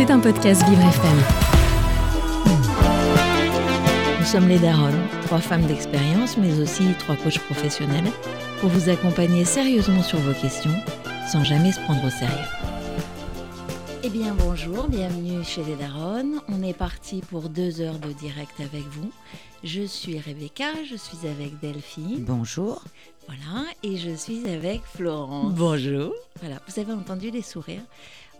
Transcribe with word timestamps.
C'est 0.00 0.10
un 0.10 0.18
podcast 0.18 0.66
Vivre 0.66 0.80
FM. 0.80 1.18
Nous 4.18 4.24
sommes 4.24 4.48
les 4.48 4.58
Daronnes, 4.58 5.06
trois 5.26 5.40
femmes 5.40 5.66
d'expérience, 5.66 6.38
mais 6.38 6.58
aussi 6.58 6.94
trois 7.00 7.16
coachs 7.16 7.38
professionnels, 7.40 8.10
pour 8.60 8.70
vous 8.70 8.88
accompagner 8.88 9.44
sérieusement 9.44 10.02
sur 10.02 10.18
vos 10.20 10.32
questions, 10.32 10.72
sans 11.30 11.44
jamais 11.44 11.72
se 11.72 11.80
prendre 11.80 12.02
au 12.02 12.08
sérieux. 12.08 12.48
Eh 14.02 14.08
bien 14.08 14.34
bonjour, 14.34 14.88
bienvenue 14.88 15.44
chez 15.44 15.62
les 15.64 15.76
Daronnes. 15.76 16.40
On 16.48 16.62
est 16.62 16.72
parti 16.72 17.20
pour 17.20 17.50
deux 17.50 17.82
heures 17.82 17.98
de 17.98 18.12
direct 18.12 18.58
avec 18.58 18.84
vous. 18.92 19.12
Je 19.62 19.82
suis 19.82 20.18
Rebecca, 20.18 20.82
je 20.90 20.96
suis 20.96 21.28
avec 21.28 21.60
Delphine. 21.60 22.24
Bonjour. 22.24 22.82
Voilà, 23.26 23.66
et 23.82 23.98
je 23.98 24.16
suis 24.16 24.48
avec 24.48 24.80
Florence. 24.96 25.52
Bonjour. 25.52 26.14
Voilà, 26.40 26.56
vous 26.66 26.80
avez 26.80 26.94
entendu 26.94 27.30
les 27.30 27.42
sourires. 27.42 27.82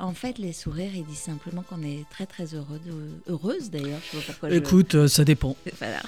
En 0.01 0.15
fait, 0.15 0.39
les 0.39 0.53
sourires, 0.53 0.95
ils 0.95 1.05
disent 1.05 1.19
simplement 1.19 1.63
qu'on 1.63 1.83
est 1.83 2.05
très 2.11 2.27
très 2.27 2.55
heureux 2.55 2.81
de... 2.87 2.93
heureuse 3.33 3.71
d'ailleurs. 3.71 4.01
Je 4.13 4.19
sais 4.19 4.27
pas 4.27 4.33
pourquoi. 4.33 4.51
je- 4.51 4.55
Écoute, 4.57 4.95
euh, 4.95 5.09
ça 5.09 5.25
dépend. 5.25 5.55
Voilà, 5.79 6.01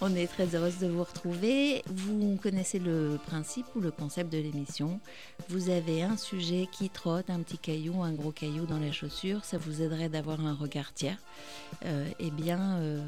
on 0.00 0.14
est 0.14 0.26
très 0.26 0.54
heureuse 0.54 0.78
de 0.78 0.86
vous 0.86 1.02
retrouver. 1.04 1.82
Vous 1.86 2.38
connaissez 2.42 2.78
le 2.78 3.18
principe 3.26 3.66
ou 3.74 3.80
le 3.80 3.90
concept 3.90 4.32
de 4.32 4.38
l'émission. 4.38 5.00
Vous 5.48 5.70
avez 5.70 6.02
un 6.02 6.16
sujet 6.16 6.68
qui 6.70 6.90
trotte, 6.90 7.30
un 7.30 7.40
petit 7.40 7.58
caillou, 7.58 8.02
un 8.02 8.12
gros 8.12 8.32
caillou 8.32 8.66
dans 8.66 8.78
la 8.78 8.92
chaussure. 8.92 9.44
Ça 9.44 9.58
vous 9.58 9.80
aiderait 9.82 10.08
d'avoir 10.08 10.40
un 10.44 10.54
regard 10.54 10.92
tiers. 10.92 11.18
Euh, 11.84 12.06
eh 12.20 12.30
bien, 12.30 12.76
euh, 12.80 13.02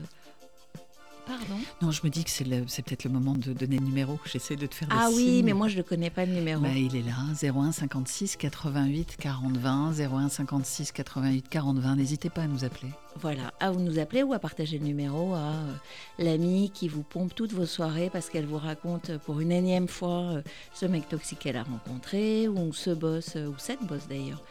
pardon. 1.27 1.61
Non, 1.83 1.91
je 1.91 2.01
me 2.05 2.11
dis 2.11 2.25
que 2.25 2.31
c'est 2.31 2.45
peut-être 2.83 3.05
le 3.05 3.11
moment 3.11 3.35
de 3.35 3.53
donner 3.53 3.79
le 3.79 3.85
numéro. 3.85 4.19
J'essaie 4.31 4.57
de 4.57 4.67
te 4.67 4.75
faire 4.75 4.89
des 4.89 4.95
Ah 4.99 5.09
oui, 5.15 5.25
signes. 5.25 5.45
mais 5.45 5.53
moi 5.53 5.69
je 5.69 5.77
ne 5.79 5.83
connais 5.83 6.11
pas 6.11 6.25
le 6.25 6.33
numéro. 6.33 6.61
Bah, 6.63 6.69
il 6.75 6.95
est 6.97 7.03
là, 7.03 7.15
01 7.43 7.73
56 7.73 8.37
88 8.37 9.17
40 9.19 9.57
20, 9.57 9.93
01 10.01 10.29
56 10.29 10.93
88 10.93 11.49
40 11.49 11.79
20. 11.79 11.97
N'hésitez 11.97 12.31
pas 12.31 12.43
à 12.43 12.47
nous 12.47 12.65
appeler. 12.65 12.91
Voilà, 13.21 13.53
à 13.61 13.71
vous 13.71 13.81
nous 13.81 13.99
appeler 14.01 14.23
ou 14.25 14.33
à 14.33 14.39
partager 14.41 14.79
le 14.79 14.85
numéro 14.87 15.35
à 15.35 15.39
euh, 15.39 15.73
l'amie 16.19 16.71
qui 16.75 16.89
vous 16.89 17.03
pompe 17.05 17.33
toutes 17.35 17.53
vos 17.53 17.65
soirées 17.67 18.11
parce 18.13 18.29
qu'elle 18.29 18.47
vous 18.47 18.59
raconte 18.59 19.11
euh, 19.11 19.19
pour 19.19 19.39
une 19.41 19.53
énième 19.53 19.87
fois 19.87 20.23
euh, 20.23 20.43
ce 20.75 20.85
mec 20.87 21.09
toxique 21.09 21.39
qu'elle 21.39 21.57
a 21.57 21.63
rencontré 21.63 22.49
ou 22.49 22.73
ce 22.73 22.91
boss, 22.91 23.37
ou 23.37 23.55
cette 23.59 23.83
boss 23.85 24.09
d'ailleurs, 24.09 24.43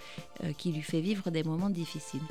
qui 0.58 0.72
lui 0.72 0.82
fait 0.82 1.02
vivre 1.02 1.30
des 1.30 1.44
moments 1.44 1.70
difficiles. 1.70 2.22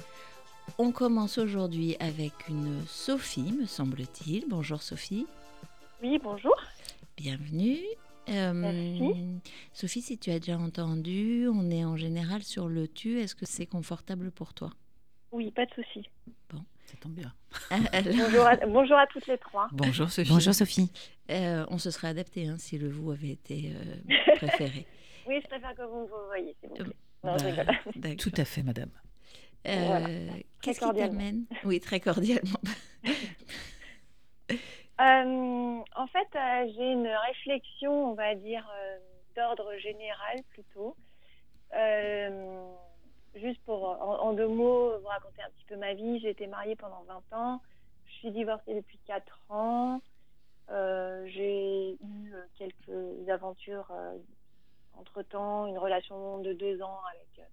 On 0.79 0.91
commence 0.93 1.39
aujourd'hui 1.39 1.97
avec 2.01 2.33
une 2.49 2.83
Sophie, 2.87 3.53
me 3.53 3.67
semble-t-il. 3.67 4.45
Bonjour 4.49 4.83
Sophie, 4.83 5.27
Oui, 6.03 6.19
bonjour. 6.23 6.55
bienvenue. 7.17 7.79
Euh, 8.29 8.53
Merci. 8.55 9.41
Sophie, 9.73 10.01
si 10.03 10.19
tu 10.19 10.31
as 10.31 10.39
déjà 10.39 10.57
entendu, 10.59 11.49
on 11.53 11.71
est 11.71 11.85
en 11.85 11.97
général 11.97 12.43
sur 12.43 12.69
le 12.69 12.89
tu. 12.89 13.21
Est-ce 13.21 13.35
que 13.35 13.47
c'est 13.47 13.67
confortable 13.67 14.31
pour 14.31 14.55
toi? 14.55 14.71
Oui, 15.33 15.51
pas 15.51 15.67
de 15.67 15.71
souci. 15.75 16.09
Ça 16.85 16.97
tombe 17.01 17.13
bien. 17.15 17.33
Bonjour 18.05 18.47
à, 18.47 18.57
bonjour 18.67 18.97
à 18.99 19.07
toutes 19.07 19.27
les 19.27 19.39
trois. 19.39 19.69
Bonjour 19.73 20.11
Sophie. 20.11 20.29
Bonjour 20.31 20.53
Sophie. 20.53 20.91
Euh, 21.31 21.65
on 21.71 21.79
se 21.79 21.91
serait 21.91 22.09
adapté 22.09 22.49
hein, 22.49 22.57
si 22.59 22.77
le 22.77 22.89
vous 22.91 23.13
avait 23.13 23.31
été 23.31 23.73
euh, 23.75 24.15
préféré. 24.37 24.87
Oui, 25.27 25.39
je 25.43 25.49
préfère 25.49 25.75
que 25.75 25.83
vous 25.83 26.03
me 26.03 26.27
voyez, 26.27 26.55
s'il 26.61 26.69
vous 26.71 26.75
plaît. 26.75 26.97
Bah, 27.23 27.37
Non. 28.11 28.17
Tout 28.17 28.33
à 28.37 28.45
fait, 28.45 28.63
madame. 28.63 28.91
Euh, 29.67 29.87
Voilà. 29.87 30.09
Qu'est-ce 30.63 30.81
qui 30.81 30.93
t'amène? 30.95 31.45
Oui, 31.65 31.81
très 31.81 32.01
cordialement. 32.01 32.61
Euh, 35.01 35.81
en 35.97 36.07
fait, 36.07 36.29
euh, 36.37 36.73
j'ai 36.77 36.93
une 36.93 37.09
réflexion, 37.09 38.11
on 38.13 38.15
va 38.15 38.37
dire, 38.37 38.71
d'ordre 39.35 39.75
général 39.79 40.43
plutôt. 40.51 40.95
Juste 43.35 43.61
pour, 43.65 43.85
en, 43.85 44.21
en 44.21 44.33
deux 44.35 44.47
mots, 44.47 44.97
vous 45.01 45.07
raconter 45.09 45.43
un 45.43 45.51
petit 45.57 45.65
peu 45.65 45.77
ma 45.77 45.95
vie. 45.95 46.21
J'ai 46.21 46.31
été 46.31 46.47
mariée 46.47 46.77
pendant 46.77 47.03
20 47.05 47.37
ans. 47.37 47.61
Je 48.07 48.13
suis 48.13 48.31
divorcée 48.31 48.75
depuis 48.75 48.99
4 49.07 49.41
ans. 49.49 50.01
J'ai 50.69 51.95
eu 51.95 52.33
quelques 52.57 53.29
aventures 53.29 53.91
entre-temps, 54.95 55.67
une 55.67 55.79
relation 55.79 56.39
de 56.39 56.53
deux 56.53 56.81
ans 56.81 57.01
avec 57.13 57.49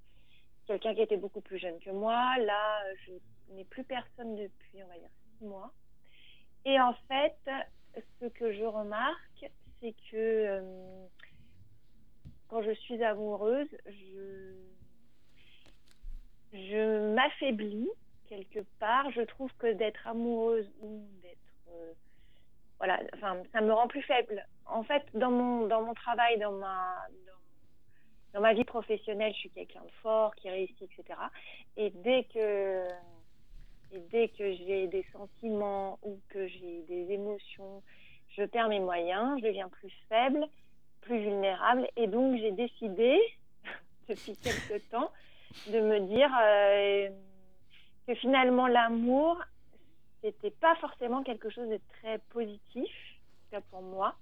quelqu'un 0.70 0.94
qui 0.94 1.02
était 1.02 1.18
beaucoup 1.18 1.42
plus 1.42 1.58
jeune 1.58 1.80
que 1.80 1.90
moi. 1.90 2.38
Là, 2.38 2.84
euh, 2.86 2.96
je 3.06 3.54
n'ai 3.54 3.66
plus 3.66 3.84
personne 3.84 4.36
depuis, 4.36 4.84
on 4.84 4.88
va 4.88 4.98
dire, 5.00 5.10
six 5.38 5.46
mois. 5.46 5.74
Et 6.66 6.80
en 6.80 6.94
fait, 7.08 7.38
ce 8.20 8.28
que 8.28 8.52
je 8.54 8.64
remarque, 8.64 9.52
c'est 9.80 9.96
que 10.12 10.16
euh, 10.16 11.08
quand 12.48 12.62
je 12.62 12.72
suis 12.72 13.04
amoureuse, 13.04 13.68
je, 13.88 14.54
je 16.54 17.14
m'affaiblis 17.16 17.90
quelque 18.28 18.60
part. 18.78 19.10
Je 19.12 19.22
trouve 19.22 19.52
que 19.56 19.74
d'être 19.74 20.06
amoureuse 20.08 20.72
ou 20.82 21.08
d'être... 21.24 21.70
euh, 21.70 21.94
voilà, 22.78 23.00
enfin, 23.16 23.42
ça 23.52 23.62
me 23.62 23.74
rend 23.74 23.88
plus 23.88 24.04
faible. 24.04 24.46
En 24.66 24.84
fait, 24.84 25.04
dans 25.16 25.32
mon, 25.32 25.66
dans 25.66 25.82
mon 25.82 25.96
travail, 25.96 26.38
dans 26.38 26.52
ma, 26.52 26.96
dans 28.34 28.42
ma 28.42 28.54
vie 28.54 28.64
professionnelle, 28.64 29.34
je 29.34 29.40
suis 29.40 29.50
quelqu'un 29.50 29.82
de 29.82 29.92
fort, 30.02 30.36
qui 30.36 30.50
réussit, 30.50 30.82
etc. 30.82 31.20
Et 31.78 31.90
dès 31.90 32.26
que 32.26 32.88
dès 34.12 34.28
que 34.30 34.54
j'ai 34.54 34.88
des 34.88 35.06
sentiments 35.12 35.98
ou 36.04 36.20
que 36.30 36.48
j'ai 36.48 36.84
des 36.88 37.12
émotions, 37.12 37.82
je 38.38 38.44
perds 38.44 38.70
mes 38.70 38.80
moyens, 38.80 39.40
je 39.40 39.48
deviens 39.48 39.70
plus 39.70 39.92
faible, 40.08 40.48
plus 41.02 41.20
vulnérable. 41.20 41.88
Et 41.96 42.08
donc, 42.08 42.38
j'ai 42.38 42.52
décidé, 42.52 43.20
depuis 44.10 44.38
quelque 44.38 44.78
temps, 44.90 45.12
de 45.68 45.80
me 45.80 46.00
dire 46.02 46.30
euh, 46.42 47.10
que 48.08 48.16
finalement, 48.16 48.68
l'amour, 48.68 49.42
c'était 50.22 50.52
pas 50.52 50.76
forcément 50.76 51.24
quelque 51.24 51.50
chose 51.50 51.70
de 51.70 51.80
très 52.00 52.20
positif, 52.30 52.86
en 52.86 53.44
tout 53.44 53.50
cas 53.52 53.62
pour 53.72 53.82
moi. 53.82 54.16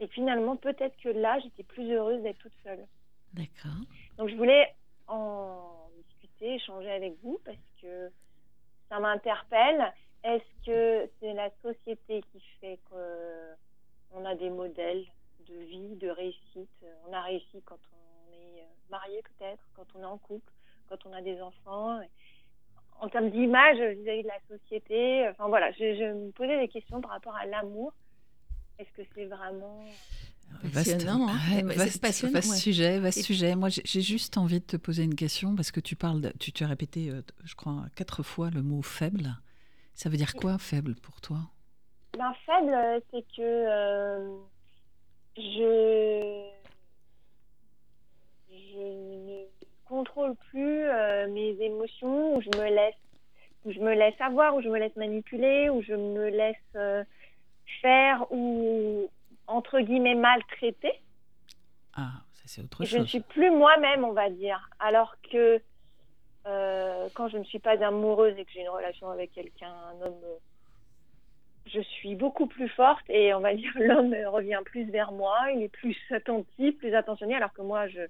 Et 0.00 0.08
finalement, 0.08 0.56
peut-être 0.56 0.96
que 1.02 1.08
là, 1.08 1.38
j'étais 1.40 1.62
plus 1.62 1.90
heureuse 1.92 2.22
d'être 2.22 2.38
toute 2.38 2.56
seule. 2.64 2.84
D'accord. 3.36 3.84
Donc 4.16 4.30
je 4.30 4.34
voulais 4.36 4.74
en 5.08 5.88
discuter, 5.96 6.54
échanger 6.54 6.90
avec 6.90 7.14
vous 7.22 7.38
parce 7.44 7.58
que 7.80 8.10
ça 8.88 8.98
m'interpelle. 8.98 9.92
Est-ce 10.24 10.66
que 10.66 11.10
c'est 11.20 11.34
la 11.34 11.50
société 11.62 12.22
qui 12.32 12.40
fait 12.60 12.80
qu'on 12.90 14.24
a 14.24 14.34
des 14.34 14.50
modèles 14.50 15.04
de 15.48 15.54
vie, 15.54 15.96
de 15.96 16.08
réussite? 16.08 16.84
On 17.06 17.12
a 17.12 17.20
réussi 17.22 17.62
quand 17.64 17.78
on 17.92 18.32
est 18.32 18.66
marié 18.90 19.22
peut-être, 19.22 19.62
quand 19.74 19.86
on 19.94 20.00
est 20.00 20.06
en 20.06 20.18
couple, 20.18 20.50
quand 20.88 21.04
on 21.06 21.12
a 21.12 21.20
des 21.20 21.40
enfants? 21.40 22.00
En 22.98 23.08
termes 23.10 23.30
d'image 23.30 23.76
vis-à-vis 23.76 24.22
de 24.22 24.28
la 24.28 24.40
société, 24.48 25.28
enfin 25.28 25.48
voilà, 25.48 25.70
je 25.72 26.12
me 26.12 26.30
posais 26.32 26.58
des 26.58 26.68
questions 26.68 27.02
par 27.02 27.10
rapport 27.10 27.36
à 27.36 27.44
l'amour. 27.44 27.92
Est-ce 28.78 28.90
que 28.92 29.02
c'est 29.14 29.26
vraiment 29.26 29.84
Passionnant, 30.72 31.28
hein. 31.28 31.38
Ouais, 31.54 31.62
vaste, 31.62 32.00
passionnant, 32.00 32.32
vaste 32.32 32.50
ouais. 32.50 32.56
sujet, 32.56 32.98
vaste 32.98 33.18
Et- 33.18 33.22
sujet. 33.22 33.54
Moi, 33.54 33.68
j'ai 33.68 34.00
juste 34.00 34.36
envie 34.38 34.60
de 34.60 34.64
te 34.64 34.76
poser 34.76 35.04
une 35.04 35.14
question 35.14 35.54
parce 35.54 35.70
que 35.70 35.80
tu 35.80 35.94
parles, 35.96 36.20
de- 36.20 36.32
tu, 36.40 36.50
tu 36.50 36.64
as 36.64 36.66
répété, 36.66 37.10
euh, 37.10 37.22
je 37.44 37.54
crois, 37.54 37.84
quatre 37.94 38.22
fois 38.22 38.50
le 38.50 38.62
mot 38.62 38.82
faible. 38.82 39.36
Ça 39.94 40.08
veut 40.08 40.16
dire 40.16 40.34
quoi, 40.34 40.58
faible, 40.58 40.94
pour 40.96 41.20
toi? 41.20 41.38
Ben, 42.18 42.32
faible, 42.46 42.72
euh, 42.72 43.00
c'est 43.10 43.22
que 43.36 43.42
euh, 43.42 44.36
je, 45.36 46.48
je 48.50 48.78
ne 48.78 49.44
contrôle 49.84 50.34
plus 50.50 50.82
euh, 50.84 51.28
mes 51.30 51.56
émotions, 51.60 52.36
ou 52.36 52.40
je 52.42 52.48
me 52.58 52.68
laisse, 52.74 52.94
ou 53.64 53.72
je 53.72 53.78
me 53.78 53.94
laisse 53.94 54.20
avoir, 54.20 54.54
ou 54.56 54.62
je 54.62 54.68
me 54.68 54.78
laisse 54.78 54.96
manipuler, 54.96 55.68
ou 55.70 55.82
je 55.82 55.92
me 55.94 56.28
laisse 56.30 56.56
euh, 56.76 57.04
faire, 57.82 58.24
ou 58.32 59.10
entre 59.46 59.80
guillemets 59.80 60.14
maltraiter. 60.14 60.92
Ah, 61.94 62.12
ça 62.32 62.42
c'est 62.46 62.62
autre 62.62 62.82
Et 62.82 62.86
je 62.86 62.96
ne 62.96 63.02
chose. 63.02 63.08
suis 63.10 63.20
plus 63.20 63.50
moi-même, 63.50 64.04
on 64.04 64.12
va 64.12 64.28
dire. 64.30 64.68
Alors 64.78 65.16
que 65.32 65.60
euh, 66.46 67.08
quand 67.14 67.28
je 67.28 67.38
ne 67.38 67.44
suis 67.44 67.58
pas 67.58 67.82
amoureuse 67.84 68.36
et 68.38 68.44
que 68.44 68.50
j'ai 68.52 68.60
une 68.60 68.68
relation 68.68 69.10
avec 69.10 69.32
quelqu'un, 69.32 69.72
un 69.72 70.06
homme, 70.06 70.20
euh, 70.24 70.36
je 71.66 71.80
suis 71.80 72.14
beaucoup 72.14 72.46
plus 72.46 72.68
forte 72.68 73.02
et 73.08 73.34
on 73.34 73.40
va 73.40 73.54
dire 73.54 73.72
l'homme 73.76 74.14
revient 74.26 74.60
plus 74.64 74.84
vers 74.90 75.10
moi, 75.12 75.36
il 75.54 75.62
est 75.62 75.68
plus 75.68 75.96
attentif, 76.10 76.76
plus 76.78 76.94
attentionné, 76.94 77.34
alors 77.34 77.52
que 77.52 77.62
moi, 77.62 77.88
je 77.88 78.00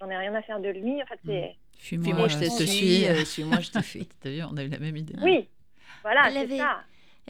j'en 0.00 0.08
ai 0.10 0.16
rien 0.16 0.34
à 0.34 0.42
faire 0.42 0.58
de 0.58 0.68
lui. 0.70 1.00
En 1.02 1.06
fait, 1.06 1.20
c'est 1.24 1.56
Fuis-moi, 1.78 2.28
je 2.28 2.38
te, 2.38 2.44
euh, 2.44 2.66
suis, 2.66 3.26
suis-moi, 3.26 3.58
je 3.60 3.70
te 3.70 3.80
fuis. 3.82 4.08
T'as 4.20 4.30
vu, 4.30 4.42
on 4.44 4.56
a 4.56 4.62
eu 4.64 4.68
la 4.68 4.78
même 4.78 4.96
idée. 4.96 5.14
oui, 5.22 5.48
voilà, 6.02 6.30
c'est 6.30 6.38
avait- 6.38 6.58
ça. 6.58 6.80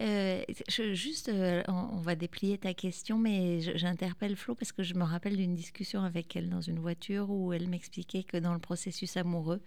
Euh, 0.00 0.42
juste, 0.68 1.28
euh, 1.28 1.62
on, 1.68 1.98
va 1.98 2.14
déplier 2.14 2.56
ta 2.56 2.72
question, 2.72 3.18
mais 3.18 3.60
j'interpelle 3.76 4.36
Flo 4.36 4.54
parce 4.54 4.72
que 4.72 4.82
je 4.82 4.94
me 4.94 5.04
rappelle 5.04 5.36
d'une 5.36 5.54
discussion 5.54 6.02
avec 6.02 6.34
elle 6.34 6.48
dans 6.48 6.62
une 6.62 6.78
voiture 6.78 7.30
où 7.30 7.52
elle 7.52 7.68
m'expliquait 7.68 8.22
que 8.22 8.38
dans 8.38 8.54
le 8.54 8.58
processus 8.58 9.16
amoureux, 9.16 9.60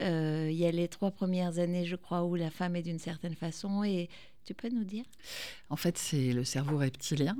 euh, 0.00 0.48
il 0.50 0.56
y 0.56 0.66
a 0.66 0.70
les 0.70 0.88
trois 0.88 1.10
premières 1.10 1.58
années, 1.58 1.86
je 1.86 1.96
crois, 1.96 2.24
où 2.24 2.34
la 2.34 2.50
femme 2.50 2.76
est 2.76 2.82
d'une 2.82 2.98
certaine 2.98 3.34
façon. 3.34 3.84
Et 3.84 4.08
tu 4.44 4.52
peux 4.52 4.68
nous 4.68 4.84
dire? 4.84 5.04
En 5.70 5.76
fait, 5.76 5.96
c'est 5.96 6.32
le 6.32 6.44
cerveau 6.44 6.78
reptilien 6.78 7.36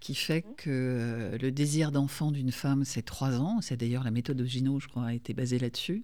qui 0.00 0.14
fait 0.14 0.42
que 0.56 0.70
euh, 0.70 1.38
le 1.38 1.52
désir 1.52 1.92
d'enfant 1.92 2.32
d'une 2.32 2.52
femme, 2.52 2.84
c'est 2.84 3.02
trois 3.02 3.38
ans. 3.38 3.60
C'est 3.60 3.76
d'ailleurs 3.76 4.02
la 4.02 4.10
méthode 4.10 4.38
de 4.38 4.44
Gino, 4.44 4.80
je 4.80 4.88
crois, 4.88 5.04
a 5.04 5.14
été 5.14 5.34
basée 5.34 5.58
là-dessus. 5.58 6.02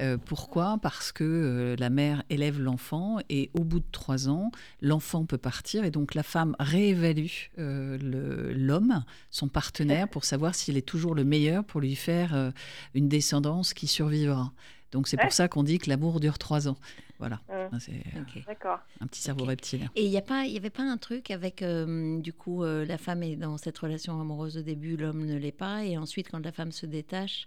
Euh, 0.00 0.16
pourquoi? 0.16 0.78
Parce 0.80 1.12
que 1.12 1.24
euh, 1.24 1.76
la 1.76 1.90
mère 1.90 2.22
élève 2.30 2.60
l'enfant 2.60 3.18
et 3.28 3.50
au 3.54 3.64
bout 3.64 3.80
de 3.80 3.90
trois 3.90 4.28
ans, 4.28 4.52
l'enfant 4.80 5.26
peut 5.26 5.38
partir 5.38 5.84
et 5.84 5.90
donc 5.90 6.14
la 6.14 6.22
femme 6.22 6.54
réévalue 6.60 7.26
l'homme, 7.56 9.04
son 9.30 9.48
partenaire, 9.48 10.08
pour 10.08 10.24
savoir 10.24 10.54
s'il 10.54 10.76
est 10.76 10.86
toujours 10.86 11.14
le 11.14 11.24
meilleur 11.24 11.64
pour 11.64 11.80
lui 11.80 11.96
faire 11.96 12.52
une 12.94 13.08
descendance 13.08 13.74
qui 13.74 13.86
survivra. 13.86 14.52
Donc 14.92 15.08
c'est 15.08 15.16
pour 15.16 15.32
ça 15.32 15.48
qu'on 15.48 15.62
dit 15.62 15.78
que 15.78 15.88
l'amour 15.88 16.20
dure 16.20 16.38
trois 16.38 16.68
ans. 16.68 16.76
Voilà. 17.22 17.40
Mmh. 17.48 17.78
C'est 17.78 17.92
euh, 17.92 18.76
un 19.00 19.06
petit 19.06 19.22
cerveau 19.22 19.44
reptilien. 19.44 19.88
Et 19.94 20.04
il 20.04 20.10
n'y 20.10 20.16
avait 20.16 20.70
pas 20.70 20.82
un 20.82 20.96
truc 20.96 21.30
avec, 21.30 21.62
euh, 21.62 22.18
du 22.18 22.32
coup, 22.32 22.64
euh, 22.64 22.84
la 22.84 22.98
femme 22.98 23.22
est 23.22 23.36
dans 23.36 23.56
cette 23.58 23.78
relation 23.78 24.20
amoureuse 24.20 24.58
au 24.58 24.62
début, 24.62 24.96
l'homme 24.96 25.24
ne 25.24 25.36
l'est 25.36 25.52
pas, 25.52 25.84
et 25.84 25.96
ensuite, 25.96 26.28
quand 26.30 26.44
la 26.44 26.50
femme 26.50 26.72
se 26.72 26.84
détache, 26.84 27.46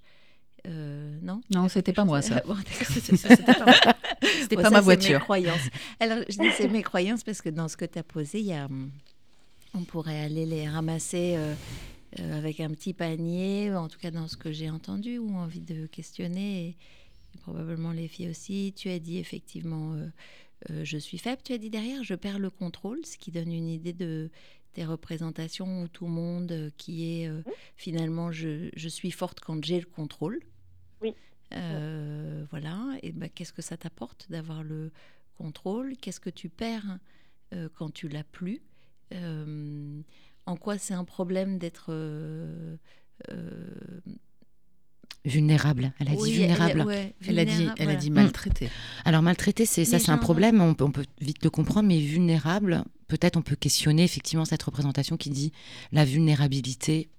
non? 0.66 1.42
Non, 1.54 1.68
c'était 1.70 1.92
pas 1.92 2.06
moi 2.06 2.22
ça. 2.22 2.42
c'était 4.22 4.56
pas, 4.56 4.70
ma 4.70 4.80
voiture. 4.80 5.20
Mes 5.20 5.24
croyances. 5.24 5.70
Alors, 6.00 6.20
je 6.30 6.38
dis 6.38 6.50
c'est 6.58 6.70
mes 6.70 6.82
croyances 6.82 7.24
parce 7.24 7.42
que 7.42 7.50
dans 7.50 7.68
ce 7.68 7.76
que 7.76 7.86
tu 7.86 8.00
as 8.00 8.04
posé, 8.04 8.40
il 8.40 8.48
y 8.48 8.54
a, 8.54 8.68
on 9.74 9.84
pourrait 9.84 10.22
aller 10.22 10.46
les 10.46 10.70
ramasser 10.70 11.38
avec 12.18 12.62
un 12.62 12.70
petit 12.70 12.94
panier, 12.94 13.76
en 13.76 13.90
tout 13.90 14.00
cas 14.00 14.10
dans 14.10 14.30
ce 14.30 14.38
que 14.38 14.54
j'ai 14.54 14.70
entendu 14.70 15.18
ou 15.18 15.36
envie 15.36 15.60
de 15.60 15.86
questionner. 15.86 16.70
Et, 16.70 16.78
probablement 17.36 17.92
les 17.92 18.08
filles 18.08 18.30
aussi. 18.30 18.74
Tu 18.76 18.90
as 18.90 19.00
dit 19.00 19.18
effectivement, 19.18 19.94
euh, 19.94 20.08
euh, 20.70 20.84
je 20.84 20.98
suis 20.98 21.18
faible. 21.18 21.42
Tu 21.44 21.54
as 21.54 21.58
dit 21.58 21.70
derrière, 21.70 22.04
je 22.04 22.16
perds 22.16 22.40
le 22.40 22.50
contrôle, 22.50 23.06
ce 23.06 23.18
qui 23.18 23.32
donne 23.32 23.52
une 23.52 23.68
idée 23.68 23.94
de 23.94 24.30
tes 24.74 24.86
représentations 24.86 25.84
où 25.84 25.88
tout 25.88 26.06
le 26.06 26.12
monde 26.12 26.52
euh, 26.52 26.70
qui 26.78 27.22
est 27.22 27.32
finalement, 27.76 28.32
je, 28.32 28.70
je, 28.76 28.90
suis 28.90 29.12
forte 29.12 29.40
quand 29.40 29.64
j'ai 29.64 29.80
le 29.80 29.86
contrôle. 29.86 30.40
Oui. 31.02 31.14
Voilà. 31.52 32.98
Et 33.04 33.12
ben, 33.12 33.30
qu'est-ce 33.30 33.54
que 33.54 33.62
ça 33.62 33.78
t'apporte 33.78 34.28
d'avoir 34.30 34.64
le 34.64 34.92
contrôle? 35.38 35.96
Qu'est-ce 35.98 36.20
que 36.20 36.30
tu 36.30 36.50
perds 36.50 37.00
quand 37.76 37.94
tu 37.94 38.10
l'as 38.10 38.24
plus? 38.24 38.62
En 40.48 40.58
quoi 40.58 40.78
c'est 40.78 40.94
un 40.94 41.06
problème 41.06 41.58
d'être 41.58 41.92
vulnérable. 45.25 45.94
Elle 46.00 46.10
a 46.10 46.16
dit 46.16 46.33
vulnérable. 46.33 46.86
Elle, 47.27 47.39
a 47.39 47.45
dit, 47.45 47.68
elle 47.77 47.89
a 47.89 47.95
dit 47.95 48.12
maltraité. 48.12 48.69
Alors 49.04 49.22
maltraité, 49.22 49.66
c'est 49.66 49.86
ça, 49.86 50.00
c'est 50.00 50.12
un 50.12 50.18
problème. 50.18 50.62
On 50.62 50.74
peut, 50.74 51.06
vite 51.19 51.44
le 51.44 51.50
comprendre, 51.50 51.88
mais 51.88 52.00
vulnérable, 52.00 52.83
peut-être 53.07 53.38
on 53.38 53.42
peut 53.42 53.56
questionner 53.56 54.04
effectivement 54.04 54.45
cette 54.45 54.63
représentation 54.63 55.18
qui 55.18 55.30
dit 55.30 55.51
la 55.92 56.06
vulnérabilité 56.06 57.10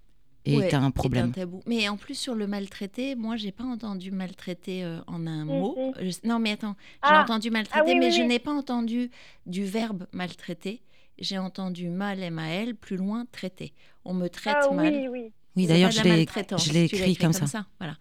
est 0.44 0.74
un 0.74 0.90
problème. 0.90 1.32
Mais 1.66 1.88
en 1.88 1.96
plus 1.96 2.14
sur 2.14 2.34
le 2.34 2.46
maltraité, 2.46 3.16
moi 3.16 3.36
j'ai 3.36 3.52
pas 3.52 3.64
entendu 3.64 4.12
maltraité 4.12 4.84
euh, 4.84 5.00
en 5.06 5.26
un 5.26 5.44
mot. 5.44 5.76
non 6.24 6.38
mais 6.38 6.52
attends, 6.52 6.76
j'ai 7.04 7.10
ah. 7.10 7.22
entendu 7.22 7.50
maltraité, 7.50 7.92
ah 7.94 7.98
mais 7.98 8.12
je 8.12 8.22
n'ai 8.22 8.38
pas 8.38 8.52
entendu 8.52 9.10
du 9.46 9.64
verbe 9.64 10.06
maltraiter. 10.12 10.82
J'ai 11.18 11.38
entendu 11.38 11.88
mal 11.88 12.22
M 12.22 12.38
A 12.38 12.50
L 12.50 12.76
plus 12.76 12.96
loin 12.96 13.26
traiter. 13.32 13.72
On 14.04 14.12
me 14.12 14.28
traite 14.28 14.56
ah, 14.70 14.74
mal. 14.74 14.92
Oui, 14.92 15.08
oui. 15.08 15.32
Oui, 15.56 15.66
d'ailleurs, 15.66 15.90
je 15.90 16.02
l'ai 16.02 16.84
écrit, 16.84 17.16
comme, 17.16 17.32
ça. 17.32 17.66
Voilà. 17.78 17.96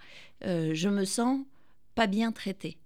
Euh, 0.46 0.72
je 0.74 0.90
me 0.90 1.06
sens 1.06 1.40
pas 1.96 2.08
bien 2.08 2.32
traitée. 2.32 2.78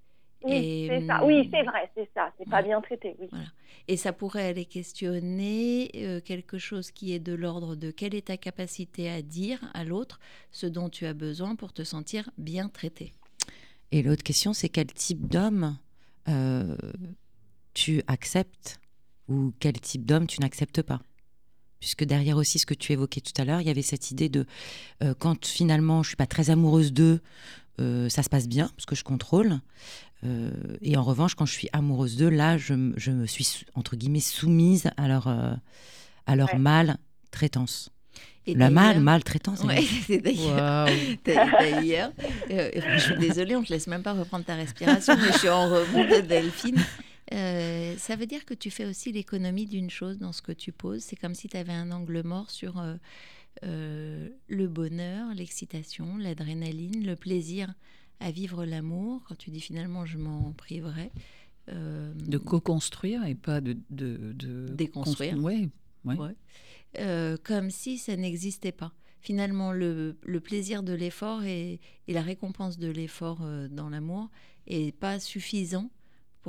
Oui, 0.43 0.85
c'est 0.87 1.05
ça. 1.05 1.25
Oui, 1.25 1.49
c'est 1.51 1.63
vrai, 1.63 1.91
c'est 1.95 2.09
ça. 2.13 2.31
C'est 2.37 2.49
pas 2.49 2.61
bien 2.61 2.79
traité. 2.79 3.15
Oui. 3.19 3.27
Voilà. 3.29 3.47
Et 3.87 3.97
ça 3.97 4.13
pourrait 4.13 4.45
aller 4.45 4.65
questionner 4.65 5.91
euh, 5.95 6.21
quelque 6.21 6.57
chose 6.57 6.91
qui 6.91 7.13
est 7.13 7.19
de 7.19 7.33
l'ordre 7.33 7.75
de 7.75 7.91
quelle 7.91 8.15
est 8.15 8.27
ta 8.27 8.37
capacité 8.37 9.09
à 9.09 9.21
dire 9.21 9.59
à 9.73 9.83
l'autre 9.83 10.19
ce 10.51 10.65
dont 10.65 10.89
tu 10.89 11.05
as 11.05 11.13
besoin 11.13 11.55
pour 11.55 11.73
te 11.73 11.83
sentir 11.83 12.29
bien 12.37 12.69
traité. 12.69 13.11
Et 13.91 14.01
l'autre 14.01 14.23
question, 14.23 14.53
c'est 14.53 14.69
quel 14.69 14.87
type 14.87 15.27
d'homme 15.27 15.77
euh, 16.27 16.77
tu 17.73 18.01
acceptes 18.07 18.79
ou 19.27 19.53
quel 19.59 19.73
type 19.81 20.05
d'homme 20.05 20.27
tu 20.27 20.39
n'acceptes 20.39 20.81
pas? 20.81 21.01
Puisque 21.79 22.03
derrière 22.03 22.37
aussi 22.37 22.59
ce 22.59 22.65
que 22.65 22.73
tu 22.73 22.91
évoquais 22.91 23.21
tout 23.21 23.39
à 23.41 23.45
l'heure, 23.45 23.61
il 23.61 23.67
y 23.67 23.69
avait 23.69 23.81
cette 23.81 24.11
idée 24.11 24.29
de 24.29 24.45
euh, 25.03 25.13
quand 25.17 25.45
finalement 25.45 26.03
je 26.03 26.09
suis 26.09 26.17
pas 26.17 26.27
très 26.27 26.49
amoureuse 26.49 26.93
d'eux, 26.93 27.21
euh, 27.79 28.09
ça 28.09 28.23
se 28.23 28.29
passe 28.29 28.47
bien 28.47 28.69
parce 28.75 28.85
que 28.85 28.95
je 28.95 29.03
contrôle. 29.03 29.59
Euh, 30.25 30.51
et 30.81 30.97
en 30.97 31.03
revanche, 31.03 31.35
quand 31.35 31.45
je 31.45 31.53
suis 31.53 31.69
amoureuse 31.71 32.17
d'eux, 32.17 32.29
là, 32.29 32.57
je, 32.57 32.73
me 32.73 33.25
suis 33.25 33.65
entre 33.75 33.95
guillemets 33.95 34.19
soumise 34.19 34.89
à 34.97 35.07
leur 35.07 35.27
à 35.27 36.35
leur 36.35 36.57
maltraitance. 36.57 37.91
La 38.47 38.71
mal, 38.71 38.99
maltraitance. 38.99 39.63
Ouais, 39.63 39.83
d'ailleurs. 40.19 40.87
d'ailleurs 41.25 42.11
je 42.49 42.99
suis 42.99 43.17
désolée, 43.17 43.55
on 43.55 43.63
te 43.63 43.71
laisse 43.71 43.85
même 43.85 44.01
pas 44.01 44.13
reprendre 44.13 44.43
ta 44.43 44.55
respiration, 44.55 45.15
mais 45.17 45.31
je 45.33 45.37
suis 45.37 45.49
en 45.49 45.69
rebond 45.69 46.03
de 46.03 46.21
Delphine. 46.21 46.83
Euh, 47.33 47.95
ça 47.97 48.15
veut 48.15 48.25
dire 48.25 48.45
que 48.45 48.53
tu 48.53 48.71
fais 48.71 48.85
aussi 48.85 49.11
l'économie 49.11 49.65
d'une 49.65 49.89
chose 49.89 50.17
dans 50.17 50.31
ce 50.31 50.41
que 50.41 50.51
tu 50.51 50.71
poses. 50.71 51.01
C'est 51.01 51.15
comme 51.15 51.35
si 51.35 51.47
tu 51.47 51.57
avais 51.57 51.73
un 51.73 51.91
angle 51.91 52.23
mort 52.23 52.49
sur 52.49 52.79
euh, 52.79 52.95
euh, 53.63 54.29
le 54.47 54.67
bonheur, 54.67 55.33
l'excitation, 55.35 56.17
l'adrénaline, 56.17 57.05
le 57.05 57.15
plaisir 57.15 57.73
à 58.19 58.31
vivre 58.31 58.65
l'amour. 58.65 59.23
Quand 59.27 59.37
tu 59.37 59.51
dis 59.51 59.61
finalement 59.61 60.05
je 60.05 60.17
m'en 60.17 60.53
priverai. 60.53 61.11
de 61.67 62.37
co-construire 62.37 63.23
et 63.25 63.35
pas 63.35 63.61
de, 63.61 63.77
de, 63.91 64.65
déconstruire. 64.73 65.37
Oui. 65.37 65.69
Ouais. 66.05 67.35
comme 67.43 67.69
si 67.69 67.97
ça 67.97 68.15
n'existait 68.15 68.71
pas. 68.71 68.93
Finalement, 69.21 69.73
le, 69.73 70.17
le 70.23 70.39
plaisir 70.39 70.81
de 70.81 70.93
l'effort 70.93 71.43
et, 71.43 71.81
et, 72.07 72.13
la 72.13 72.21
récompense 72.21 72.79
de 72.79 72.87
l'effort 72.87 73.45
dans 73.69 73.89
l'amour 73.89 74.29
est 74.65 74.95
pas 74.95 75.19
suffisant 75.19 75.91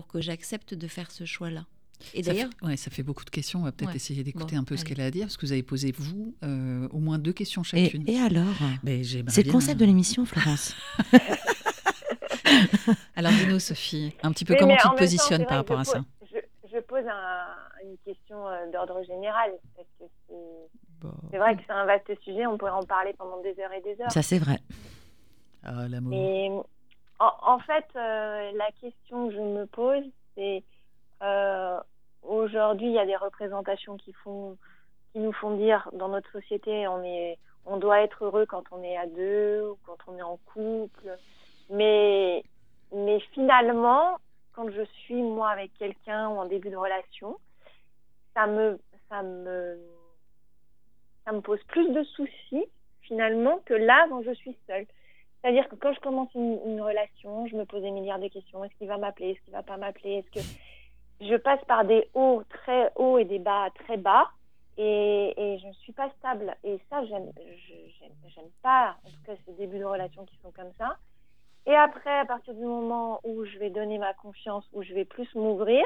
pour 0.00 0.06
que 0.06 0.22
j'accepte 0.22 0.72
de 0.72 0.88
faire 0.88 1.10
ce 1.10 1.26
choix-là. 1.26 1.66
Et 2.14 2.22
d'ailleurs, 2.22 2.48
ouais, 2.62 2.78
ça 2.78 2.90
fait 2.90 3.02
beaucoup 3.02 3.26
de 3.26 3.28
questions. 3.28 3.60
On 3.60 3.64
va 3.64 3.72
peut-être 3.72 3.94
essayer 3.94 4.24
d'écouter 4.24 4.56
un 4.56 4.64
peu 4.64 4.78
ce 4.78 4.84
qu'elle 4.86 5.02
a 5.02 5.04
à 5.04 5.10
dire, 5.10 5.26
parce 5.26 5.36
que 5.36 5.44
vous 5.44 5.52
avez 5.52 5.62
posé 5.62 5.92
vous 5.92 6.34
euh, 6.42 6.88
au 6.90 7.00
moins 7.00 7.18
deux 7.18 7.34
questions 7.34 7.62
chacune. 7.62 8.08
Et, 8.08 8.18
alors 8.18 8.46
C'est 9.28 9.42
le 9.44 9.52
concept 9.52 9.78
de 9.78 9.84
l'émission, 9.84 10.24
Florence. 10.24 10.74
alors 13.14 13.30
dis-nous, 13.32 13.58
Sophie, 13.58 14.14
un 14.22 14.32
petit 14.32 14.46
peu 14.46 14.56
comment 14.58 14.74
tu 14.76 14.88
te 14.88 14.96
positionnes 14.96 15.44
par 15.44 15.58
rapport 15.58 15.80
à 15.80 15.84
ça. 15.84 16.02
Je, 16.72 16.78
pose 16.78 17.04
une 17.84 17.98
question 18.06 18.48
euh, 18.48 18.70
d'ordre 18.72 19.02
général, 19.04 19.50
parce 19.76 19.88
que 19.98 20.04
c'est 21.30 21.36
vrai 21.36 21.56
que 21.56 21.62
c'est 21.66 21.74
un 21.74 21.84
vaste 21.84 22.10
sujet. 22.22 22.46
On 22.46 22.56
pourrait 22.56 22.70
en 22.70 22.84
parler 22.84 23.12
pendant 23.18 23.42
des 23.42 23.54
heures 23.60 23.72
et 23.72 23.82
des 23.82 24.00
heures. 24.02 24.10
Ça 24.10 24.22
c'est 24.22 24.38
vrai. 24.38 24.60
Ah, 25.62 25.86
l'amour. 25.88 26.64
En, 27.20 27.58
fait, 27.58 27.84
euh, 27.96 28.50
la 28.54 28.72
question 28.80 29.28
que 29.28 29.34
je 29.34 29.40
me 29.40 29.66
pose, 29.66 30.04
c'est 30.34 30.64
euh, 31.22 31.78
aujourd'hui, 32.22 32.86
il 32.86 32.94
y 32.94 32.98
a 32.98 33.04
des 33.04 33.16
représentations 33.16 33.98
qui 33.98 34.14
nous 35.14 35.32
font 35.34 35.56
dire 35.58 35.86
dans 35.92 36.08
notre 36.08 36.32
société, 36.32 36.88
on 36.88 37.76
doit 37.76 38.00
être 38.00 38.24
heureux 38.24 38.46
quand 38.46 38.64
on 38.70 38.82
est 38.82 38.96
à 38.96 39.06
deux 39.06 39.68
ou 39.68 39.78
quand 39.84 39.98
on 40.06 40.16
est 40.16 40.22
en 40.22 40.38
couple, 40.46 41.18
mais, 41.68 42.42
finalement, 43.34 44.16
quand 44.54 44.70
je 44.70 44.82
suis 45.04 45.22
moi 45.22 45.50
avec 45.50 45.74
quelqu'un 45.74 46.30
ou 46.30 46.38
en 46.38 46.46
début 46.46 46.70
de 46.70 46.76
relation, 46.76 47.36
ça 48.32 48.46
me, 48.46 48.78
ça 49.10 49.22
me 49.22 49.78
pose 51.42 51.62
plus 51.64 51.90
de 51.92 52.02
soucis 52.02 52.64
finalement 53.02 53.58
que 53.66 53.74
là 53.74 54.06
quand 54.08 54.22
je 54.22 54.32
suis 54.32 54.56
seule. 54.66 54.86
C'est-à-dire 55.40 55.68
que 55.68 55.74
quand 55.74 55.92
je 55.92 56.00
commence 56.00 56.32
une, 56.34 56.80
relation, 56.82 57.46
je 57.46 57.56
me 57.56 57.64
pose 57.64 57.82
des 57.82 57.90
milliards 57.90 58.18
de 58.18 58.28
questions. 58.28 58.62
Est-ce 58.62 58.74
qu'il 58.76 58.88
va 58.88 58.98
m'appeler? 58.98 59.30
Est-ce 59.30 59.40
qu'il 59.40 59.52
va 59.52 59.62
pas 59.62 59.78
m'appeler? 59.78 60.18
Est-ce 60.18 60.30
que 60.30 60.46
je 61.20 61.34
passe 61.36 61.64
par 61.66 61.84
des 61.84 62.08
hauts 62.14 62.42
très 62.48 62.92
hauts 62.96 63.18
et 63.18 63.24
des 63.24 63.38
bas 63.38 63.68
très 63.84 63.96
bas 63.96 64.30
et, 64.82 65.58
je 65.60 65.66
ne 65.66 65.72
suis 65.74 65.92
pas 65.92 66.10
stable. 66.18 66.56
Et 66.64 66.80
ça, 66.88 67.04
j'aime, 67.04 67.30
pas, 68.62 68.96
en 69.04 69.10
tout 69.10 69.22
cas, 69.26 69.32
ces 69.44 69.52
débuts 69.52 69.78
de 69.78 69.84
relation 69.84 70.24
qui 70.24 70.36
sont 70.42 70.50
comme 70.52 70.72
ça. 70.78 70.96
Et 71.66 71.74
après, 71.74 72.18
à 72.18 72.24
partir 72.24 72.54
du 72.54 72.64
moment 72.64 73.20
où 73.22 73.44
je 73.44 73.58
vais 73.58 73.68
donner 73.68 73.98
ma 73.98 74.14
confiance, 74.14 74.66
où 74.72 74.82
je 74.82 74.94
vais 74.94 75.04
plus 75.04 75.28
m'ouvrir, 75.34 75.84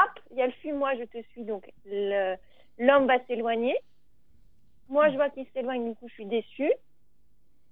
hop, 0.00 0.10
il 0.32 0.38
y 0.38 0.42
a 0.42 0.46
le 0.46 0.52
fuis, 0.54 0.72
moi 0.72 0.96
je 0.96 1.04
te 1.04 1.22
suis, 1.30 1.44
donc 1.44 1.70
l'homme 2.78 3.06
va 3.06 3.24
s'éloigner. 3.26 3.76
Moi, 4.88 5.08
je 5.10 5.16
vois 5.16 5.30
qu'il 5.30 5.46
s'éloigne, 5.52 5.88
du 5.88 5.94
coup, 5.96 6.08
je 6.08 6.14
suis 6.14 6.26
déçue 6.26 6.72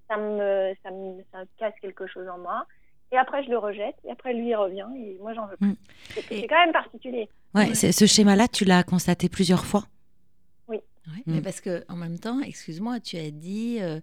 ça 0.09 0.17
me, 0.17 0.75
ça 0.83 0.91
me, 0.91 1.23
ça 1.33 1.39
casse 1.59 1.75
quelque 1.81 2.07
chose 2.07 2.29
en 2.29 2.39
moi. 2.39 2.67
Et 3.13 3.17
après, 3.17 3.45
je 3.45 3.51
le 3.51 3.59
rejette. 3.59 3.95
Et 4.05 4.11
après, 4.11 4.35
lui, 4.35 4.49
il 4.49 4.57
revient. 4.57 4.87
Et 4.97 5.19
moi, 5.21 5.35
j'en 5.35 5.47
veux 5.47 5.57
plus. 5.57 5.69
Mm. 5.69 5.77
C'est 6.29 6.47
quand 6.47 6.59
même 6.65 6.73
particulier. 6.73 7.29
Ouais, 7.55 7.75
ce 7.75 8.07
schéma-là, 8.07 8.49
tu 8.49 8.65
l'as 8.65 8.83
constaté 8.83 9.29
plusieurs 9.29 9.65
fois? 9.65 9.85
Oui. 10.69 10.81
Mais 11.27 11.41
mm. 11.41 11.43
parce 11.43 11.61
que 11.61 11.85
en 11.89 11.97
même 11.97 12.19
temps, 12.19 12.41
excuse-moi, 12.41 12.99
tu 13.01 13.17
as 13.17 13.31
dit 13.31 13.79
euh, 13.81 14.01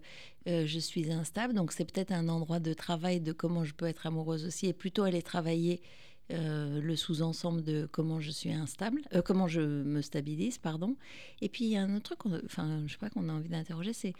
euh, 0.48 0.64
je 0.66 0.78
suis 0.78 1.12
instable, 1.12 1.52
donc 1.52 1.72
c'est 1.72 1.84
peut-être 1.84 2.12
un 2.12 2.28
endroit 2.28 2.60
de 2.60 2.72
travail 2.72 3.20
de 3.20 3.32
comment 3.32 3.64
je 3.64 3.74
peux 3.74 3.86
être 3.86 4.06
amoureuse 4.06 4.46
aussi, 4.46 4.68
et 4.68 4.72
plutôt 4.72 5.02
aller 5.02 5.22
travailler 5.22 5.82
euh, 6.30 6.80
le 6.80 6.96
sous-ensemble 6.96 7.62
de 7.62 7.86
comment 7.86 8.20
je 8.20 8.30
suis 8.30 8.52
instable, 8.52 9.02
euh, 9.14 9.20
comment 9.20 9.48
je 9.48 9.60
me 9.60 10.00
stabilise, 10.00 10.58
pardon. 10.58 10.96
Et 11.42 11.48
puis 11.48 11.64
il 11.64 11.70
y 11.70 11.76
a 11.76 11.82
un 11.82 11.94
autre 11.94 12.04
truc, 12.04 12.18
qu'on- 12.18 12.40
enfin 12.44 12.82
je 12.86 12.92
sais 12.92 12.98
pas 12.98 13.10
qu'on 13.10 13.28
a 13.28 13.32
envie 13.32 13.48
d'interroger, 13.48 13.92
c'est 13.92 14.14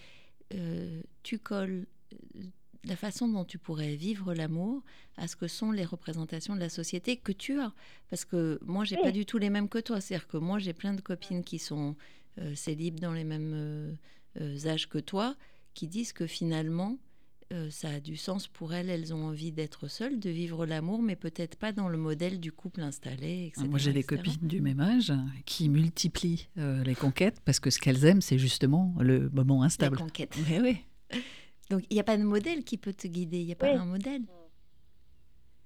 euh, 0.55 1.03
tu 1.23 1.39
colles 1.39 1.87
euh, 2.13 2.43
la 2.85 2.97
façon 2.97 3.29
dont 3.29 3.45
tu 3.45 3.59
pourrais 3.59 3.95
vivre 3.95 4.35
l'amour 4.35 4.83
à 5.17 5.29
ce 5.29 5.37
que 5.37 5.47
sont 5.47 5.71
les 5.71 5.85
représentations 5.85 6.55
de 6.55 6.61
la 6.61 6.69
société 6.69 7.17
que 7.17 7.33
tu 7.33 7.61
as. 7.61 7.73
Parce 8.11 8.25
que 8.25 8.59
moi, 8.65 8.85
j'ai 8.85 8.97
Oui. 8.97 9.03
pas 9.03 9.13
du 9.13 9.25
tout 9.25 9.39
les 9.39 9.51
mêmes 9.51 9.69
que 9.69 9.79
toi. 9.79 10.01
C'est-à-dire 10.01 10.27
que 10.27 10.37
moi, 10.37 10.59
j'ai 10.59 10.73
plein 10.73 10.93
de 10.95 11.01
copines 11.01 11.45
qui 11.45 11.59
sont 11.59 11.95
euh, 12.39 12.55
célibes 12.55 12.99
dans 12.99 13.13
les 13.13 13.25
mêmes 13.25 13.53
euh, 13.55 13.93
euh, 14.41 14.67
âges 14.67 14.89
que 14.89 14.99
toi, 14.99 15.37
qui 15.75 15.87
disent 15.87 16.13
que 16.13 16.27
finalement, 16.27 16.99
euh, 17.53 17.71
ça 17.71 17.91
a 17.91 18.01
du 18.01 18.17
sens 18.17 18.49
pour 18.49 18.73
elles. 18.75 18.89
Elles 18.91 19.13
ont 19.15 19.25
envie 19.27 19.53
d'être 19.53 19.87
seules, 19.89 20.19
de 20.19 20.31
vivre 20.31 20.65
l'amour, 20.67 21.03
mais 21.03 21.17
peut-être 21.17 21.57
pas 21.57 21.73
dans 21.73 21.89
le 21.89 21.99
modèle 21.99 22.41
du 22.41 22.51
couple 22.53 22.81
installé. 22.81 23.47
etc., 23.47 23.67
Moi, 23.69 23.79
j'ai 23.79 23.93
des 23.93 24.03
copines 24.03 24.47
du 24.49 24.61
même 24.61 24.81
âge 24.81 25.13
qui 25.45 25.69
multiplient 25.69 26.49
euh, 26.59 26.83
les 26.85 26.95
conquêtes 26.95 27.41
parce 27.45 27.61
que 27.61 27.71
ce 27.71 27.79
qu'elles 27.79 28.05
aiment, 28.05 28.23
c'est 28.23 28.39
justement 28.39 28.95
le 29.01 29.29
moment 29.31 29.63
instable. 29.63 29.97
conquête. 29.99 30.37
Mais 30.49 30.61
oui. 30.61 30.79
Donc, 31.71 31.85
il 31.91 31.95
n'y 31.95 32.01
a 32.01 32.05
pas 32.05 32.17
de 32.17 32.23
modèle 32.25 32.65
qui 32.65 32.77
peut 32.79 32.95
te 32.95 33.07
guider. 33.07 33.39
Il 33.41 33.47
n'y 33.47 33.53
a 33.53 33.57
pas 33.57 33.73
Oui. 33.73 33.77
un 33.79 33.85
modèle. 33.87 34.23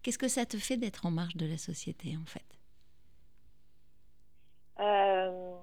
Qu'est-ce 0.02 0.18
que 0.18 0.28
ça 0.28 0.46
te 0.46 0.56
fait 0.56 0.76
d'être 0.76 1.04
en 1.06 1.10
marge 1.10 1.36
de 1.36 1.46
la 1.46 1.58
société, 1.58 2.16
en 2.16 2.24
fait? 2.26 2.44
Euh, 4.78 5.55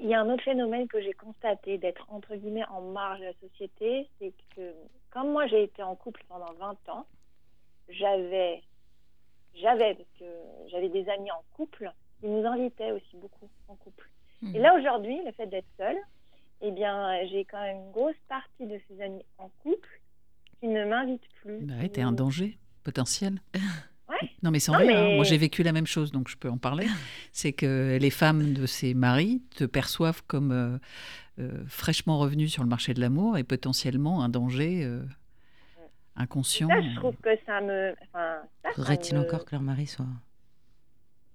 Il 0.00 0.08
y 0.08 0.14
a 0.14 0.20
un 0.20 0.28
autre 0.30 0.42
phénomène 0.44 0.88
que 0.88 1.00
j'ai 1.00 1.12
constaté 1.12 1.78
d'être 1.78 2.06
entre 2.10 2.34
guillemets 2.36 2.66
en 2.68 2.80
marge 2.80 3.20
de 3.20 3.24
la 3.26 3.32
société, 3.34 4.08
c'est 4.18 4.32
que 4.54 4.74
comme 5.10 5.32
moi 5.32 5.46
j'ai 5.46 5.62
été 5.62 5.82
en 5.82 5.96
couple 5.96 6.22
pendant 6.28 6.52
20 6.58 6.88
ans, 6.88 7.06
j'avais, 7.88 8.62
j'avais, 9.54 9.94
parce 9.94 10.08
que 10.18 10.24
j'avais 10.68 10.88
des 10.88 11.08
amis 11.08 11.30
en 11.30 11.42
couple 11.54 11.90
qui 12.20 12.26
nous 12.26 12.44
invitaient 12.46 12.92
aussi 12.92 13.16
beaucoup 13.16 13.48
en 13.68 13.76
couple. 13.76 14.10
Hmm. 14.42 14.54
Et 14.54 14.58
là 14.58 14.74
aujourd'hui, 14.74 15.18
le 15.24 15.32
fait 15.32 15.46
d'être 15.46 15.68
seule, 15.76 15.98
eh 16.60 16.70
bien 16.70 17.24
j'ai 17.26 17.44
quand 17.44 17.60
même 17.60 17.78
une 17.78 17.92
grosse 17.92 18.20
partie 18.28 18.66
de 18.66 18.78
ces 18.88 19.00
amis 19.00 19.24
en 19.38 19.48
couple 19.62 20.00
qui 20.60 20.68
ne 20.68 20.84
m'invitent 20.84 21.28
plus. 21.42 21.60
Bah 21.60 21.74
ouais, 21.80 21.88
t'es 21.88 22.02
un 22.02 22.12
danger 22.12 22.58
potentiel. 22.82 23.40
Ouais. 24.08 24.30
Non, 24.42 24.50
mais 24.52 24.60
sans 24.60 24.72
Non, 24.72 24.78
rire, 24.78 24.96
hein. 24.96 25.14
moi 25.16 25.24
j'ai 25.24 25.36
vécu 25.36 25.62
la 25.62 25.72
même 25.72 25.86
chose, 25.86 26.12
donc 26.12 26.28
je 26.28 26.36
peux 26.36 26.48
en 26.50 26.58
parler. 26.58 26.86
C'est 27.32 27.52
que 27.52 27.98
les 28.00 28.10
femmes 28.10 28.52
de 28.54 28.64
ces 28.66 28.94
maris 28.94 29.42
te 29.56 29.64
perçoivent 29.64 30.22
comme 30.26 30.52
euh, 30.52 30.78
euh, 31.40 31.64
fraîchement 31.66 32.18
revenues 32.18 32.48
sur 32.48 32.62
le 32.62 32.68
marché 32.68 32.94
de 32.94 33.00
l'amour 33.00 33.36
et 33.36 33.42
potentiellement 33.44 34.22
un 34.22 34.28
danger 34.28 34.84
euh, 34.84 35.02
inconscient. 36.16 36.68
Ça, 36.68 36.80
je 36.80 36.94
trouve 36.96 37.16
que 37.16 37.30
ça 37.46 37.60
me. 37.60 37.94
Enfin, 38.12 38.36
Faudrait-il 38.74 39.16
me- 39.16 39.22
encore 39.22 39.44
que 39.44 39.52
leur 39.52 39.62
mari 39.62 39.86
soit 39.86 40.06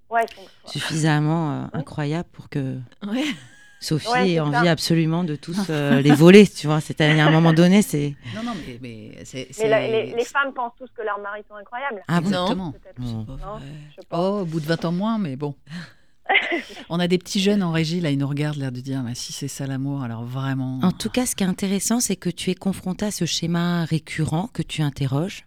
Ouais, 0.09 0.25
suffisamment 0.65 1.51
euh, 1.63 1.67
incroyable 1.73 2.27
pour 2.33 2.49
que 2.49 2.77
Ouais. 3.05 3.23
Sophie 3.81 4.07
Ouais, 4.09 4.23
c'est 4.25 4.31
ait 4.33 4.39
envie 4.39 4.53
ça. 4.65 4.71
absolument 4.71 5.23
de 5.23 5.35
tous 5.35 5.57
euh, 5.69 6.01
les 6.01 6.11
voler, 6.13 6.47
tu 6.47 6.67
vois. 6.67 6.79
C'est-à-dire, 6.81 7.23
à 7.25 7.27
un 7.27 7.31
moment 7.31 7.51
donné, 7.51 7.81
c'est... 7.81 8.15
Non, 8.35 8.43
non, 8.43 8.51
mais, 8.67 8.77
mais 8.81 9.17
c'est. 9.25 9.47
Mais 9.47 9.53
c'est- 9.53 9.67
la- 9.67 9.87
les, 9.87 10.13
les 10.15 10.25
femmes 10.25 10.53
pensent 10.53 10.73
tous 10.77 10.87
que 10.95 11.01
leurs 11.01 11.19
maris 11.19 11.41
sont 11.49 11.55
incroyables. 11.55 12.01
Ah 12.07 12.21
bon 12.21 12.27
Exactement. 12.29 12.73
Non. 12.99 13.25
Pas 13.25 13.37
Non. 13.37 13.59
Oh, 14.11 14.39
au 14.41 14.45
bout 14.45 14.59
de 14.59 14.65
20 14.67 14.85
ans 14.85 14.91
moins, 14.91 15.17
mais 15.17 15.35
bon. 15.35 15.55
On 16.89 16.99
a 16.99 17.07
des 17.07 17.17
petits 17.17 17.41
jeunes 17.41 17.63
en 17.63 17.71
régie, 17.71 17.99
là, 17.99 18.11
ils 18.11 18.17
nous 18.17 18.27
regardent, 18.27 18.57
l'air 18.57 18.71
de 18.71 18.79
dire, 18.81 19.01
bah, 19.01 19.15
si 19.15 19.33
c'est 19.33 19.47
ça 19.47 19.65
l'amour, 19.67 20.03
alors 20.03 20.23
vraiment. 20.23 20.79
En 20.83 20.91
tout 20.91 21.09
cas, 21.09 21.25
ce 21.25 21.35
qui 21.35 21.43
est 21.43 21.47
intéressant, 21.47 21.99
c'est 21.99 22.15
que 22.15 22.29
tu 22.29 22.51
es 22.51 22.55
confronté 22.55 23.05
à 23.07 23.11
ce 23.11 23.25
schéma 23.25 23.83
récurrent 23.85 24.47
que 24.53 24.61
tu 24.61 24.81
interroges 24.81 25.45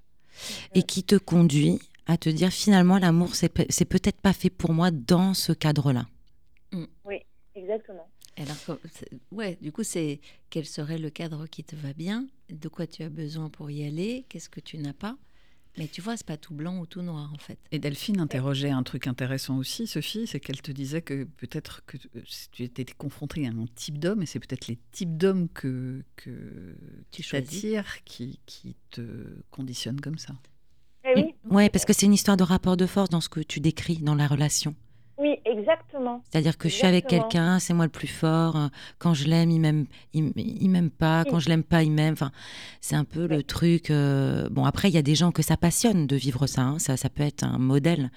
et 0.75 0.83
qui 0.83 1.05
te 1.05 1.15
conduit 1.17 1.79
à 2.07 2.17
te 2.19 2.29
dire 2.29 2.51
finalement 2.51 2.99
l'amour, 2.99 3.35
c'est 3.35 3.49
pe- 3.49 3.65
c'est 3.71 3.85
peut-être 3.87 4.21
pas 4.21 4.33
fait 4.35 4.51
pour 4.51 4.73
moi 4.75 4.91
dans 4.91 5.33
ce 5.35 5.53
cadre-là. 5.53 6.07
Exactement. 7.57 8.07
Alors, 8.37 8.79
ouais, 9.31 9.59
du 9.61 9.71
coup, 9.71 9.85
c'est 9.85 10.21
quel 10.51 10.67
serait 10.67 10.99
le 10.99 11.11
cadre 11.11 11.47
qui 11.47 11.63
te 11.63 11.77
va 11.77 11.93
bien? 11.93 12.27
De 12.51 12.69
quoi 12.69 12.87
tu 12.87 13.03
as 13.03 13.09
besoin 13.09 13.49
pour 13.49 13.71
y 13.71 13.85
aller? 13.85 14.25
Qu'est-ce 14.29 14.49
que 14.49 14.61
tu 14.61 14.79
n'as 14.79 14.93
pas? 14.93 15.17
Mais 15.77 15.89
tu 15.89 16.01
vois, 16.01 16.17
c'est 16.17 16.27
pas 16.27 16.37
tout 16.37 16.55
blanc 16.55 16.79
ou 16.79 16.87
tout 16.87 17.03
noir, 17.03 17.33
en 17.35 17.39
fait. 17.39 17.59
Et 17.73 17.81
Delphine 17.81 18.21
interrogeait 18.21 18.71
un 18.71 18.85
truc 18.85 19.09
intéressant 19.09 19.57
aussi, 19.57 19.89
Sophie, 19.89 20.27
c'est 20.27 20.39
qu'elle 20.39 20.63
te 20.63 20.71
disait 20.71 21.03
que 21.03 21.25
peut-être 21.25 21.83
que 21.87 21.97
euh, 21.97 22.21
si 22.27 22.49
tu 22.51 22.63
étais 22.63 22.85
confrontée 22.85 23.47
à 23.47 23.51
un 23.51 23.67
type 23.75 23.99
d'homme, 23.99 24.23
et 24.23 24.27
c'est 24.27 24.39
peut-être 24.39 24.69
les 24.69 24.79
types 24.93 25.17
d'hommes 25.17 25.49
que, 25.49 26.05
que 26.15 26.77
Tu 27.11 27.25
t'attires 27.25 28.05
qui, 28.05 28.39
qui 28.47 28.77
te 28.91 29.03
conditionnent 29.51 30.01
comme 30.01 30.19
ça. 30.19 30.35
Eh 31.05 31.15
oui, 31.17 31.35
Ouais, 31.51 31.69
parce 31.69 31.85
que 31.85 31.93
c'est 31.93 32.07
une 32.07 32.15
histoire 32.15 32.37
de 32.37 32.45
rapport 32.45 32.77
de 32.77 32.87
force 32.87 33.11
dans 33.11 33.21
ce 33.21 33.29
que 33.29 33.41
tu 33.41 33.61
décris 33.61 33.99
dans 33.99 34.15
la 34.15 34.29
relation. 34.29 34.77
Oui, 35.17 35.37
exactement. 35.45 36.23
C'est-à-dire 36.25 36.59
que 36.59 36.69
je 36.69 36.75
suis 36.75 36.87
avec 36.87 37.07
quelqu'un, 37.07 37.61
c'est 37.61 37.73
moi 37.73 37.85
le 37.85 37.91
plus 37.91 38.09
fort. 38.09 38.71
Quand 38.99 39.15
je 39.15 39.29
l'aime, 39.29 39.51
il 39.51 39.61
m'aime, 39.61 39.87
il, 40.13 40.69
m'aime 40.69 40.91
pas. 40.91 41.25
Quand 41.25 41.39
je 41.39 41.49
l'aime 41.49 41.63
pas, 41.63 41.85
il 41.85 41.93
m'aime. 41.93 42.15
Enfin, 42.15 42.33
c'est 42.81 42.97
un 42.97 43.05
peu 43.05 43.27
le 43.27 43.45
truc. 43.45 43.91
euh, 43.91 44.49
Bon, 44.51 44.65
après, 44.65 44.89
il 44.89 44.95
y 44.95 44.99
a 44.99 45.03
des 45.03 45.15
gens 45.15 45.31
que 45.31 45.43
ça 45.43 45.57
passionne 45.57 46.09
de 46.09 46.17
vivre 46.17 46.49
ça, 46.49 46.63
hein, 46.63 46.79
ça. 46.81 46.97
Ça 46.97 47.11
peut 47.11 47.23
être 47.23 47.45
un 47.45 47.59
modèle. 47.59 48.11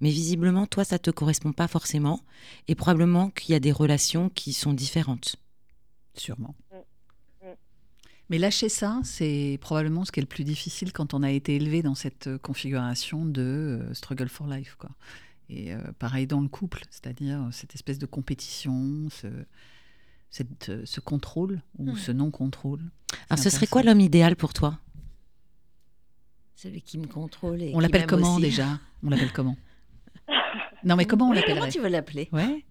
Mais 0.00 0.10
visiblement, 0.10 0.66
toi, 0.66 0.84
ça 0.84 0.98
te 0.98 1.10
correspond 1.10 1.52
pas 1.52 1.68
forcément. 1.68 2.20
Et 2.68 2.74
probablement 2.74 3.30
qu'il 3.30 3.52
y 3.52 3.56
a 3.56 3.60
des 3.60 3.72
relations 3.72 4.28
qui 4.28 4.52
sont 4.52 4.74
différentes. 4.74 5.36
Sûrement. 6.14 6.54
Mm. 6.70 7.46
Mm. 7.48 7.54
Mais 8.28 8.38
lâcher 8.38 8.68
ça, 8.68 9.00
c'est 9.04 9.58
probablement 9.62 10.04
ce 10.04 10.12
qui 10.12 10.20
est 10.20 10.22
le 10.22 10.26
plus 10.26 10.44
difficile 10.44 10.92
quand 10.92 11.14
on 11.14 11.22
a 11.22 11.30
été 11.30 11.56
élevé 11.56 11.82
dans 11.82 11.94
cette 11.94 12.26
euh, 12.26 12.38
configuration 12.38 13.24
de 13.24 13.40
euh, 13.40 13.94
struggle 13.94 14.28
for 14.28 14.46
life. 14.46 14.76
Quoi. 14.78 14.90
Et 15.54 15.74
euh, 15.74 15.78
pareil 15.98 16.26
dans 16.26 16.40
le 16.40 16.48
couple, 16.48 16.80
c'est-à-dire 16.88 17.46
cette 17.52 17.74
espèce 17.74 17.98
de 17.98 18.06
compétition, 18.06 19.08
ce, 19.10 19.26
cette, 20.30 20.70
euh, 20.70 20.82
ce 20.86 21.00
contrôle 21.00 21.60
ou 21.78 21.92
Mm. 21.92 21.96
ce 21.96 22.10
non-contrôle. 22.12 22.80
Alors, 23.28 23.38
ce 23.42 23.50
serait 23.50 23.66
quoi 23.66 23.82
l'homme 23.82 24.00
idéal 24.00 24.34
pour 24.34 24.54
toi? 24.54 24.78
Celui 26.54 26.80
qui 26.80 26.98
me 26.98 27.06
contrôle 27.06 27.60
et 27.62 27.72
On 27.74 27.80
l'appelle 27.80 28.06
comment 28.06 28.34
aussi. 28.36 28.42
déjà? 28.42 28.66
On 29.04 29.10
l'appelle 29.10 29.32
comment? 29.32 29.56
Non, 30.84 30.96
mais 30.96 31.04
comment 31.04 31.26
on 31.26 31.28
Comment 31.34 31.40
l'appellerait? 31.40 31.70
tu 31.70 31.80
veux 31.80 31.88
l'appeler? 31.88 32.28
Ouais. 32.32 32.64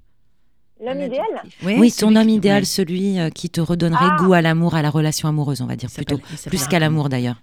L'homme 0.84 1.02
idéal? 1.02 1.26
Oui, 1.64 1.92
celui 1.92 1.92
ton 1.92 2.16
homme 2.16 2.28
qui- 2.28 2.36
idéal, 2.36 2.66
celui 2.66 3.20
euh, 3.20 3.30
qui 3.30 3.50
te 3.52 3.62
redonnerait 3.62 4.00
Ah. 4.14 4.18
goût 4.20 4.34
à 4.34 4.42
l'amour, 4.42 4.74
à 4.74 4.82
la 4.82 4.90
relation 4.90 5.28
amoureuse, 5.30 5.62
on 5.62 5.68
va 5.68 5.76
dire 5.76 5.92
plutôt. 5.92 6.18
Plus 6.48 6.68
qu'à 6.68 6.80
l'amour 6.80 7.10
d'ailleurs. 7.10 7.42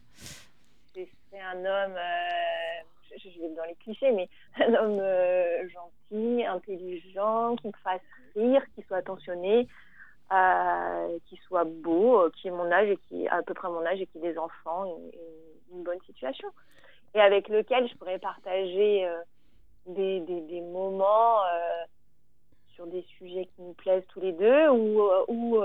C'est 0.95 1.09
c'est 1.31 1.41
un 1.41 1.59
homme, 1.59 1.93
euh, 1.97 2.83
je, 3.17 3.31
je 3.31 3.39
vais 3.41 3.55
dans 3.55 3.65
les 3.69 3.77
clichés, 3.85 4.11
mais 4.17 4.29
un 4.61 4.75
homme 4.75 4.99
euh, 5.01 5.69
gentil, 5.69 6.45
intelligent, 6.45 7.57
qui 7.57 7.69
me 7.69 7.73
fasse 7.85 8.01
rire, 8.35 8.63
qui 8.75 8.83
soit 8.83 8.99
attentionné, 8.99 9.69
euh, 10.33 11.19
qui 11.27 11.37
soit 11.47 11.65
beau, 11.65 12.21
euh, 12.21 12.31
qui 12.31 12.49
est 12.49 12.53
mon 12.53 12.71
âge 12.71 12.89
et 12.89 12.97
qui 13.09 13.27
à 13.29 13.43
peu 13.43 13.55
près 13.55 13.69
mon 13.69 13.85
âge 13.85 14.01
et 14.01 14.07
qui 14.07 14.19
ait 14.19 14.33
des 14.33 14.39
enfants, 14.39 14.85
une, 14.85 15.11
une- 15.77 15.83
bonne 15.85 16.01
situation. 16.07 16.49
Et 17.15 17.21
avec 17.21 17.49
lequel 17.49 17.89
je 17.89 17.95
pourrais 17.97 18.19
partager 18.19 19.09
des, 19.87 20.61
moments 20.61 21.39
sur 22.75 22.87
des 22.87 23.03
sujets 23.03 23.47
qui 23.47 23.63
nous 23.63 23.73
plaisent 23.75 24.07
tous 24.09 24.21
les 24.21 24.33
deux 24.33 24.69
ou, 24.69 25.63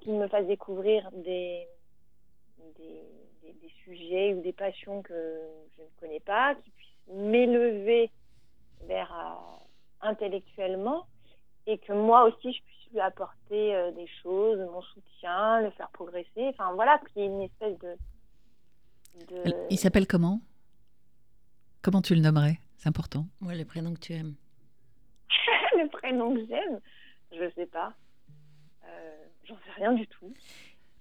qui 0.00 0.10
me 0.10 0.28
fassent 0.28 0.46
découvrir 0.46 1.10
des, 1.12 1.66
sujets 3.84 4.34
ou 4.34 4.42
des 4.42 4.52
passions 4.52 5.02
que 5.02 5.40
je 5.76 5.82
ne 5.82 5.88
connais 6.00 6.20
pas, 6.20 6.54
qui 6.54 6.70
m'élever 7.08 8.10
vers 8.86 9.12
euh, 9.12 10.08
intellectuellement 10.08 11.06
et 11.66 11.78
que 11.78 11.92
moi 11.92 12.24
aussi 12.24 12.52
je 12.52 12.62
puisse 12.62 12.92
lui 12.92 13.00
apporter 13.00 13.74
euh, 13.74 13.90
des 13.92 14.06
choses, 14.22 14.58
mon 14.58 14.82
soutien, 14.82 15.60
le 15.62 15.70
faire 15.70 15.90
progresser. 15.90 16.48
Enfin 16.50 16.72
voilà, 16.74 16.98
qu'il 16.98 17.22
y 17.22 17.24
ait 17.24 17.28
une 17.28 17.42
espèce 17.42 17.78
de. 17.78 17.96
de- 19.34 19.54
Il 19.70 19.78
s'appelle 19.78 20.06
comment? 20.06 20.40
Comment 21.82 22.02
tu 22.02 22.14
le 22.14 22.20
nommerais? 22.20 22.58
C'est 22.78 22.88
important. 22.88 23.26
Moi, 23.40 23.54
le 23.54 23.64
prénom 23.64 23.94
que 23.94 24.00
tu 24.00 24.12
aimes. 24.12 24.34
le 25.76 25.88
prénom 25.88 26.34
que 26.34 26.46
j'aime, 26.46 26.80
je 27.32 27.50
sais 27.54 27.66
pas. 27.66 27.92
Euh, 28.84 29.24
J'en 29.44 29.56
sais 29.56 29.72
rien 29.76 29.92
du 29.92 30.06
tout. 30.06 30.32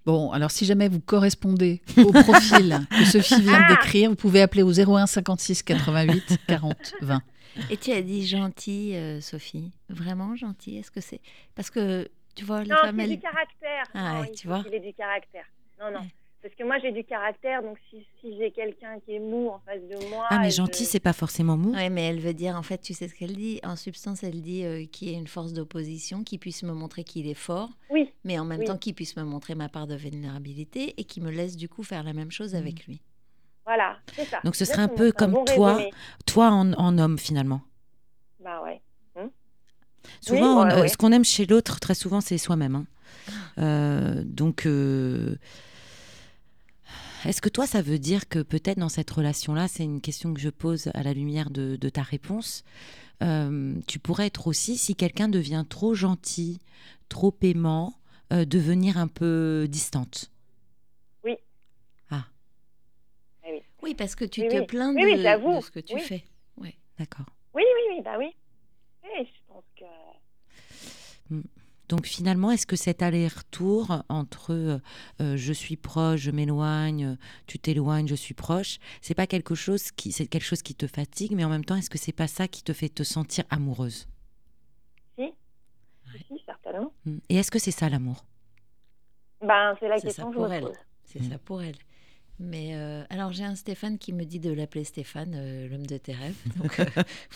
Bon, 0.05 0.31
alors 0.31 0.51
si 0.51 0.65
jamais 0.65 0.89
vous 0.89 0.99
correspondez 0.99 1.81
au 1.97 2.11
profil 2.11 2.79
que 2.89 3.05
Sophie 3.05 3.41
vient 3.41 3.61
de 3.63 3.67
décrire, 3.69 4.09
vous 4.09 4.15
pouvez 4.17 4.41
appeler 4.41 4.61
au 4.63 4.71
01 4.71 5.05
56 5.07 5.63
88 5.63 6.37
40 6.47 6.93
20. 7.01 7.21
Et 7.69 7.77
tu 7.77 7.91
as 7.91 8.01
dit 8.01 8.25
gentil, 8.27 8.95
euh, 8.95 9.21
Sophie. 9.21 9.71
Vraiment 9.89 10.35
gentil 10.35 10.77
Est-ce 10.77 10.91
que 10.91 11.01
c'est. 11.01 11.21
Parce 11.55 11.69
que, 11.69 12.09
tu 12.35 12.43
vois, 12.45 12.63
les 12.63 12.69
Non, 12.69 12.77
femmes, 12.81 12.95
c'est 12.97 13.03
elles. 13.03 13.09
du 13.11 13.19
caractère. 13.19 13.83
Ah 13.93 14.13
non, 14.15 14.19
ouais, 14.21 14.29
il 14.33 14.35
tu 14.39 14.47
vois. 14.47 14.63
qu'il 14.63 14.73
ait 14.73 14.79
du 14.79 14.93
caractère. 14.93 15.45
Non, 15.79 15.91
non. 15.91 15.99
Ouais. 15.99 16.13
Parce 16.43 16.53
que 16.55 16.63
moi, 16.65 16.77
j'ai 16.79 16.91
du 16.91 17.05
caractère, 17.05 17.63
donc 17.63 17.77
si, 17.89 18.05
si 18.19 18.37
j'ai 18.37 18.51
quelqu'un 18.51 18.99
qui 18.99 19.15
est 19.15 19.19
mou 19.19 19.47
en 19.47 19.59
face 19.65 19.79
de 19.81 20.09
moi. 20.09 20.27
Ah, 20.29 20.39
mais 20.39 20.51
je- 20.51 20.57
gentil, 20.57 20.83
c'est 20.83 20.99
pas 20.99 21.13
forcément 21.13 21.55
mou. 21.55 21.71
Oui, 21.73 21.89
mais 21.89 22.03
elle 22.03 22.19
veut 22.19 22.33
dire, 22.33 22.57
en 22.57 22.63
fait, 22.63 22.79
tu 22.81 22.93
sais 22.93 23.07
ce 23.07 23.13
qu'elle 23.15 23.33
dit 23.37 23.61
En 23.63 23.77
substance, 23.77 24.23
elle 24.23 24.41
dit 24.41 24.65
euh, 24.65 24.85
qu'il 24.85 25.07
y 25.07 25.13
ait 25.13 25.17
une 25.17 25.27
force 25.27 25.53
d'opposition, 25.53 26.23
qui 26.25 26.37
puisse 26.37 26.61
me 26.63 26.73
montrer 26.73 27.05
qu'il 27.05 27.27
est 27.27 27.33
fort, 27.33 27.69
Oui, 27.89 28.11
mais 28.25 28.37
en 28.39 28.43
même 28.45 28.59
Oui. 28.59 28.65
temps 28.65 28.77
qu'il 28.77 28.93
puisse 28.93 29.15
me 29.15 29.23
montrer 29.23 29.55
ma 29.55 29.69
part 29.69 29.87
de 29.87 29.95
vulnérabilité 29.95 30.93
et 30.97 31.05
qui 31.05 31.21
me 31.21 31.31
laisse 31.31 31.55
du 31.55 31.69
coup 31.69 31.81
faire 31.83 32.03
la 32.03 32.11
même 32.11 32.29
chose 32.31 32.55
avec 32.55 32.87
lui. 32.87 33.01
Voilà, 33.65 33.97
c'est 34.17 34.25
ça. 34.25 34.41
Donc 34.43 34.57
ce 34.57 34.65
serait 34.65 34.81
un 34.81 34.89
peu 34.89 35.13
comme 35.13 35.31
bon 35.31 35.45
toi, 35.45 35.75
résumé. 35.75 35.91
toi 36.25 36.49
en, 36.49 36.73
en 36.73 36.97
homme 36.97 37.17
finalement. 37.17 37.61
Bah 38.43 38.61
ouais. 38.63 38.81
Souvent, 40.19 40.65
ouais, 40.65 40.73
on- 40.73 40.77
euh, 40.77 40.81
ouais. 40.81 40.87
ce 40.89 40.97
qu'on 40.97 41.13
aime 41.13 41.23
chez 41.23 41.45
l'autre, 41.45 41.79
très 41.79 41.95
souvent, 41.95 42.19
c'est 42.19 42.37
soi-même. 42.37 42.75
hein. 42.75 42.85
Euh, 43.57 44.21
donc, 44.25 44.65
euh, 44.65 45.37
est-ce 47.25 47.41
que 47.41 47.49
toi, 47.49 47.65
ça 47.67 47.81
veut 47.81 47.99
dire 47.99 48.27
que 48.27 48.39
peut-être 48.39 48.79
dans 48.79 48.89
cette 48.89 49.09
relation-là, 49.11 49.67
c'est 49.67 49.83
une 49.83 50.01
question 50.01 50.33
que 50.33 50.39
je 50.39 50.49
pose 50.49 50.89
à 50.93 51.03
la 51.03 51.13
lumière 51.13 51.49
de, 51.49 51.75
de 51.75 51.89
ta 51.89 52.01
réponse, 52.01 52.63
euh, 53.21 53.75
tu 53.87 53.99
pourrais 53.99 54.27
être 54.27 54.47
aussi, 54.47 54.77
si 54.77 54.95
quelqu'un 54.95 55.29
devient 55.29 55.65
trop 55.67 55.93
gentil, 55.93 56.59
trop 57.09 57.35
aimant, 57.41 57.95
euh, 58.31 58.45
devenir 58.45 58.97
un 58.97 59.07
peu 59.07 59.67
distante? 59.69 60.29
Oui, 63.83 63.93
parce 63.95 64.15
que 64.15 64.23
tu 64.23 64.41
Oui, 64.41 64.47
te 64.47 64.57
oui. 64.57 64.65
plains 64.65 64.93
Oui, 64.95 65.03
oui, 65.03 65.17
de, 65.17 65.61
ce 65.61 65.69
que 65.69 65.81
tu 65.81 65.95
Oui. 65.95 66.01
fais. 66.01 66.23
Ouais. 66.57 66.73
D'accord. 66.97 67.25
Oui, 67.53 67.63
oui, 67.65 67.95
oui, 67.95 68.01
bah 68.01 68.17
oui. 68.17 68.33
Oui, 69.03 69.09
je 69.25 69.53
pense 69.53 69.65
que. 69.77 71.43
Donc 71.93 72.07
finalement, 72.07 72.49
est-ce 72.49 72.65
que 72.65 72.75
cet 72.75 73.03
aller-retour 73.03 74.01
entre 74.09 74.51
euh, 74.51 74.79
euh, 75.21 75.37
je 75.37 75.53
suis 75.53 75.77
proche, 75.77 76.21
je 76.21 76.31
m'éloigne, 76.31 77.05
euh, 77.05 77.15
tu 77.45 77.59
t'éloignes, 77.59 78.07
je 78.07 78.15
suis 78.15 78.33
proche, 78.33 78.79
c'est 78.99 79.13
pas 79.13 79.27
quelque 79.27 79.53
chose 79.53 79.91
qui 79.91 80.11
c'est 80.11 80.25
quelque 80.25 80.43
chose 80.43 80.63
qui 80.63 80.73
te 80.73 80.87
fatigue, 80.87 81.33
mais 81.35 81.45
en 81.45 81.49
même 81.49 81.63
temps, 81.63 81.75
est-ce 81.75 81.91
que 81.91 81.99
c'est 81.99 82.11
pas 82.11 82.25
ça 82.25 82.47
qui 82.47 82.63
te 82.63 82.73
fait 82.73 82.89
te 82.89 83.03
sentir 83.03 83.43
amoureuse? 83.51 84.07
Si, 85.17 85.31
certainement. 86.47 86.91
Mm. 87.05 87.17
Et 87.29 87.35
est-ce 87.35 87.51
que 87.51 87.59
c'est 87.59 87.69
ça 87.69 87.87
l'amour? 87.89 88.25
Ben, 89.41 89.75
c'est 89.79 89.87
la 89.87 89.99
question 89.99 90.31
ça 90.33 90.39
que 90.39 90.49
je 90.49 90.55
me 90.55 90.61
pose. 90.61 90.77
C'est 91.05 91.21
ça 91.21 91.37
pour 91.37 91.61
elle. 91.61 91.75
Mais 92.39 92.71
euh, 92.73 93.03
alors 93.09 93.31
j'ai 93.31 93.43
un 93.43 93.55
Stéphane 93.55 93.97
qui 93.99 94.11
me 94.11 94.23
dit 94.25 94.39
de 94.39 94.51
l'appeler 94.51 94.83
Stéphane, 94.83 95.33
euh, 95.35 95.67
l'homme 95.69 95.85
de 95.85 95.97
tes 95.97 96.13
rêves. 96.13 96.35
Donc 96.57 96.79
euh, 96.79 96.85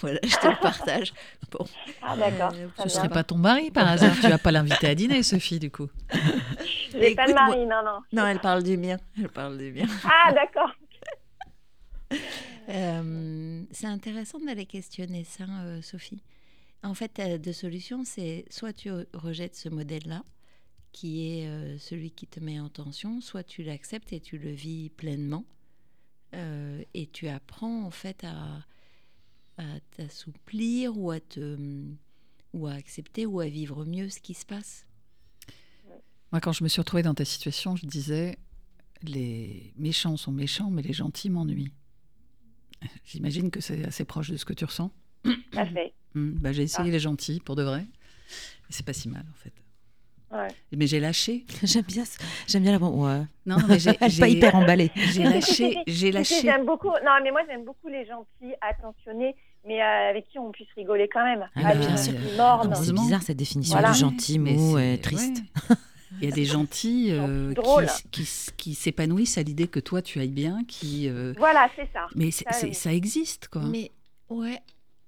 voilà, 0.01 0.20
je 0.24 0.36
te 0.36 0.48
le 0.48 0.60
partage. 0.60 1.13
Bon, 1.51 1.66
Ah, 2.01 2.18
d'accord. 2.18 2.51
Euh, 2.56 2.68
Ce 2.77 2.82
bien. 2.84 2.89
serait 2.89 3.10
pas 3.10 3.24
ton 3.24 3.38
mari 3.38 3.70
par 3.72 3.88
hasard. 3.88 4.16
tu 4.20 4.27
vas 4.27 4.38
pas 4.39 4.51
l'inviter 4.51 4.88
à 4.88 4.96
dîner, 5.01 5.22
Sophie, 5.24 5.60
du 5.60 5.70
coup. 5.72 5.88
J'ai 6.92 7.13
pas 7.16 7.25
de 7.25 7.32
Écoute, 7.32 7.36
mari, 7.36 7.66
non, 7.66 7.84
non. 7.86 8.00
non, 8.12 8.27
elle 8.27 8.39
parle 8.39 8.63
du 8.63 8.75
mien. 8.77 8.98
Elle 9.18 9.30
parle 9.30 9.58
du 9.58 9.72
mien. 9.72 9.86
Ah, 10.04 10.34
d'accord. 10.34 10.72
Euh, 12.70 13.63
c'est 13.72 13.88
intéressant 13.88 14.39
d'aller 14.39 14.66
questionner 14.66 15.24
ça, 15.24 15.46
euh, 15.63 15.82
Sophie. 15.82 16.22
En 16.84 16.94
fait, 16.94 17.22
deux 17.42 17.54
solutions. 17.54 18.04
C'est 18.04 18.44
soit 18.50 18.74
tu 18.74 18.89
rejettes 19.13 19.56
ce 19.56 19.70
modèle-là, 19.70 20.22
qui 21.00 21.27
est 21.30 21.48
euh, 21.48 21.77
celui 21.77 22.10
qui 22.12 22.25
te 22.25 22.39
met 22.39 22.60
en 22.60 22.70
tension, 22.70 23.22
soit 23.22 23.44
tu 23.44 23.62
l'acceptes 23.63 24.13
et 24.13 24.20
tu 24.20 24.38
le 24.39 24.50
vis 24.51 24.89
pleinement. 24.89 25.46
euh, 26.34 26.84
et 26.96 27.06
tu 27.08 27.27
apprends 27.27 27.84
en 27.86 27.92
fait 27.92 28.24
à, 28.24 28.66
à 29.58 29.80
t'assouplir 29.96 30.98
ou 30.98 31.12
à 31.12 31.20
te 31.20 31.58
ou 32.54 32.66
à 32.68 32.74
accepter 32.74 33.25
ou 33.27 33.39
à 33.39 33.48
vivre 33.48 33.86
mieux 33.86 34.10
ce 34.10 34.20
qui 34.20 34.34
se 34.34 34.46
passe. 34.46 34.86
Moi, 36.32 36.42
quand 36.42 36.51
je 36.51 36.63
me 36.63 36.70
suis 36.70 36.82
retrouvée 36.82 37.04
dans 37.04 37.13
ta 37.13 37.25
situation, 37.25 37.75
je 37.75 37.86
disais 37.86 38.38
les 39.04 39.74
méchants 39.77 40.18
sont 40.18 40.32
méchants, 40.32 40.72
mais 40.72 40.82
les 40.82 40.94
gentils 40.94 41.30
m'ennuient. 41.30 41.74
J'imagine 43.06 43.51
que 43.51 43.62
c'est 43.62 43.86
assez 43.86 44.04
proche 44.04 44.30
de 44.32 44.38
ce 44.38 44.46
que 44.46 44.54
tu 44.54 44.66
ressens. 44.66 44.92
Tout 45.24 45.36
à 45.54 45.66
fait. 45.66 45.94
Hmm, 46.16 46.32
bah, 46.39 46.51
j'ai 46.54 46.63
essayé 46.63 46.89
Ah. 46.89 46.92
les 46.92 47.00
gentils 47.00 47.39
pour 47.39 47.56
de 47.56 47.63
vrai. 47.63 47.86
C'est 48.70 48.86
pas 48.86 48.94
si 48.94 49.08
mal, 49.10 49.25
en 49.32 49.36
fait. 49.36 49.54
Ouais. 50.31 50.48
Mais 50.75 50.88
j'ai 50.88 51.00
lâché. 51.00 51.46
J'aime 51.63 51.84
bien, 51.84 52.03
j'aime 52.48 52.63
bien 52.63 52.77
la. 52.77 52.86
Ouais. 52.86 53.22
Non, 53.46 53.57
mais 53.67 53.79
j'ai 53.79 53.93
pas 53.93 54.27
hyper 54.27 54.55
emballée. 54.55 54.91
j'ai 55.13 55.24
lâché. 55.24 55.77
J'ai 55.88 56.12
lâché. 56.12 56.41
J'aime 56.41 56.65
beaucoup. 56.65 56.89
Non, 56.89 57.13
mais 57.24 57.31
moi, 57.31 57.41
j'aime 57.48 57.63
beaucoup 57.63 57.88
les 57.88 58.05
gentils, 58.05 58.53
attentionnés, 58.62 59.36
mais 59.65 59.81
euh, 59.81 60.10
avec 60.10 60.27
qui 60.27 60.38
on 60.38 60.51
puisse 60.51 60.67
rigoler 60.75 61.07
quand 61.07 61.24
même. 61.24 61.48
Ah, 61.55 61.74
les 61.74 61.79
bien 61.79 61.96
sûr. 61.98 62.13
Ah, 62.39 62.62
c'est 62.75 62.91
bizarre 62.93 63.22
cette 63.24 63.38
définition 63.38 63.74
Voilà. 63.77 63.91
de 63.93 63.98
gentil, 63.98 64.38
Mais 64.39 64.53
mou 64.53 64.77
triste. 65.01 65.38
ouais. 65.69 65.75
Il 66.22 66.29
y 66.29 66.31
a 66.31 66.36
des 66.36 66.46
gentils 66.46 67.10
euh, 67.12 67.53
qui, 67.53 68.24
qui, 68.24 68.51
qui 68.57 68.74
s'épanouissent 68.75 69.38
à 69.38 69.43
l'idée 69.43 69.67
que 69.67 69.79
toi 69.79 70.01
tu 70.01 70.19
ailles 70.19 70.29
bien, 70.29 70.62
qui. 70.67 71.07
euh, 71.10 71.34
Voilà, 71.38 71.69
c'est 71.75 71.88
ça. 71.93 72.07
Mais 72.15 72.31
Ça, 72.31 72.46
ça 72.74 72.93
existe, 72.93 73.50
quoi. 73.50 73.62
Mais 73.63 73.91
ouais, 74.29 74.60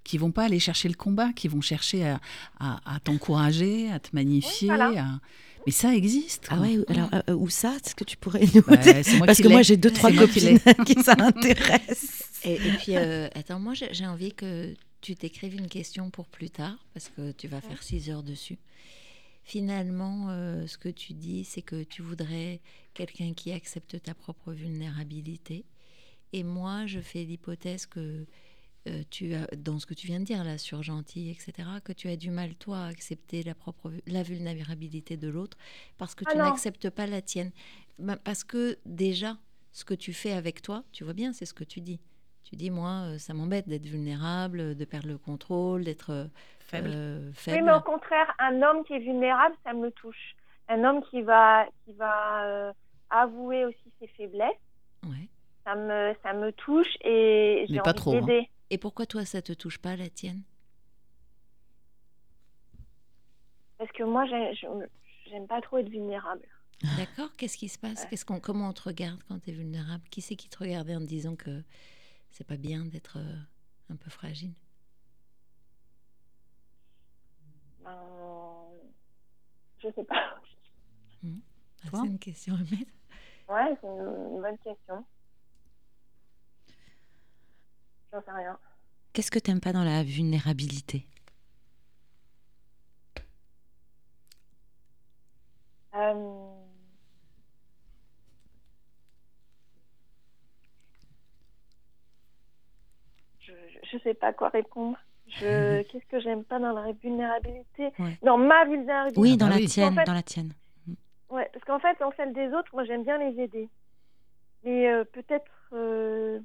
Qui 0.04 0.18
vont 0.18 0.32
pas 0.32 0.44
aller 0.44 0.58
chercher 0.58 0.88
le 0.88 0.94
combat, 0.94 1.32
qui 1.32 1.46
vont 1.48 1.60
chercher 1.60 2.06
à, 2.08 2.20
à, 2.58 2.94
à 2.96 3.00
t'encourager, 3.00 3.90
à 3.92 4.00
te 4.00 4.08
magnifier. 4.12 4.70
Oui, 4.70 4.76
voilà. 4.76 5.02
à- 5.04 5.20
Mais 5.66 5.72
ça 5.72 5.94
existe. 5.94 6.46
Ah 6.50 6.58
ouais, 6.60 6.78
alors 6.88 7.10
euh, 7.28 7.34
où 7.34 7.48
ça 7.50 7.76
Est-ce 7.76 7.94
que 7.94 8.04
tu 8.04 8.16
pourrais 8.16 8.40
nous 8.54 8.62
moi 8.66 8.78
Parce 9.26 9.40
que 9.42 9.48
moi 9.48 9.62
j'ai 9.62 9.76
deux 9.76 9.90
trois 9.92 10.10
moi 10.10 10.26
qui 10.26 10.40
copines 10.40 10.58
qui 10.86 10.94
ça 11.02 11.14
intéresse. 11.18 12.24
Et, 12.44 12.54
et 12.54 12.72
puis, 12.78 12.96
euh, 12.96 13.28
attends, 13.34 13.60
moi, 13.60 13.74
j'ai 13.74 13.92
j'ai 13.92 14.06
envie 14.06 14.32
que 14.32 14.74
tu 15.02 15.14
t'écrives 15.14 15.54
une 15.54 15.68
question 15.68 16.08
pour 16.10 16.26
plus 16.28 16.48
tard, 16.50 16.78
parce 16.94 17.10
que 17.14 17.32
tu 17.32 17.46
vas 17.48 17.60
faire 17.60 17.82
six 17.82 18.08
heures 18.08 18.22
dessus. 18.22 18.58
Finalement, 19.44 20.28
euh, 20.30 20.66
ce 20.66 20.78
que 20.78 20.88
tu 20.88 21.12
dis, 21.12 21.44
c'est 21.44 21.62
que 21.62 21.82
tu 21.82 22.02
voudrais 22.02 22.60
quelqu'un 22.94 23.32
qui 23.34 23.52
accepte 23.52 24.00
ta 24.02 24.14
propre 24.14 24.52
vulnérabilité. 24.52 25.64
Et 26.32 26.44
moi, 26.44 26.86
je 26.86 27.00
fais 27.00 27.24
l'hypothèse 27.24 27.86
que 27.86 28.26
euh, 28.88 29.02
tu 29.10 29.34
as, 29.34 29.46
dans 29.56 29.78
ce 29.78 29.86
que 29.86 29.94
tu 29.94 30.06
viens 30.06 30.20
de 30.20 30.24
dire 30.24 30.42
là 30.42 30.56
sur 30.56 30.82
gentil, 30.82 31.30
etc., 31.30 31.68
que 31.84 31.92
tu 31.92 32.08
as 32.08 32.16
du 32.16 32.30
mal 32.30 32.54
toi 32.54 32.78
à 32.78 32.86
accepter 32.86 33.42
la 33.42 33.54
propre 33.54 33.92
la 34.06 34.22
vulnérabilité 34.22 35.16
de 35.16 35.28
l'autre 35.28 35.58
parce 35.98 36.14
que 36.14 36.24
tu 36.24 36.36
n'acceptes 36.36 36.88
pas 36.88 37.06
la 37.06 37.20
tienne. 37.20 37.50
Bah, 37.98 38.16
parce 38.22 38.44
que 38.44 38.78
déjà, 38.86 39.36
ce 39.72 39.84
que 39.84 39.94
tu 39.94 40.12
fais 40.12 40.32
avec 40.32 40.62
toi, 40.62 40.82
tu 40.92 41.04
vois 41.04 41.12
bien, 41.12 41.32
c'est 41.32 41.44
ce 41.44 41.54
que 41.54 41.64
tu 41.64 41.80
dis. 41.80 42.00
Tu 42.44 42.56
dis, 42.56 42.70
moi, 42.70 43.04
euh, 43.04 43.18
ça 43.18 43.34
m'embête 43.34 43.68
d'être 43.68 43.86
vulnérable, 43.86 44.74
de 44.74 44.84
perdre 44.84 45.08
le 45.08 45.18
contrôle, 45.18 45.84
d'être 45.84 46.10
euh, 46.10 46.24
Faible. 46.60 46.90
Oui, 47.46 47.62
mais 47.62 47.72
au 47.72 47.80
contraire, 47.80 48.34
un 48.38 48.62
homme 48.62 48.84
qui 48.84 48.94
est 48.94 48.98
vulnérable, 49.00 49.54
ça 49.64 49.72
me 49.72 49.90
touche. 49.90 50.36
Un 50.68 50.84
homme 50.84 51.02
qui 51.10 51.20
va, 51.22 51.66
qui 51.84 51.92
va 51.92 52.44
euh, 52.44 52.72
avouer 53.10 53.64
aussi 53.64 53.92
ses 54.00 54.06
faiblesses, 54.08 54.48
Ouais. 55.04 55.28
ça 55.64 55.74
me, 55.74 56.14
ça 56.22 56.32
me 56.32 56.52
touche 56.52 56.96
et 57.02 57.66
j'ai 57.68 57.80
envie 57.80 57.94
trop, 57.94 58.14
hein. 58.14 58.44
Et 58.70 58.78
pourquoi 58.78 59.06
toi, 59.06 59.24
ça 59.24 59.42
te 59.42 59.52
touche 59.52 59.78
pas, 59.78 59.96
la 59.96 60.08
tienne? 60.08 60.42
Parce 63.78 63.90
que 63.92 64.04
moi, 64.04 64.24
j'aime 64.26 65.46
pas 65.48 65.60
trop 65.60 65.78
être 65.78 65.88
vulnérable. 65.88 66.46
D'accord 66.96 67.34
Qu'est-ce 67.36 67.56
qui 67.58 67.68
se 67.68 67.78
passe? 67.78 68.02
Ouais. 68.02 68.10
Qu'est-ce 68.10 68.24
qu'on, 68.24 68.40
Comment 68.40 68.68
on 68.68 68.72
te 68.72 68.82
regarde 68.82 69.22
quand 69.24 69.38
tu 69.40 69.50
es 69.50 69.52
vulnérable? 69.52 70.04
Qui 70.10 70.20
c'est 70.22 70.36
qui 70.36 70.48
te 70.48 70.58
regardait 70.58 70.94
en 70.94 71.00
te 71.00 71.06
disant 71.06 71.34
que 71.36 71.62
c'est 72.30 72.46
pas 72.46 72.56
bien 72.56 72.84
d'être 72.84 73.18
euh, 73.18 73.36
un 73.90 73.96
peu 73.96 74.10
fragile? 74.10 74.54
Ben, 77.82 78.68
je 79.82 79.88
sais 79.94 80.04
pas. 80.04 80.40
Ah, 81.24 81.88
Toi? 81.88 82.00
C'est 82.02 82.06
une 82.08 82.18
question 82.18 82.54
à 82.54 82.58
mettre. 82.58 82.92
Ouais, 83.48 83.76
c'est 83.80 83.86
une, 83.86 84.34
une 84.36 84.40
bonne 84.42 84.58
question. 84.58 85.04
J'en 88.12 88.20
sais 88.22 88.30
rien. 88.32 88.58
Qu'est-ce 89.12 89.30
que 89.30 89.38
t'aimes 89.38 89.60
pas 89.60 89.72
dans 89.72 89.84
la 89.84 90.02
vulnérabilité? 90.02 91.06
Euh, 95.94 96.54
Je, 103.40 103.52
je 103.92 103.98
sais 103.98 104.14
pas 104.14 104.32
quoi 104.32 104.48
répondre. 104.50 104.96
Je, 105.26 105.82
qu'est-ce 105.90 106.06
que 106.06 106.20
j'aime 106.20 106.44
pas 106.44 106.58
dans 106.58 106.72
la 106.72 106.92
vulnérabilité? 106.92 107.90
Ouais. 107.98 108.18
Dans 108.22 108.38
ma 108.38 108.64
vulnérabilité. 108.64 109.20
Oui, 109.20 109.32
Ah 109.34 109.36
dans 109.36 109.46
bah 109.46 109.50
la 109.52 109.56
oui. 109.58 109.66
tienne, 109.68 109.92
En 109.92 109.96
fait- 109.96 110.04
dans 110.04 110.14
la 110.14 110.22
tienne. 110.22 110.52
Ouais, 111.30 111.48
parce 111.52 111.64
qu'en 111.64 111.78
fait, 111.78 111.96
dans 112.00 112.12
celle 112.16 112.32
des 112.32 112.48
autres, 112.48 112.70
moi, 112.72 112.84
j'aime 112.84 113.04
bien 113.04 113.18
les 113.18 113.40
aider. 113.40 113.68
Mais 114.64 114.88
euh, 114.90 115.04
peut-être, 115.04 115.50
euh, 115.72 116.40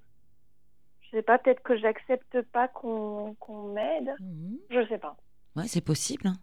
je 1.12 1.18
sais 1.18 1.24
pas, 1.24 1.38
peut-être 1.38 1.64
que 1.64 1.78
j'accepte 1.78 2.42
pas 2.52 2.68
qu'on 2.68 3.36
qu'on 3.40 3.74
m'aide. 3.74 4.16
Mhm. 4.20 4.60
Je 4.70 4.88
sais 4.88 4.98
pas. 4.98 5.18
Ouais, 5.56 5.68
c'est 5.68 5.82
possible. 5.82 6.28
hein. 6.28 6.40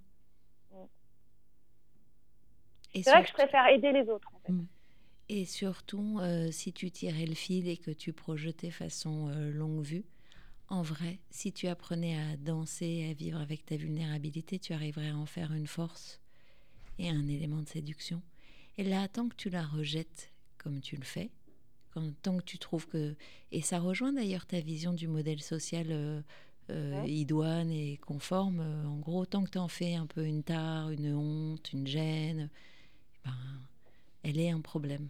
Et 2.95 3.03
C'est 3.03 3.11
vrai 3.11 3.23
que 3.23 3.29
je 3.29 3.33
préfère 3.35 3.67
aider 3.69 3.91
les 3.93 4.09
autres. 4.11 4.29
En 4.35 4.39
fait. 4.41 4.53
Et 5.29 5.45
surtout, 5.47 6.19
euh, 6.21 6.51
si 6.51 6.73
tu 6.73 6.91
tirais 6.91 7.25
le 7.25 7.35
fil 7.35 7.69
et 7.69 7.79
que 7.79 7.91
tu 7.91 8.13
projetais 8.13 8.71
façon 8.71 9.29
euh, 9.31 9.51
longue 9.51 9.83
vue, 9.83 10.05
en 10.69 10.83
vrai, 10.83 11.19
si 11.31 11.53
tu 11.53 11.69
apprenais 11.69 12.19
à 12.19 12.37
danser 12.37 12.87
et 12.87 13.11
à 13.11 13.15
vivre 13.15 13.41
avec 13.41 13.65
ta 13.65 13.77
vulnérabilité, 13.77 14.59
tu 14.59 14.73
arriverais 14.75 15.11
à 15.11 15.17
en 15.17 15.27
faire 15.27 15.53
une 15.53 15.67
force 15.67 16.21
et 16.99 17.09
un 17.09 17.29
élément 17.29 17.63
de 17.63 17.69
séduction. 17.69 18.23
Et 18.79 18.85
là, 18.85 19.09
tant 19.09 19.29
que 19.29 19.37
tu 19.37 19.49
la 19.49 19.63
rejettes 19.63 20.33
comme 20.59 20.81
tu 20.81 20.97
le 20.97 21.05
fais, 21.05 21.31
quand, 21.93 22.13
tant 22.23 22.37
que 22.39 22.45
tu 22.45 22.59
trouves 22.59 22.87
que... 22.87 23.15
Et 23.51 23.63
ça 23.63 23.79
rejoint 23.79 24.13
d'ailleurs 24.13 24.47
ta 24.47 24.61
vision 24.61 24.93
du 24.93 25.09
modèle 25.09 25.43
social 25.43 25.87
euh, 25.91 26.21
euh, 26.71 27.03
Ouais. 27.03 27.11
idoine 27.11 27.71
et 27.71 27.99
conforme. 27.99 28.61
Euh, 28.61 28.85
En 28.87 28.99
gros, 28.99 29.27
tant 29.27 29.43
que 29.45 29.51
tu 29.51 29.59
en 29.59 29.69
fais 29.69 29.95
un 29.95 30.07
peu 30.07 30.25
une 30.27 30.43
tare, 30.43 30.91
une 30.91 31.15
honte, 31.15 31.73
une 31.73 31.87
gêne, 31.87 32.49
ben, 33.25 33.35
elle 34.23 34.39
est 34.39 34.51
un 34.51 34.61
problème. 34.61 35.09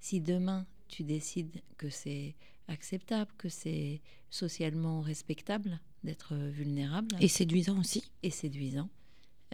Si 0.00 0.20
demain 0.20 0.66
tu 0.88 1.02
décides 1.02 1.62
que 1.76 1.90
c'est 1.90 2.34
acceptable, 2.68 3.30
que 3.38 3.48
c'est 3.48 4.00
socialement 4.30 5.00
respectable 5.00 5.80
d'être 6.04 6.34
vulnérable. 6.34 7.16
Et 7.20 7.28
séduisant 7.28 7.78
aussi. 7.78 8.04
Et 8.22 8.30
séduisant. 8.30 8.88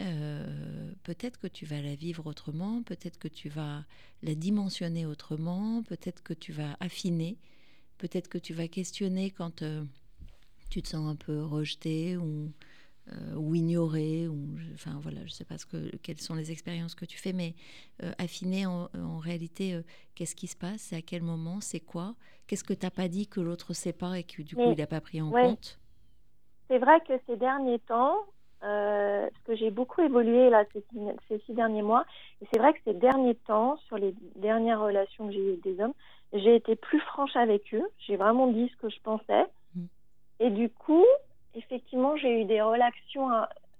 Euh, 0.01 0.91
peut-être 1.03 1.39
que 1.39 1.47
tu 1.47 1.65
vas 1.65 1.81
la 1.81 1.95
vivre 1.95 2.25
autrement, 2.25 2.81
peut-être 2.83 3.19
que 3.19 3.27
tu 3.27 3.49
vas 3.49 3.83
la 4.23 4.35
dimensionner 4.35 5.05
autrement, 5.05 5.83
peut-être 5.83 6.23
que 6.23 6.33
tu 6.33 6.51
vas 6.51 6.75
affiner, 6.79 7.37
peut-être 7.97 8.27
que 8.27 8.37
tu 8.37 8.53
vas 8.53 8.67
questionner 8.67 9.31
quand 9.31 9.61
euh, 9.61 9.83
tu 10.69 10.81
te 10.81 10.87
sens 10.87 11.07
un 11.07 11.15
peu 11.15 11.43
rejeté 11.43 12.17
ou, 12.17 12.51
euh, 13.11 13.35
ou 13.35 13.53
ignoré, 13.53 14.27
ou 14.27 14.55
enfin 14.73 14.99
voilà, 15.01 15.19
je 15.21 15.25
ne 15.25 15.35
sais 15.35 15.45
pas 15.45 15.57
ce 15.57 15.65
que, 15.65 15.95
quelles 15.97 16.21
sont 16.21 16.35
les 16.35 16.51
expériences 16.51 16.95
que 16.95 17.05
tu 17.05 17.17
fais, 17.17 17.33
mais 17.33 17.53
affiner 18.17 18.65
en, 18.65 19.19
réalité 19.19 19.79
qu'est-ce 20.15 20.35
qui 20.35 20.47
se 20.47 20.55
passe, 20.55 20.81
c'est 20.81 20.95
à 20.95 21.01
quel 21.03 21.21
moment, 21.21 21.61
c'est 21.61 21.79
quoi, 21.79 22.15
qu'est-ce 22.47 22.63
que 22.63 22.73
tu 22.73 22.85
n'as 22.85 22.91
pas 22.91 23.07
dit 23.07 23.27
que 23.27 23.39
l'autre 23.39 23.67
ne 23.69 23.75
sait 23.75 23.93
pas 23.93 24.17
et 24.17 24.23
que 24.23 24.41
du 24.41 24.55
coup 24.55 24.71
il 24.71 24.77
n'a 24.77 24.87
pas 24.87 25.01
pris 25.01 25.21
en 25.21 25.29
compte? 25.29 25.79
C'est 26.67 26.79
vrai 26.79 27.01
que 27.01 27.13
ces 27.27 27.35
derniers 27.35 27.79
temps, 27.79 28.15
euh, 28.63 29.27
parce 29.29 29.43
que 29.45 29.55
j'ai 29.55 29.71
beaucoup 29.71 30.01
évolué 30.01 30.49
là 30.51 30.63
ces, 31.27 31.39
six 31.39 31.53
derniers 31.53 31.81
mois. 31.81 32.05
Et 32.41 32.47
c'est 32.51 32.59
vrai 32.59 32.73
que 32.73 32.79
ces 32.85 32.93
derniers 32.93 33.35
temps, 33.35 33.77
sur 33.87 33.97
les 33.97 34.13
dernières 34.35 34.79
relations 34.79 35.27
que 35.27 35.33
j'ai 35.33 35.39
eues 35.39 35.49
avec 35.49 35.63
des 35.63 35.81
hommes, 35.81 35.93
j'ai 36.33 36.55
été 36.55 36.75
plus 36.75 36.99
franche 36.99 37.35
avec 37.35 37.73
eux. 37.73 37.87
J'ai 37.99 38.17
vraiment 38.17 38.47
dit 38.47 38.69
ce 38.69 38.77
que 38.77 38.89
je 38.89 39.01
pensais. 39.01 39.45
Mm. 39.75 39.85
Et 40.41 40.49
du 40.51 40.69
coup, 40.69 41.05
effectivement, 41.55 42.15
j'ai 42.17 42.41
eu 42.41 42.45
des 42.45 42.61
relations, 42.61 43.29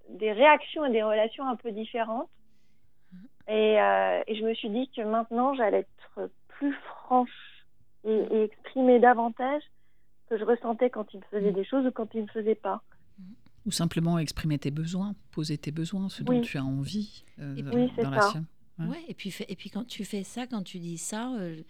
des 0.10 0.32
réactions 0.32 0.86
et 0.86 0.92
des 0.92 1.04
relations 1.04 1.48
un 1.48 1.56
peu 1.56 1.72
différentes. 1.72 2.30
Mm. 3.12 3.18
Et, 3.50 3.82
euh, 3.82 4.24
et 4.26 4.36
je 4.36 4.44
me 4.44 4.54
suis 4.56 4.70
dit 4.70 4.90
que 4.96 5.02
maintenant, 5.02 5.54
j'allais 5.54 5.80
être 5.80 6.32
plus 6.48 6.74
franche 6.74 7.30
et, 8.04 8.16
et, 8.32 8.44
exprimer 8.46 9.00
davantage 9.00 9.62
ce 10.24 10.30
que 10.30 10.40
je 10.40 10.46
ressentais 10.46 10.90
quand 10.90 11.14
ils 11.14 11.20
me 11.20 11.26
faisaient 11.30 11.52
mm. 11.52 11.56
des 11.56 11.66
choses 11.66 11.86
ou 11.86 11.92
quand 11.92 12.12
ils 12.16 12.22
ne 12.22 12.24
me 12.24 12.30
faisaient 12.30 12.56
pas. 12.56 12.82
Ou 13.66 13.72
simplement 13.72 14.18
exprimer 14.18 14.58
tes 14.58 14.72
besoins, 14.72 15.16
poser 15.32 15.58
tes 15.58 15.72
besoins, 15.72 16.10
ce 16.10 16.24
dont 16.24 16.42
tu 16.42 16.58
as 16.58 16.66
envie 16.66 17.24
euh, 17.40 17.56
oui, 17.74 17.92
dans 18.02 18.10
la 18.10 18.22
sienne. 18.30 18.46
Ouais. 18.80 19.04
et, 19.08 19.14
puis, 19.14 19.34
et 19.48 19.56
puis 19.56 19.70
quand 19.70 19.86
tu 19.86 20.04
fais 20.06 20.24
ça, 20.24 20.48
quand 20.48 20.64
tu 20.64 20.80
dis 20.80 20.98
ça, 20.98 21.36
euh, 21.36 21.62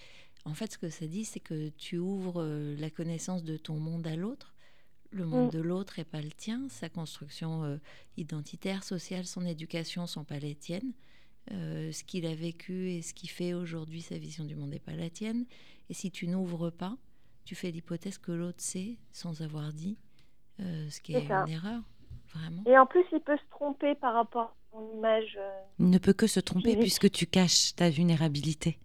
en 0.45 0.53
fait, 0.53 0.71
ce 0.71 0.77
que 0.77 0.89
ça 0.89 1.05
dit, 1.07 1.25
c'est 1.25 1.41
que 1.41 1.69
tu 1.69 1.97
ouvres 1.97 2.41
euh, 2.41 2.75
la 2.77 2.89
connaissance 2.89 3.43
de 3.43 3.57
ton 3.57 3.77
monde 3.77 4.07
à 4.07 4.15
l'autre. 4.15 4.55
Le 5.11 5.25
monde 5.25 5.47
mm. 5.47 5.57
de 5.57 5.59
l'autre 5.59 5.95
n'est 5.97 6.05
pas 6.05 6.21
le 6.21 6.31
tien. 6.31 6.67
Sa 6.69 6.87
construction 6.87 7.77
identitaire, 8.15 8.85
sociale, 8.85 9.25
son 9.25 9.45
éducation 9.45 10.07
sont 10.07 10.23
pas 10.23 10.39
les 10.39 10.55
tiennes. 10.55 10.93
ce 11.49 12.03
qu'il 12.05 12.25
a 12.25 12.33
vécu 12.33 12.91
et 12.91 13.01
ce 13.01 13.13
qu'il 13.13 13.29
fait 13.29 13.53
aujourd'hui, 13.53 14.01
sa 14.01 14.17
vision 14.17 14.45
du 14.45 14.55
monde 14.55 14.69
n'est 14.69 14.79
pas 14.79 14.95
la 14.95 15.09
tienne. 15.09 15.45
Et 15.89 15.93
si 15.93 16.11
tu 16.11 16.27
n'ouvres 16.27 16.69
pas, 16.69 16.97
tu 17.43 17.55
fais 17.55 17.71
l'hypothèse 17.71 18.17
que 18.17 18.31
l'autre 18.31 18.61
sait 18.61 18.97
sans 19.11 19.41
avoir 19.41 19.73
dit 19.73 19.97
euh, 20.59 20.89
ce 20.89 21.01
qui 21.01 21.15
est, 21.15 21.25
une 21.25 21.49
erreur, 21.49 21.81
vraiment. 22.33 22.63
Et 22.65 22.77
en 22.77 22.85
plus, 22.85 23.03
il 23.11 23.21
peut 23.21 23.37
se 23.37 23.49
tromper 23.51 23.95
par 23.95 24.13
rapport 24.13 24.41
à 24.41 24.55
ton 24.71 24.97
image. 24.97 25.37
Euh, 25.37 25.61
il 25.79 25.89
ne 25.89 25.97
peut 25.97 26.13
que 26.13 26.27
se 26.27 26.39
tromper 26.39 26.75
puisque 26.77 27.09
tu 27.11 27.25
caches 27.25 27.75
ta 27.75 27.89
vulnérabilité. 27.89 28.77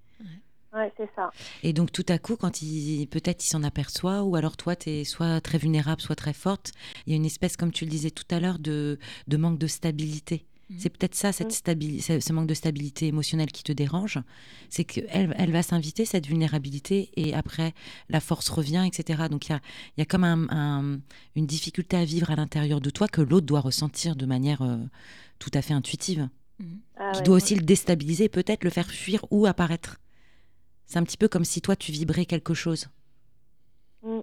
Ouais, 0.72 0.92
c'est 0.98 1.09
ça. 1.16 1.31
Et 1.62 1.72
donc 1.72 1.90
tout 1.90 2.05
à 2.09 2.18
coup, 2.18 2.37
quand 2.37 2.61
il 2.61 3.07
peut-être 3.07 3.42
il 3.42 3.48
s'en 3.48 3.62
aperçoit, 3.62 4.22
ou 4.22 4.37
alors 4.37 4.59
toi, 4.59 4.76
tu 4.76 4.90
es 4.90 5.05
soit 5.05 5.40
très 5.40 5.57
vulnérable, 5.57 6.02
soit 6.02 6.16
très 6.16 6.35
forte, 6.35 6.72
il 7.07 7.12
y 7.12 7.12
a 7.14 7.16
une 7.16 7.24
espèce, 7.24 7.57
comme 7.57 7.72
tu 7.72 7.87
le 7.87 7.90
disais 7.90 8.11
tout 8.11 8.26
à 8.31 8.40
l'heure, 8.40 8.59
de, 8.59 8.98
de 9.26 9.37
manque 9.38 9.59
de 9.59 9.66
stabilité. 9.66 10.44
Mhm. 10.68 10.79
C'est 10.81 10.90
peut-être 10.90 11.14
ça, 11.14 11.33
cette 11.33 11.48
mm. 11.48 12.20
ce 12.20 12.33
manque 12.33 12.48
de 12.48 12.55
stabilité 12.55 13.07
émotionnelle 13.07 13.52
qui 13.52 13.62
te 13.62 13.72
dérange. 13.72 14.18
C'est 14.68 14.85
qu'elle 14.85 15.35
elle 15.38 15.52
va 15.52 15.62
s'inviter, 15.62 16.05
cette 16.05 16.26
vulnérabilité, 16.26 17.11
et 17.16 17.35
après, 17.35 17.72
la 18.09 18.20
force 18.20 18.48
revient, 18.48 18.85
etc. 18.87 19.24
Donc 19.31 19.46
il 19.46 19.52
y 19.52 19.55
a, 19.55 19.61
y 19.98 20.02
a, 20.02 20.05
comme 20.05 20.24
un, 20.24 21.00
une 21.37 21.46
difficulté 21.46 21.96
à 21.96 22.05
vivre 22.05 22.31
à 22.31 22.37
l'intérieur 22.37 22.81
de 22.81 22.90
toi 22.90 23.07
que 23.07 23.20
l'autre 23.20 23.46
doit 23.46 23.61
ressentir 23.61 24.16
de 24.16 24.26
manière 24.26 24.62
euh, 24.62 24.79
tout 25.38 25.50
à 25.55 25.62
fait 25.62 25.74
intuitive. 25.74 26.29
Mhm. 26.59 26.81
Ah 26.96 27.12
qui 27.14 27.22
doit 27.22 27.37
aussi 27.37 27.55
le 27.55 27.62
déstabiliser, 27.62 28.29
peut-être 28.29 28.64
le 28.64 28.70
faire 28.70 28.90
fuir 28.90 29.24
ou 29.31 29.46
apparaître. 29.46 30.00
C'est 30.87 30.98
un 30.98 31.02
petit 31.05 31.18
peu 31.18 31.29
comme 31.29 31.44
si 31.44 31.61
toi, 31.61 31.76
tu 31.76 31.92
vibrais 31.92 32.26
quelque 32.26 32.55
chose. 32.55 32.88
Mm. 34.02 34.20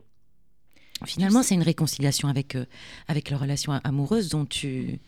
Finalement, 1.06 1.44
c'est 1.44 1.56
une 1.56 1.64
réconciliation 1.64 2.28
avec, 2.30 2.56
euh, 2.56 2.66
avec 3.08 3.30
la 3.30 3.38
relation 3.38 3.74
amoureuse 3.84 4.30
dont 4.30 4.46
tu 4.46 5.00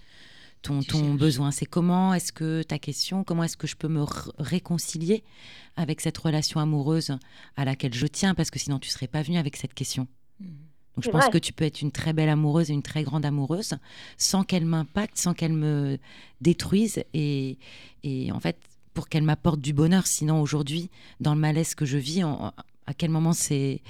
ton, 0.65 1.13
besoin 1.13 1.51
C'est 1.51 1.65
comment 1.65 2.13
est-ce 2.13 2.31
que 2.31 2.63
ta 2.63 2.79
question, 2.79 3.23
comment 3.23 3.43
est-ce 3.43 3.57
que 3.57 3.67
je 3.67 3.75
peux 3.75 3.87
me 3.87 4.03
réconcilier 4.37 5.23
avec 5.75 6.01
cette 6.01 6.17
relation 6.17 6.59
amoureuse 6.59 7.17
à 7.55 7.65
laquelle 7.65 7.93
je 7.93 8.07
tiens 8.07 8.33
Parce 8.33 8.49
que 8.49 8.59
sinon, 8.59 8.79
tu 8.79 8.89
serais 8.89 9.07
pas 9.07 9.21
venu 9.21 9.37
avec 9.37 9.55
cette 9.55 9.73
question. 9.73 10.07
Mmh. 10.39 10.45
Donc, 10.95 11.03
je 11.03 11.09
pense 11.09 11.27
que 11.27 11.37
tu 11.37 11.51
peux 11.51 11.65
être 11.65 11.81
une 11.81 11.91
très 11.91 12.13
belle 12.13 12.29
amoureuse 12.29 12.71
et 12.71 12.73
une 12.73 12.83
très 12.83 13.03
grande 13.03 13.25
amoureuse 13.25 13.75
sans 14.17 14.43
qu'elle 14.43 14.65
m'impacte, 14.65 15.17
sans 15.17 15.33
qu'elle 15.33 15.51
me 15.51 15.97
détruise 16.39 17.03
et, 17.13 17.57
et 18.03 18.31
en 18.31 18.39
fait, 18.39 18.57
pour 18.93 19.09
qu'elle 19.09 19.23
m'apporte 19.23 19.59
du 19.59 19.73
bonheur. 19.73 20.07
Sinon, 20.07 20.41
aujourd'hui, 20.41 20.89
dans 21.19 21.35
le 21.35 21.41
malaise 21.41 21.75
que 21.75 21.85
je 21.85 21.97
vis, 21.97 22.23
à 22.23 22.93
quel 22.97 23.11
moment 23.11 23.33
c'est 23.33 23.81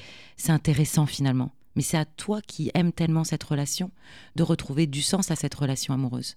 intéressant 0.47 1.05
finalement? 1.05 1.51
Mais 1.75 1.81
c'est 1.81 1.97
à 1.97 2.05
toi 2.05 2.41
qui 2.41 2.71
aimes 2.73 2.91
tellement 2.91 3.23
cette 3.23 3.43
relation 3.43 3.91
de 4.35 4.43
retrouver 4.43 4.87
du 4.87 5.01
sens 5.01 5.29
à 5.29 5.35
cette 5.35 5.53
relation 5.53 5.93
amoureuse. 5.93 6.35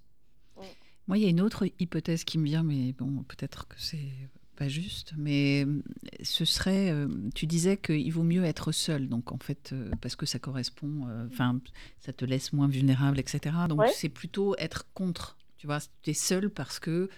Moi, 1.09 1.16
il 1.16 1.25
y 1.25 1.27
a 1.27 1.31
une 1.31 1.40
autre 1.40 1.66
hypothèse 1.79 2.23
qui 2.25 2.38
me 2.38 2.44
vient, 2.44 2.62
mais 2.62 2.92
bon, 2.92 3.25
peut-être 3.27 3.66
que 3.66 3.77
c'est 3.79 4.12
pas 4.59 4.68
juste, 4.68 5.12
mais 5.16 5.64
euh, 5.64 5.83
ce 6.23 6.44
serait, 6.44 6.90
euh, 6.90 7.07
tu 7.35 7.47
disais 7.47 7.77
qu'il 7.77 8.12
vaut 8.12 8.25
mieux 8.25 8.44
être 8.44 8.73
seul, 8.73 9.09
donc 9.09 9.31
en 9.31 9.38
fait, 9.38 9.71
euh, 9.73 9.90
parce 10.03 10.16
que 10.16 10.27
ça 10.27 10.40
correspond, 10.40 11.07
enfin, 11.31 11.61
ça 12.01 12.12
te 12.12 12.25
laisse 12.25 12.53
moins 12.53 12.66
vulnérable, 12.66 13.21
etc. 13.21 13.55
Donc 13.68 13.83
c'est 13.94 14.09
plutôt 14.09 14.57
être 14.59 14.92
contre, 14.94 15.38
tu 15.59 15.66
vois, 15.66 15.79
tu 16.03 16.11
es 16.11 16.14
seul 16.14 16.51
parce 16.51 16.79
que 16.79 17.09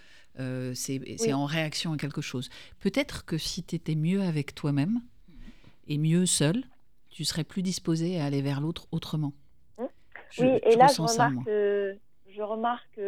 c'est 0.74 1.32
en 1.32 1.46
réaction 1.46 1.92
à 1.92 1.96
quelque 1.96 2.20
chose. 2.20 2.50
Peut-être 2.78 3.24
que 3.24 3.38
si 3.38 3.62
tu 3.62 3.74
étais 3.74 3.94
mieux 3.94 4.22
avec 4.22 4.54
toi-même 4.54 5.00
et 5.88 5.98
mieux 5.98 6.26
seul, 6.26 6.62
tu 7.08 7.24
serais 7.24 7.44
plus 7.44 7.62
disposé 7.62 8.20
à 8.20 8.26
aller 8.26 8.42
vers 8.42 8.60
l'autre 8.60 8.86
autrement. 8.92 9.32
Mmh. 9.78 9.84
oui, 10.38 10.60
et 10.62 10.76
là, 10.76 10.86
je 10.86 11.02
remarque, 11.02 11.48
je 11.48 12.42
remarque 12.42 13.00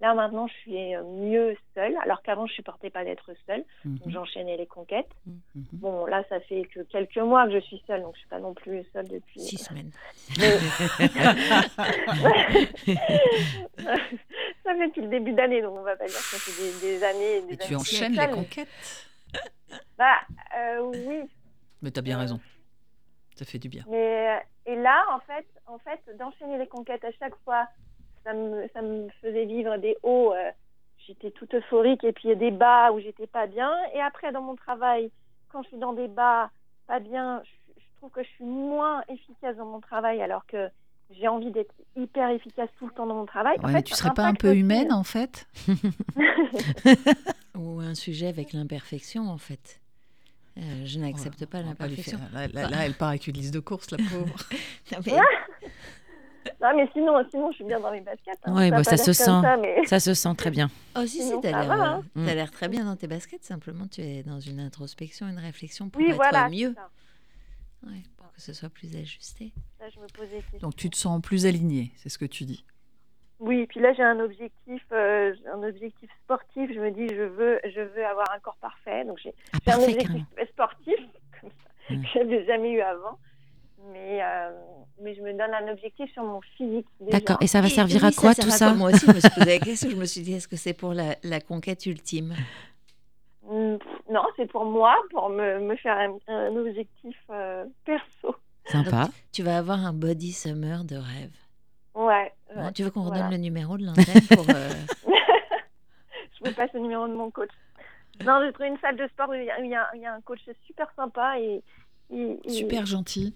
Là, 0.00 0.14
maintenant, 0.14 0.46
je 0.46 0.54
suis 0.54 0.94
euh, 0.94 1.02
mieux 1.04 1.54
seule, 1.74 1.94
alors 2.02 2.22
qu'avant, 2.22 2.46
je 2.46 2.54
supportais 2.54 2.88
pas 2.88 3.04
d'être 3.04 3.30
seule. 3.46 3.62
Donc, 3.84 4.06
mhm. 4.06 4.12
j'enchaînais 4.12 4.56
les 4.56 4.66
conquêtes. 4.66 5.10
Mhm. 5.26 5.64
Bon, 5.72 6.06
là, 6.06 6.24
ça 6.30 6.40
fait 6.40 6.64
que 6.72 6.80
quelques 6.80 7.18
mois 7.18 7.46
que 7.46 7.52
je 7.52 7.60
suis 7.60 7.82
seule, 7.86 8.00
donc 8.00 8.14
je 8.14 8.20
suis 8.20 8.28
pas 8.28 8.38
non 8.38 8.54
plus 8.54 8.82
seule 8.94 9.08
depuis. 9.08 9.40
Six 9.40 9.60
euh, 9.60 9.64
semaines. 9.64 9.90
ça 14.64 14.74
fait 14.74 14.88
depuis 14.88 15.02
le 15.02 15.08
début 15.08 15.32
d'année, 15.32 15.60
donc 15.60 15.76
on 15.76 15.82
va 15.82 15.96
pas 15.96 16.06
dire 16.06 16.16
que 16.16 16.22
ça 16.22 16.38
fait 16.38 16.80
des, 16.80 17.04
années. 17.04 17.42
Des 17.42 17.54
Et 17.54 17.58
tu 17.58 17.76
enchaînes 17.76 18.16
les 18.16 18.30
conquêtes? 18.30 18.68
Bah, 19.98 20.16
euh, 20.56 20.80
oui. 20.80 21.28
Mais 21.82 21.90
tu 21.90 21.98
as 21.98 22.02
bien 22.02 22.18
raison. 22.18 22.40
Ça 23.36 23.44
fait 23.44 23.58
du 23.58 23.68
bien. 23.68 23.84
Mais, 23.86 24.42
et 24.64 24.76
là, 24.76 25.04
en 25.14 25.20
fait, 25.20 25.46
en 25.66 25.78
fait 25.78 26.00
d'enchaîner 26.16 26.56
les 26.56 26.66
conquêtes 26.66 27.04
à 27.04 27.12
chaque 27.18 27.36
fois 27.44 27.68
ça 28.24 28.32
me, 28.34 28.68
ça 28.72 28.82
me 28.82 29.08
faisait 29.20 29.44
vivre 29.44 29.76
des 29.78 29.96
hauts, 30.02 30.32
euh, 30.32 30.50
j'étais 31.06 31.30
toute 31.30 31.54
euphorique, 31.54 32.04
et 32.04 32.12
puis 32.12 32.28
il 32.28 32.30
y 32.30 32.32
a 32.32 32.36
des 32.36 32.50
bas 32.50 32.92
où 32.92 33.00
j'étais 33.00 33.26
pas 33.26 33.46
bien. 33.46 33.72
Et 33.94 34.00
après, 34.00 34.32
dans 34.32 34.42
mon 34.42 34.56
travail, 34.56 35.10
quand 35.50 35.62
je 35.62 35.68
suis 35.68 35.78
dans 35.78 35.92
des 35.92 36.08
bas 36.08 36.50
pas 36.86 37.00
bien, 37.00 37.42
je, 37.44 37.50
trouve 37.98 38.10
que 38.10 38.22
je 38.22 38.28
suis 38.28 38.44
moins 38.44 39.02
efficace 39.08 39.56
dans 39.56 39.66
mon 39.66 39.80
travail, 39.80 40.22
alors 40.22 40.46
que 40.46 40.68
j'ai 41.10 41.28
envie 41.28 41.50
d'être 41.50 41.74
hyper 41.96 42.30
efficace 42.30 42.68
tout 42.78 42.86
le 42.86 42.92
temps 42.92 43.06
dans 43.06 43.14
mon 43.14 43.26
travail. 43.26 43.58
en 43.62 43.68
fait, 43.68 43.82
tu 43.82 43.94
serais 43.94 44.14
pas 44.14 44.26
un 44.26 44.34
peu 44.34 44.54
humaine, 44.54 44.92
en 44.92 45.04
fait 45.04 45.46
Ou 47.56 47.80
un 47.80 47.94
sujet 47.94 48.28
avec 48.28 48.52
l'imperfection, 48.52 49.28
en 49.28 49.38
fait. 49.38 49.80
Euh, 50.58 50.62
je 50.84 50.98
n'accepte 50.98 51.46
pas 51.46 51.62
l'imperfection. 51.62 52.18
Là, 52.32 52.48
là, 52.48 52.84
elle 52.84 52.94
part 52.94 53.10
avec 53.10 53.26
une 53.26 53.34
liste 53.34 53.54
de 53.54 53.60
courses, 53.60 53.90
la 53.90 53.98
pauvre. 53.98 54.36
Non, 54.92 54.98
mais 55.06 55.12
sinon, 56.92 57.24
sinon, 57.30 57.50
je 57.50 57.56
suis 57.56 57.64
bien 57.64 57.80
dans 57.80 57.90
mes 57.90 58.00
baskets. 58.00 58.38
Hein. 58.44 58.52
Oui, 58.54 58.70
bah, 58.70 58.84
ça, 58.84 58.96
se 58.96 59.12
sent. 59.12 59.40
Ça, 59.86 60.00
se 60.00 60.14
sent 60.14 60.34
très 60.36 60.50
bien. 60.50 60.68
Oh, 60.96 61.06
si, 61.06 61.22
si, 61.22 61.32
t'as 61.40 61.50
l'air, 61.52 61.70
hein. 61.70 62.02
mm. 62.16 62.26
l'air 62.26 62.50
très 62.50 62.66
bien 62.66 62.84
dans 62.84 62.96
tes 62.96 63.06
baskets. 63.06 63.44
Simplement, 63.44 63.86
tu 63.86 64.00
es 64.00 64.24
dans 64.24 64.40
une 64.40 64.58
introspection, 64.58 65.28
une 65.28 65.38
réflexion 65.38 65.88
pour 65.88 66.02
être 66.02 66.50
mieux. 66.50 66.74
Ouais, 67.86 68.02
pour 68.16 68.30
que 68.32 68.40
ce 68.40 68.52
soit 68.52 68.68
plus 68.68 68.96
ajusté. 68.96 69.52
je 69.80 70.00
me 70.00 70.06
posais 70.08 70.42
Donc, 70.60 70.74
tu 70.74 70.90
te 70.90 70.96
sens 70.96 71.22
plus 71.22 71.46
aligné, 71.46 71.92
c'est 71.96 72.08
ce 72.08 72.18
que 72.18 72.24
tu 72.24 72.44
dis. 72.44 72.64
Oui, 73.38 73.66
puis 73.66 73.80
là 73.80 73.94
j'ai 73.94 74.02
un 74.02 74.20
objectif, 74.20 74.82
euh, 74.92 75.32
un 75.54 75.62
objectif 75.62 76.10
sportif. 76.24 76.70
Je 76.74 76.78
me 76.78 76.90
dis 76.90 77.08
je 77.08 77.22
veux, 77.22 77.58
je 77.64 77.80
veux 77.80 78.04
avoir 78.04 78.30
un 78.32 78.38
corps 78.38 78.58
parfait. 78.60 79.04
Donc 79.06 79.18
j'ai 79.22 79.32
ah, 79.66 79.76
un 79.76 79.82
objectif 79.82 80.24
sportif 80.50 80.96
comme 81.40 81.50
ça, 81.50 81.94
mm. 81.94 82.02
que 82.02 82.08
j'avais 82.12 82.44
jamais 82.44 82.72
eu 82.72 82.80
avant 82.82 83.18
mais, 83.92 84.22
euh, 84.22 84.50
mais 85.00 85.14
je 85.14 85.22
me 85.22 85.32
donne 85.32 85.52
un 85.54 85.72
objectif 85.72 86.12
sur 86.12 86.22
mon 86.22 86.40
physique. 86.56 86.86
D'accord, 87.00 87.38
et 87.40 87.46
ça 87.46 87.60
va 87.60 87.68
servir 87.68 88.04
à 88.04 88.12
quoi 88.12 88.34
tout 88.34 88.50
ça 88.50 88.74
Moi 88.74 88.90
aussi, 88.90 89.06
je 89.06 89.12
me 89.12 89.20
suis 89.20 89.30
posé 89.30 89.58
la 89.58 89.58
question, 89.58 89.90
je 89.90 89.96
me 89.96 90.04
suis 90.04 90.20
dit, 90.22 90.34
est-ce 90.34 90.48
que 90.48 90.56
c'est 90.56 90.74
pour 90.74 90.92
la, 90.92 91.16
la 91.22 91.40
conquête 91.40 91.86
ultime? 91.86 92.34
Mm, 93.44 93.76
non, 94.10 94.22
c'est 94.36 94.46
pour 94.50 94.64
moi, 94.64 94.94
pour 95.10 95.28
me, 95.30 95.60
me 95.60 95.76
faire 95.76 95.96
un, 95.98 96.16
un 96.32 96.54
objectif 96.56 97.16
euh, 97.30 97.64
perso. 97.84 98.36
Sympa. 98.66 99.04
Donc, 99.04 99.10
tu 99.32 99.42
vas 99.42 99.56
avoir 99.58 99.84
un 99.84 99.92
body 99.92 100.32
summer 100.32 100.84
de 100.84 100.96
rêve. 100.96 101.32
Ouais. 101.94 102.32
Hein, 102.54 102.66
ouais. 102.66 102.72
tu 102.72 102.82
veux 102.84 102.90
qu'on 102.90 103.02
redonne 103.02 103.18
voilà. 103.22 103.36
le 103.36 103.42
numéro 103.42 103.76
de 103.78 103.84
l'antenne 103.86 104.22
pour. 104.30 104.44
euh, 104.50 104.70
je 105.06 106.48
vous 106.48 106.54
passe 106.54 106.70
le 106.74 106.80
numéro 106.80 107.08
de 107.08 107.14
mon 107.14 107.30
coach. 107.30 107.50
Non, 108.24 108.40
j'ai 108.44 108.52
trouvé 108.52 108.68
une 108.68 108.78
salle 108.78 108.96
de 108.96 109.08
sport 109.08 109.30
où 109.30 109.34
il 109.34 109.42
y 109.42 109.46
y 109.46 109.50
a- 109.74 109.90
il 109.94 110.00
y 110.02 110.06
a 110.06 110.12
un 110.14 110.20
coach 110.20 110.40
super 110.66 110.86
sympa 110.94 111.38
et. 111.40 111.62
Il- 112.12 112.38
il- 112.44 112.52
Super 112.52 112.86
gentil. 112.86 113.34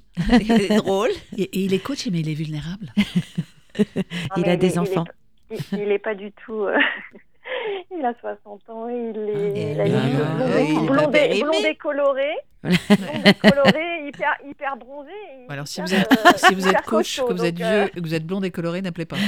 drôle. 0.76 1.10
Et, 1.36 1.42
et 1.42 1.60
il 1.64 1.74
est 1.74 1.78
coach, 1.82 2.06
mais 2.10 2.20
il 2.20 2.28
est 2.28 2.34
vulnérable. 2.34 2.92
Non, 2.96 3.84
Il 4.36 4.48
a 4.48 4.56
des 4.56 4.74
est- 4.74 4.78
enfants. 4.78 5.04
Il, 5.50 5.58
il 5.72 5.90
est 5.92 5.98
pas 5.98 6.14
du 6.14 6.32
tout. 6.32 6.64
euh, 6.64 6.78
il 7.96 8.04
a 8.04 8.14
60 8.20 8.68
ans 8.70 8.88
et 8.88 9.10
il 9.10 9.18
est. 9.18 9.80
Ah, 9.80 9.86
il 9.86 9.94
euh, 9.94 10.60
il 10.60 11.36
est 11.36 11.42
blondés 11.42 11.74
colorés, 11.76 12.36
hyper, 14.06 14.34
hyper 14.48 14.76
bronzés. 14.76 15.10
et 15.48 15.52
Alors 15.52 15.66
si 15.68 15.80
hyper, 15.80 15.88
vous 15.88 15.94
êtes, 15.94 16.12
euh, 16.26 16.30
si 16.36 16.54
vous 16.54 16.66
êtes 16.66 16.72
hyper 16.72 16.82
coach, 16.84 17.16
costaud, 17.18 17.26
que 17.28 17.32
vous 17.34 17.44
êtes 17.44 17.54
donc, 17.56 17.64
euh, 17.64 17.80
vieux, 17.84 17.88
que 17.90 18.00
vous 18.00 18.14
êtes 18.14 18.26
blond 18.26 18.42
et 18.42 18.50
coloré, 18.50 18.80
n'appelez 18.82 19.06
pas. 19.06 19.16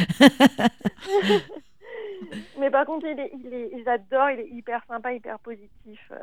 Mais 2.59 2.71
par 2.71 2.87
contre, 2.87 3.07
il 3.07 3.19
est, 3.21 3.31
il 3.45 3.53
est, 3.53 3.71
j'adore, 3.85 4.31
il 4.31 4.41
est 4.41 4.49
hyper 4.51 4.83
sympa, 4.89 5.13
hyper 5.13 5.39
positif. 5.41 6.01
euh, 6.11 6.17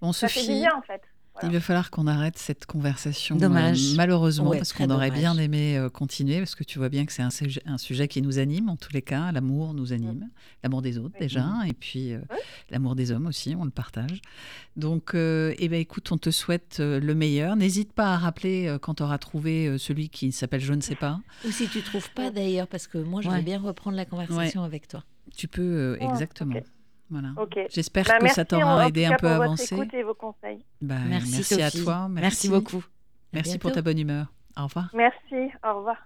Bon, 0.00 0.12
Ça 0.12 0.28
fait 0.28 0.40
du 0.40 0.46
Sophie, 0.46 0.60
bien 0.60 0.74
en 0.76 0.82
fait. 0.82 1.02
Il 1.42 1.50
va 1.52 1.60
falloir 1.60 1.90
qu'on 1.90 2.06
arrête 2.06 2.36
cette 2.38 2.66
conversation. 2.66 3.36
Dommage. 3.36 3.92
euh, 3.92 3.96
malheureusement, 3.96 4.50
Ouais, 4.50 4.58
parce 4.58 4.72
qu'on 4.72 4.90
aurait 4.90 5.08
dommage. 5.10 5.20
bien 5.20 5.36
aimé 5.38 5.76
euh, 5.78 5.88
continuer, 5.88 6.38
parce 6.38 6.54
que 6.54 6.64
tu 6.64 6.78
vois 6.78 6.88
bien 6.88 7.06
que 7.06 7.12
c'est 7.12 7.22
un, 7.22 7.30
sujet- 7.30 7.62
un 7.66 7.78
sujet 7.78 8.08
qui 8.08 8.22
nous 8.22 8.38
anime 8.38 8.68
en 8.68 8.76
tous 8.76 8.92
les 8.92 9.02
cas. 9.02 9.32
L'amour 9.32 9.74
nous 9.74 9.92
anime, 9.92 10.28
l'amour 10.62 10.82
des 10.82 10.98
autres 10.98 11.16
déjà, 11.18 11.46
et 11.66 11.72
puis 11.72 12.12
euh, 12.12 12.18
Ouais. 12.30 12.38
l'amour 12.70 12.94
des 12.94 13.10
hommes 13.12 13.26
aussi, 13.26 13.54
on 13.58 13.64
le 13.64 13.70
partage. 13.70 14.20
Donc, 14.76 15.14
euh, 15.14 15.54
eh 15.58 15.68
ben, 15.68 15.80
écoute, 15.80 16.10
on 16.12 16.18
te 16.18 16.30
souhaite 16.30 16.78
euh, 16.80 17.00
le 17.00 17.14
meilleur. 17.14 17.56
N'hésite 17.56 17.92
pas 17.92 18.14
à 18.14 18.16
rappeler 18.18 18.66
euh, 18.66 18.78
quand 18.78 18.94
tu 18.94 19.02
auras 19.02 19.18
trouvé 19.18 19.66
euh, 19.66 19.78
celui 19.78 20.08
qui 20.08 20.32
s'appelle 20.32 20.60
Je 20.60 20.72
ne 20.74 20.80
sais 20.80 20.94
pas. 20.94 21.20
Ou 21.46 21.50
si 21.50 21.68
tu 21.68 21.82
trouves 21.82 22.10
pas 22.12 22.30
d'ailleurs, 22.30 22.66
parce 22.68 22.86
que 22.86 22.98
moi, 22.98 23.20
je 23.22 23.28
Ouais. 23.28 23.36
veux 23.36 23.42
bien 23.42 23.58
reprendre 23.60 23.96
la 23.96 24.04
conversation 24.04 24.62
avec 24.62 24.88
toi. 24.88 25.04
Tu 25.36 25.46
peux, 25.48 25.62
euh, 25.62 25.96
Ouais, 25.98 26.04
exactement. 26.10 26.54
Voilà. 27.10 27.30
J'espère 27.70 28.04
Bah, 28.06 28.18
que 28.18 28.28
ça 28.28 28.44
t'aura 28.44 28.86
aidé 28.88 29.04
un 29.06 29.16
peu 29.16 29.26
à 29.26 29.36
avancer. 29.36 29.74
écoute 29.74 29.92
et 29.94 30.02
vos 30.02 30.14
conseils. 30.14 30.64
Bah, 30.80 30.94
Merci, 31.08 31.32
merci 31.32 31.62
à 31.62 31.70
toi. 31.70 32.06
Merci 32.08 32.48
beaucoup. 32.48 32.84
Merci 33.32 33.50
bientôt. 33.50 33.62
pour 33.62 33.72
ta 33.72 33.82
bonne 33.82 33.98
humeur. 33.98 34.26
Au 34.56 34.64
revoir. 34.64 34.90
Merci. 34.94 35.50
Au 35.64 35.76
revoir. 35.78 35.96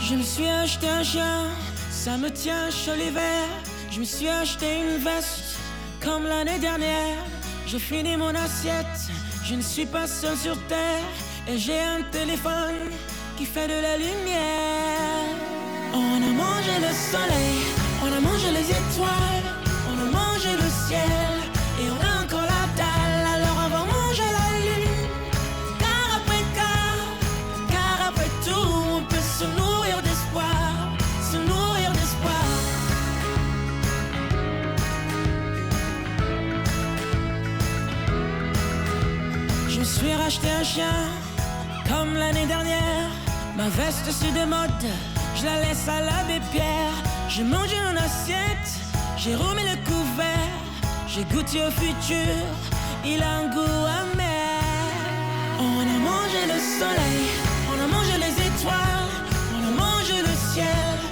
Je 0.00 0.14
me 0.16 0.22
suis 0.22 0.46
acheté 0.48 0.88
un 0.88 1.02
chien, 1.02 1.48
ça 1.90 2.16
me 2.18 2.30
tient 2.30 2.70
chaud 2.70 2.94
l'hiver. 2.94 3.46
Je 3.94 4.00
me 4.00 4.04
suis 4.04 4.28
acheté 4.28 4.80
une 4.80 4.96
veste, 5.04 5.56
comme 6.02 6.24
l'année 6.24 6.58
dernière. 6.58 7.22
J'ai 7.64 7.78
fini 7.78 8.16
mon 8.16 8.34
assiette, 8.34 8.98
je 9.44 9.54
ne 9.54 9.62
suis 9.62 9.86
pas 9.86 10.08
seul 10.08 10.36
sur 10.36 10.56
terre. 10.66 11.04
Et 11.46 11.56
j'ai 11.56 11.78
un 11.78 12.02
téléphone 12.10 12.90
qui 13.36 13.44
fait 13.44 13.68
de 13.68 13.80
la 13.80 13.96
lumière. 13.96 15.30
On 15.92 16.16
a 16.16 16.32
mangé 16.44 16.74
le 16.80 16.92
soleil, 17.12 17.60
on 18.02 18.12
a 18.12 18.20
mangé 18.20 18.50
les 18.50 18.68
étoiles, 18.68 19.48
on 19.88 20.00
a 20.00 20.10
mangé 20.10 20.50
le 20.50 20.68
ciel. 20.88 21.43
Racheté 40.24 40.48
un 40.58 40.64
chien, 40.64 40.96
comme 41.86 42.14
l'année 42.14 42.46
dernière. 42.46 43.10
Ma 43.58 43.68
veste 43.68 44.10
c'est 44.10 44.32
de 44.32 44.46
mode, 44.46 44.86
je 45.36 45.44
la 45.44 45.60
laisse 45.60 45.86
à 45.86 46.00
l'abbé 46.00 46.40
Pierre. 46.50 46.96
J'ai 47.28 47.42
mangé 47.42 47.76
une 47.90 47.98
assiette, 47.98 48.70
j'ai 49.18 49.34
remis 49.34 49.64
le 49.64 49.76
couvert. 49.84 50.56
J'ai 51.06 51.24
goûté 51.24 51.60
au 51.66 51.70
futur, 51.70 52.40
il 53.04 53.22
a 53.22 53.32
un 53.40 53.48
goût 53.50 53.84
amer. 54.00 54.62
On 55.60 55.82
a 55.94 55.98
mangé 56.10 56.40
le 56.46 56.58
soleil, 56.80 57.26
on 57.68 57.84
a 57.84 57.86
mangé 57.86 58.16
les 58.16 58.34
étoiles, 58.48 59.12
on 59.54 59.68
a 59.68 59.72
mangé 59.84 60.22
le 60.22 60.34
ciel. 60.54 61.03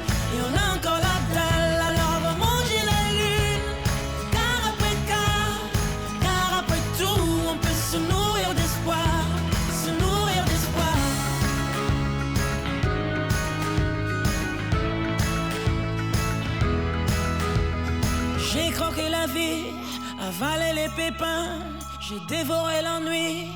Vie, 19.32 19.64
avalé 20.20 20.72
les 20.74 20.88
pépins, 20.90 21.58
j'ai 22.00 22.20
dévoré 22.28 22.82
l'ennui, 22.82 23.48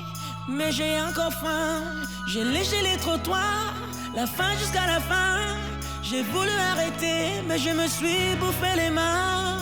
mais 0.47 0.71
j'ai 0.71 0.99
encore 1.01 1.33
faim. 1.33 1.83
J'ai 2.27 2.43
léché 2.43 2.81
les 2.81 2.97
trottoirs, 2.97 3.73
la 4.15 4.27
fin 4.27 4.51
jusqu'à 4.59 4.85
la 4.85 4.99
fin. 4.99 5.37
J'ai 6.01 6.23
voulu 6.23 6.51
arrêter, 6.71 7.43
mais 7.47 7.57
je 7.57 7.69
me 7.69 7.87
suis 7.87 8.35
bouffé 8.39 8.71
les 8.75 8.89
mains. 8.89 9.59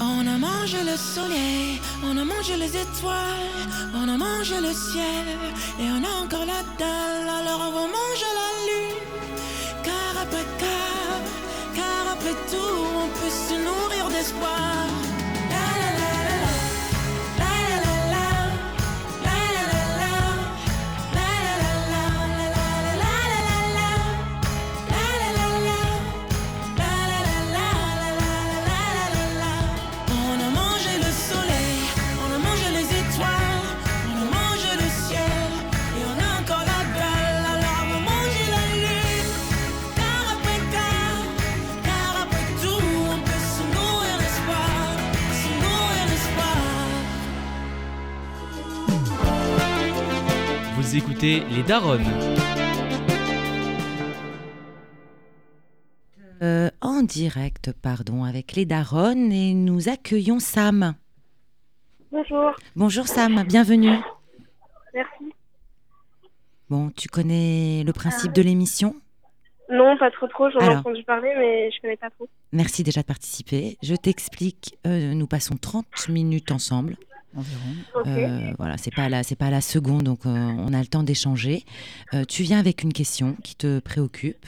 On 0.00 0.26
a 0.26 0.38
mangé 0.38 0.78
le 0.82 0.96
soleil, 0.96 1.80
on 2.04 2.16
a 2.16 2.24
mangé 2.24 2.56
les 2.56 2.74
étoiles, 2.76 3.50
on 3.94 4.08
a 4.08 4.16
mangé 4.16 4.60
le 4.60 4.72
ciel, 4.72 5.26
et 5.78 5.88
on 5.96 6.02
a 6.02 6.24
encore 6.24 6.46
la 6.46 6.62
dalle, 6.78 7.28
alors 7.40 7.60
on 7.68 7.72
va 7.72 7.86
manger 7.98 8.30
la 8.40 8.50
lune. 8.68 9.02
Car 9.82 10.22
après 10.22 10.46
car, 10.58 11.12
car 11.74 12.12
après 12.14 12.36
tout, 12.50 12.78
on 13.02 13.08
peut 13.18 13.34
se 13.48 13.54
nourrir 13.66 14.08
d'espoir. 14.08 14.99
Vous 50.90 50.96
écoutez 50.96 51.44
Les 51.50 51.62
Daronnes. 51.62 52.04
Euh, 56.42 56.68
en 56.80 57.04
direct, 57.04 57.70
pardon, 57.80 58.24
avec 58.24 58.54
les 58.54 58.64
Daronnes 58.64 59.30
et 59.30 59.54
nous 59.54 59.88
accueillons 59.88 60.40
Sam. 60.40 60.96
Bonjour. 62.10 62.56
Bonjour 62.74 63.06
Sam, 63.06 63.44
bienvenue. 63.44 63.98
Merci. 64.92 65.32
Bon, 66.68 66.90
tu 66.90 67.06
connais 67.06 67.84
le 67.86 67.92
principe 67.92 68.32
de 68.32 68.42
l'émission? 68.42 68.96
Non, 69.70 69.96
pas 69.96 70.10
trop 70.10 70.26
trop. 70.26 70.50
J'en 70.50 70.58
ai 70.58 70.74
entendu 70.74 71.04
parler, 71.04 71.32
mais 71.38 71.70
je 71.70 71.80
connais 71.80 71.98
pas 71.98 72.10
trop. 72.10 72.28
Merci 72.50 72.82
déjà 72.82 73.02
de 73.02 73.06
participer. 73.06 73.76
Je 73.80 73.94
t'explique, 73.94 74.76
euh, 74.88 75.14
nous 75.14 75.28
passons 75.28 75.54
30 75.56 76.08
minutes 76.08 76.50
ensemble. 76.50 76.96
Environ. 77.36 78.06
Euh, 78.06 78.52
voilà, 78.58 78.76
c'est 78.76 78.94
pas 78.94 79.04
à 79.04 79.08
la, 79.08 79.22
c'est 79.22 79.36
pas 79.36 79.46
à 79.46 79.50
la 79.50 79.60
seconde, 79.60 80.02
donc 80.02 80.26
euh, 80.26 80.30
on 80.30 80.72
a 80.72 80.80
le 80.80 80.86
temps 80.86 81.02
d'échanger. 81.02 81.64
Euh, 82.12 82.24
tu 82.24 82.42
viens 82.42 82.58
avec 82.58 82.82
une 82.82 82.92
question 82.92 83.36
qui 83.44 83.54
te 83.54 83.78
préoccupe, 83.78 84.46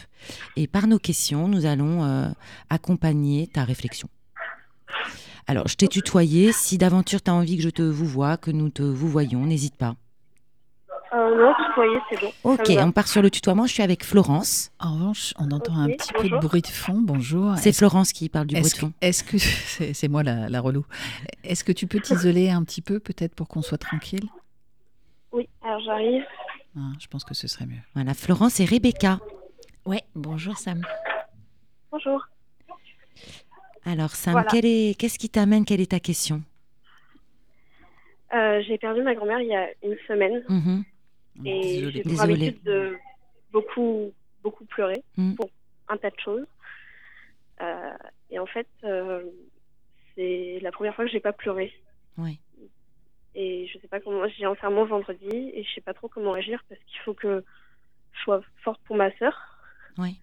et 0.57 0.67
par 0.67 0.87
nos 0.87 0.99
questions, 0.99 1.49
nous 1.49 1.67
allons 1.67 2.33
accompagner 2.71 3.47
ta 3.47 3.65
réflexion. 3.65 4.09
Alors, 5.47 5.67
je 5.67 5.75
t'ai 5.75 5.89
tutoyé. 5.89 6.53
Si 6.53 6.79
d'aventure 6.79 7.21
tu 7.23 7.31
as 7.31 7.35
envie 7.35 7.57
que 7.57 7.63
je 7.63 7.71
te 7.71 7.83
vous 7.83 8.07
voie, 8.07 8.37
que 8.37 8.51
nous 8.51 8.69
te 8.69 8.83
vous 8.83 9.09
voyons, 9.09 9.45
n'hésite 9.45 9.77
pas. 9.77 9.97
Euh, 11.15 11.37
non, 11.37 11.53
tutoyer, 11.69 11.99
c'est 12.09 12.21
bon. 12.21 12.33
Ok, 12.45 12.71
on 12.79 12.91
part 12.91 13.07
sur 13.07 13.21
le 13.21 13.31
tutoiement. 13.31 13.67
Je 13.67 13.73
suis 13.75 13.83
avec 13.83 14.03
Florence. 14.03 14.71
En 14.81 14.95
revanche, 14.95 15.35
on 15.39 15.51
entend 15.51 15.77
un 15.77 15.89
petit 15.89 16.13
peu 16.15 16.29
de 16.29 16.39
bruit 16.39 16.63
de 16.63 16.67
fond. 16.69 17.01
Bonjour. 17.03 17.55
C'est 17.59 17.73
Florence 17.75 18.13
qui 18.13 18.31
parle 18.31 18.47
du 18.47 18.55
bruit 18.55 18.71
de 18.71 18.77
fond. 18.77 18.93
est-ce 19.03 19.23
que 19.23 19.37
c'est 19.95 20.09
moi 20.09 20.23
la, 20.23 20.49
la 20.49 20.61
relou 20.61 20.87
Est-ce 21.45 21.65
que 21.65 21.73
tu 21.73 21.87
peux 21.87 22.01
t'isoler 22.01 22.49
un 22.49 22.65
petit 22.65 22.81
peu 22.81 22.99
peut-être 22.99 23.35
pour 23.35 23.49
qu'on 23.49 23.61
soit 23.61 23.77
tranquille? 23.79 24.25
Oui, 25.33 25.49
alors 25.63 25.81
j'arrive. 25.81 26.23
Ah, 26.79 26.93
Je 26.99 27.07
pense 27.09 27.25
que 27.25 27.35
ce 27.35 27.47
serait 27.47 27.67
mieux. 27.67 27.81
Voilà, 27.95 28.15
Florence 28.15 28.59
et 28.61 28.65
Rebecca. 28.65 29.19
Ouais, 29.85 30.03
bonjour 30.15 30.57
Sam. 30.57 30.81
Bonjour. 31.91 32.27
Alors, 33.85 34.11
Sam, 34.11 34.33
Voilà. 34.33 34.49
quel 34.51 34.65
est- 34.65 34.99
qu'est-ce 34.99 35.19
qui 35.19 35.29
t'amène? 35.29 35.65
Quelle 35.67 35.81
est 35.83 35.91
ta 35.91 36.01
question? 36.01 36.43
Euh, 38.33 38.63
j'ai 38.67 38.79
perdu 38.79 39.03
ma 39.03 39.15
grand-mère 39.15 39.41
il 39.41 39.49
y 39.49 39.55
a 39.55 39.67
une 39.83 39.97
semaine 40.09 40.43
Mhm. 40.49 40.85
Et 41.45 41.91
j'ai 41.91 42.03
pour 42.03 42.21
habitude 42.21 42.63
de 42.65 42.97
beaucoup, 43.53 44.13
beaucoup 44.43 44.65
pleurer 44.65 45.03
Mm. 45.17 45.35
pour 45.35 45.51
un 45.89 45.97
tas 45.97 46.11
de 46.11 46.21
choses. 46.21 46.47
Euh, 47.61 47.97
et 48.31 48.39
en 48.39 48.47
fait, 48.47 48.67
euh, 48.85 49.23
c'est 50.15 50.59
la 50.63 50.73
première 50.73 50.95
fois 50.95 51.05
que 51.05 51.11
j'ai 51.11 51.21
pas 51.21 51.33
pleuré. 51.33 51.73
Oui. 52.19 52.39
Et 53.35 53.67
je 53.69 53.79
sais 53.79 53.89
pas 53.89 54.01
comment. 54.01 54.27
J'ai 54.29 54.47
enterrement 54.47 54.85
vendredi 54.85 55.29
et 55.55 55.65
je 55.65 55.75
sais 55.75 55.81
pas 55.81 55.95
trop 55.95 56.09
comment 56.09 56.35
agir 56.35 56.63
parce 56.69 56.81
qu'il 56.85 56.99
faut 57.01 57.15
que 57.15 57.45
je 58.13 58.21
sois 58.23 58.43
forte 58.63 58.81
pour 58.85 58.97
ma 58.97 59.11
sœur. 59.17 59.35
Oui. 59.99 60.19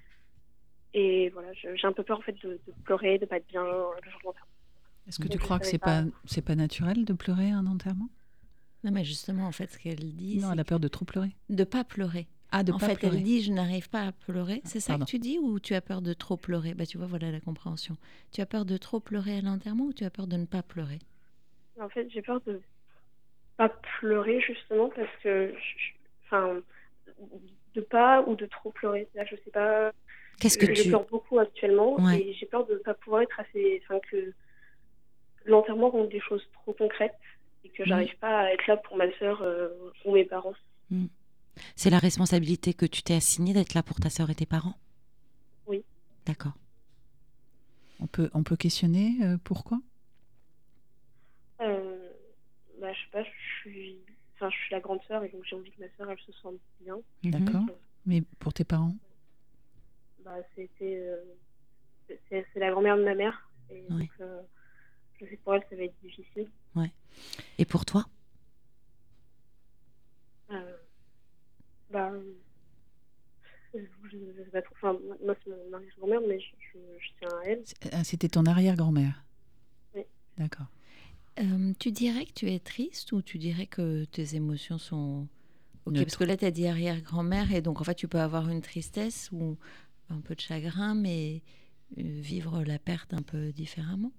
Et 0.94 1.30
voilà, 1.30 1.50
j'ai 1.54 1.86
un 1.88 1.92
peu 1.94 2.04
peur 2.04 2.20
en 2.20 2.22
fait 2.22 2.36
de, 2.44 2.60
de 2.68 2.74
pleurer, 2.84 3.18
de 3.20 3.26
pas 3.26 3.38
être 3.38 3.48
bien 3.48 3.64
le 3.64 3.70
jour 3.72 4.20
de 4.22 4.26
l'enterrement. 4.26 4.48
Est-ce 5.08 5.18
que 5.20 5.24
Donc, 5.24 5.32
tu 5.32 5.38
crois 5.40 5.60
que 5.60 5.66
c'est 5.66 5.78
pas, 5.80 6.04
pas. 6.04 6.08
c'est 6.26 6.44
pas 6.44 6.56
naturel 6.56 7.06
de 7.06 7.14
pleurer 7.14 7.52
à 7.52 7.58
un 7.58 7.66
enterrement? 7.68 8.10
Non, 8.84 8.92
mais 8.92 9.04
justement, 9.04 9.46
en 9.46 9.52
fait, 9.52 9.72
ce 9.72 9.78
qu'elle 9.78 10.16
dit, 10.16 10.38
Non, 10.40 10.54
elle 10.54 10.60
a 10.60 10.64
peur 10.64 10.80
de 10.80 10.88
trop 10.88 11.06
pleurer. 11.06 11.32
de 11.50 11.64
pas 11.64 11.84
pleurer. 11.84 12.28
Ah, 12.52 12.64
de 12.64 12.72
en 12.72 12.78
pas 12.80 12.88
fait, 12.88 12.96
pleurer. 12.96 13.18
elle 13.18 13.24
dit 13.24 13.44
je 13.44 13.52
n'arrive 13.52 13.90
pas 13.90 14.08
à 14.08 14.12
pleurer. 14.12 14.62
C'est 14.66 14.80
ça 14.80 14.94
Pardon. 14.94 15.06
que 15.06 15.12
tu 15.12 15.20
dis 15.20 15.38
ou 15.38 15.60
tu 15.60 15.76
as 15.76 15.82
peur 15.82 16.02
de 16.02 16.14
trop 16.14 16.36
pleurer? 16.38 16.74
Bah 16.74 16.86
tu 16.88 16.98
vois, 16.98 17.06
voilà 17.06 17.30
la 17.32 17.40
compréhension. 17.40 17.96
Tu 18.32 18.42
as 18.42 18.48
peur 18.48 18.66
de 18.66 18.76
trop 18.78 19.00
pleurer 19.00 19.38
à 19.38 19.42
l'enterrement 19.42 19.84
ou 19.86 19.94
tu 19.94 20.04
as 20.04 20.10
peur 20.10 20.26
de 20.26 20.36
ne 20.38 20.46
pas 20.46 20.64
pleurer? 20.64 20.98
En 21.80 21.90
fait, 21.90 22.10
j'ai 22.10 22.24
peur 22.24 22.42
de 22.48 22.60
pas 23.58 23.70
pleurer 24.00 24.42
justement 24.42 24.90
parce 24.90 25.12
que, 25.22 25.54
je- 25.54 25.94
enfin, 26.26 26.60
de 27.76 27.82
pas 27.82 28.24
ou 28.28 28.36
de 28.36 28.48
trop 28.48 28.72
pleurer. 28.72 29.08
Là, 29.14 29.26
je 29.30 29.36
sais 29.46 29.52
pas. 29.52 29.92
Qu'est-ce 30.40 30.58
que 30.58 30.74
je 30.74 30.82
tu 30.82 30.88
pleure 30.88 31.06
beaucoup 31.06 31.38
actuellement 31.38 31.98
Ouais. 32.04 32.20
et 32.22 32.34
j'ai 32.34 32.46
peur 32.48 32.66
de 32.66 32.76
pas 32.78 32.96
pouvoir 32.96 33.22
être 33.22 33.40
assez, 33.40 33.80
enfin 33.84 34.00
que 34.10 34.34
l'enterrement 35.46 35.90
rende 35.90 36.10
des 36.10 36.20
choses 36.22 36.44
trop 36.54 36.74
concrètes 36.74 37.14
et 37.64 37.70
que 37.70 37.84
Mhm. 37.84 37.90
j'arrive 37.90 38.18
pas 38.18 38.40
à 38.40 38.54
être 38.54 38.68
là 38.68 38.78
pour 38.78 38.98
ma 38.98 39.12
sœur 39.20 39.42
euh, 39.42 39.70
ou 40.06 40.14
mes 40.14 40.26
parents. 40.26 40.54
C'est 41.76 41.90
la 41.90 42.00
responsabilité 42.00 42.74
que 42.74 42.86
tu 42.86 43.04
t'es 43.04 43.16
assignée 43.16 43.54
d'être 43.54 43.74
là 43.74 43.84
pour 43.84 44.00
ta 44.00 44.10
sœur 44.10 44.30
et 44.30 44.36
tes 44.36 44.46
parents? 44.46 44.76
Oui. 45.66 45.84
D'accord. 46.26 46.54
On 48.00 48.08
peut, 48.08 48.30
on 48.34 48.44
peut 48.44 48.56
questionner 48.56 49.18
euh, 49.24 49.38
pourquoi? 49.44 49.80
Euh, 51.62 52.10
bah, 52.80 52.94
je 52.94 53.00
sais 53.00 53.10
pas, 53.12 53.24
je 53.24 53.30
suis, 53.60 53.98
enfin, 54.36 54.50
je 54.50 54.56
suis 54.56 54.72
la 54.74 54.80
grande 54.80 55.02
sœur 55.08 55.24
et 55.26 55.30
donc 55.30 55.44
j'ai 55.44 55.56
envie 55.58 55.72
que 55.72 55.82
ma 55.82 55.90
sœur 55.98 56.10
elle 56.10 56.20
se 56.20 56.32
sente 56.42 56.60
bien. 56.80 56.98
D'accord. 57.24 57.66
Mais 58.06 58.22
pour 58.40 58.54
tes 58.54 58.64
parents? 58.64 58.96
Bah, 60.24 60.38
c'était, 60.56 60.98
euh, 61.02 62.16
c'est 62.30 62.46
la 62.56 62.72
grand-mère 62.72 62.98
de 62.98 63.04
ma 63.04 63.16
mère 63.16 63.50
et 63.70 63.82
Ouais. 63.90 64.00
donc 64.00 64.10
euh, 64.22 64.42
je 65.20 65.26
sais 65.26 65.36
que 65.36 65.42
pour 65.44 65.56
elle 65.56 65.64
ça 65.70 65.76
va 65.76 65.84
être 65.84 66.00
difficile. 66.02 66.48
Et 67.58 67.66
pour 67.66 67.86
toi 67.86 68.06
Euh, 70.52 70.78
bah, 71.92 72.12
je, 73.74 73.80
je 74.12 74.44
sais 74.44 74.50
pas 74.52 74.62
trop. 74.62 74.76
Enfin, 74.76 75.00
moi 75.24 75.36
c'est 75.44 75.50
mon 75.50 75.74
arrière-grand-mère, 75.74 76.22
mais 76.28 76.40
je, 76.40 76.48
je, 76.74 76.80
je 77.00 77.10
tiens 77.20 77.38
à 77.40 77.46
elle. 77.46 77.64
Ah, 77.92 78.04
C'était 78.04 78.30
ton 78.30 78.46
arrière-grand-mère 78.46 79.24
Oui. 79.96 80.04
D'accord. 80.38 80.68
Euh, 81.40 81.74
Tu 81.80 81.92
dirais 81.92 82.26
que 82.26 82.34
tu 82.34 82.52
es 82.52 82.60
triste 82.60 83.12
ou 83.12 83.22
tu 83.22 83.38
dirais 83.38 83.68
que 83.68 84.06
tes 84.06 84.36
émotions 84.36 84.78
sont 84.78 85.28
ok? 85.86 85.96
Parce 86.00 86.18
que 86.18 86.24
là, 86.26 86.38
tu 86.38 86.46
as 86.46 86.52
dit 86.52 86.68
arrière-grand-mère 86.68 87.54
et 87.54 87.62
donc 87.62 87.82
en 87.82 87.84
fait, 87.84 87.96
tu 87.96 88.08
peux 88.08 88.20
avoir 88.20 88.50
une 88.50 88.62
tristesse 88.62 89.30
ou 89.32 89.58
un 90.10 90.22
peu 90.22 90.36
de 90.36 90.42
chagrin, 90.42 90.96
mais 90.96 91.44
euh, 92.00 92.04
vivre 92.04 92.64
la 92.64 92.80
perte 92.80 93.14
un 93.14 93.22
peu 93.24 93.52
différemment? 93.54 94.14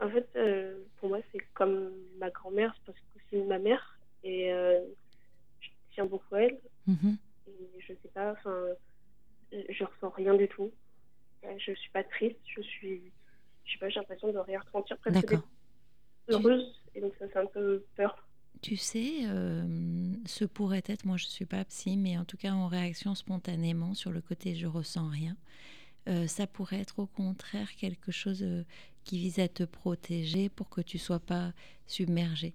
En 0.00 0.08
fait, 0.10 0.28
euh, 0.36 0.78
pour 1.04 1.10
moi, 1.10 1.20
c'est 1.32 1.40
comme 1.52 1.92
ma 2.16 2.30
grand-mère, 2.30 2.74
parce 2.86 2.96
que 2.98 3.20
c'est 3.28 3.42
ma 3.44 3.58
mère 3.58 3.98
et 4.22 4.50
euh, 4.50 4.80
je 5.60 5.68
tiens 5.92 6.06
beaucoup 6.06 6.34
à 6.34 6.44
elle. 6.44 6.58
Mhm. 6.86 7.18
Et 7.46 7.80
je 7.80 7.88
sais 7.88 8.08
pas, 8.14 8.32
enfin, 8.32 8.68
je 9.52 9.84
ressens 9.84 10.08
rien 10.16 10.34
du 10.34 10.48
tout. 10.48 10.72
Euh, 11.44 11.54
Je 11.58 11.74
suis 11.74 11.90
pas 11.90 12.04
triste, 12.04 12.38
je 12.46 12.62
suis, 12.62 13.02
je 13.66 13.72
sais 13.74 13.78
pas, 13.78 13.90
j'ai 13.90 14.00
l'impression 14.00 14.32
de 14.32 14.38
rien 14.38 14.60
ressentir 14.60 14.96
presque 14.96 15.36
heureuse 16.28 16.82
et 16.94 17.02
donc 17.02 17.12
ça 17.18 17.28
fait 17.28 17.38
un 17.38 17.46
peu 17.52 17.84
peur. 17.96 18.26
Tu 18.62 18.78
sais, 18.78 19.26
euh, 19.26 20.14
ce 20.24 20.46
pourrait 20.46 20.84
être, 20.86 21.04
moi 21.04 21.18
je 21.18 21.26
suis 21.26 21.44
pas 21.44 21.66
psy, 21.66 21.98
mais 21.98 22.16
en 22.16 22.24
tout 22.24 22.38
cas 22.38 22.52
en 22.52 22.66
réaction 22.66 23.14
spontanément 23.14 23.92
sur 23.92 24.10
le 24.10 24.22
côté 24.22 24.54
je 24.54 24.66
ressens 24.66 25.10
rien, 25.10 25.36
euh, 26.08 26.26
ça 26.28 26.46
pourrait 26.46 26.80
être 26.80 26.98
au 26.98 27.06
contraire 27.06 27.74
quelque 27.76 28.10
chose 28.10 28.42
qui 29.04 29.18
vise 29.18 29.38
à 29.38 29.48
te 29.48 29.62
protéger 29.62 30.48
pour 30.48 30.68
que 30.68 30.80
tu 30.80 30.98
sois 30.98 31.20
pas 31.20 31.52
submergé. 31.86 32.54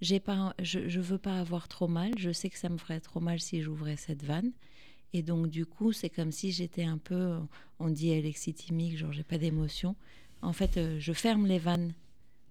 J'ai 0.00 0.22
je, 0.62 0.88
je 0.88 1.00
veux 1.00 1.18
pas 1.18 1.38
avoir 1.38 1.68
trop 1.68 1.88
mal. 1.88 2.12
Je 2.16 2.32
sais 2.32 2.48
que 2.48 2.58
ça 2.58 2.70
me 2.70 2.78
ferait 2.78 3.00
trop 3.00 3.20
mal 3.20 3.38
si 3.38 3.60
j'ouvrais 3.60 3.96
cette 3.96 4.24
vanne. 4.24 4.52
Et 5.12 5.22
donc 5.22 5.48
du 5.48 5.66
coup, 5.66 5.92
c'est 5.92 6.10
comme 6.10 6.32
si 6.32 6.52
j'étais 6.52 6.84
un 6.84 6.98
peu, 6.98 7.38
on 7.78 7.88
dit 7.88 8.12
alexithymique, 8.12 8.96
genre 8.96 9.12
j'ai 9.12 9.24
pas 9.24 9.38
d'émotion. 9.38 9.96
En 10.42 10.52
fait, 10.52 10.76
euh, 10.76 10.98
je 10.98 11.12
ferme 11.12 11.46
les 11.46 11.58
vannes 11.58 11.94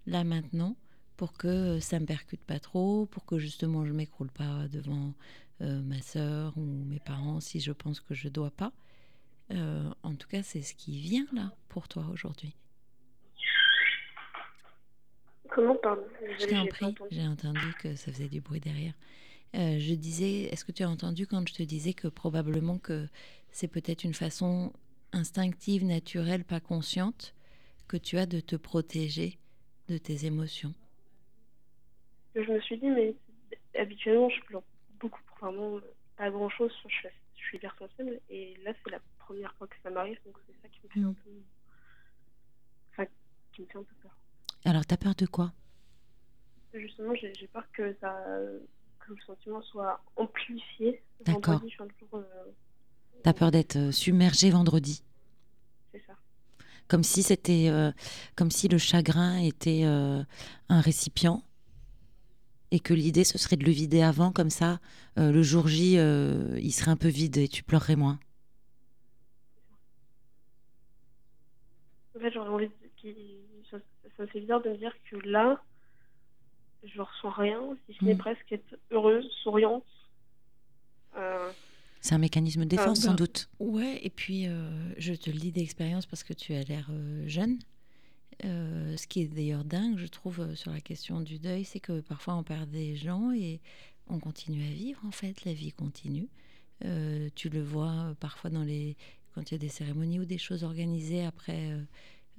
là 0.05 0.23
maintenant 0.23 0.75
pour 1.17 1.33
que 1.33 1.47
euh, 1.47 1.79
ça 1.79 1.99
me 1.99 2.05
percute 2.05 2.41
pas 2.41 2.59
trop, 2.59 3.05
pour 3.05 3.25
que 3.25 3.39
justement 3.39 3.85
je 3.85 3.93
m'écroule 3.93 4.31
pas 4.31 4.67
devant 4.67 5.13
euh, 5.61 5.81
ma 5.81 6.01
sœur 6.01 6.57
ou 6.57 6.65
mes 6.65 6.99
parents 6.99 7.39
si 7.39 7.59
je 7.59 7.71
pense 7.71 7.99
que 7.99 8.13
je 8.13 8.29
dois 8.29 8.51
pas. 8.51 8.71
En 10.03 10.13
tout 10.13 10.27
cas, 10.27 10.43
c'est 10.43 10.61
ce 10.61 10.75
qui 10.75 10.99
vient 10.99 11.25
là 11.33 11.51
pour 11.69 11.87
toi 11.87 12.05
aujourd'hui. 12.13 12.53
Comment, 15.49 15.75
pardon 15.75 16.03
Je 16.37 16.45
pas 16.47 16.65
prie, 16.67 16.87
entendu. 16.87 17.11
j'ai 17.11 17.27
entendu 17.27 17.73
que 17.75 17.95
ça 17.95 18.11
faisait 18.11 18.29
du 18.29 18.41
bruit 18.41 18.59
derrière. 18.59 18.93
Euh, 19.55 19.79
je 19.79 19.93
disais, 19.95 20.43
est-ce 20.53 20.65
que 20.65 20.71
tu 20.73 20.83
as 20.83 20.89
entendu 20.89 21.27
quand 21.27 21.47
je 21.47 21.53
te 21.55 21.63
disais 21.63 21.93
que 21.93 22.07
probablement 22.09 22.79
que 22.79 23.07
c'est 23.51 23.67
peut-être 23.69 24.03
une 24.05 24.13
façon 24.15 24.73
instinctive, 25.13 25.85
naturelle, 25.85 26.45
pas 26.45 26.59
consciente, 26.61 27.35
que 27.87 27.97
tu 27.97 28.17
as 28.17 28.25
de 28.27 28.39
te 28.41 28.55
protéger 28.57 29.39
de 29.89 29.97
tes 29.97 30.25
émotions? 30.25 30.73
Je 32.35 32.41
me 32.51 32.59
suis 32.61 32.77
dit, 32.79 32.89
mais 32.89 33.15
habituellement, 33.77 34.29
je 34.29 34.41
pleure 34.45 34.63
beaucoup 34.99 35.21
pour 35.27 35.37
vraiment 35.39 35.79
pas 36.17 36.29
grand-chose. 36.31 36.73
Je, 36.87 36.89
suis- 36.95 37.09
je 37.35 37.41
suis 37.45 37.57
hyper 37.57 37.75
sensible 37.77 38.19
et 38.29 38.55
là, 38.63 38.73
c'est 38.83 38.91
la 38.91 39.01
première 39.19 39.53
fois 39.55 39.67
que 39.67 39.75
ça 39.83 39.89
m'arrive, 39.91 40.19
donc 40.25 40.37
c'est 40.47 40.55
ça 40.61 40.69
qui 40.69 40.79
me 40.83 40.89
fait 40.89 41.05
un 41.05 41.13
peu, 41.13 41.29
enfin, 42.91 43.07
qui 43.51 43.61
me 43.63 43.67
fait 43.67 43.77
un 43.79 43.83
peu 43.83 43.95
peur. 44.01 44.15
Alors, 44.65 44.85
t'as 44.85 44.97
peur 44.97 45.15
de 45.15 45.25
quoi? 45.25 45.51
Justement, 46.73 47.15
j'ai 47.15 47.33
j'ai 47.33 47.47
peur 47.47 47.63
que 47.73 47.95
ça, 47.99 48.15
que 48.99 49.13
le 49.13 49.21
sentiment 49.25 49.61
soit 49.63 50.01
amplifié. 50.15 51.01
D'accord. 51.25 51.55
Vendredi, 51.55 51.69
je 51.71 51.75
suis 51.75 52.05
euh, 52.13 52.21
T'as 53.23 53.33
peur 53.33 53.51
d'être 53.51 53.75
euh, 53.77 53.91
submergé 53.91 54.49
vendredi? 54.49 55.03
C'est 55.93 56.03
ça. 56.05 56.13
Comme 56.87 57.03
si 57.03 57.23
c'était, 57.23 57.69
euh, 57.69 57.91
comme 58.35 58.51
si 58.51 58.67
le 58.67 58.77
chagrin 58.77 59.37
était 59.39 59.83
euh, 59.85 60.23
un 60.69 60.81
récipient 60.81 61.43
et 62.71 62.79
que 62.79 62.93
l'idée 62.93 63.23
ce 63.23 63.37
serait 63.39 63.55
de 63.57 63.65
le 63.65 63.71
vider 63.71 64.01
avant, 64.03 64.31
comme 64.31 64.51
ça, 64.51 64.79
le 65.17 65.41
jour 65.41 65.67
J, 65.67 65.93
il 65.95 66.71
serait 66.71 66.91
un 66.91 66.97
peu 66.97 67.07
vide 67.07 67.37
et 67.37 67.47
tu 67.47 67.63
pleurerais 67.63 67.95
moins. 67.95 68.19
En 72.15 72.19
fait, 72.19 72.31
j'aurais 72.31 72.49
envie 72.49 72.69
qu'il- 72.97 73.48
Ça, 74.19 74.23
me 74.25 74.27
fait 74.27 74.41
bizarre 74.41 74.61
de 74.61 74.69
me 74.69 74.77
dire 74.77 74.93
que 75.09 75.15
là, 75.25 75.61
je 76.83 76.99
ressens 76.99 77.29
rien, 77.29 77.61
si 77.87 77.95
ce 77.97 78.03
n'est 78.03 78.15
Mm. 78.15 78.17
presque 78.17 78.51
être 78.51 78.77
heureuse, 78.91 79.25
souriante. 79.43 79.85
Euh, 81.15 81.49
C'est 82.01 82.15
un 82.15 82.19
mécanisme 82.19 82.63
de 82.65 82.69
défense, 82.69 82.99
Ah, 82.99 83.05
sans 83.07 83.09
ben, 83.11 83.15
doute. 83.15 83.49
Ouais, 83.59 83.99
et 84.03 84.09
puis 84.09 84.47
euh, 84.47 84.69
je 84.97 85.13
te 85.13 85.29
le 85.29 85.37
dis 85.37 85.51
d'expérience 85.53 86.05
parce 86.05 86.23
que 86.23 86.33
tu 86.33 86.53
as 86.53 86.63
l'air 86.63 86.87
euh, 86.91 87.27
jeune. 87.27 87.59
Euh, 88.43 88.95
ce 88.97 89.07
qui 89.07 89.21
est 89.21 89.27
d'ailleurs 89.27 89.63
dingue, 89.63 89.97
je 89.97 90.07
trouve, 90.07 90.41
euh, 90.41 90.55
sur 90.55 90.71
la 90.71 90.79
question 90.81 91.21
du 91.21 91.39
deuil, 91.39 91.63
c'est 91.63 91.79
que 91.79 92.01
parfois 92.01 92.35
on 92.35 92.43
perd 92.43 92.69
des 92.69 92.95
gens 92.97 93.31
et 93.31 93.59
on 94.07 94.19
continue 94.19 94.63
à 94.63 94.71
vivre, 94.73 94.99
en 95.05 95.11
fait, 95.11 95.45
la 95.45 95.53
vie 95.53 95.71
continue. 95.71 96.27
Euh, 96.85 97.29
tu 97.35 97.47
le 97.49 97.61
vois 97.61 98.13
parfois 98.19 98.49
dans 98.49 98.63
les, 98.63 98.95
quand 99.33 99.49
il 99.49 99.53
y 99.53 99.55
a 99.55 99.59
des 99.59 99.67
cérémonies 99.69 100.19
ou 100.19 100.25
des 100.25 100.37
choses 100.37 100.63
organisées 100.65 101.25
après 101.25 101.71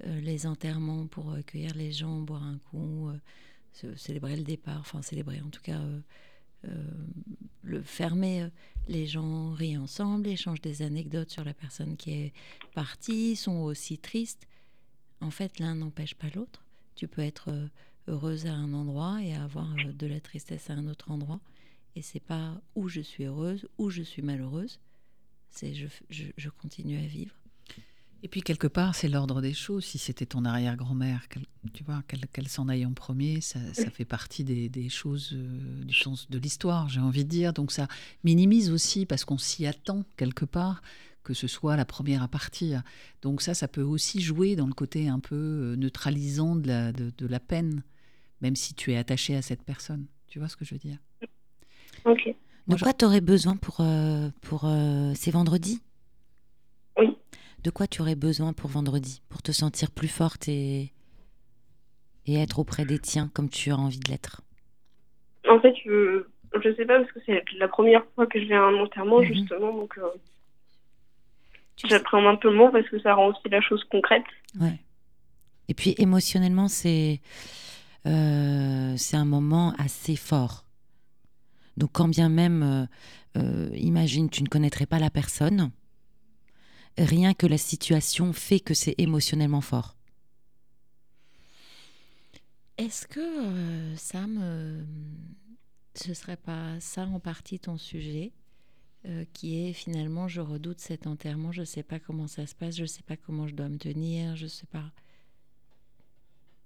les 0.03 0.45
enterrements 0.45 1.07
pour 1.07 1.33
accueillir 1.33 1.73
les 1.75 1.91
gens, 1.91 2.19
boire 2.21 2.43
un 2.43 2.57
coup, 2.57 3.09
euh, 3.83 3.95
célébrer 3.95 4.35
le 4.35 4.43
départ, 4.43 4.79
enfin 4.79 5.01
célébrer 5.01 5.41
en 5.41 5.49
tout 5.49 5.61
cas 5.61 5.79
euh, 5.79 6.01
euh, 6.65 6.91
le, 7.63 7.81
fermer. 7.81 8.47
Les 8.87 9.07
gens 9.07 9.53
rient 9.53 9.77
ensemble, 9.77 10.27
échangent 10.27 10.61
des 10.61 10.81
anecdotes 10.81 11.29
sur 11.29 11.43
la 11.43 11.53
personne 11.53 11.97
qui 11.97 12.11
est 12.11 12.33
partie, 12.75 13.35
sont 13.35 13.61
aussi 13.61 13.97
tristes. 13.97 14.47
En 15.21 15.31
fait, 15.31 15.59
l'un 15.59 15.75
n'empêche 15.75 16.15
pas 16.15 16.27
l'autre. 16.35 16.65
Tu 16.95 17.07
peux 17.07 17.21
être 17.21 17.69
heureuse 18.07 18.45
à 18.45 18.53
un 18.53 18.73
endroit 18.73 19.23
et 19.23 19.33
avoir 19.33 19.73
de 19.75 20.07
la 20.07 20.19
tristesse 20.19 20.69
à 20.69 20.73
un 20.73 20.87
autre 20.87 21.11
endroit. 21.11 21.39
Et 21.95 22.01
c'est 22.01 22.19
pas 22.19 22.61
où 22.75 22.87
je 22.89 23.01
suis 23.01 23.25
heureuse, 23.25 23.67
où 23.77 23.89
je 23.89 24.01
suis 24.01 24.21
malheureuse. 24.21 24.79
C'est 25.49 25.73
je 25.73 26.49
continue 26.49 26.97
à 26.97 27.07
vivre. 27.07 27.40
Et 28.23 28.27
puis 28.27 28.41
quelque 28.41 28.67
part, 28.67 28.93
c'est 28.93 29.07
l'ordre 29.07 29.41
des 29.41 29.53
choses. 29.53 29.83
Si 29.83 29.97
c'était 29.97 30.27
ton 30.27 30.45
arrière-grand-mère, 30.45 31.27
tu 31.73 31.83
vois, 31.83 32.03
qu'elle 32.31 32.47
s'en 32.47 32.69
aille 32.69 32.85
en 32.85 32.93
premier, 32.93 33.41
ça, 33.41 33.59
fait 33.91 34.05
partie 34.05 34.43
des, 34.43 34.89
choses 34.89 35.31
euh, 35.33 35.83
du 35.83 35.93
sens 35.95 36.29
de 36.29 36.37
l'histoire, 36.37 36.87
j'ai 36.87 36.99
envie 36.99 37.23
de 37.23 37.29
dire. 37.29 37.51
Donc 37.53 37.71
ça 37.71 37.87
minimise 38.23 38.69
aussi 38.69 39.07
parce 39.07 39.25
qu'on 39.25 39.39
s'y 39.39 39.65
attend 39.65 40.03
quelque 40.17 40.45
part 40.45 40.81
que 41.23 41.35
ce 41.35 41.47
soit 41.47 41.75
la 41.75 41.85
première 41.85 42.23
à 42.23 42.27
partir. 42.27 42.81
Donc 43.21 43.41
ça, 43.41 43.53
ça 43.53 43.67
peut 43.67 43.83
aussi 43.83 44.21
jouer 44.21 44.55
dans 44.55 44.65
le 44.65 44.73
côté 44.73 45.07
un 45.07 45.19
peu 45.19 45.35
euh, 45.35 45.75
neutralisant 45.75 46.55
de 46.55 46.67
la, 46.67 46.91
de, 46.91 47.27
la 47.27 47.39
peine, 47.39 47.83
même 48.41 48.55
si 48.55 48.73
tu 48.73 48.91
es 48.91 48.97
attaché 48.97 49.35
à 49.35 49.43
cette 49.43 49.61
personne. 49.63 50.05
Tu 50.27 50.39
vois 50.39 50.47
ce 50.47 50.55
que 50.55 50.65
je 50.65 50.73
veux 50.73 50.79
dire? 50.79 50.97
Ok. 52.05 52.35
De 52.67 52.75
quoi 52.75 52.93
tu 52.93 53.05
aurais 53.05 53.21
besoin 53.21 53.55
pour, 53.55 53.77
euh, 53.81 54.29
pour 54.41 54.61
ces 55.15 55.31
vendredis? 55.31 55.81
De 57.63 57.69
quoi 57.69 57.87
tu 57.87 58.01
aurais 58.01 58.15
besoin 58.15 58.53
pour 58.53 58.69
vendredi 58.69 59.21
Pour 59.29 59.41
te 59.41 59.51
sentir 59.51 59.91
plus 59.91 60.07
forte 60.07 60.47
et, 60.47 60.93
et 62.25 62.35
être 62.35 62.59
auprès 62.59 62.85
des 62.85 62.99
tiens 62.99 63.29
comme 63.33 63.49
tu 63.49 63.71
as 63.71 63.77
envie 63.77 63.99
de 63.99 64.09
l'être? 64.09 64.41
En 65.47 65.59
fait, 65.59 65.73
je 65.83 66.23
ne 66.55 66.75
sais 66.75 66.85
pas 66.85 66.99
parce 66.99 67.11
que 67.11 67.19
c'est 67.25 67.43
la 67.57 67.67
première 67.67 68.03
fois 68.15 68.25
que 68.27 68.39
je 68.39 68.45
vais 68.45 68.55
à 68.55 68.63
un 68.63 68.75
enterrement, 68.75 69.19
mhm. 69.19 69.25
justement. 69.25 69.73
Donc, 69.73 69.97
euh, 69.97 70.09
j'appréhende 71.87 72.25
un 72.25 72.35
peu 72.35 72.53
moins 72.53 72.71
parce 72.71 72.87
que 72.89 72.99
ça 72.99 73.13
rend 73.13 73.27
aussi 73.27 73.49
la 73.49 73.61
chose 73.61 73.83
concrète. 73.85 74.23
Ouais. 74.59 74.79
Et 75.67 75.73
puis 75.73 75.95
émotionnellement, 75.97 76.67
c'est 76.67 77.21
euh, 78.05 78.95
un 79.13 79.25
moment 79.25 79.73
assez 79.77 80.15
fort. 80.15 80.65
Donc 81.77 81.91
quand 81.93 82.07
bien 82.07 82.29
même, 82.29 82.63
euh, 82.63 82.85
euh, 83.37 83.69
imagine, 83.77 84.29
tu 84.29 84.43
ne 84.43 84.49
connaîtrais 84.49 84.85
pas 84.85 84.99
la 84.99 85.09
personne, 85.09 85.71
rien 86.97 87.33
que 87.33 87.47
la 87.47 87.57
situation 87.57 88.33
fait 88.33 88.59
que 88.59 88.73
c'est 88.73 88.95
émotionnellement 88.97 89.61
fort. 89.61 89.95
Est-ce 92.77 93.07
que 93.07 93.19
euh, 93.19 93.95
Sam, 93.95 94.39
euh, 94.41 94.81
ce 95.93 96.13
serait 96.13 96.37
pas 96.37 96.79
ça 96.79 97.03
en 97.03 97.19
partie 97.19 97.59
ton 97.59 97.77
sujet, 97.77 98.31
euh, 99.05 99.23
qui 99.33 99.67
est 99.67 99.73
finalement 99.73 100.27
je 100.27 100.41
redoute 100.41 100.79
cet 100.79 101.05
enterrement, 101.05 101.51
je 101.51 101.61
ne 101.61 101.65
sais 101.65 101.83
pas 101.83 101.99
comment 101.99 102.27
ça 102.27 102.47
se 102.47 102.55
passe, 102.55 102.75
je 102.75 102.83
ne 102.83 102.87
sais 102.87 103.03
pas 103.03 103.17
comment 103.17 103.47
je 103.47 103.53
dois 103.53 103.69
me 103.69 103.77
tenir, 103.77 104.35
je 104.35 104.45
ne 104.45 104.49
sais 104.49 104.67
pas. 104.67 104.91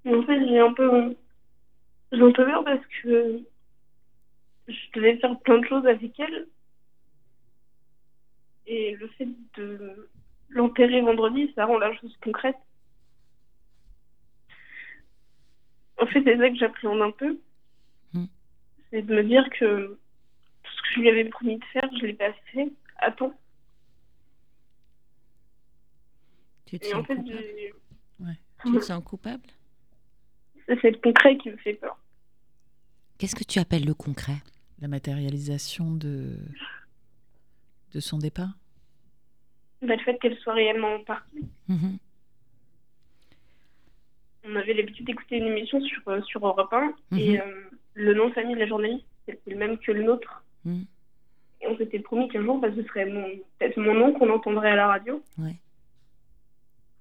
En 0.06 0.24
fait, 0.24 0.48
j'ai 0.48 0.60
un 0.60 0.74
peu, 0.74 1.16
j'ai 2.12 2.22
un 2.22 2.32
peu 2.32 2.46
peur 2.46 2.64
parce 2.64 2.86
que 3.02 3.42
je 4.68 4.74
devais 4.96 5.18
faire 5.18 5.40
plein 5.40 5.60
de 5.60 5.66
choses 5.66 5.86
avec 5.86 6.18
elle. 6.20 6.48
Et 8.68 8.96
le 8.96 9.08
fait 9.10 9.28
de 9.58 10.10
l'enterrer 10.50 11.02
vendredi, 11.02 11.52
ça 11.56 11.66
rend 11.66 11.78
la 11.78 11.96
chose 11.98 12.16
concrète. 12.24 12.58
En 15.98 16.06
fait, 16.08 16.24
c'est 16.24 16.38
ça 16.38 16.50
que 16.50 16.56
j'appréhende 16.56 17.02
un 17.02 17.12
peu. 17.12 17.40
Hmm. 18.14 18.26
C'est 18.90 19.02
de 19.02 19.16
me 19.16 19.24
dire 19.24 19.48
que 19.52 19.98
tout 20.64 20.72
ce 20.72 20.82
que 20.82 20.88
je 20.96 21.00
lui 21.02 21.10
avais 21.10 21.26
promis 21.26 21.58
de 21.58 21.66
faire, 21.66 21.90
je 21.98 22.02
ne 22.02 22.08
l'ai 22.08 22.14
pas 22.14 22.34
fait 22.52 22.72
à 22.98 23.12
temps. 23.12 23.34
Tu 26.66 26.80
te, 26.80 26.88
sens, 26.88 27.06
coupable. 27.06 27.30
tu 28.64 28.72
te 28.72 28.80
sens 28.80 29.04
coupable 29.04 29.44
C'est 30.66 30.90
le 30.90 30.98
concret 30.98 31.38
qui 31.38 31.52
me 31.52 31.58
fait 31.58 31.76
peur. 31.76 31.96
Qu'est-ce 33.20 33.36
que 33.36 33.44
tu 33.44 33.60
appelles 33.60 33.86
le 33.86 33.94
concret? 33.94 34.38
La 34.82 34.88
matérialisation 34.88 35.92
de, 35.92 36.38
de 37.96 38.02
son 38.02 38.20
départ? 38.20 38.54
Le 39.82 39.98
fait 40.00 40.20
qu'elle 40.20 40.38
soit 40.38 40.54
réellement 40.54 41.00
partie. 41.00 41.48
Mhm. 41.70 41.98
On 44.48 44.56
avait 44.58 44.74
l'habitude 44.74 45.06
d'écouter 45.08 45.38
une 45.38 45.48
émission 45.48 45.82
sur, 45.82 46.08
euh, 46.10 46.22
sur 46.24 46.46
Europe 46.46 46.72
1 46.72 46.94
mhm. 47.12 47.20
et 47.20 47.40
euh, 47.40 47.44
le 47.94 48.14
nom 48.14 48.28
de 48.30 48.34
famille 48.34 48.56
de 48.56 48.60
la 48.60 48.68
journaliste, 48.68 49.06
c'était 49.26 49.52
le 49.52 49.58
même 49.58 49.78
que 49.78 49.92
le 49.92 50.04
nôtre. 50.04 50.44
Mhm. 50.66 50.86
Et 51.62 51.68
on 51.68 51.78
s'était 51.78 52.00
promis 52.00 52.28
qu'un 52.28 52.44
jour, 52.44 52.60
bah, 52.60 52.68
ce 52.76 52.84
serait 52.84 53.06
peut-être 53.06 53.78
mon 53.78 53.94
nom 53.94 54.14
qu'on 54.14 54.30
entendrait 54.30 54.72
à 54.72 54.76
la 54.76 54.88
radio. 54.88 55.24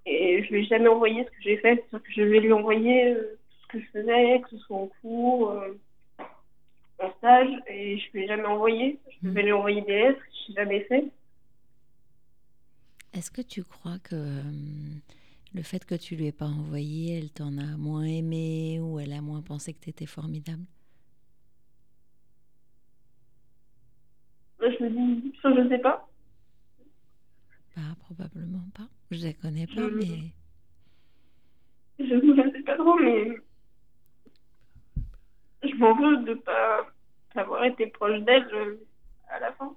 Et 0.07 0.43
je 0.43 0.49
ne 0.49 0.57
lui 0.57 0.65
ai 0.65 0.69
jamais 0.69 0.89
envoyé 0.89 1.25
ce 1.25 1.31
que 1.31 1.43
j'ai 1.43 1.57
fait. 1.57 1.85
que 1.91 2.13
je 2.15 2.23
vais 2.23 2.41
lui 2.41 2.53
envoyer 2.53 3.15
euh, 3.15 3.39
tout 3.51 3.59
ce 3.63 3.67
que 3.73 3.81
je 3.81 4.01
faisais, 4.01 4.41
que 4.43 4.51
ce 4.51 4.59
soit 4.59 4.77
en 4.77 4.91
cours, 5.01 5.61
en 7.05 7.13
stage, 7.19 7.51
et 7.69 7.99
je 7.99 8.07
ne 8.07 8.13
lui 8.13 8.25
ai 8.25 8.27
jamais 8.29 8.47
envoyé. 8.47 8.99
Je 9.23 9.29
vais 9.29 9.43
lui 9.43 9.53
envoyer 9.53 9.83
des 9.83 9.93
lettres, 9.93 10.23
je 10.47 10.53
n'ai 10.53 10.57
jamais 10.57 10.81
fait. 10.85 11.11
Est-ce 13.13 13.31
que 13.31 13.43
tu 13.43 13.63
crois 13.63 13.99
que 14.01 14.17
euh, 14.17 14.43
le 15.55 15.63
fait 15.63 15.85
que 15.85 15.95
tu 15.95 16.17
lui 16.17 16.27
aies 16.27 16.33
pas 16.33 16.47
envoyé, 16.47 17.17
elle 17.19 17.31
t'en 17.31 17.57
a 17.59 17.77
moins 17.77 18.05
aimé 18.05 18.81
ou 18.81 18.99
elle 18.99 19.13
a 19.13 19.21
moins 19.21 19.41
pensé 19.41 19.73
que 19.73 19.81
tu 19.81 19.91
étais 19.91 20.07
formidable 20.07 20.65
Je 24.61 24.85
me 24.85 25.21
dis, 25.21 25.33
ça, 25.43 25.55
je 25.55 25.69
sais 25.69 25.79
pas. 25.79 26.09
Bah, 27.77 27.83
probablement 28.01 28.65
pas. 28.75 28.89
Je 29.11 29.27
la 29.27 29.33
connais 29.35 29.67
pas, 29.67 29.89
mais. 29.91 30.33
Je 31.99 32.15
ne 32.15 32.53
sais 32.53 32.63
pas 32.63 32.77
trop, 32.77 32.99
mais. 32.99 33.37
Je 35.63 35.75
m'en 35.77 35.95
veux 35.95 36.25
de 36.25 36.35
pas 36.35 36.87
avoir 37.35 37.65
été 37.65 37.87
proche 37.87 38.21
d'elle 38.21 38.49
euh, 38.53 38.87
à 39.29 39.41
la 39.41 39.53
fin. 39.53 39.77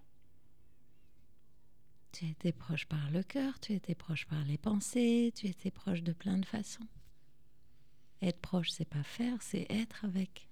Tu 2.11 2.25
étais 2.25 2.51
proche 2.51 2.85
par 2.85 3.11
le 3.11 3.21
cœur, 3.23 3.59
tu 3.59 3.73
étais 3.73 3.95
proche 3.95 4.25
par 4.25 4.43
les 4.45 4.57
pensées, 4.57 5.31
tu 5.35 5.47
étais 5.47 5.71
proche 5.71 6.01
de 6.01 6.13
plein 6.13 6.37
de 6.37 6.45
façons. 6.45 6.87
Être 8.21 8.39
proche, 8.39 8.69
c'est 8.71 8.89
pas 8.89 9.03
faire, 9.03 9.41
c'est 9.41 9.67
être 9.69 10.03
avec. 10.03 10.49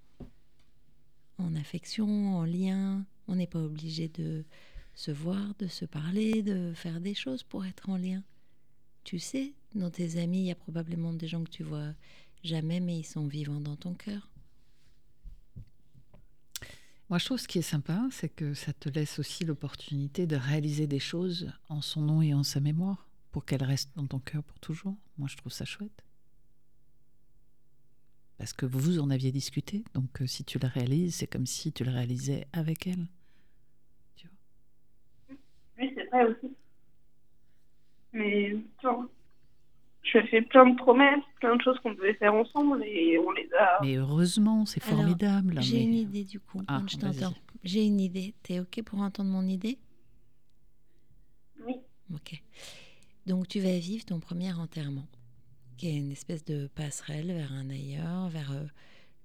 En 1.38 1.54
affection, 1.56 2.36
en 2.36 2.44
lien, 2.44 3.04
on 3.26 3.34
n'est 3.34 3.48
pas 3.48 3.58
obligé 3.58 4.08
de 4.08 4.44
se 4.94 5.10
voir, 5.10 5.54
de 5.58 5.66
se 5.66 5.84
parler, 5.84 6.42
de 6.42 6.72
faire 6.74 7.00
des 7.00 7.14
choses 7.14 7.42
pour 7.42 7.66
être 7.66 7.90
en 7.90 7.96
lien. 7.96 8.22
Tu 9.04 9.18
sais, 9.18 9.52
dans 9.74 9.90
tes 9.90 10.20
amis, 10.20 10.38
il 10.38 10.46
y 10.46 10.52
a 10.52 10.56
probablement 10.56 11.12
des 11.12 11.28
gens 11.28 11.44
que 11.44 11.50
tu 11.50 11.62
vois 11.62 11.92
jamais, 12.42 12.80
mais 12.80 12.98
ils 12.98 13.06
sont 13.06 13.26
vivants 13.26 13.60
dans 13.60 13.76
ton 13.76 13.94
cœur. 13.94 14.28
Moi, 17.08 17.18
je 17.18 17.24
trouve 17.24 17.38
ce 17.38 17.46
qui 17.46 17.58
est 17.58 17.62
sympa, 17.62 18.04
c'est 18.10 18.28
que 18.28 18.52
ça 18.52 18.72
te 18.72 18.88
laisse 18.88 19.20
aussi 19.20 19.44
l'opportunité 19.44 20.26
de 20.26 20.34
réaliser 20.34 20.88
des 20.88 20.98
choses 20.98 21.52
en 21.68 21.80
son 21.80 22.00
nom 22.00 22.20
et 22.20 22.34
en 22.34 22.42
sa 22.42 22.58
mémoire, 22.58 23.06
pour 23.30 23.44
qu'elles 23.44 23.62
restent 23.62 23.94
dans 23.96 24.06
ton 24.06 24.18
cœur 24.18 24.42
pour 24.42 24.58
toujours. 24.58 24.96
Moi, 25.16 25.28
je 25.28 25.36
trouve 25.36 25.52
ça 25.52 25.64
chouette. 25.64 26.04
Parce 28.38 28.52
que 28.52 28.66
vous 28.66 28.98
en 28.98 29.10
aviez 29.10 29.30
discuté, 29.30 29.84
donc 29.94 30.20
euh, 30.20 30.26
si 30.26 30.44
tu 30.44 30.58
le 30.58 30.66
réalises, 30.66 31.14
c'est 31.16 31.26
comme 31.28 31.46
si 31.46 31.72
tu 31.72 31.84
le 31.84 31.92
réalisais 31.92 32.46
avec 32.52 32.86
elle. 32.88 33.06
Tu 34.16 34.26
vois? 34.26 35.36
Oui, 35.78 35.92
c'est 35.94 36.06
vrai 36.06 36.24
aussi. 36.24 36.56
Mais 38.12 38.56
tu 38.78 38.86
vois, 38.86 39.08
je 40.12 40.20
fais 40.26 40.42
plein 40.42 40.68
de 40.68 40.76
promesses, 40.76 41.24
plein 41.40 41.56
de 41.56 41.62
choses 41.62 41.78
qu'on 41.80 41.92
devait 41.92 42.14
faire 42.14 42.34
ensemble 42.34 42.82
et 42.84 43.18
on 43.18 43.30
les 43.32 43.48
a. 43.58 43.78
Mais 43.82 43.96
heureusement, 43.96 44.64
c'est 44.66 44.82
formidable. 44.82 45.60
J'ai 45.60 45.82
une 45.82 45.94
idée 45.94 46.24
du 46.24 46.40
coup. 46.40 46.62
Ah, 46.68 46.82
je 46.86 46.96
t'entends. 46.96 47.34
J'ai 47.64 47.84
une 47.84 48.00
idée. 48.00 48.34
T'es 48.42 48.60
OK 48.60 48.82
pour 48.84 49.00
entendre 49.00 49.30
mon 49.30 49.46
idée? 49.46 49.78
Oui. 51.66 51.74
OK. 52.14 52.40
Donc 53.26 53.48
tu 53.48 53.58
vas 53.60 53.78
vivre 53.78 54.04
ton 54.04 54.20
premier 54.20 54.52
enterrement, 54.52 55.08
qui 55.76 55.88
est 55.88 55.96
une 55.96 56.12
espèce 56.12 56.44
de 56.44 56.68
passerelle 56.68 57.32
vers 57.32 57.52
un 57.52 57.68
ailleurs, 57.70 58.28
vers 58.28 58.52
euh, 58.52 58.64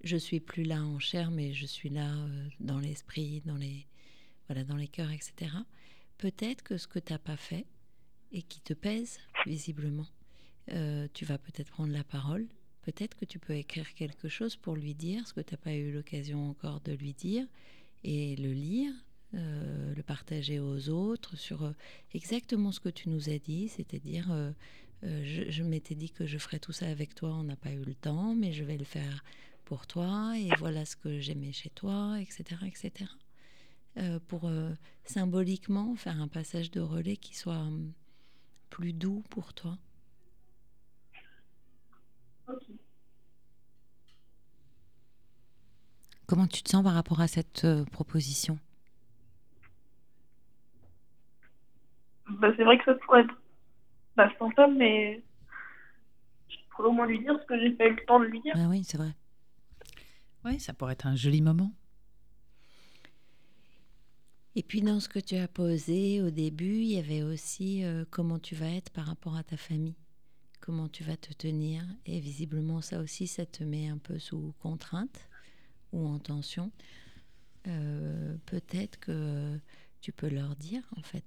je 0.03 0.17
suis 0.17 0.39
plus 0.39 0.63
là 0.63 0.81
en 0.81 0.97
chair, 0.97 1.29
mais 1.29 1.53
je 1.53 1.67
suis 1.67 1.89
là 1.89 2.09
euh, 2.11 2.47
dans 2.59 2.79
l'esprit, 2.79 3.43
dans 3.45 3.57
les 3.57 3.85
voilà, 4.47 4.63
dans 4.63 4.75
les 4.75 4.87
cœurs, 4.87 5.11
etc. 5.11 5.51
Peut-être 6.17 6.63
que 6.63 6.77
ce 6.77 6.87
que 6.87 6.99
tu 6.99 7.13
n'as 7.13 7.19
pas 7.19 7.37
fait 7.37 7.67
et 8.31 8.41
qui 8.41 8.59
te 8.61 8.73
pèse 8.73 9.19
visiblement, 9.45 10.07
euh, 10.73 11.07
tu 11.13 11.25
vas 11.25 11.37
peut-être 11.37 11.69
prendre 11.69 11.91
la 11.91 12.03
parole. 12.03 12.47
Peut-être 12.83 13.15
que 13.15 13.25
tu 13.25 13.39
peux 13.39 13.53
écrire 13.53 13.93
quelque 13.93 14.27
chose 14.27 14.55
pour 14.55 14.75
lui 14.75 14.95
dire 14.95 15.27
ce 15.27 15.33
que 15.33 15.41
tu 15.41 15.53
n'as 15.53 15.57
pas 15.57 15.73
eu 15.73 15.91
l'occasion 15.91 16.49
encore 16.49 16.81
de 16.81 16.93
lui 16.93 17.13
dire 17.13 17.45
et 18.03 18.35
le 18.37 18.51
lire, 18.51 18.91
euh, 19.35 19.93
le 19.93 20.03
partager 20.03 20.59
aux 20.59 20.89
autres 20.89 21.37
sur 21.37 21.63
euh, 21.63 21.73
exactement 22.13 22.71
ce 22.71 22.79
que 22.79 22.89
tu 22.89 23.09
nous 23.09 23.29
as 23.29 23.37
dit, 23.37 23.67
c'est-à-dire 23.67 24.53
je, 25.03 25.63
m'étais 25.63 25.95
dit 25.95 26.11
que 26.11 26.25
je 26.25 26.37
ferais 26.37 26.59
tout 26.59 26.71
ça 26.71 26.87
avec 26.87 27.15
toi, 27.15 27.33
on 27.35 27.43
n'a 27.43 27.55
pas 27.55 27.71
eu 27.71 27.83
le 27.83 27.95
temps, 27.95 28.35
mais 28.35 28.51
je 28.51 28.63
vais 28.63 28.77
le 28.77 28.85
faire 28.85 29.23
pour 29.65 29.87
toi 29.87 30.33
et 30.37 30.49
voilà 30.57 30.85
ce 30.85 30.95
que 30.95 31.19
j'aimais 31.19 31.51
chez 31.51 31.69
toi, 31.69 32.19
etc., 32.19 32.61
etc. 32.65 33.09
pour 34.27 34.49
symboliquement 35.05 35.95
faire 35.95 36.19
un 36.21 36.27
passage 36.27 36.71
de 36.71 36.81
relais 36.81 37.17
qui 37.17 37.35
soit 37.35 37.57
hum, 37.57 37.93
plus 38.69 38.93
doux 38.93 39.23
pour 39.29 39.53
toi. 39.53 39.77
Comment 46.27 46.47
tu 46.47 46.63
te 46.63 46.69
sens 46.69 46.83
par 46.83 46.93
rapport 46.93 47.19
à 47.19 47.27
cette 47.27 47.65
euh, 47.65 47.83
proposition? 47.85 48.57
Bah, 52.29 52.47
c'est 52.55 52.63
vrai 52.63 52.77
que 52.77 52.85
ça 52.85 52.93
pourrait 52.95 53.21
être 53.21 53.35
bah, 54.15 54.29
sympa, 54.39 54.67
mais 54.67 55.21
je 56.47 56.55
pourrais 56.69 56.87
au 56.87 56.91
moins 56.93 57.05
lui 57.05 57.19
dire 57.19 57.37
ce 57.41 57.45
que 57.45 57.59
j'ai 57.59 57.71
pas 57.71 57.87
eu 57.87 57.95
le 57.95 58.05
temps 58.05 58.19
de 58.19 58.25
lui 58.25 58.39
dire. 58.41 58.53
Ah 58.55 58.67
oui, 58.69 58.83
c'est 58.83 58.97
vrai. 58.97 59.13
Oui, 60.45 60.59
ça 60.59 60.73
pourrait 60.73 60.93
être 60.93 61.07
un 61.07 61.15
joli 61.15 61.41
moment. 61.41 61.71
Et 64.55 64.63
puis 64.63 64.81
dans 64.81 64.99
ce 64.99 65.07
que 65.07 65.19
tu 65.19 65.35
as 65.35 65.47
posé 65.47 66.21
au 66.21 66.29
début, 66.29 66.81
il 66.81 66.91
y 66.93 66.97
avait 66.97 67.23
aussi 67.23 67.85
euh, 67.85 68.03
comment 68.09 68.37
tu 68.37 68.55
vas 68.55 68.69
être 68.69 68.89
par 68.89 69.05
rapport 69.05 69.35
à 69.35 69.43
ta 69.43 69.55
famille, 69.55 69.95
comment 70.61 70.89
tu 70.89 71.03
vas 71.03 71.17
te 71.17 71.33
tenir. 71.33 71.85
Et 72.05 72.19
visiblement 72.21 72.81
ça 72.81 73.01
aussi, 73.01 73.27
ça 73.27 73.45
te 73.45 73.63
met 73.63 73.87
un 73.89 73.97
peu 73.99 74.19
sous 74.19 74.53
contrainte 74.59 75.29
ou 75.93 76.07
en 76.07 76.19
tension. 76.19 76.71
Euh, 77.67 78.35
Peut-être 78.45 78.99
que 78.99 79.59
tu 80.01 80.11
peux 80.11 80.29
leur 80.29 80.55
dire 80.55 80.83
en 80.97 81.03
fait 81.03 81.25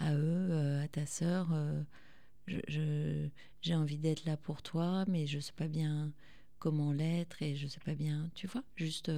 à 0.00 0.14
eux, 0.14 0.48
euh, 0.50 0.84
à 0.84 0.88
ta 0.88 1.06
sœur, 1.06 1.50
euh, 1.52 1.82
je- 2.48 3.28
j'ai 3.62 3.74
envie 3.74 3.98
d'être 3.98 4.24
là 4.26 4.36
pour 4.36 4.62
toi, 4.62 5.04
mais 5.08 5.26
je 5.26 5.40
sais 5.40 5.52
pas 5.52 5.68
bien 5.68 6.12
comment 6.58 6.92
l'être 6.92 7.42
et 7.42 7.56
je 7.56 7.66
sais 7.68 7.80
pas 7.80 7.94
bien, 7.94 8.30
tu 8.34 8.46
vois, 8.48 8.64
juste 8.76 9.10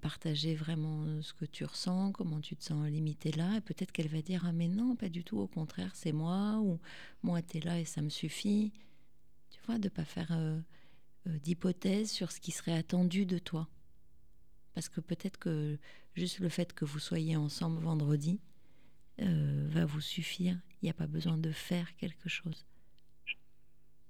partager 0.00 0.54
vraiment 0.54 1.22
ce 1.22 1.32
que 1.32 1.44
tu 1.44 1.64
ressens, 1.64 2.12
comment 2.12 2.40
tu 2.40 2.56
te 2.56 2.64
sens 2.64 2.88
limité 2.88 3.32
là, 3.32 3.56
et 3.56 3.60
peut-être 3.60 3.92
qu'elle 3.92 4.08
va 4.08 4.22
dire 4.22 4.44
ah 4.46 4.52
mais 4.52 4.68
non, 4.68 4.96
pas 4.96 5.08
du 5.08 5.24
tout, 5.24 5.38
au 5.38 5.46
contraire, 5.46 5.92
c'est 5.94 6.12
moi 6.12 6.58
ou 6.60 6.78
moi 7.22 7.42
t'es 7.42 7.60
là 7.60 7.78
et 7.78 7.84
ça 7.84 8.02
me 8.02 8.08
suffit, 8.08 8.72
tu 9.50 9.60
vois, 9.66 9.78
de 9.78 9.88
pas 9.88 10.04
faire 10.04 10.32
euh, 10.32 10.58
euh, 11.28 11.38
d'hypothèses 11.38 12.10
sur 12.10 12.32
ce 12.32 12.40
qui 12.40 12.52
serait 12.52 12.76
attendu 12.76 13.26
de 13.26 13.38
toi, 13.38 13.68
parce 14.74 14.88
que 14.88 15.00
peut-être 15.00 15.38
que 15.38 15.78
juste 16.14 16.40
le 16.40 16.48
fait 16.48 16.72
que 16.72 16.84
vous 16.84 16.98
soyez 16.98 17.36
ensemble 17.36 17.80
vendredi 17.80 18.40
euh, 19.20 19.66
va 19.70 19.86
vous 19.86 20.00
suffire. 20.00 20.58
Il 20.82 20.86
n'y 20.86 20.90
a 20.90 20.94
pas 20.94 21.06
besoin 21.06 21.38
de 21.38 21.50
faire 21.50 21.96
quelque 21.96 22.28
chose. 22.28 22.66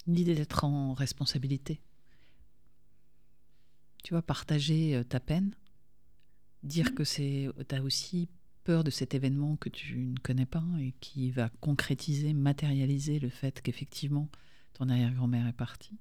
L'idée 0.06 0.34
d'être 0.34 0.64
en 0.64 0.94
responsabilité. 0.94 1.80
Tu 4.02 4.14
vois, 4.14 4.22
partager 4.22 4.96
euh, 4.96 5.04
ta 5.04 5.20
peine, 5.20 5.54
dire 6.66 6.94
que 6.94 7.04
c'est, 7.04 7.48
as 7.70 7.82
aussi 7.82 8.28
peur 8.64 8.84
de 8.84 8.90
cet 8.90 9.14
événement 9.14 9.56
que 9.56 9.68
tu 9.68 9.96
ne 9.98 10.18
connais 10.18 10.46
pas 10.46 10.64
et 10.80 10.92
qui 11.00 11.30
va 11.30 11.48
concrétiser, 11.60 12.32
matérialiser 12.32 13.18
le 13.18 13.28
fait 13.28 13.62
qu'effectivement 13.62 14.28
ton 14.74 14.88
arrière-grand-mère 14.88 15.46
est 15.46 15.52
partie. 15.52 15.96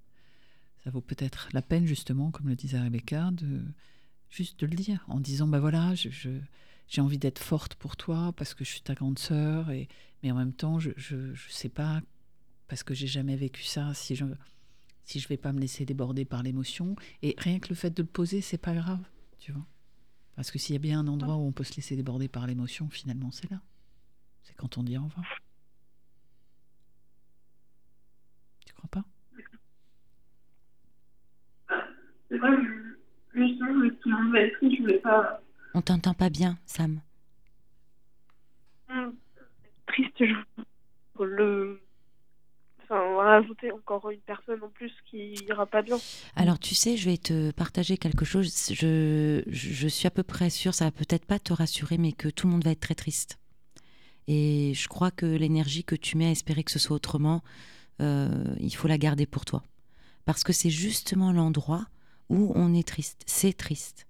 Ça 0.83 0.89
vaut 0.89 1.01
peut-être 1.01 1.49
la 1.53 1.61
peine, 1.61 1.85
justement, 1.87 2.31
comme 2.31 2.49
le 2.49 2.55
disait 2.55 2.79
Rebecca, 2.79 3.31
de 3.31 3.61
juste 4.29 4.59
de 4.59 4.65
le 4.67 4.75
dire 4.75 5.03
en 5.07 5.19
disant 5.19 5.47
bah 5.47 5.59
voilà, 5.59 5.95
je, 5.95 6.09
je- 6.09 6.41
j'ai 6.87 7.01
envie 7.01 7.17
d'être 7.17 7.39
forte 7.39 7.75
pour 7.75 7.95
toi 7.97 8.33
parce 8.37 8.53
que 8.53 8.63
je 8.63 8.69
suis 8.71 8.81
ta 8.81 8.93
grande 8.93 9.17
sœur, 9.17 9.71
et, 9.71 9.87
mais 10.21 10.31
en 10.31 10.35
même 10.35 10.53
temps, 10.53 10.79
je 10.79 10.91
ne 11.15 11.35
sais 11.49 11.69
pas, 11.69 12.01
parce 12.67 12.83
que 12.83 12.93
j'ai 12.93 13.07
jamais 13.07 13.35
vécu 13.35 13.63
ça, 13.63 13.93
si 13.93 14.15
je 14.15 14.25
si 15.03 15.19
je 15.19 15.27
vais 15.27 15.37
pas 15.37 15.53
me 15.53 15.59
laisser 15.59 15.85
déborder 15.85 16.25
par 16.25 16.41
l'émotion. 16.43 16.95
Et 17.21 17.35
rien 17.37 17.59
que 17.59 17.69
le 17.69 17.75
fait 17.75 17.91
de 17.95 18.01
le 18.01 18.07
poser, 18.07 18.41
c'est 18.41 18.57
pas 18.57 18.73
grave, 18.73 19.03
tu 19.39 19.51
vois. 19.51 19.65
Parce 20.35 20.51
que 20.51 20.59
s'il 20.59 20.73
y 20.73 20.75
a 20.75 20.79
bien 20.79 20.99
un 20.99 21.07
endroit 21.07 21.35
où 21.35 21.47
on 21.47 21.51
peut 21.51 21.63
se 21.63 21.75
laisser 21.75 21.95
déborder 21.95 22.27
par 22.27 22.45
l'émotion, 22.45 22.89
finalement, 22.89 23.31
c'est 23.31 23.49
là. 23.49 23.61
C'est 24.43 24.55
quand 24.55 24.77
on 24.77 24.83
dit 24.83 24.97
au 24.97 25.03
revoir. 25.03 25.25
Tu 28.65 28.73
crois 28.73 28.89
pas? 28.89 29.03
On 35.73 35.81
t'entend 35.81 36.13
pas 36.13 36.29
bien, 36.29 36.57
Sam. 36.65 37.01
Hum, 38.89 39.15
Triste, 39.87 40.23
je 40.25 41.23
le. 41.23 41.81
Enfin, 42.87 43.15
rajouter 43.17 43.71
encore 43.71 44.09
une 44.09 44.19
personne 44.19 44.61
en 44.63 44.69
plus 44.69 44.91
qui 45.09 45.33
ira 45.47 45.65
pas 45.65 45.81
bien. 45.81 45.97
Alors 46.35 46.59
tu 46.59 46.75
sais, 46.75 46.97
je 46.97 47.09
vais 47.09 47.17
te 47.17 47.51
partager 47.51 47.97
quelque 47.97 48.25
chose. 48.25 48.71
Je, 48.71 49.43
je, 49.47 49.87
suis 49.87 50.07
à 50.07 50.11
peu 50.11 50.23
près 50.23 50.49
sûre, 50.49 50.73
ça 50.73 50.85
va 50.85 50.91
peut-être 50.91 51.25
pas 51.25 51.39
te 51.39 51.51
rassurer, 51.51 51.97
mais 51.97 52.11
que 52.11 52.29
tout 52.29 52.47
le 52.47 52.53
monde 52.53 52.63
va 52.63 52.71
être 52.71 52.79
très 52.79 52.95
triste. 52.95 53.39
Et 54.27 54.73
je 54.75 54.87
crois 54.87 55.11
que 55.11 55.25
l'énergie 55.25 55.83
que 55.83 55.95
tu 55.95 56.17
mets 56.17 56.27
à 56.27 56.31
espérer 56.31 56.63
que 56.63 56.71
ce 56.71 56.79
soit 56.79 56.95
autrement, 56.95 57.43
euh, 58.01 58.55
il 58.59 58.75
faut 58.75 58.87
la 58.87 58.97
garder 58.97 59.25
pour 59.25 59.45
toi. 59.45 59.63
Parce 60.25 60.43
que 60.43 60.53
c'est 60.53 60.69
justement 60.69 61.31
l'endroit 61.31 61.85
où 62.29 62.51
on 62.55 62.73
est 62.73 62.87
triste. 62.87 63.23
C'est 63.25 63.53
triste. 63.53 64.07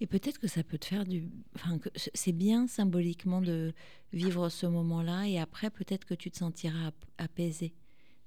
Et 0.00 0.06
peut-être 0.06 0.38
que 0.38 0.46
ça 0.48 0.62
peut 0.62 0.78
te 0.78 0.84
faire 0.86 1.06
du... 1.06 1.30
Enfin, 1.54 1.78
c'est 2.14 2.32
bien 2.32 2.66
symboliquement 2.66 3.40
de 3.40 3.72
vivre 4.12 4.48
ce 4.50 4.66
moment-là 4.66 5.26
et 5.26 5.38
après 5.38 5.70
peut-être 5.70 6.04
que 6.04 6.14
tu 6.14 6.30
te 6.30 6.36
sentiras 6.36 6.88
ap- 6.88 7.04
apaisé. 7.16 7.74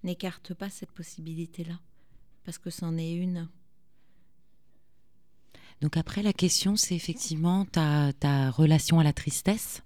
N'écarte 0.03 0.53
pas 0.53 0.69
cette 0.69 0.91
possibilité-là, 0.91 1.79
parce 2.43 2.57
que 2.57 2.69
c'en 2.69 2.97
est 2.97 3.13
une. 3.13 3.49
Donc 5.81 5.95
après, 5.95 6.23
la 6.23 6.33
question, 6.33 6.75
c'est 6.75 6.95
effectivement 6.95 7.65
ta, 7.65 8.13
ta 8.13 8.49
relation 8.49 8.99
à 8.99 9.03
la 9.03 9.13
tristesse. 9.13 9.83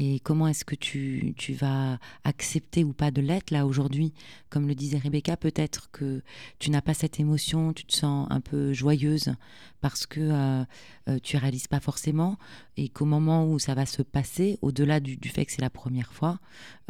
Et 0.00 0.20
comment 0.20 0.46
est-ce 0.46 0.64
que 0.64 0.76
tu, 0.76 1.34
tu 1.36 1.54
vas 1.54 1.98
accepter 2.22 2.84
ou 2.84 2.92
pas 2.92 3.10
de 3.10 3.20
l'être 3.20 3.50
là 3.50 3.66
aujourd'hui? 3.66 4.12
Comme 4.48 4.68
le 4.68 4.76
disait 4.76 4.98
Rebecca, 4.98 5.36
peut-être 5.36 5.90
que 5.90 6.22
tu 6.60 6.70
n'as 6.70 6.80
pas 6.80 6.94
cette 6.94 7.18
émotion, 7.18 7.72
tu 7.72 7.84
te 7.84 7.94
sens 7.94 8.28
un 8.30 8.40
peu 8.40 8.72
joyeuse 8.72 9.34
parce 9.80 10.06
que 10.06 10.20
euh, 10.20 10.64
euh, 11.08 11.18
tu 11.20 11.36
réalises 11.36 11.66
pas 11.66 11.80
forcément 11.80 12.38
et 12.76 12.88
qu'au 12.88 13.06
moment 13.06 13.50
où 13.50 13.58
ça 13.58 13.74
va 13.74 13.86
se 13.86 14.02
passer, 14.02 14.58
au-delà 14.62 15.00
du, 15.00 15.16
du 15.16 15.28
fait 15.30 15.44
que 15.44 15.50
c'est 15.52 15.62
la 15.62 15.70
première 15.70 16.12
fois, 16.12 16.38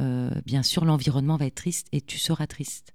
euh, 0.00 0.30
bien 0.44 0.62
sûr 0.62 0.84
l'environnement 0.84 1.38
va 1.38 1.46
être 1.46 1.54
triste 1.54 1.88
et 1.92 2.02
tu 2.02 2.18
seras 2.18 2.46
triste. 2.46 2.92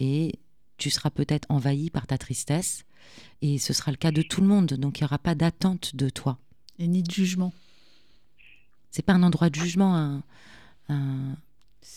Et 0.00 0.40
tu 0.78 0.90
seras 0.90 1.10
peut-être 1.10 1.46
envahi 1.48 1.90
par 1.90 2.08
ta 2.08 2.18
tristesse 2.18 2.84
et 3.40 3.58
ce 3.58 3.72
sera 3.72 3.92
le 3.92 3.98
cas 3.98 4.10
de 4.10 4.22
tout 4.22 4.40
le 4.40 4.48
monde, 4.48 4.74
donc 4.74 4.98
il 4.98 5.04
n'y 5.04 5.06
aura 5.06 5.18
pas 5.18 5.36
d'attente 5.36 5.94
de 5.94 6.08
toi. 6.08 6.38
Et 6.80 6.88
ni 6.88 7.04
de 7.04 7.10
jugement. 7.12 7.52
C'est 8.94 9.02
pas 9.02 9.12
un 9.14 9.24
endroit 9.24 9.50
de 9.50 9.56
jugement, 9.56 9.96
un, 9.96 10.22
un- 10.88 11.36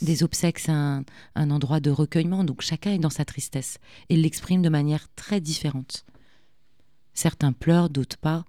des 0.02 0.24
obsèques, 0.24 0.58
c'est 0.58 0.72
un, 0.72 1.04
un 1.36 1.52
endroit 1.52 1.80
de 1.80 1.92
recueillement, 1.92 2.44
donc 2.44 2.62
chacun 2.62 2.92
est 2.92 2.98
dans 2.98 3.12
sa 3.12 3.24
tristesse 3.24 3.78
et 4.10 4.18
l'exprime 4.18 4.64
de 4.64 4.70
manière 4.70 5.08
très 5.14 5.40
différente. 5.40 6.08
Certains 7.14 7.54
pleurent, 7.54 7.92
d'autres 7.92 8.18
pas, 8.18 8.46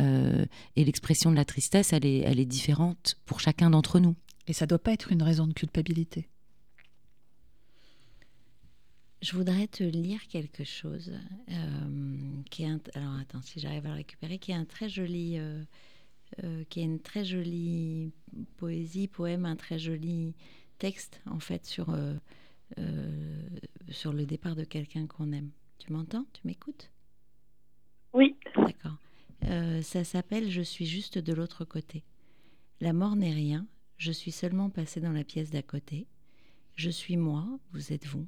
euh, 0.00 0.44
et 0.74 0.84
l'expression 0.84 1.30
de 1.30 1.36
la 1.36 1.44
tristesse, 1.44 1.92
elle 1.92 2.04
est, 2.04 2.18
elle 2.18 2.40
est 2.40 2.44
différente 2.44 3.18
pour 3.24 3.38
chacun 3.38 3.70
d'entre 3.70 4.00
nous. 4.00 4.16
Et 4.48 4.52
ça 4.52 4.66
doit 4.66 4.80
pas 4.80 4.92
être 4.92 5.12
une 5.12 5.22
raison 5.22 5.46
de 5.46 5.52
culpabilité. 5.52 6.26
Je 9.22 9.36
voudrais 9.36 9.68
te 9.68 9.84
lire 9.84 10.26
quelque 10.26 10.64
chose 10.64 11.12
euh, 11.52 12.16
qui 12.50 12.64
est 12.64 12.66
un, 12.66 12.80
alors 12.96 13.14
attends 13.20 13.42
si 13.42 13.60
j'arrive 13.60 13.86
à 13.86 13.90
le 13.90 13.94
récupérer 13.94 14.38
qui 14.40 14.50
est 14.50 14.56
un 14.56 14.64
très 14.64 14.88
joli 14.88 15.38
euh, 15.38 15.62
euh, 16.42 16.64
qui 16.68 16.80
est 16.80 16.84
une 16.84 17.00
très 17.00 17.24
jolie 17.24 18.12
poésie 18.56 19.06
poème 19.06 19.44
un 19.44 19.56
très 19.56 19.78
joli 19.78 20.34
texte 20.78 21.20
en 21.26 21.40
fait 21.40 21.66
sur 21.66 21.90
euh, 21.90 22.14
euh, 22.78 23.42
sur 23.90 24.12
le 24.12 24.24
départ 24.24 24.56
de 24.56 24.64
quelqu'un 24.64 25.06
qu'on 25.06 25.32
aime. 25.32 25.50
Tu 25.78 25.92
m'entends? 25.92 26.24
Tu 26.32 26.40
m'écoutes? 26.44 26.90
Oui. 28.14 28.36
D'accord. 28.56 28.96
Ça 29.82 30.04
s'appelle 30.04 30.50
Je 30.50 30.62
suis 30.62 30.86
juste 30.86 31.18
de 31.18 31.32
l'autre 31.32 31.64
côté. 31.64 32.04
La 32.80 32.92
mort 32.92 33.16
n'est 33.16 33.34
rien, 33.34 33.66
je 33.98 34.12
suis 34.12 34.32
seulement 34.32 34.70
passé 34.70 35.00
dans 35.00 35.12
la 35.12 35.24
pièce 35.24 35.50
d'à 35.50 35.62
côté. 35.62 36.06
Je 36.76 36.90
suis 36.90 37.16
moi, 37.16 37.46
vous 37.72 37.92
êtes 37.92 38.06
vous. 38.06 38.26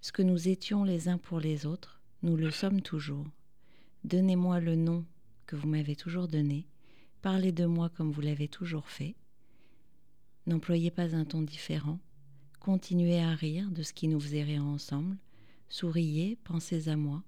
Ce 0.00 0.12
que 0.12 0.22
nous 0.22 0.48
étions 0.48 0.84
les 0.84 1.08
uns 1.08 1.18
pour 1.18 1.40
les 1.40 1.64
autres, 1.64 2.00
nous 2.22 2.36
le 2.36 2.50
sommes 2.50 2.82
toujours. 2.82 3.26
Donnez-moi 4.04 4.60
le 4.60 4.76
nom 4.76 5.04
que 5.46 5.56
vous 5.56 5.68
m'avez 5.68 5.96
toujours 5.96 6.28
donné. 6.28 6.66
Parlez 7.22 7.52
de 7.52 7.66
moi 7.66 7.88
comme 7.88 8.12
vous 8.12 8.20
l'avez 8.20 8.48
toujours 8.48 8.88
fait. 8.88 9.16
N'employez 10.46 10.90
pas 10.90 11.16
un 11.16 11.24
ton 11.24 11.42
différent. 11.42 11.98
Continuez 12.60 13.20
à 13.20 13.34
rire 13.34 13.70
de 13.70 13.82
ce 13.82 13.92
qui 13.92 14.08
nous 14.08 14.20
faisait 14.20 14.44
rire 14.44 14.64
ensemble. 14.64 15.16
Souriez, 15.68 16.36
pensez 16.44 16.88
à 16.88 16.96
moi. 16.96 17.24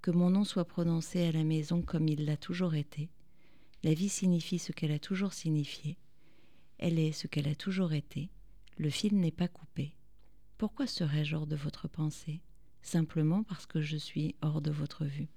Que 0.00 0.10
mon 0.10 0.30
nom 0.30 0.44
soit 0.44 0.64
prononcé 0.64 1.24
à 1.24 1.32
la 1.32 1.44
maison 1.44 1.82
comme 1.82 2.08
il 2.08 2.24
l'a 2.24 2.36
toujours 2.36 2.74
été. 2.74 3.10
La 3.82 3.92
vie 3.92 4.08
signifie 4.08 4.58
ce 4.58 4.72
qu'elle 4.72 4.92
a 4.92 4.98
toujours 4.98 5.32
signifié. 5.32 5.98
Elle 6.78 6.98
est 6.98 7.12
ce 7.12 7.26
qu'elle 7.26 7.48
a 7.48 7.54
toujours 7.54 7.92
été. 7.92 8.30
Le 8.78 8.90
fil 8.90 9.18
n'est 9.18 9.30
pas 9.30 9.48
coupé. 9.48 9.94
Pourquoi 10.58 10.86
serais-je 10.86 11.36
hors 11.36 11.46
de 11.46 11.56
votre 11.56 11.88
pensée? 11.88 12.40
Simplement 12.82 13.42
parce 13.42 13.66
que 13.66 13.80
je 13.80 13.96
suis 13.96 14.34
hors 14.40 14.62
de 14.62 14.70
votre 14.70 15.04
vue. 15.04 15.28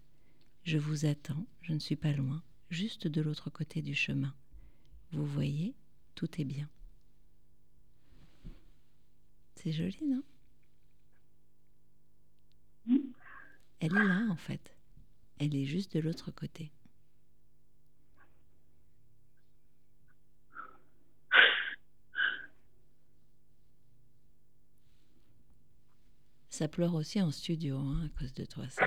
Je 0.64 0.78
vous 0.78 1.06
attends, 1.06 1.46
je 1.62 1.74
ne 1.74 1.80
suis 1.80 1.96
pas 1.96 2.14
loin. 2.14 2.42
Juste 2.70 3.08
de 3.08 3.22
l'autre 3.22 3.50
côté 3.50 3.82
du 3.82 3.96
chemin. 3.96 4.34
Vous 5.12 5.26
voyez, 5.26 5.76
tout 6.16 6.30
est 6.40 6.46
bien. 6.46 6.70
C'est 9.56 9.72
joli, 9.72 10.06
non? 10.06 10.24
Elle 13.80 13.96
est 13.96 14.08
là, 14.08 14.28
en 14.30 14.36
fait. 14.36 14.76
Elle 15.40 15.56
est 15.56 15.66
juste 15.66 15.96
de 15.96 16.00
l'autre 16.00 16.32
côté. 16.32 16.72
Ça 26.50 26.68
pleure 26.68 26.94
aussi 26.94 27.22
en 27.22 27.32
studio 27.32 27.78
hein, 27.78 28.06
à 28.06 28.20
cause 28.20 28.34
de 28.34 28.44
toi, 28.44 28.68
ça. 28.70 28.86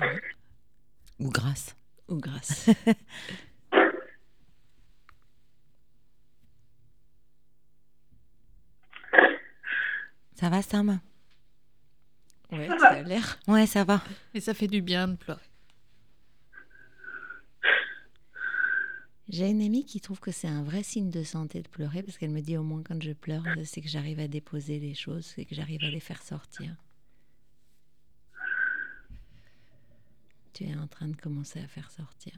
Ou 1.17 1.31
grâce. 1.31 1.75
Ou 2.07 2.17
grâce. 2.17 2.69
Ça 10.43 10.49
va, 10.49 10.61
Sam? 10.61 10.99
Ouais, 12.51 12.67
ça 12.67 12.89
a 12.89 13.01
l'air. 13.01 13.39
Ouais, 13.47 13.65
ça 13.65 13.85
va. 13.85 14.03
Et 14.33 14.41
ça 14.41 14.53
fait 14.53 14.67
du 14.67 14.81
bien 14.81 15.07
de 15.07 15.15
pleurer. 15.15 15.39
J'ai 19.29 19.49
une 19.49 19.61
amie 19.61 19.85
qui 19.85 20.01
trouve 20.01 20.19
que 20.19 20.33
c'est 20.33 20.49
un 20.49 20.61
vrai 20.61 20.83
signe 20.83 21.09
de 21.09 21.23
santé 21.23 21.61
de 21.61 21.69
pleurer 21.69 22.03
parce 22.03 22.17
qu'elle 22.17 22.31
me 22.31 22.41
dit 22.41 22.57
au 22.57 22.63
moins 22.63 22.83
quand 22.83 23.01
je 23.01 23.13
pleure, 23.13 23.45
c'est 23.63 23.79
que 23.79 23.87
j'arrive 23.87 24.19
à 24.19 24.27
déposer 24.27 24.79
les 24.79 24.95
choses, 24.95 25.27
c'est 25.33 25.45
que 25.45 25.55
j'arrive 25.55 25.81
à 25.81 25.89
les 25.89 26.01
faire 26.01 26.21
sortir. 26.21 26.75
Tu 30.51 30.65
es 30.65 30.75
en 30.75 30.87
train 30.87 31.07
de 31.07 31.15
commencer 31.15 31.61
à 31.61 31.67
faire 31.69 31.89
sortir. 31.89 32.33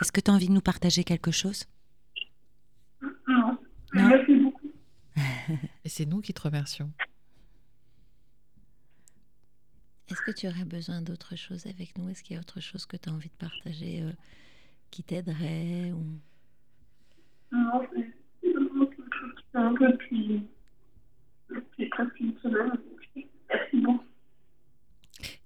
Est-ce 0.00 0.12
que 0.12 0.20
tu 0.20 0.30
as 0.30 0.34
envie 0.34 0.48
de 0.48 0.52
nous 0.52 0.60
partager 0.60 1.04
quelque 1.04 1.30
chose? 1.30 1.64
Non. 3.02 3.58
Non. 3.92 4.08
Merci 4.08 4.34
beaucoup. 4.36 4.72
Et 5.84 5.88
c'est 5.88 6.06
nous 6.06 6.20
qui 6.20 6.32
te 6.32 6.42
remercions. 6.42 6.90
Est-ce 10.08 10.22
que 10.22 10.32
tu 10.32 10.48
aurais 10.48 10.64
besoin 10.64 11.02
d'autre 11.02 11.36
chose 11.36 11.66
avec 11.66 11.96
nous? 11.96 12.08
Est-ce 12.08 12.22
qu'il 12.24 12.34
y 12.34 12.36
a 12.36 12.40
autre 12.40 12.60
chose 12.60 12.86
que 12.86 12.96
tu 12.96 13.08
as 13.08 13.12
envie 13.12 13.28
de 13.28 13.34
partager 13.34 14.02
euh, 14.02 14.12
qui 14.90 15.04
t'aiderait 15.04 15.92
ou... 15.92 16.18
Non, 17.52 17.86
c'est 17.92 18.10
quelque 18.40 19.18
chose 19.18 19.34
qui 19.36 19.44
fait 19.52 19.58
un 19.58 19.74
peu 19.74 19.92
depuis, 19.92 20.42
depuis 21.48 21.88
presque 21.90 22.20
une 22.20 22.38
semaine. 22.38 22.72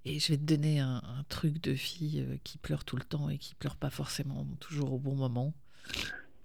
Et 0.05 0.19
je 0.19 0.29
vais 0.29 0.37
te 0.37 0.43
donner 0.43 0.79
un, 0.79 1.01
un 1.03 1.23
truc 1.29 1.61
de 1.61 1.73
fille 1.75 2.21
euh, 2.21 2.37
qui 2.43 2.57
pleure 2.59 2.85
tout 2.85 2.95
le 2.95 3.03
temps 3.03 3.29
et 3.29 3.37
qui 3.37 3.55
pleure 3.55 3.75
pas 3.75 3.89
forcément 3.89 4.45
toujours 4.59 4.93
au 4.93 4.99
bon 4.99 5.15
moment, 5.15 5.53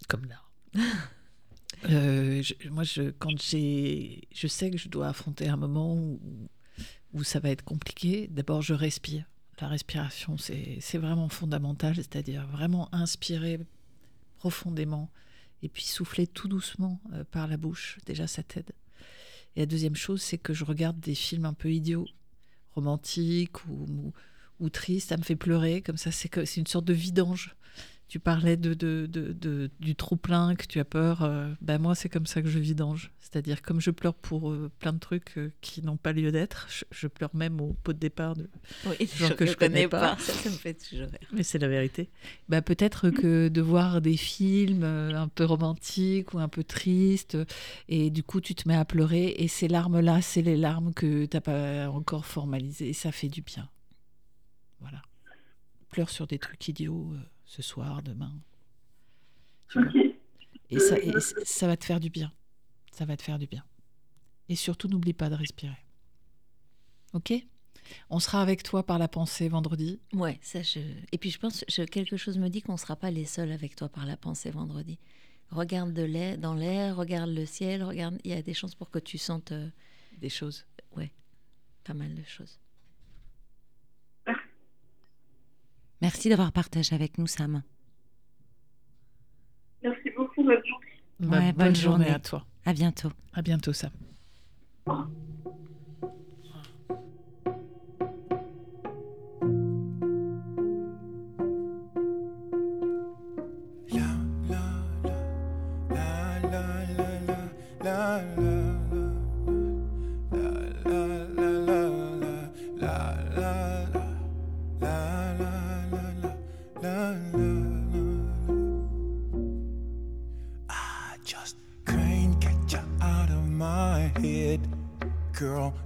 comme 0.09 0.27
là. 0.27 0.43
Euh, 1.85 2.43
je- 2.43 2.69
moi, 2.69 2.83
je, 2.85 3.11
quand 3.11 3.41
j'ai, 3.41 4.29
je 4.35 4.47
sais 4.47 4.71
que 4.71 4.77
je 4.77 4.89
dois 4.89 5.09
affronter 5.09 5.49
un 5.49 5.57
moment 5.57 5.95
où, 5.95 6.21
où 7.15 7.25
ça 7.25 7.41
va 7.41 7.51
être 7.51 7.65
compliqué. 7.65 8.29
D'abord, 8.29 8.63
je 8.63 8.75
respire. 8.75 9.25
La 9.61 9.69
respiration, 9.69 10.37
c'est 10.39 10.79
c'est 10.81 10.99
vraiment 10.99 11.29
fondamental, 11.29 11.95
c'est-à-dire 11.97 12.47
vraiment 12.49 12.89
inspirer 12.95 13.61
profondément 14.39 15.11
et 15.63 15.69
puis 15.69 15.85
souffler 15.85 16.27
tout 16.27 16.49
doucement 16.49 17.01
euh, 17.13 17.25
par 17.31 17.47
la 17.47 17.57
bouche. 17.57 17.99
Déjà, 18.07 18.27
ça 18.27 18.43
t'aide. 18.43 18.73
Et 19.57 19.61
la 19.61 19.67
deuxième 19.67 19.97
chose, 19.97 20.23
c'est 20.23 20.39
que 20.39 20.55
je 20.55 20.65
regarde 20.65 20.99
des 21.01 21.15
films 21.15 21.45
un 21.47 21.55
peu 21.55 21.73
idiots 21.73 22.07
romantique 22.75 23.65
ou, 23.67 24.13
ou, 24.61 24.69
triste, 24.71 25.09
ça 25.11 25.17
me 25.17 25.23
fait 25.23 25.37
pleurer. 25.37 25.83
Comme 25.83 25.97
ça, 25.97 26.11
c'est 26.13 26.57
une 26.57 26.67
sorte 26.67 26.85
de 26.85 26.93
vidange. 26.93 27.57
Tu 28.11 28.19
parlais 28.19 28.57
de, 28.57 28.75
de, 28.75 29.07
de- 29.09 29.33
de- 29.33 29.71
du 29.79 29.95
trop 29.95 30.17
plein 30.17 30.57
que 30.57 30.67
tu 30.67 30.81
as 30.81 30.85
peur. 30.85 31.23
euh, 31.23 31.49
ben 31.61 31.79
moi, 31.79 31.95
c'est 31.95 32.09
comme 32.09 32.27
ça 32.27 32.43
que 32.43 32.49
je 32.49 32.59
vidange. 32.59 33.13
C'est-à-dire, 33.21 33.63
comme 33.63 33.81
je 33.81 33.93
pleure 33.93 34.15
pour 34.15 34.51
euh, 34.51 34.69
plein 34.81 34.93
de 34.93 34.99
trucs 34.99 35.39
euh, 35.39 35.53
qui 35.61 35.81
n'ont 35.83 35.97
pas 35.97 36.13
lieu 36.13 36.33
d'être, 36.33 36.67
je, 36.69 36.85
je 36.91 37.07
pleure 37.07 37.31
même 37.37 37.61
au 37.61 37.75
pot 37.85 37.93
de 37.93 38.01
départ. 38.01 38.35
De... 38.35 38.51
Oui, 38.87 39.07
Genre 39.15 39.37
que 39.37 39.47
je 39.47 39.55
connais 39.57 39.87
pas. 39.87 40.17
Ça, 40.19 40.33
ça 40.33 40.51
me 40.51 40.57
fait 40.57 40.75
toujours 40.75 41.07
rire. 41.07 41.21
Mais 41.33 41.45
c'est 41.45 41.59
la 41.61 41.69
vérité. 41.69 42.11
Bah, 42.49 42.63
peut-être 42.63 43.11
que 43.11 43.47
de 43.47 43.61
voir 43.61 44.01
des 44.01 44.17
films 44.17 44.83
un 44.83 45.29
peu 45.29 45.45
romantiques 45.45 46.35
ou 46.35 46.41
un 46.41 46.49
peu 46.49 46.65
tristes, 46.65 47.39
et 47.89 48.11
du 48.11 48.25
coup, 48.25 48.41
tu 48.41 48.57
te 48.57 48.67
mets 48.69 48.75
à 48.75 48.85
pleurer, 48.85 49.37
et 49.39 49.47
ces 49.47 49.69
larmes-là, 49.69 50.21
c'est 50.21 50.43
les 50.43 50.57
larmes 50.57 50.93
que 50.95 51.27
tu 51.27 51.37
n'as 51.37 51.41
pas 51.41 51.89
encore 51.91 52.27
formalisées, 52.27 52.89
et 52.89 52.93
ça 52.93 53.13
fait 53.13 53.29
du 53.29 53.43
bien. 53.43 53.69
Voilà. 54.81 55.01
Pleure 55.91 56.11
sur 56.11 56.27
des 56.27 56.41
trucs 56.41 56.67
idiots 56.67 57.13
ce 57.51 57.63
soir, 57.63 58.01
demain. 58.03 58.33
Et, 60.71 60.79
ça, 60.79 60.97
et 61.01 61.13
ça 61.19 61.67
va 61.67 61.77
te 61.77 61.85
faire 61.85 61.99
du 61.99 62.09
bien. 62.09 62.33
Ça 62.93 63.05
va 63.05 63.17
te 63.17 63.23
faire 63.23 63.41
du 63.41 63.49
bien. 63.49 63.65
Et 64.49 64.55
surtout, 64.55 64.87
n'oublie 64.87 65.13
pas 65.15 65.29
de 65.29 65.35
respirer. 65.35 65.85
Ok? 67.13 67.33
On 68.09 68.21
sera 68.21 68.41
avec 68.41 68.63
toi 68.63 68.87
par 68.87 68.99
la 68.99 69.09
pensée 69.09 69.49
vendredi. 69.49 69.99
Ouais, 70.13 70.39
ça 70.43 70.63
je. 70.63 70.79
Et 71.11 71.19
puis 71.19 71.31
je 71.31 71.41
pense, 71.41 71.65
je, 71.69 71.83
quelque 71.83 72.17
chose 72.17 72.39
me 72.39 72.49
dit 72.49 72.63
qu'on 72.63 72.75
ne 72.75 72.79
sera 72.79 72.95
pas 72.95 73.11
les 73.11 73.25
seuls 73.25 73.51
avec 73.51 73.75
toi 73.75 73.89
par 73.89 74.07
la 74.07 74.17
pensée 74.17 74.53
vendredi. 74.53 75.01
Regarde 75.51 75.93
de 75.93 76.03
l'air, 76.03 76.39
dans 76.39 76.55
l'air, 76.55 76.95
regarde 76.95 77.31
le 77.31 77.47
ciel, 77.47 77.83
regarde. 77.83 78.17
Il 78.23 78.31
y 78.31 78.35
a 78.35 78.43
des 78.43 78.55
chances 78.55 78.77
pour 78.77 78.91
que 78.91 79.01
tu 79.01 79.19
sentes 79.19 79.51
euh, 79.51 79.69
Des 80.19 80.29
choses. 80.29 80.67
pas 81.83 81.95
mal 81.95 82.15
de 82.15 82.23
choses. 82.23 82.61
Merci 86.03 86.29
d'avoir 86.29 86.53
partagé 86.53 86.95
avec 86.95 87.19
nous, 87.19 87.27
Sam. 87.27 87.63
Merci 89.83 90.11
beaucoup, 90.17 90.43
bonne 90.43 90.63
journée. 90.67 90.87
Bah, 91.21 91.39
Ouais, 91.39 91.53
bonne, 91.53 91.67
bonne 91.67 91.75
journée 91.77 92.05
journée. 92.05 92.11
à 92.15 92.19
toi. 92.19 92.47
À 92.65 92.73
bientôt. 92.73 93.11
À 93.33 93.43
bientôt, 93.43 93.73
Sam. 93.73 93.91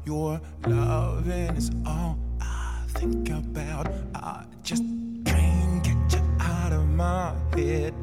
Your 0.06 0.40
loving 0.66 1.56
is 1.56 1.70
all 1.86 2.18
I 2.40 2.82
think 2.88 3.30
about. 3.30 3.90
I 4.14 4.44
just 4.62 4.82
can't 5.24 5.82
get 5.82 6.12
you 6.12 6.22
out 6.40 6.72
of 6.72 6.86
my 6.88 7.34
head. 7.54 7.94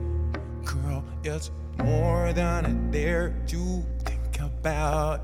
Girl, 0.64 1.04
it's 1.24 1.52
more 1.78 2.34
than 2.34 2.66
I 2.66 2.92
dare 2.92 3.36
to 3.48 3.84
think 4.04 4.40
about. 4.40 5.21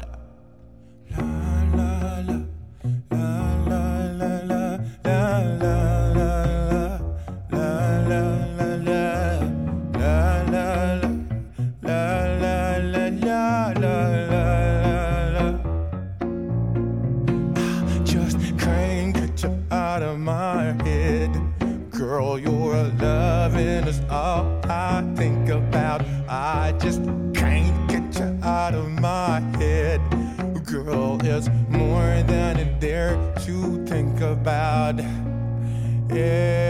quer. 36.18 36.67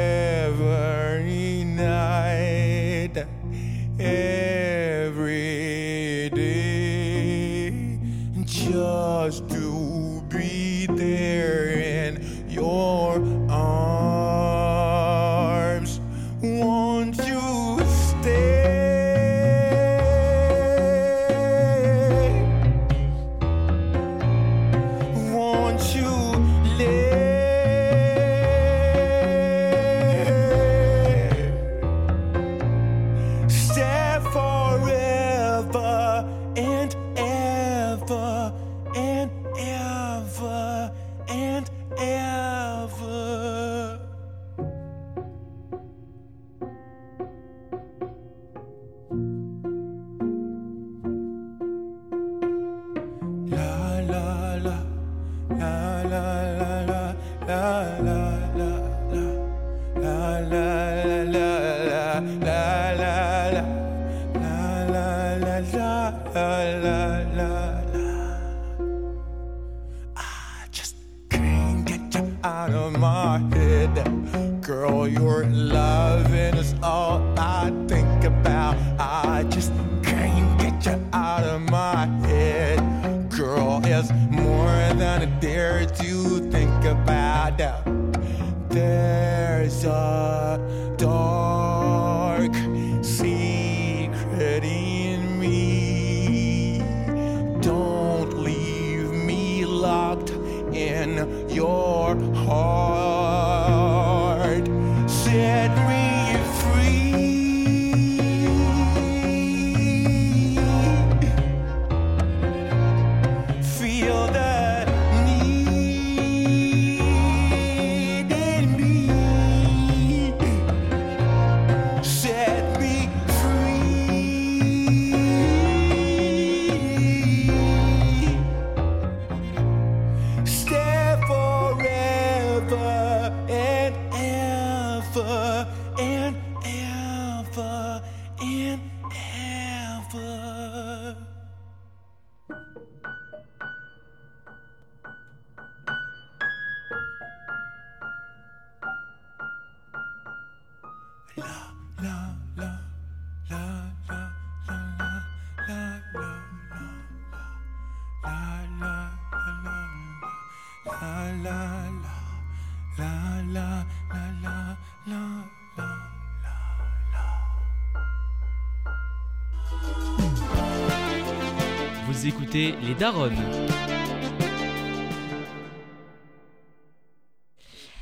Écoutez 172.57 172.85
Les 172.87 172.95
Daronnes. 172.95 173.35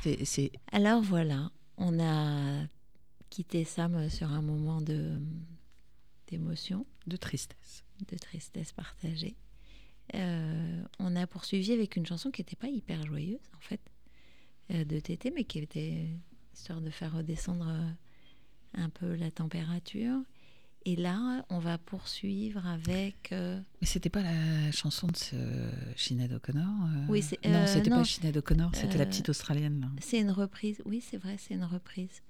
C'est- 0.02 0.24
C'est 0.24 0.52
Alors 0.72 1.02
voilà, 1.02 1.50
on 1.76 1.98
a 2.00 2.66
quitté 3.30 3.64
Sam 3.64 4.08
sur 4.08 4.30
un 4.30 4.42
moment 4.42 4.80
de 4.80 5.18
d'émotion, 6.28 6.86
de 7.06 7.16
tristesse. 7.16 7.84
de 8.10 8.16
tristesse 8.18 8.72
partagée. 8.72 9.36
Euh, 10.14 10.84
on 10.98 11.16
a 11.16 11.26
poursuivi 11.26 11.72
avec 11.72 11.96
une 11.96 12.04
chanson 12.04 12.30
qui 12.30 12.42
n'était 12.42 12.56
pas 12.56 12.68
hyper 12.68 13.06
joyeuse 13.06 13.40
en 13.56 13.60
fait, 13.60 13.80
euh, 14.70 14.84
de 14.84 15.00
Tété, 15.00 15.30
mais 15.34 15.44
qui 15.44 15.60
était 15.60 16.06
histoire 16.52 16.80
de 16.82 16.90
faire 16.90 17.14
redescendre 17.14 17.66
euh, 17.68 17.90
un 18.74 18.90
peu 18.90 19.14
la 19.14 19.30
température. 19.30 20.18
Et 20.88 20.94
là, 20.94 21.44
on 21.50 21.58
va 21.58 21.78
poursuivre 21.78 22.64
avec. 22.66 23.32
euh, 23.32 23.60
Mais 23.80 23.86
c'était 23.88 24.08
pas 24.08 24.22
la 24.22 24.70
chanson 24.70 25.08
de 25.08 25.16
ce 25.16 25.36
Sinead 25.96 26.32
O'Connor 26.32 26.64
euh 26.64 27.06
Oui, 27.08 27.22
c'est- 27.22 27.44
Non, 27.44 27.56
euh, 27.62 27.66
c'était 27.66 27.90
pas 27.90 28.04
Sinead 28.04 28.36
O'Connor, 28.36 28.70
c'était 28.72 28.96
la 28.98 29.02
Euh, 29.04 29.06
petite 29.06 29.28
Australienne. 29.28 29.80
là. 29.80 29.88
c'est 30.00 30.20
une 30.20 30.30
reprise. 30.30 30.80
Oui, 30.86 31.00
c'est 31.00 31.16
vrai, 31.16 31.36
c'est 31.38 31.54
une 31.54 31.64
reprise. 31.64 32.22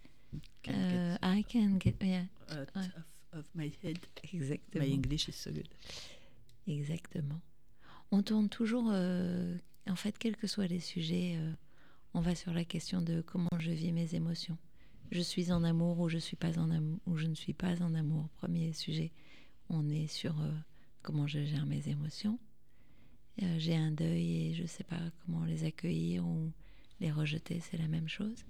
Can't 0.63 0.73
Euh, 0.75 1.17
get 1.23 1.39
I 1.39 1.45
can 1.45 1.79
get. 1.79 1.95
yeah, 2.03 2.23
out 2.51 2.69
ouais. 2.75 2.83
of, 3.33 3.41
of 3.41 3.45
my 3.55 3.71
head? 3.83 3.99
exactement. 4.33 4.85
My 4.87 4.93
English 4.95 5.29
is 5.29 5.33
so 5.33 5.51
good. 5.53 5.69
Exactement. 6.67 7.41
On 8.11 8.23
tourne 8.23 8.49
toujours, 8.49 8.89
euh, 8.91 9.57
en 9.87 9.97
fait, 9.97 10.17
quels 10.19 10.37
que 10.37 10.47
soient 10.47 10.67
les 10.67 10.81
sujets, 10.81 11.37
euh, 11.39 11.53
on 12.15 12.21
va 12.21 12.35
sur 12.35 12.53
la 12.55 12.65
question 12.65 13.03
de 13.03 13.21
comment 13.21 13.49
je 13.59 13.71
vis 13.71 13.93
mes 13.93 14.15
émotions. 14.15 14.57
Je 15.11 15.21
suis 15.21 15.53
en 15.53 15.63
amour 15.65 15.99
ou 16.01 16.09
je 16.09 16.19
suis 16.19 16.37
pas 16.37 16.59
en 16.59 16.71
amour 16.71 16.99
ou 17.07 17.17
je 17.17 17.27
ne 17.27 17.35
suis 17.35 17.53
pas 17.55 17.81
en 17.83 17.95
amour. 17.95 18.29
Premier 18.37 18.73
sujet, 18.73 19.13
on 19.69 19.89
est 19.89 20.07
sur 20.09 20.41
euh, 20.41 20.53
comment 21.03 21.27
je 21.27 21.45
gère 21.45 21.67
mes 21.67 21.89
émotions. 21.89 22.39
Euh, 23.43 23.57
J'ai 23.59 23.77
un 23.77 23.93
deuil 23.93 24.49
et 24.49 24.55
je 24.55 24.67
sais 24.67 24.85
pas 24.85 25.01
comment 25.25 25.45
les 25.45 25.65
accueillir 25.65 26.27
ou 26.27 26.53
les 27.01 27.13
rejeter, 27.13 27.61
c'est 27.61 27.77
la 27.77 27.89
même 27.89 28.09
chose. 28.09 28.45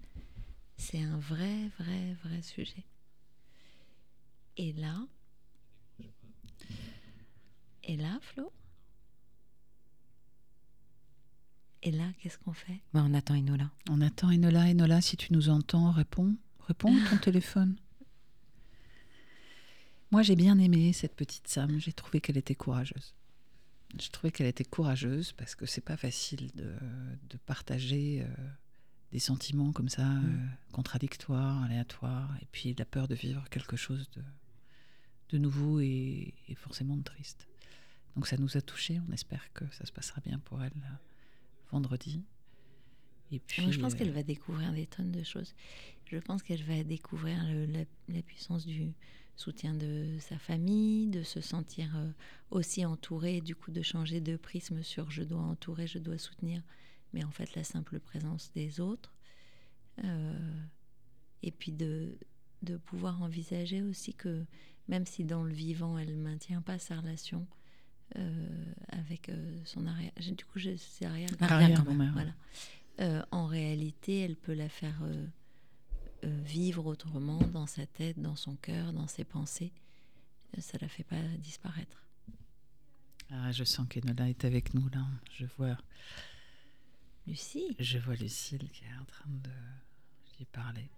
C'est 0.76 1.00
un 1.00 1.18
vrai, 1.18 1.68
vrai, 1.78 2.14
vrai 2.24 2.42
sujet. 2.42 2.84
Et 4.56 4.72
là, 4.72 5.06
et 7.84 7.96
là, 7.96 8.18
Flo? 8.22 8.52
Et 11.82 11.92
là, 11.92 12.10
qu'est-ce 12.18 12.38
qu'on 12.38 12.52
fait? 12.52 12.80
Bah, 12.92 13.04
on 13.06 13.14
attend 13.14 13.34
Enola. 13.36 13.70
On 13.90 14.00
attend 14.00 14.30
Enola. 14.32 14.62
Enola, 14.70 15.00
si 15.00 15.16
tu 15.16 15.32
nous 15.32 15.50
entends, 15.50 15.92
réponds. 15.92 16.34
Réponds 16.66 16.96
à 16.96 17.10
ton 17.10 17.16
téléphone? 17.18 17.76
Moi, 20.10 20.22
j'ai 20.22 20.36
bien 20.36 20.58
aimé 20.58 20.92
cette 20.92 21.14
petite 21.14 21.48
Sam. 21.48 21.78
J'ai 21.80 21.92
trouvé 21.92 22.20
qu'elle 22.20 22.36
était 22.36 22.54
courageuse. 22.54 23.14
J'ai 23.98 24.10
trouvé 24.10 24.30
qu'elle 24.32 24.46
était 24.46 24.64
courageuse 24.64 25.32
parce 25.32 25.54
que 25.54 25.66
c'est 25.66 25.80
pas 25.80 25.96
facile 25.96 26.50
de, 26.54 26.74
de 27.30 27.36
partager 27.38 28.22
euh, 28.22 28.48
des 29.12 29.18
sentiments 29.18 29.72
comme 29.72 29.88
ça, 29.88 30.06
euh, 30.06 30.46
contradictoires, 30.72 31.62
aléatoires, 31.62 32.36
et 32.42 32.46
puis 32.50 32.74
la 32.76 32.84
peur 32.84 33.08
de 33.08 33.14
vivre 33.14 33.48
quelque 33.48 33.76
chose 33.76 34.10
de, 34.10 34.22
de 35.30 35.38
nouveau 35.38 35.80
et, 35.80 36.34
et 36.48 36.54
forcément 36.56 36.96
de 36.96 37.02
triste. 37.02 37.48
Donc 38.16 38.26
ça 38.26 38.36
nous 38.36 38.56
a 38.56 38.60
touchés. 38.60 39.00
On 39.08 39.12
espère 39.12 39.52
que 39.54 39.64
ça 39.72 39.86
se 39.86 39.92
passera 39.92 40.20
bien 40.20 40.38
pour 40.40 40.62
elle 40.62 40.72
euh, 40.76 40.96
vendredi. 41.70 42.24
Et 43.32 43.40
puis, 43.40 43.62
Moi, 43.62 43.72
Je 43.72 43.80
pense 43.80 43.94
euh, 43.94 43.96
qu'elle 43.96 44.12
va 44.12 44.22
découvrir 44.22 44.72
des 44.72 44.86
tonnes 44.86 45.12
de 45.12 45.22
choses. 45.22 45.54
Je 46.06 46.18
pense 46.18 46.42
qu'elle 46.42 46.62
va 46.62 46.82
découvrir 46.84 47.42
le- 47.46 47.66
la, 47.66 47.84
la 48.08 48.22
puissance 48.22 48.64
du 48.66 48.92
soutien 49.36 49.74
de 49.74 50.16
sa 50.20 50.38
famille, 50.38 51.08
de 51.08 51.22
se 51.22 51.40
sentir 51.40 51.94
euh, 51.96 52.10
aussi 52.50 52.84
entourée, 52.86 53.40
du 53.40 53.54
coup 53.54 53.70
de 53.70 53.82
changer 53.82 54.20
de 54.20 54.36
prisme 54.36 54.82
sur 54.82 55.10
je 55.10 55.22
dois 55.22 55.40
entourer, 55.42 55.86
je 55.86 55.98
dois 55.98 56.16
soutenir, 56.18 56.62
mais 57.12 57.22
en 57.24 57.30
fait 57.30 57.54
la 57.54 57.64
simple 57.64 57.98
présence 58.00 58.50
des 58.54 58.80
autres. 58.80 59.12
Euh, 60.04 60.60
et 61.42 61.50
puis 61.50 61.72
de, 61.72 62.16
de 62.62 62.76
pouvoir 62.76 63.22
envisager 63.22 63.82
aussi 63.82 64.14
que 64.14 64.44
même 64.88 65.06
si 65.06 65.24
dans 65.24 65.42
le 65.42 65.52
vivant 65.52 65.98
elle 65.98 66.16
ne 66.16 66.22
maintient 66.22 66.62
pas 66.62 66.78
sa 66.78 67.00
relation 67.00 67.46
euh, 68.16 68.64
avec 68.88 69.28
euh, 69.28 69.58
son 69.64 69.86
arrière... 69.86 70.12
Du 70.36 70.44
coup, 70.44 70.58
je- 70.58 70.76
c'est 70.76 71.04
arrière 71.04 71.28
Arrière-grand-mère. 71.40 72.12
Voilà. 72.12 72.34
Euh, 73.00 73.22
en 73.32 73.46
réalité, 73.46 74.20
elle 74.20 74.36
peut 74.36 74.54
la 74.54 74.68
faire 74.68 75.02
vivre 76.28 76.86
autrement 76.86 77.38
dans 77.48 77.66
sa 77.66 77.86
tête, 77.86 78.18
dans 78.20 78.36
son 78.36 78.56
cœur, 78.56 78.92
dans 78.92 79.06
ses 79.06 79.24
pensées. 79.24 79.72
Euh, 80.56 80.60
Ça 80.60 80.78
la 80.80 80.88
fait 80.88 81.04
pas 81.04 81.20
disparaître. 81.38 82.02
Ah, 83.30 83.50
je 83.52 83.64
sens 83.64 83.86
qu'Enola 83.88 84.28
est 84.28 84.44
avec 84.44 84.72
nous 84.74 84.88
là. 84.90 85.04
Je 85.34 85.46
vois, 85.58 85.76
Lucie, 87.26 87.74
je 87.80 87.98
vois 87.98 88.14
Lucille 88.14 88.68
qui 88.72 88.84
est 88.84 89.00
en 89.00 89.04
train 89.04 89.28
de 89.28 89.50
lui 90.38 90.44
parler. 90.44 90.88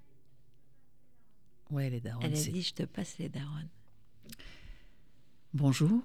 Ouais, 1.70 1.88
les 1.90 2.00
darons. 2.00 2.20
elle 2.22 2.32
a 2.32 2.36
dit 2.36 2.62
je 2.62 2.74
te 2.74 2.82
passe 2.82 3.16
les 3.18 3.28
daronnes. 3.28 3.68
Bonjour. 5.54 6.02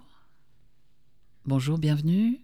Bonjour, 1.45 1.77
bienvenue. 1.77 2.39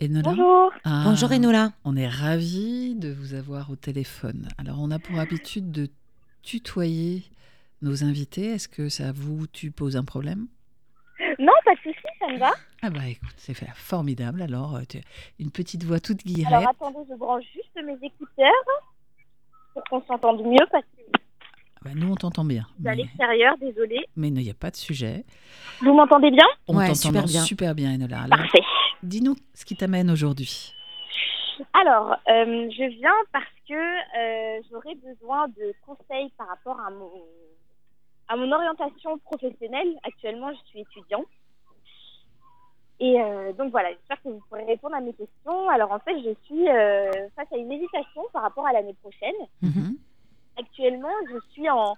Enola. 0.00 0.30
Bonjour. 0.30 0.72
Ah, 0.84 1.02
Bonjour 1.04 1.30
Enola. 1.32 1.74
On 1.84 1.96
est 1.96 2.08
ravis 2.08 2.94
de 2.94 3.12
vous 3.12 3.34
avoir 3.34 3.70
au 3.70 3.76
téléphone. 3.76 4.48
Alors, 4.58 4.80
on 4.80 4.90
a 4.90 4.98
pour 4.98 5.18
habitude 5.18 5.70
de 5.70 5.90
tutoyer 6.42 7.22
nos 7.82 8.04
invités? 8.04 8.46
Est-ce 8.52 8.68
que 8.68 8.88
ça 8.88 9.12
vous 9.12 9.46
tu 9.46 9.70
pose 9.70 9.96
un 9.96 10.04
problème? 10.04 10.46
Non, 11.38 11.52
pas 11.64 11.74
de 11.74 11.80
souci. 11.80 11.98
ça 12.18 12.28
me 12.28 12.38
va 12.38 12.52
Ah 12.82 12.90
bah 12.90 13.06
écoute, 13.08 13.32
c'est 13.36 13.54
fait- 13.54 13.68
formidable. 13.74 14.42
Alors, 14.42 14.76
euh, 14.76 14.82
une 15.38 15.50
petite 15.50 15.84
voix 15.84 16.00
toute 16.00 16.20
Alors 16.26 16.34
guillerette. 16.36 16.68
attendez, 16.70 16.98
je 17.08 17.14
branche 17.16 17.44
juste 17.52 17.74
mes 17.86 17.96
écouteurs 18.06 18.52
pour 19.72 19.82
qu'on 19.84 20.02
s'entende 20.02 20.42
mieux 20.44 20.66
parce 20.70 20.84
que 20.84 21.02
Ah 21.14 21.80
bah, 21.84 21.90
nous, 21.94 22.10
on 22.12 22.14
t'entend 22.16 22.44
bien. 22.44 22.62
à 22.62 22.90
Mais, 22.90 22.96
l'extérieur, 22.96 23.56
désolée. 23.58 24.04
mais 24.16 24.28
il 24.28 24.34
n'y 24.34 24.50
a 24.50 24.54
pas 24.54 24.70
de 24.70 24.76
sujet. 24.76 25.24
Vous 25.80 25.94
m'entendez 25.94 26.30
bien? 26.30 26.46
On 26.68 26.76
Ouais, 26.76 26.86
t'entend 26.88 26.94
super 26.98 27.24
bien. 27.24 27.42
super 27.44 27.74
bien, 27.74 27.94
Enola. 27.94 28.22
Alors, 28.22 28.38
Parfait. 28.38 28.62
dis-nous 29.02 29.36
ce 29.54 29.64
qui 29.64 29.76
t'amène 29.76 30.10
aujourd'hui. 30.10 30.74
Alors, 31.72 32.12
euh, 32.28 32.70
je 32.70 32.88
viens 32.98 33.14
parce 33.32 33.44
que 33.68 33.74
euh, 33.74 34.62
j'aurais 34.70 34.94
besoin 34.96 35.48
de 35.48 35.72
conseils 35.86 36.30
par 36.36 36.48
rapport 36.48 36.80
à 36.80 36.90
mon, 36.90 37.10
à 38.28 38.36
mon 38.36 38.50
orientation 38.52 39.18
professionnelle. 39.18 39.94
Actuellement, 40.04 40.52
je 40.52 40.60
suis 40.68 40.80
étudiante. 40.80 41.26
Et 43.00 43.20
euh, 43.20 43.52
donc 43.54 43.70
voilà, 43.72 43.90
j'espère 43.90 44.22
que 44.22 44.28
vous 44.28 44.40
pourrez 44.48 44.64
répondre 44.64 44.94
à 44.94 45.00
mes 45.00 45.12
questions. 45.12 45.68
Alors 45.70 45.90
en 45.90 45.98
fait, 45.98 46.16
je 46.22 46.34
suis 46.44 46.68
euh, 46.68 47.10
face 47.34 47.52
à 47.52 47.56
une 47.56 47.72
hésitation 47.72 48.22
par 48.32 48.42
rapport 48.42 48.66
à 48.66 48.72
l'année 48.72 48.94
prochaine. 49.02 49.34
Mhm. 49.60 49.96
Actuellement, 50.56 51.08
je 51.30 51.38
suis 51.52 51.68
en, 51.68 51.96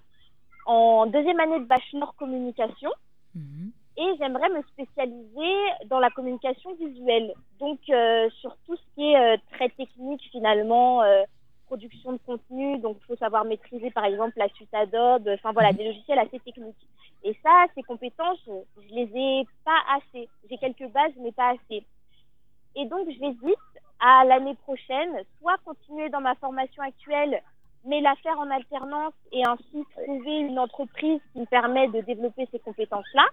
en 0.67 1.07
deuxième 1.07 1.41
année 1.41 1.61
de 1.61 1.65
bachelor 1.67 2.15
communication 2.17 2.91
Mhm. 3.35 3.73
Et 3.97 4.07
j'aimerais 4.18 4.49
me 4.51 4.62
spécialiser 4.62 5.55
dans 5.86 5.99
la 6.01 6.11
communication 6.11 6.74
visuelle. 6.74 7.32
Donc 7.61 7.78
euh, 7.90 8.28
sur 8.40 8.57
tout 8.66 8.76
ce 8.76 8.82
qui 8.95 9.12
est 9.12 9.16
euh, 9.16 9.36
très 9.53 9.68
technique 9.70 10.22
finalement, 10.30 11.03
euh, 11.03 11.22
production 11.66 12.12
de 12.12 12.18
contenu, 12.26 12.78
donc 12.78 12.99
il 13.01 13.05
faut 13.07 13.16
savoir 13.16 13.45
maîtriser 13.45 13.90
par 13.90 14.05
exemple 14.05 14.34
la 14.36 14.49
suite 14.51 14.72
Adobe, 14.74 15.28
enfin 15.34 15.53
voilà, 15.53 15.70
Mhm. 15.70 15.76
des 15.78 15.84
logiciels 15.84 16.18
assez 16.18 16.38
techniques. 16.40 16.86
Et 17.22 17.34
ça, 17.42 17.64
ces 17.74 17.82
compétences, 17.82 18.38
je, 18.47 18.53
je 18.82 18.95
les 18.95 19.11
ai 19.16 19.47
pas 19.64 19.80
assez. 19.97 20.28
J'ai 20.51 20.59
quelques 20.59 20.88
bases, 20.92 21.12
mais 21.18 21.32
pas 21.32 21.51
assez. 21.53 21.84
Et 22.76 22.84
donc 22.86 23.09
j'hésite 23.09 23.59
à 24.01 24.24
l'année 24.24 24.57
prochaine, 24.57 25.22
soit 25.40 25.57
continuer 25.64 26.11
dans 26.11 26.20
ma 26.20 26.34
formation 26.34 26.82
actuelle, 26.82 27.40
mais 27.86 28.01
la 28.01 28.14
faire 28.16 28.38
en 28.38 28.51
alternance 28.51 29.14
et 29.32 29.42
ainsi 29.47 29.84
trouver 30.05 30.38
une 30.40 30.59
entreprise 30.59 31.20
qui 31.32 31.40
me 31.40 31.47
permet 31.47 31.88
de 31.88 32.01
développer 32.01 32.47
ces 32.51 32.59
compétences-là. 32.59 33.26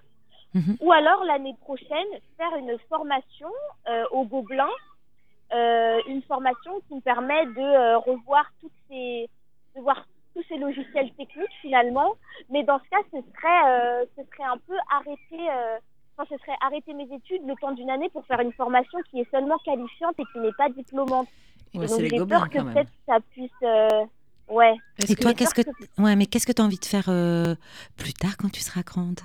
Mhm. 0.53 0.77
Ou 0.81 0.91
alors 0.91 1.23
l'année 1.23 1.55
prochaine, 1.61 2.07
faire 2.37 2.55
une 2.57 2.77
formation 2.89 3.49
euh, 3.89 4.03
au 4.11 4.25
Gobelin, 4.25 4.69
euh, 5.53 5.99
une 6.07 6.21
formation 6.23 6.81
qui 6.87 6.95
me 6.95 7.01
permet 7.01 7.45
de 7.45 7.59
euh, 7.61 7.97
revoir 7.99 8.45
toutes 8.61 8.71
ces, 8.89 9.29
de 9.75 9.81
voir 9.81 10.05
tous 10.33 10.43
ces 10.49 10.57
logiciels 10.57 11.11
techniques 11.13 11.51
finalement. 11.61 12.13
Mais 12.49 12.63
dans 12.63 12.79
ce 12.79 12.89
cas, 12.89 13.01
ce 13.11 13.17
serait, 13.17 13.69
euh, 13.69 14.05
ce 14.17 14.23
serait 14.31 14.47
un 14.49 14.57
peu 14.57 14.75
arrêter, 14.89 15.49
euh, 15.49 15.77
enfin, 16.17 16.27
ce 16.29 16.37
serait 16.41 16.57
arrêter 16.61 16.93
mes 16.93 17.03
études 17.13 17.45
le 17.47 17.55
temps 17.55 17.71
d'une 17.71 17.89
année 17.89 18.09
pour 18.09 18.25
faire 18.25 18.39
une 18.39 18.53
formation 18.53 18.99
qui 19.09 19.19
est 19.21 19.29
seulement 19.31 19.57
qualifiante 19.59 20.15
et 20.19 20.23
qui 20.31 20.39
n'est 20.39 20.53
pas 20.53 20.69
diplômante. 20.69 21.27
Ouais, 21.73 21.85
et 21.85 21.87
c'est 21.87 21.97
donc 22.01 22.09
j'ai 22.11 22.25
peur 22.25 22.49
que 22.49 22.59
peut-être 22.73 22.91
ça 23.05 23.17
puisse, 23.31 23.51
euh, 23.63 23.87
ouais. 24.49 24.75
Et 25.09 25.15
que- 25.15 25.21
toi, 25.21 25.33
qu'est-ce 25.33 25.53
que 25.53 25.61
ouais, 26.01 26.15
mais 26.17 26.25
qu'est-ce 26.25 26.45
que 26.45 26.51
tu 26.51 26.61
as 26.61 26.65
envie 26.65 26.79
de 26.79 26.85
faire 26.85 27.05
euh, 27.07 27.55
plus 27.97 28.13
tard 28.13 28.35
quand 28.37 28.51
tu 28.51 28.59
seras 28.61 28.81
grande? 28.83 29.19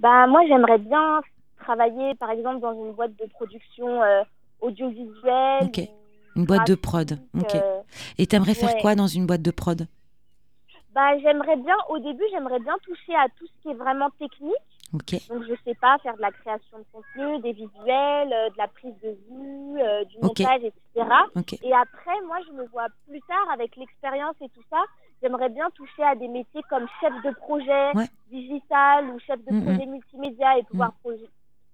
Bah, 0.00 0.26
moi, 0.26 0.40
j'aimerais 0.48 0.78
bien 0.78 1.20
travailler, 1.58 2.14
par 2.14 2.30
exemple, 2.30 2.60
dans 2.60 2.72
une 2.72 2.92
boîte 2.92 3.14
de 3.16 3.26
production 3.26 4.02
euh, 4.02 4.22
audiovisuelle. 4.60 5.64
Ok. 5.64 5.80
Une 6.36 6.46
boîte 6.46 6.66
de 6.66 6.74
prod. 6.74 7.18
Ok. 7.38 7.54
euh, 7.54 7.80
Et 8.18 8.26
t'aimerais 8.26 8.54
faire 8.54 8.74
ouais. 8.74 8.80
quoi 8.80 8.94
dans 8.94 9.08
une 9.08 9.26
boîte 9.26 9.42
de 9.42 9.50
prod? 9.50 9.86
Bah, 10.94 11.18
j'aimerais 11.18 11.56
bien, 11.56 11.76
au 11.90 11.98
début, 11.98 12.24
j'aimerais 12.30 12.60
bien 12.60 12.76
toucher 12.82 13.14
à 13.14 13.28
tout 13.36 13.46
ce 13.46 13.62
qui 13.62 13.68
est 13.68 13.74
vraiment 13.74 14.10
technique. 14.18 14.54
Ok. 14.94 15.14
Donc, 15.28 15.44
je 15.44 15.54
sais 15.64 15.74
pas, 15.74 15.98
faire 15.98 16.16
de 16.16 16.22
la 16.22 16.32
création 16.32 16.78
de 16.78 16.84
contenu, 16.92 17.38
des 17.42 17.52
visuels, 17.52 18.32
euh, 18.32 18.50
de 18.50 18.56
la 18.56 18.68
prise 18.68 18.94
de 19.02 19.10
vue, 19.28 19.82
euh, 19.82 20.04
du 20.04 20.16
montage, 20.18 20.62
etc. 20.64 21.06
Ok. 21.36 21.52
Et 21.62 21.72
après, 21.74 22.20
moi, 22.26 22.38
je 22.46 22.52
me 22.52 22.66
vois 22.68 22.86
plus 23.06 23.20
tard, 23.28 23.46
avec 23.52 23.76
l'expérience 23.76 24.34
et 24.40 24.48
tout 24.48 24.64
ça, 24.70 24.82
j'aimerais 25.22 25.48
bien 25.48 25.70
toucher 25.70 26.02
à 26.04 26.14
des 26.14 26.28
métiers 26.28 26.62
comme 26.68 26.86
chef 27.00 27.12
de 27.22 27.30
projet 27.32 27.92
Ouais. 27.94 28.08
digital 28.28 29.10
ou 29.10 29.18
chef 29.20 29.42
de 29.44 29.52
Mm, 29.52 29.62
projet 29.62 29.86
multimédia 29.86 30.58
et 30.58 30.62
pouvoir, 30.64 30.92
proje- 31.04 31.28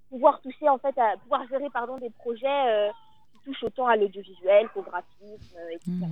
pouvoir 0.08 0.40
toucher, 0.40 0.68
en 0.68 0.78
fait, 0.78 0.96
à, 0.98 1.16
pouvoir 1.18 1.46
gérer, 1.48 1.68
pardon, 1.70 1.98
des 1.98 2.10
projets 2.10 2.46
euh, 2.68 2.90
qui 3.32 3.38
touchent 3.44 3.64
autant 3.64 3.86
à 3.86 3.96
l'audiovisuel 3.96 4.68
qu'au 4.70 4.82
graphisme, 4.82 5.56
euh, 5.56 5.70
etc. 5.74 6.06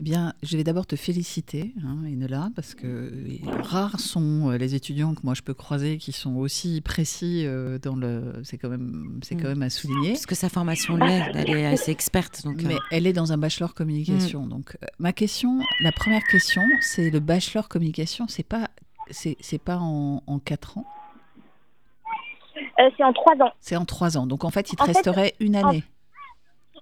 Eh 0.00 0.04
bien, 0.04 0.32
je 0.44 0.56
vais 0.56 0.62
d'abord 0.62 0.86
te 0.86 0.94
féliciter, 0.94 1.74
hein, 1.84 2.04
Enola, 2.06 2.50
parce 2.54 2.76
que 2.76 2.86
euh, 2.86 3.36
rares 3.62 3.98
sont 3.98 4.48
euh, 4.50 4.56
les 4.56 4.76
étudiants 4.76 5.12
que 5.12 5.22
moi 5.24 5.34
je 5.34 5.42
peux 5.42 5.54
croiser 5.54 5.98
qui 5.98 6.12
sont 6.12 6.36
aussi 6.36 6.80
précis 6.80 7.44
euh, 7.44 7.80
dans 7.80 7.96
le. 7.96 8.40
C'est 8.44 8.58
quand 8.58 8.68
même, 8.68 9.18
c'est 9.24 9.34
quand 9.34 9.46
Mm. 9.48 9.48
même 9.48 9.62
à 9.62 9.70
souligner. 9.70 10.12
Parce 10.12 10.26
que 10.26 10.36
sa 10.36 10.48
formation 10.48 10.94
l'est, 10.96 11.20
elle 11.34 11.50
est 11.50 11.66
assez 11.66 11.90
experte. 11.90 12.44
Donc, 12.44 12.62
Mais 12.62 12.76
euh, 12.76 12.80
elle 12.92 13.08
est 13.08 13.12
dans 13.12 13.32
un 13.32 13.38
bachelor 13.38 13.74
communication. 13.74 14.46
Donc, 14.46 14.76
euh, 14.82 14.86
ma 15.00 15.12
question, 15.12 15.58
la 15.80 15.90
première 15.90 16.22
question, 16.24 16.62
c'est 16.80 17.10
le 17.10 17.18
bachelor 17.18 17.68
communication, 17.68 18.28
c'est 18.28 18.44
pas, 18.46 18.70
c'est, 19.10 19.36
c'est 19.40 19.58
pas 19.60 19.78
en, 19.78 20.22
en 20.28 20.38
quatre 20.38 20.78
ans, 20.78 20.84
Euh, 22.78 22.88
c'est 22.96 23.02
en 23.02 23.12
trois 23.12 23.34
ans. 23.44 23.52
c'est 23.60 23.74
en 23.76 23.84
trois 23.84 24.16
ans. 24.16 24.28
Donc, 24.28 24.44
en 24.44 24.50
fait, 24.50 24.70
il 24.72 24.76
te 24.76 24.82
En 24.82 24.86
fait, 24.86 24.92
resterait 24.92 25.34
une 25.40 25.56
en- 25.56 25.70
année. 25.70 25.82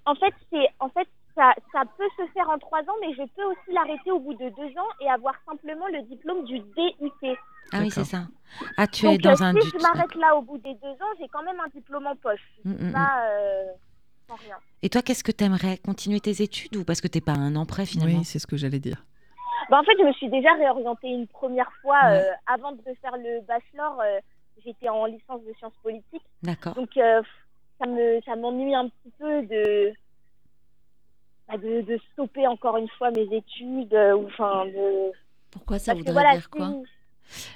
En 0.04 0.14
fait, 0.14 0.34
c'est 0.52 0.68
en 0.80 0.88
fait 0.90 1.08
ça, 1.36 1.54
ça 1.70 1.82
peut 1.96 2.08
se 2.16 2.26
faire 2.32 2.48
en 2.50 2.58
trois 2.58 2.80
ans, 2.80 2.96
mais 3.00 3.12
je 3.14 3.22
peux 3.36 3.44
aussi 3.44 3.70
l'arrêter 3.72 4.10
au 4.10 4.18
bout 4.18 4.34
de 4.34 4.48
deux 4.48 4.78
ans 4.78 4.88
et 5.00 5.08
avoir 5.08 5.34
simplement 5.48 5.86
le 5.88 6.02
diplôme 6.02 6.44
du 6.44 6.58
DUT. 6.58 7.36
ah 7.72 7.78
oui, 7.80 7.90
c'est 7.90 8.04
ça. 8.04 8.22
Ah, 8.76 8.86
tu 8.86 9.06
es 9.06 9.10
Donc, 9.18 9.20
dans 9.20 9.42
euh, 9.42 9.46
un 9.46 9.52
si 9.52 9.58
but. 9.70 9.78
je 9.78 9.82
m'arrête 9.82 10.14
là 10.16 10.34
au 10.36 10.42
bout 10.42 10.58
des 10.58 10.74
deux 10.74 10.88
ans, 10.88 11.12
j'ai 11.20 11.28
quand 11.28 11.42
même 11.44 11.60
un 11.60 11.68
diplôme 11.68 12.06
en 12.06 12.16
poche. 12.16 12.40
Mm, 12.64 12.70
mm, 12.72 12.88
mm. 12.88 12.92
Pas 12.92 13.28
euh, 13.30 13.64
sans 14.28 14.34
rien. 14.36 14.56
Et 14.82 14.88
toi, 14.88 15.02
qu'est-ce 15.02 15.22
que 15.22 15.32
tu 15.32 15.44
aimerais 15.44 15.78
Continuer 15.78 16.20
tes 16.20 16.42
études 16.42 16.74
ou 16.76 16.84
parce 16.84 17.00
que 17.00 17.08
t'es 17.08 17.20
pas 17.20 17.32
à 17.32 17.38
un 17.38 17.54
an 17.56 17.66
près 17.66 17.86
finalement? 17.86 18.18
Oui, 18.18 18.24
c'est 18.24 18.38
ce 18.38 18.46
que 18.46 18.56
j'allais 18.56 18.78
dire. 18.80 19.04
Bah, 19.68 19.78
en 19.80 19.84
fait, 19.84 19.92
je 19.98 20.04
me 20.04 20.12
suis 20.14 20.28
déjà 20.30 20.52
réorientée 20.54 21.08
une 21.08 21.26
première 21.26 21.70
fois 21.82 21.98
Ouais. 22.04 22.22
euh, 22.24 22.32
avant 22.46 22.72
de 22.72 22.80
faire 23.02 23.16
le 23.16 23.40
bachelor. 23.46 24.00
euh, 24.00 24.20
J'étais 24.64 24.88
en 24.88 25.04
licence 25.04 25.42
de 25.44 25.52
sciences 25.58 25.76
politiques, 25.82 26.24
D'accord. 26.42 26.74
donc 26.74 26.96
euh, 26.96 27.22
ça 27.78 27.86
me 27.86 28.20
ça 28.22 28.34
m'ennuie 28.36 28.74
un 28.74 28.88
petit 28.88 29.12
peu 29.18 29.42
de 29.42 29.92
de, 31.54 31.82
de 31.82 31.98
stopper 32.12 32.46
encore 32.46 32.76
une 32.76 32.88
fois 32.98 33.10
mes 33.12 33.28
études 33.34 33.94
euh, 33.94 34.16
ou 34.16 34.26
enfin 34.26 34.66
de 34.66 35.12
Pourquoi 35.50 35.78
ça 35.78 35.92
parce 35.92 36.04
que 36.04 36.08
voudrait 36.08 36.22
voilà 36.24 36.36
dire 36.36 36.50
quoi 36.50 36.68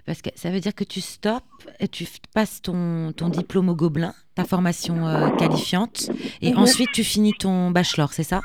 Parce 0.06 0.22
que 0.22 0.30
ça 0.36 0.50
veut 0.50 0.60
dire 0.60 0.74
que 0.74 0.84
tu 0.84 1.00
stoppes 1.00 1.42
et 1.80 1.88
tu 1.88 2.04
passes 2.34 2.62
ton, 2.62 3.12
ton 3.12 3.28
diplôme 3.28 3.68
au 3.68 3.74
Gobelin, 3.74 4.14
ta 4.36 4.44
formation 4.44 5.06
euh, 5.06 5.28
qualifiante, 5.30 6.10
et 6.40 6.52
Mhm. 6.52 6.58
ensuite 6.58 6.92
tu 6.92 7.02
finis 7.04 7.32
ton 7.34 7.70
bachelor, 7.70 8.12
c'est 8.12 8.22
ça? 8.22 8.40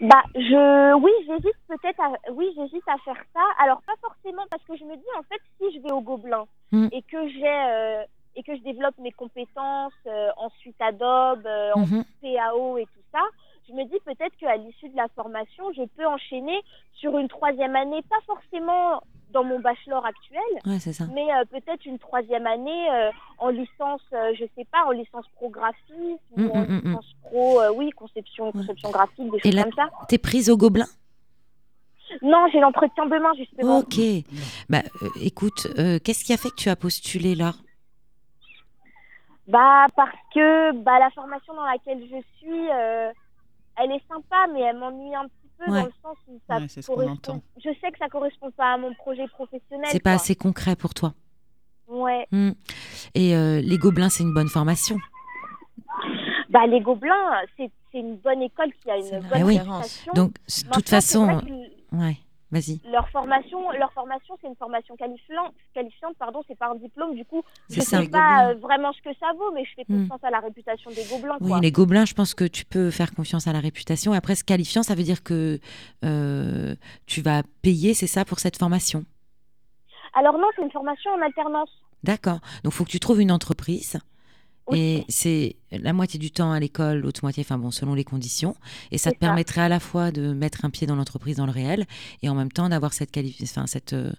Bah, 0.00 0.22
je, 0.34 0.94
oui, 0.94 1.10
j'hésite 1.26 1.56
peut-être 1.66 2.00
à, 2.00 2.12
oui, 2.32 2.46
j'hésite 2.56 2.86
à 2.86 2.96
faire 2.98 3.20
ça. 3.34 3.40
Alors, 3.58 3.82
pas 3.82 3.94
forcément, 4.00 4.44
parce 4.50 4.62
que 4.64 4.76
je 4.76 4.84
me 4.84 4.94
dis, 4.94 5.02
en 5.18 5.22
fait, 5.24 5.40
si 5.58 5.74
je 5.76 5.82
vais 5.82 5.92
au 5.92 6.00
Gobelin 6.00 6.46
Mm. 6.70 6.88
et 6.92 7.02
que 7.02 7.28
j'ai, 7.30 7.46
euh, 7.48 8.02
et 8.36 8.42
que 8.42 8.54
je 8.54 8.62
développe 8.62 8.96
mes 8.98 9.10
compétences 9.10 9.92
euh, 10.06 10.28
en 10.36 10.50
suite 10.60 10.76
Adobe, 10.80 11.46
euh, 11.46 11.72
en 11.74 11.80
Mhm. 11.80 12.04
PAO 12.22 12.76
et 12.78 12.84
tout 12.84 13.02
ça, 13.10 13.22
je 13.68 13.74
me 13.74 13.84
dis 13.84 13.96
peut-être 14.04 14.36
qu'à 14.38 14.56
l'issue 14.56 14.88
de 14.88 14.96
la 14.96 15.08
formation, 15.14 15.72
je 15.76 15.82
peux 15.96 16.06
enchaîner 16.06 16.58
sur 16.94 17.16
une 17.18 17.28
troisième 17.28 17.76
année, 17.76 18.00
pas 18.08 18.16
forcément 18.26 19.02
dans 19.30 19.44
mon 19.44 19.60
bachelor 19.60 20.04
actuel, 20.06 20.40
Ouais, 20.64 20.78
c'est 20.78 20.94
ça. 20.94 21.04
mais 21.14 21.26
euh, 21.34 21.44
peut-être 21.50 21.84
une 21.84 21.98
troisième 21.98 22.46
année 22.46 22.90
euh, 22.90 23.10
en 23.38 23.50
licence, 23.50 24.00
euh, 24.14 24.32
je 24.38 24.44
sais 24.56 24.64
pas, 24.72 24.84
en 24.86 24.90
licence 24.92 25.26
pro 25.36 25.50
graphisme 25.50 26.16
Mm, 26.36 26.46
ou 26.46 26.50
en 26.50 26.60
mm, 26.60 26.64
mm, 26.66 26.80
mm. 26.82 26.88
licence 26.88 27.14
pro, 27.22 27.60
euh, 27.60 27.70
oui, 27.74 27.90
conception, 27.90 28.50
conception 28.52 28.90
graphique, 28.90 29.30
des 29.30 29.36
Et 29.38 29.40
choses 29.42 29.54
là- 29.54 29.62
comme 29.64 29.72
ça. 29.74 29.90
T'es 30.08 30.16
prise 30.18 30.48
au 30.48 30.56
Gobelin? 30.56 30.86
Non, 32.22 32.46
j'ai 32.50 32.58
l'entretien 32.60 33.04
demain, 33.04 33.32
justement. 33.36 33.80
Ok. 33.80 33.98
Bah, 34.70 34.78
écoute, 35.20 35.66
qu'est-ce 36.02 36.24
qui 36.24 36.32
a 36.32 36.38
fait 36.38 36.48
que 36.48 36.54
tu 36.56 36.70
as 36.70 36.76
postulé 36.76 37.34
là? 37.34 37.52
Bah, 39.46 39.86
parce 39.96 40.16
que 40.34 40.72
bah, 40.72 40.98
la 40.98 41.10
formation 41.10 41.54
dans 41.54 41.64
laquelle 41.64 42.00
je 42.02 42.16
suis, 42.38 42.70
elle 43.82 43.92
est 43.92 44.02
sympa, 44.08 44.46
mais 44.52 44.60
elle 44.60 44.78
m'ennuie 44.78 45.14
un 45.14 45.24
petit 45.24 45.32
peu 45.58 45.70
Ouais. 45.72 45.80
dans 45.80 45.86
le 45.86 45.92
sens 46.02 46.16
où 46.28 46.38
ça 46.48 46.58
Ouais, 46.58 46.68
c'est 46.68 46.82
ce 46.82 46.86
qu'on 46.86 46.94
correspond. 46.96 47.42
Je 47.56 47.70
sais 47.80 47.90
que 47.90 47.98
ça 47.98 48.08
correspond 48.08 48.50
pas 48.52 48.74
à 48.74 48.78
mon 48.78 48.94
projet 48.94 49.26
professionnel. 49.28 49.88
C'est 49.90 50.02
pas 50.02 50.12
assez 50.12 50.34
concret 50.36 50.76
pour 50.76 50.94
toi. 50.94 51.14
Ouais. 51.88 52.26
Hmm. 52.30 52.50
Et 53.14 53.34
euh, 53.34 53.60
les 53.60 53.78
Gobelins, 53.78 54.08
c'est 54.08 54.22
une 54.22 54.34
bonne 54.34 54.48
formation. 54.48 54.98
Bah, 56.50 56.66
les 56.66 56.80
Gobelins, 56.80 57.42
c'est 57.56 57.70
une 57.94 58.16
bonne 58.16 58.42
école 58.42 58.72
qui 58.82 58.90
a 58.90 58.96
une 58.96 59.20
bonne 59.20 59.30
Ah 59.32 59.44
oui. 59.44 59.58
réputation. 59.58 60.12
Donc, 60.14 60.32
de 60.34 60.70
toute 60.72 60.88
façon, 60.88 61.40
ouais, 61.92 62.16
vas-y. 62.50 62.80
leur 62.90 63.08
formation, 63.10 63.70
leur 63.72 63.92
formation, 63.92 64.36
c'est 64.40 64.48
une 64.48 64.56
formation 64.56 64.96
qualifiante, 64.96 65.52
qualifiante, 65.74 66.16
pardon, 66.18 66.42
c'est 66.48 66.58
pas 66.58 66.68
un 66.70 66.76
diplôme. 66.76 67.14
Du 67.14 67.24
coup, 67.24 67.42
je 67.70 67.80
sais 67.80 68.08
pas 68.08 68.50
euh, 68.50 68.54
vraiment 68.56 68.92
ce 68.92 69.02
que 69.02 69.14
ça 69.20 69.26
vaut, 69.38 69.52
mais 69.52 69.64
je 69.64 69.70
fais 69.74 69.84
Hmm. 69.88 70.02
confiance 70.02 70.24
à 70.24 70.30
la 70.30 70.40
réputation 70.40 70.90
des 70.90 71.04
Gobelins. 71.04 71.36
Oui, 71.40 71.50
quoi. 71.50 71.60
les 71.60 71.72
Gobelins, 71.72 72.04
je 72.04 72.14
pense 72.14 72.34
que 72.34 72.44
tu 72.44 72.64
peux 72.64 72.90
faire 72.90 73.14
confiance 73.14 73.46
à 73.46 73.52
la 73.52 73.60
réputation. 73.60 74.14
Et 74.14 74.16
après, 74.16 74.34
ce 74.34 74.44
qualifiant, 74.44 74.82
ça 74.82 74.94
veut 74.94 75.02
dire 75.02 75.22
que 75.22 75.58
euh, 76.04 76.74
tu 77.06 77.20
vas 77.22 77.42
payer, 77.62 77.94
c'est 77.94 78.06
ça, 78.06 78.24
pour 78.24 78.38
cette 78.38 78.56
formation? 78.56 79.04
Alors 80.14 80.38
non, 80.38 80.48
c'est 80.56 80.62
une 80.62 80.70
formation 80.72 81.10
en 81.12 81.22
alternance. 81.22 81.70
D'accord. 82.02 82.38
Donc, 82.64 82.72
il 82.72 82.76
faut 82.76 82.84
que 82.84 82.90
tu 82.90 83.00
trouves 83.00 83.20
une 83.20 83.32
entreprise. 83.32 83.98
Et 84.72 85.04
c'est 85.08 85.56
la 85.70 85.92
moitié 85.92 86.18
du 86.18 86.30
temps 86.30 86.52
à 86.52 86.60
l'école, 86.60 86.98
l'autre 86.98 87.20
moitié, 87.22 87.42
enfin 87.42 87.58
bon, 87.58 87.70
selon 87.70 87.94
les 87.94 88.04
conditions. 88.04 88.54
Et 88.90 88.98
ça 88.98 89.10
te 89.10 89.16
ça. 89.16 89.20
permettrait 89.20 89.62
à 89.62 89.68
la 89.68 89.80
fois 89.80 90.10
de 90.10 90.32
mettre 90.32 90.64
un 90.64 90.70
pied 90.70 90.86
dans 90.86 90.96
l'entreprise, 90.96 91.36
dans 91.36 91.46
le 91.46 91.52
réel, 91.52 91.86
et 92.22 92.28
en 92.28 92.34
même 92.34 92.52
temps 92.52 92.68
d'avoir 92.68 92.92
cette, 92.92 93.18
enfin, 93.42 93.66
cette, 93.66 93.94
euh, 93.94 94.12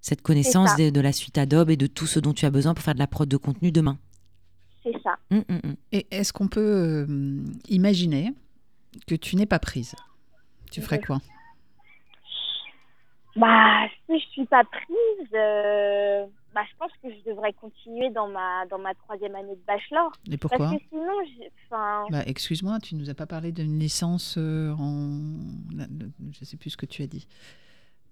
cette 0.00 0.22
connaissance 0.22 0.76
de, 0.76 0.90
de 0.90 1.00
la 1.00 1.12
suite 1.12 1.38
Adobe 1.38 1.70
et 1.70 1.76
de 1.76 1.86
tout 1.86 2.06
ce 2.06 2.20
dont 2.20 2.32
tu 2.32 2.46
as 2.46 2.50
besoin 2.50 2.74
pour 2.74 2.84
faire 2.84 2.94
de 2.94 3.00
la 3.00 3.06
prod 3.06 3.28
de 3.28 3.36
contenu 3.36 3.72
demain. 3.72 3.98
C'est 4.82 5.00
ça. 5.02 5.16
Hum, 5.30 5.44
hum, 5.48 5.60
hum. 5.64 5.76
Et 5.92 6.06
est-ce 6.10 6.32
qu'on 6.32 6.48
peut 6.48 7.06
euh, 7.08 7.38
imaginer 7.68 8.32
que 9.06 9.14
tu 9.14 9.34
n'es 9.36 9.46
pas 9.46 9.58
prise? 9.58 9.94
Tu 10.70 10.82
ferais 10.82 11.00
quoi? 11.00 11.20
Bah, 13.36 13.86
si 14.06 14.20
je 14.20 14.26
suis 14.28 14.46
pas 14.46 14.62
prise, 14.64 15.28
euh, 15.34 16.26
bah, 16.54 16.62
je 16.70 16.76
pense 16.78 16.92
que 17.02 17.10
je 17.10 17.28
devrais 17.30 17.52
continuer 17.52 18.10
dans 18.10 18.28
ma 18.28 18.64
dans 18.66 18.78
ma 18.78 18.94
troisième 18.94 19.34
année 19.34 19.56
de 19.56 19.62
bachelor. 19.66 20.12
Et 20.30 20.36
pourquoi 20.36 20.58
Parce 20.58 20.76
que 20.76 20.82
sinon, 20.88 21.12
enfin, 21.66 22.04
Bah, 22.10 22.22
Excuse-moi, 22.26 22.78
tu 22.80 22.94
nous 22.94 23.10
as 23.10 23.14
pas 23.14 23.26
parlé 23.26 23.50
d'une 23.52 23.78
licence 23.78 24.36
euh, 24.38 24.72
en... 24.78 25.18
Je 26.32 26.44
sais 26.44 26.56
plus 26.56 26.70
ce 26.70 26.76
que 26.76 26.86
tu 26.86 27.02
as 27.02 27.06
dit. 27.06 27.26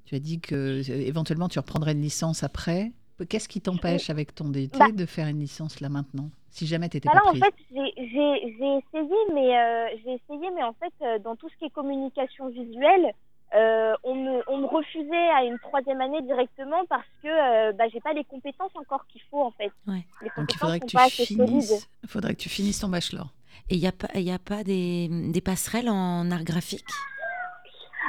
Tu 0.05 0.15
as 0.17 0.19
dit 0.19 0.41
que 0.41 0.55
euh, 0.55 0.83
éventuellement 1.07 1.49
tu 1.49 1.59
reprendrais 1.59 1.93
une 1.93 2.03
licence 2.03 2.43
après. 2.43 2.91
Qu'est-ce 3.29 3.49
qui 3.49 3.61
t'empêche 3.61 4.11
avec 4.11 4.35
ton 4.35 4.49
DT 4.49 4.77
Bah- 4.77 4.91
de 4.91 5.07
faire 5.07 5.29
une 5.29 5.39
licence 5.39 5.81
là 5.81 5.89
maintenant 5.89 6.29
Si 6.51 6.67
jamais 6.67 6.89
tu 6.89 6.97
n'étais 6.97 7.09
bah 7.09 7.13
pas 7.15 7.21
là, 7.21 7.27
en 7.29 7.31
prise. 7.31 7.43
fait, 7.45 7.55
j'ai 7.71 8.77
essayé, 8.79 9.17
mais 9.33 9.57
euh, 9.57 9.87
j'ai 10.05 10.15
essayé, 10.15 10.51
mais 10.57 10.65
en 10.65 10.73
fait, 10.75 11.21
dans 11.23 11.37
tout 11.37 11.49
ce 11.49 11.57
qui 11.59 11.67
est 11.67 11.71
communication 11.71 12.49
visuelle, 12.49 13.13
euh, 13.55 13.95
on 14.03 14.15
me 14.15 14.43
on 14.47 14.59
me 14.59 14.67
refusait 14.67 15.29
à 15.37 15.45
une 15.45 15.59
troisième 15.59 16.01
année 16.01 16.23
directement 16.23 16.85
parce 16.89 17.07
que 17.23 17.29
euh, 17.29 17.73
bah, 17.73 17.85
j'ai 17.93 18.01
pas 18.01 18.13
les 18.13 18.25
compétences 18.25 18.75
encore 18.75 19.07
qu'il 19.07 19.21
faut 19.31 19.43
en 19.43 19.51
fait. 19.51 19.71
Ouais. 19.87 20.07
Les 20.23 20.31
Donc 20.37 20.53
il 20.53 20.59
faudrait 20.59 20.81
que 20.81 20.87
tu 20.87 21.27
finisses. 21.27 21.89
Il 22.03 22.09
faudrait 22.09 22.35
que 22.35 22.41
tu 22.41 22.49
finisses 22.49 22.81
ton 22.81 22.89
bachelor. 22.89 23.29
Et 23.69 23.75
il 23.77 23.81
n'y 23.81 23.87
a 23.87 23.93
pas, 23.93 24.09
y 24.19 24.33
a 24.33 24.39
pas 24.39 24.65
des, 24.65 25.09
des 25.11 25.41
passerelles 25.41 25.89
en 25.89 26.31
art 26.31 26.45
graphique? 26.45 26.89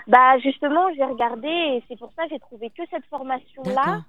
Bah 0.07 0.37
justement, 0.39 0.93
j'ai 0.95 1.03
regardé 1.03 1.47
et 1.47 1.83
c'est 1.87 1.97
pour 1.97 2.11
ça 2.15 2.23
que 2.23 2.29
j'ai 2.29 2.39
trouvé 2.39 2.69
que 2.69 2.83
cette 2.89 3.05
formation-là. 3.05 4.01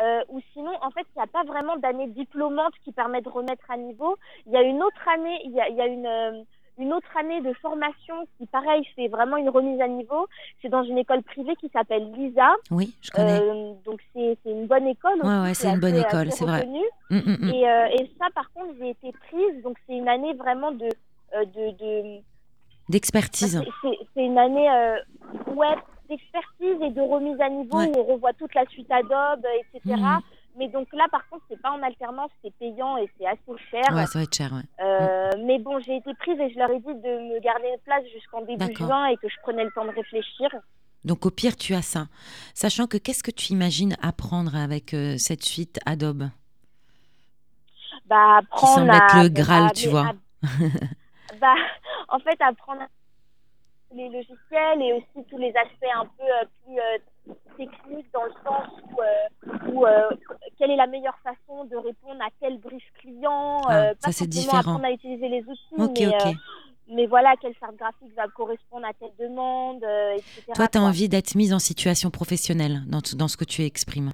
Euh, 0.00 0.22
ou 0.28 0.40
sinon, 0.52 0.70
en 0.80 0.90
fait, 0.90 1.04
il 1.14 1.18
n'y 1.18 1.24
a 1.24 1.26
pas 1.26 1.42
vraiment 1.42 1.76
d'année 1.76 2.06
diplômante 2.08 2.72
qui 2.84 2.92
permet 2.92 3.20
de 3.20 3.28
remettre 3.28 3.68
à 3.68 3.76
niveau. 3.76 4.16
Il 4.46 4.52
y 4.52 4.56
a 4.56 4.62
une 4.62 4.80
autre 4.80 5.08
année, 5.08 5.40
il 5.44 5.50
y 5.50 5.60
a, 5.60 5.68
il 5.68 5.76
y 5.76 5.80
a 5.80 5.86
une, 5.86 6.06
euh, 6.06 6.42
une 6.78 6.92
autre 6.92 7.08
année 7.18 7.40
de 7.40 7.52
formation 7.54 8.14
qui, 8.38 8.46
pareil, 8.46 8.84
fait 8.96 9.08
vraiment 9.08 9.36
une 9.36 9.48
remise 9.48 9.80
à 9.80 9.88
niveau. 9.88 10.26
C'est 10.62 10.68
dans 10.68 10.82
une 10.84 10.98
école 10.98 11.22
privée 11.22 11.56
qui 11.56 11.68
s'appelle 11.70 12.10
LISA. 12.12 12.54
Oui, 12.70 12.94
je 13.02 13.10
connais. 13.10 13.40
Euh, 13.40 13.72
donc, 13.84 14.00
c'est 14.14 14.38
c'est 14.44 14.50
une 14.50 14.66
bonne 14.66 14.86
école. 14.86 15.20
Aussi, 15.20 15.28
ouais, 15.42 15.54
c'est 15.54 15.68
est 15.68 15.72
une 15.72 15.80
bonne 15.80 15.96
école, 15.96 16.30
c'est 16.32 16.44
vrai. 16.44 16.66
Hum, 17.10 17.22
hum, 17.26 17.36
hum. 17.42 17.48
Et, 17.50 17.68
euh, 17.68 17.86
et 17.98 18.10
ça, 18.18 18.26
par 18.34 18.50
contre, 18.52 18.74
j'ai 18.78 18.90
été 18.90 19.12
prise. 19.28 19.62
Donc, 19.62 19.76
c'est 19.86 19.94
une 19.96 20.08
année 20.08 20.34
vraiment 20.34 20.72
de. 20.72 20.88
euh, 21.34 21.44
de, 21.44 21.70
de 21.78 22.18
D'expertise. 22.88 23.60
c'est- 23.60 23.70
c'est 23.82 23.98
c'est 24.14 24.24
une 24.24 24.38
année 24.38 24.70
euh, 24.70 24.96
ouais, 25.54 25.74
d'expertise 26.08 26.80
et 26.80 26.90
de 26.90 27.00
remise 27.02 27.38
à 27.40 27.48
niveau 27.50 27.76
Ouais. 27.78 27.86
où 27.94 28.00
on 28.00 28.04
revoit 28.14 28.32
toute 28.32 28.54
la 28.54 28.64
suite 28.66 28.90
Adobe, 28.90 29.44
etc. 29.74 30.00
Mais 30.56 30.68
donc 30.68 30.88
là, 30.94 31.06
par 31.10 31.28
contre, 31.28 31.44
c'est 31.50 31.60
pas 31.60 31.70
en 31.70 31.82
alternance, 31.82 32.30
c'est 32.42 32.52
payant 32.54 32.96
et 32.96 33.08
c'est 33.18 33.26
assez 33.26 33.62
cher. 33.70 33.82
Ouais, 33.94 34.06
ça 34.06 34.18
va 34.18 34.22
être 34.24 34.34
cher, 34.34 34.50
ouais. 34.52 34.84
Euh, 34.84 35.17
Mais 35.38 35.58
bon, 35.58 35.78
j'ai 35.80 35.96
été 35.96 36.14
prise 36.14 36.38
et 36.40 36.50
je 36.50 36.58
leur 36.58 36.70
ai 36.70 36.78
dit 36.80 36.94
de 36.94 37.18
me 37.34 37.40
garder 37.40 37.68
une 37.68 37.80
place 37.80 38.04
jusqu'en 38.12 38.42
début 38.42 38.74
juin 38.74 39.06
et 39.06 39.16
que 39.16 39.28
je 39.28 39.36
prenais 39.42 39.64
le 39.64 39.70
temps 39.70 39.84
de 39.84 39.90
réfléchir. 39.90 40.50
Donc 41.04 41.26
au 41.26 41.30
pire, 41.30 41.56
tu 41.56 41.74
as 41.74 41.82
ça. 41.82 42.08
Sachant 42.54 42.86
que 42.86 42.96
qu'est-ce 42.98 43.22
que 43.22 43.30
tu 43.30 43.52
imagines 43.52 43.96
apprendre 44.02 44.56
avec 44.56 44.94
euh, 44.94 45.16
cette 45.16 45.44
suite 45.44 45.78
Adobe? 45.86 46.28
Bah, 48.06 48.38
Qui 48.38 48.66
apprendre 48.66 48.74
semble 48.74 48.90
à, 48.90 48.96
être 48.96 49.14
le 49.14 49.28
Graal, 49.28 49.70
à- 49.70 49.72
tu 49.74 49.86
mais 49.86 49.90
vois. 49.90 50.10
à- 50.10 50.12
bah, 51.40 51.54
en 52.08 52.18
fait, 52.20 52.40
apprendre 52.40 52.82
les 53.94 54.08
logiciels 54.08 54.82
et 54.82 54.92
aussi 54.92 55.26
tous 55.30 55.38
les 55.38 55.52
aspects 55.56 55.94
un 55.94 56.04
peu 56.06 56.24
euh, 56.24 56.44
plus 56.64 56.78
euh, 56.78 56.98
techniques 57.56 58.06
dans 58.12 58.24
le 58.24 58.32
sens 58.44 58.68
où, 58.92 59.00
euh, 59.00 59.72
où, 59.72 59.86
euh, 59.86 60.08
quelle 60.58 60.70
est 60.70 60.76
la 60.76 60.86
meilleure 60.86 61.18
façon 61.22 61.64
de 61.64 61.76
répondre 61.76 62.20
à 62.22 62.28
tel 62.40 62.58
brief 62.58 62.84
client. 63.00 63.60
Ah, 63.68 63.74
euh, 63.76 63.88
ça, 63.88 63.94
pas 64.08 64.12
c'est 64.12 64.24
forcément 64.24 64.30
différent. 64.30 64.58
apprendre 64.58 64.84
à 64.84 64.92
utiliser 64.92 65.28
les 65.28 65.42
outils, 65.42 65.74
Ok, 65.78 65.96
mais, 65.98 66.06
ok. 66.08 66.26
euh, 66.26 66.32
mais 66.90 67.06
voilà, 67.06 67.34
quelle 67.40 67.54
charte 67.58 67.76
graphique 67.76 68.14
va 68.16 68.28
correspondre 68.28 68.86
à 68.86 68.92
telle 68.94 69.12
demande, 69.18 69.82
euh, 69.84 70.14
etc. 70.16 70.42
Toi, 70.54 70.68
tu 70.68 70.78
as 70.78 70.82
envie 70.82 71.08
d'être 71.08 71.34
mise 71.34 71.52
en 71.52 71.58
situation 71.58 72.10
professionnelle 72.10 72.82
dans, 72.86 73.00
dans 73.16 73.28
ce 73.28 73.36
que 73.36 73.44
tu 73.44 73.62
exprimes. 73.62 74.12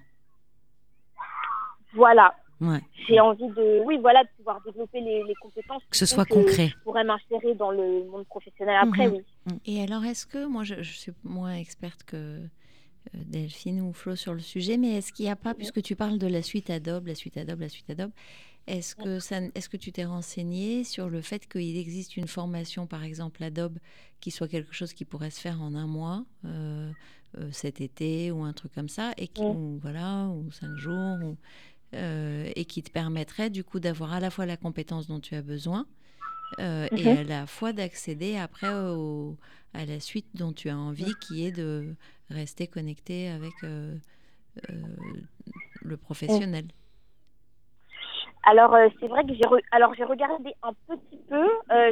Voilà. 1.94 2.34
Ouais. 2.60 2.80
J'ai 3.08 3.20
envie 3.20 3.48
de, 3.48 3.82
oui, 3.84 3.98
voilà, 3.98 4.24
de 4.24 4.28
pouvoir 4.36 4.60
développer 4.64 5.00
les, 5.00 5.22
les 5.24 5.34
compétences. 5.34 5.82
Que 5.90 5.96
ce 5.96 6.06
soit 6.06 6.24
que 6.24 6.34
concret. 6.34 6.68
Je 6.68 6.78
pourrais 6.84 7.04
m'insérer 7.04 7.54
dans 7.54 7.70
le 7.70 8.04
monde 8.10 8.24
professionnel 8.26 8.76
après, 8.80 9.08
Mhm. 9.08 9.14
oui. 9.46 9.60
Et 9.66 9.82
alors, 9.82 10.04
est-ce 10.04 10.26
que, 10.26 10.46
moi, 10.46 10.64
je, 10.64 10.76
je 10.82 10.92
suis 10.96 11.12
moins 11.24 11.54
experte 11.54 12.04
que 12.04 12.16
euh, 12.16 12.46
Delphine 13.12 13.80
ou 13.80 13.92
Flo 13.92 14.16
sur 14.16 14.34
le 14.34 14.40
sujet, 14.40 14.76
mais 14.76 14.96
est-ce 14.96 15.12
qu'il 15.12 15.26
n'y 15.26 15.30
a 15.30 15.36
pas, 15.36 15.54
puisque 15.54 15.82
tu 15.82 15.94
parles 15.94 16.18
de 16.18 16.26
la 16.26 16.42
suite 16.42 16.70
Adobe, 16.70 17.06
la 17.06 17.14
suite 17.14 17.36
Adobe, 17.36 17.60
la 17.60 17.68
suite 17.68 17.90
Adobe, 17.90 18.10
est-ce 18.66 18.94
que, 18.94 19.20
ça, 19.20 19.40
est-ce 19.54 19.68
que 19.68 19.76
tu 19.76 19.92
t'es 19.92 20.06
renseigné 20.06 20.84
sur 20.84 21.10
le 21.10 21.20
fait 21.20 21.46
qu'il 21.46 21.76
existe 21.76 22.16
une 22.16 22.26
formation, 22.26 22.86
par 22.86 23.04
exemple 23.04 23.44
Adobe, 23.44 23.78
qui 24.20 24.30
soit 24.30 24.48
quelque 24.48 24.72
chose 24.72 24.94
qui 24.94 25.04
pourrait 25.04 25.30
se 25.30 25.40
faire 25.40 25.60
en 25.60 25.74
un 25.74 25.86
mois 25.86 26.24
euh, 26.46 26.90
euh, 27.38 27.48
cet 27.52 27.82
été 27.82 28.30
ou 28.30 28.42
un 28.42 28.54
truc 28.54 28.72
comme 28.72 28.88
ça, 28.88 29.12
et 29.18 29.28
qui, 29.28 29.42
ou, 29.42 29.78
voilà, 29.82 30.28
ou 30.28 30.50
cinq 30.50 30.76
jours, 30.76 31.18
ou, 31.22 31.36
euh, 31.94 32.50
et 32.56 32.64
qui 32.64 32.82
te 32.82 32.90
permettrait 32.90 33.50
du 33.50 33.64
coup 33.64 33.80
d'avoir 33.80 34.14
à 34.14 34.20
la 34.20 34.30
fois 34.30 34.46
la 34.46 34.56
compétence 34.56 35.08
dont 35.08 35.20
tu 35.20 35.34
as 35.34 35.42
besoin, 35.42 35.86
euh, 36.60 36.86
et 36.96 37.10
Mhm. 37.10 37.18
à 37.18 37.24
la 37.24 37.46
fois 37.46 37.72
d'accéder 37.72 38.36
après 38.36 38.72
au, 38.72 39.36
à 39.72 39.84
la 39.84 40.00
suite 40.00 40.26
dont 40.34 40.52
tu 40.52 40.68
as 40.68 40.76
envie, 40.76 41.16
qui 41.16 41.46
est 41.46 41.52
de 41.52 41.94
rester 42.30 42.66
connecté 42.66 43.28
avec 43.28 43.64
euh, 43.64 43.96
euh, 44.70 44.74
le 45.82 45.96
professionnel. 45.96 46.66
Alors, 48.46 48.76
c'est 49.00 49.08
vrai 49.08 49.24
que 49.24 49.34
j'ai 49.34 49.40
re- 49.40 49.62
alors 49.70 49.94
j'ai 49.94 50.04
regardé 50.04 50.52
un 50.62 50.74
petit 50.86 51.18
peu. 51.28 51.46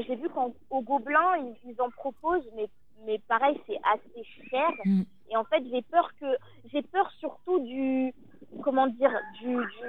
J'ai 0.07 0.17
vu 0.17 0.29
qu'au 0.29 0.83
Gobelin, 0.83 1.37
ils, 1.39 1.71
ils 1.71 1.81
en 1.81 1.91
proposent, 1.91 2.47
mais, 2.57 2.69
mais 3.07 3.19
pareil, 3.27 3.59
c'est 3.67 3.79
assez 3.93 4.25
cher. 4.51 4.71
Mm. 4.85 5.03
Et 5.31 5.37
en 5.37 5.45
fait, 5.45 5.63
j'ai 5.71 5.83
peur 5.83 6.11
que 6.21 6.27
j'ai 6.73 6.83
peur 6.83 7.11
surtout 7.19 7.59
du 7.61 8.13
comment 8.63 8.87
dire 8.87 9.11
du, 9.41 9.49
du 9.57 9.89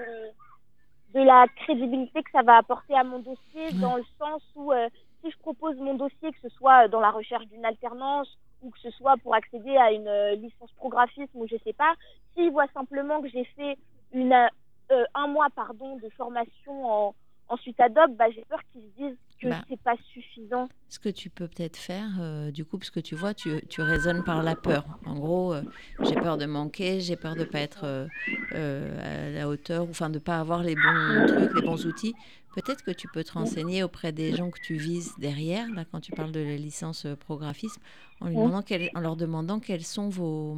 de 1.14 1.22
la 1.22 1.48
crédibilité 1.56 2.24
que 2.24 2.32
ça 2.32 2.42
va 2.42 2.58
apporter 2.58 2.96
à 2.96 3.04
mon 3.04 3.20
dossier, 3.20 3.72
dans 3.80 3.98
le 3.98 4.04
sens 4.18 4.42
où 4.56 4.72
euh, 4.72 4.90
si 5.22 5.32
je 5.32 5.38
propose 5.40 5.78
mon 5.78 5.94
dossier, 5.94 6.32
que 6.32 6.40
ce 6.42 6.50
soit 6.50 6.88
dans 6.88 7.00
la 7.00 7.12
recherche 7.12 7.46
d'une 7.48 7.66
alternance 7.66 8.38
ou 8.62 8.72
que 8.72 8.80
ce 8.80 8.90
soit 8.92 9.18
pour 9.18 9.36
accéder 9.36 9.78
à 9.78 9.92
une 9.92 10.08
euh, 10.08 10.36
licence 10.36 10.72
prographisme 10.78 11.36
ou 11.36 11.48
je 11.48 11.56
sais 11.64 11.74
pas, 11.74 11.94
s'ils 12.34 12.52
voient 12.52 12.68
simplement 12.74 13.22
que 13.22 13.30
j'ai 13.30 13.46
fait 13.56 13.78
une 14.14 14.34
euh, 14.34 14.48
euh, 14.92 15.06
un 15.16 15.28
mois 15.28 15.48
pardon 15.56 15.98
de 15.98 16.10
formation 16.10 16.86
en, 16.86 17.16
en 17.50 17.58
suite 17.58 17.80
Adobe, 17.80 18.16
bah, 18.16 18.30
j'ai 18.32 18.44
peur 18.50 18.60
qu'ils 18.72 18.82
se 18.82 18.98
disent 18.98 19.18
que 19.44 19.50
Bah. 19.50 19.66
c'est 19.70 19.80
pas 19.82 19.96
suffisant. 20.14 20.68
Ce 20.90 21.00
que 21.00 21.10
tu 21.10 21.30
peux 21.30 21.48
peut-être 21.48 21.78
faire, 21.78 22.10
euh, 22.20 22.52
du 22.52 22.66
coup, 22.66 22.78
parce 22.78 22.92
que 22.92 23.00
tu 23.00 23.16
vois, 23.16 23.34
tu, 23.34 23.50
tu 23.68 23.82
raisonnes 23.82 24.24
par 24.24 24.44
la 24.44 24.56
peur. 24.56 24.86
En 25.06 25.16
gros, 25.18 25.54
euh, 25.54 25.64
j'ai 26.04 26.16
peur 26.16 26.38
de 26.38 26.46
manquer, 26.46 27.02
j'ai 27.02 27.16
peur 27.16 27.36
de 27.36 27.40
ne 27.42 27.46
pas 27.46 27.60
être 27.60 28.08
euh, 28.54 29.28
à 29.28 29.32
la 29.32 29.50
hauteur, 29.50 29.86
ou 29.88 29.90
enfin 29.90 30.10
de 30.10 30.16
ne 30.16 30.20
pas 30.20 30.40
avoir 30.40 30.62
les 30.64 30.76
bons 30.76 31.24
trucs, 31.26 31.54
les 31.54 31.62
bons 31.64 31.86
outils. 31.88 32.16
Peut-être 32.52 32.84
que 32.84 32.92
tu 32.92 33.08
peux 33.08 33.24
te 33.24 33.32
renseigner 33.34 33.82
auprès 33.84 34.12
des 34.12 34.34
gens 34.34 34.52
que 34.52 34.60
tu 34.60 34.76
vises 34.76 35.16
derrière, 35.18 35.68
là, 35.74 35.84
quand 35.86 36.00
tu 36.00 36.12
parles 36.12 36.32
de 36.32 36.40
la 36.42 36.58
licence 36.58 37.08
prographisme, 37.20 37.82
en, 38.22 38.28
lui 38.28 38.36
demandant 38.36 38.62
quel- 38.62 38.92
en 38.94 39.00
leur 39.00 39.16
demandant 39.16 39.60
quels 39.60 39.84
sont 39.84 40.10
vos, 40.10 40.56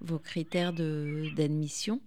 vos 0.00 0.18
critères 0.18 0.72
d'admission. 0.72 2.00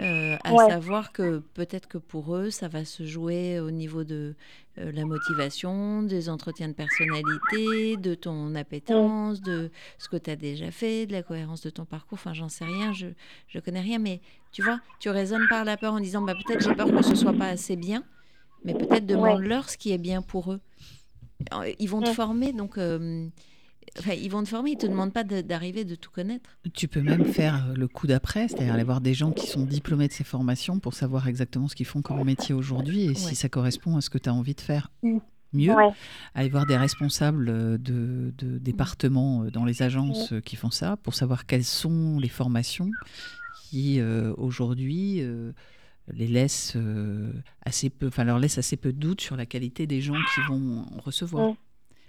Euh, 0.00 0.36
à 0.44 0.54
Ouais. 0.54 0.68
savoir 0.68 1.12
que 1.12 1.38
peut-être 1.54 1.88
que 1.88 1.98
pour 1.98 2.36
eux, 2.36 2.50
ça 2.50 2.68
va 2.68 2.84
se 2.84 3.04
jouer 3.04 3.58
au 3.60 3.70
niveau 3.70 4.04
de 4.04 4.34
euh, 4.78 4.92
la 4.92 5.04
motivation, 5.04 6.02
des 6.02 6.28
entretiens 6.28 6.68
de 6.68 6.72
personnalité, 6.74 7.96
de 7.96 8.14
ton 8.14 8.54
appétence, 8.54 9.40
de 9.40 9.70
ce 9.98 10.08
que 10.08 10.16
tu 10.16 10.30
as 10.30 10.36
déjà 10.36 10.70
fait, 10.70 11.06
de 11.06 11.12
la 11.12 11.22
cohérence 11.22 11.60
de 11.62 11.70
ton 11.70 11.84
parcours. 11.84 12.18
Enfin, 12.18 12.34
j'en 12.34 12.48
sais 12.48 12.64
rien, 12.64 12.92
je 12.92 13.06
ne 13.54 13.60
connais 13.60 13.80
rien, 13.80 13.98
mais 13.98 14.20
tu 14.52 14.62
vois, 14.62 14.80
tu 15.00 15.08
raisonnes 15.10 15.46
par 15.48 15.64
la 15.64 15.76
peur 15.76 15.94
en 15.94 16.00
disant 16.00 16.22
bah, 16.22 16.34
peut-être 16.34 16.62
j'ai 16.62 16.74
peur 16.74 16.90
que 16.90 17.02
ce 17.02 17.14
soit 17.14 17.32
pas 17.32 17.48
assez 17.48 17.76
bien, 17.76 18.04
mais 18.64 18.74
peut-être 18.74 19.06
demande-leur 19.06 19.68
ce 19.70 19.76
qui 19.76 19.92
est 19.92 19.98
bien 19.98 20.22
pour 20.22 20.52
eux. 20.52 20.60
Ils 21.78 21.88
vont 21.88 22.00
te 22.00 22.06
former, 22.14 22.52
donc. 22.52 22.78
euh, 22.78 23.28
Enfin, 23.98 24.12
ils 24.12 24.30
vont 24.30 24.42
te 24.42 24.48
former, 24.48 24.72
ils 24.72 24.76
te 24.78 24.86
demandent 24.86 25.12
pas 25.12 25.24
d'arriver 25.24 25.84
de 25.84 25.94
tout 25.94 26.10
connaître. 26.10 26.50
Tu 26.74 26.88
peux 26.88 27.00
même 27.02 27.24
faire 27.24 27.72
le 27.74 27.88
coup 27.88 28.06
d'après, 28.06 28.48
c'est-à-dire 28.48 28.74
aller 28.74 28.84
voir 28.84 29.00
des 29.00 29.14
gens 29.14 29.32
qui 29.32 29.46
sont 29.46 29.64
diplômés 29.64 30.08
de 30.08 30.12
ces 30.12 30.24
formations 30.24 30.78
pour 30.78 30.94
savoir 30.94 31.28
exactement 31.28 31.68
ce 31.68 31.74
qu'ils 31.74 31.86
font 31.86 32.02
comme 32.02 32.22
métier 32.24 32.54
aujourd'hui 32.54 33.04
et 33.04 33.08
Ouais. 33.08 33.14
si 33.14 33.34
ça 33.34 33.48
correspond 33.48 33.96
à 33.96 34.00
ce 34.00 34.10
que 34.10 34.18
tu 34.18 34.28
as 34.28 34.34
envie 34.34 34.54
de 34.54 34.60
faire 34.60 34.90
ou 35.02 35.22
mieux. 35.52 35.74
Ouais. 35.74 35.90
Aller 36.34 36.48
voir 36.50 36.66
des 36.66 36.76
responsables 36.76 37.48
euh, 37.48 37.78
de, 37.78 38.34
de 38.38 38.58
départements 38.58 39.44
euh, 39.44 39.50
dans 39.50 39.64
les 39.64 39.82
agences 39.82 40.32
euh, 40.32 40.40
qui 40.40 40.56
font 40.56 40.70
ça 40.70 40.96
pour 40.98 41.14
savoir 41.14 41.46
quelles 41.46 41.64
sont 41.64 42.18
les 42.18 42.28
formations 42.28 42.90
qui 43.70 44.00
euh, 44.00 44.34
aujourd'hui 44.36 45.20
euh, 45.22 45.52
les 46.12 46.26
laisse 46.26 46.74
euh, 46.76 47.32
assez 47.64 47.90
peu, 47.90 48.08
enfin 48.08 48.24
leur 48.24 48.38
laisse 48.38 48.58
assez 48.58 48.76
peu 48.76 48.92
de 48.92 48.98
doute 48.98 49.20
sur 49.20 49.36
la 49.36 49.46
qualité 49.46 49.86
des 49.86 50.00
gens 50.00 50.14
qui 50.34 50.40
vont 50.48 50.84
recevoir. 51.04 51.54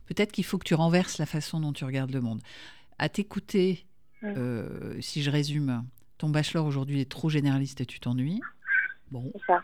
Peut-être 0.09 0.31
qu'il 0.31 0.43
faut 0.43 0.57
que 0.57 0.65
tu 0.65 0.73
renverses 0.73 1.17
la 1.19 1.25
façon 1.25 1.59
dont 1.61 1.71
tu 1.71 1.85
regardes 1.85 2.11
le 2.11 2.19
monde. 2.19 2.41
À 2.97 3.07
t'écouter, 3.09 3.85
euh, 4.23 4.99
si 4.99 5.21
je 5.23 5.29
résume, 5.29 5.85
ton 6.17 6.29
bachelor 6.29 6.65
aujourd'hui 6.65 6.99
est 6.99 7.09
trop 7.09 7.29
généraliste 7.29 7.79
et 7.81 7.85
tu 7.85 7.99
t'ennuies. 7.99 8.41
Bon, 9.11 9.31
C'est 9.35 9.45
ça. 9.53 9.61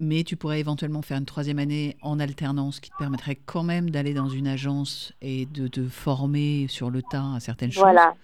mais 0.00 0.24
tu 0.24 0.36
pourrais 0.36 0.60
éventuellement 0.60 1.02
faire 1.02 1.18
une 1.18 1.26
troisième 1.26 1.58
année 1.58 1.96
en 2.00 2.18
alternance 2.18 2.80
qui 2.80 2.90
te 2.90 2.96
permettrait 2.98 3.36
quand 3.36 3.62
même 3.62 3.90
d'aller 3.90 4.14
dans 4.14 4.28
une 4.30 4.48
agence 4.48 5.12
et 5.20 5.44
de 5.46 5.68
te 5.68 5.86
former 5.88 6.66
sur 6.68 6.90
le 6.90 7.02
tas 7.02 7.34
à 7.34 7.40
certaines 7.40 7.70
choses. 7.70 7.82
Voilà. 7.82 8.14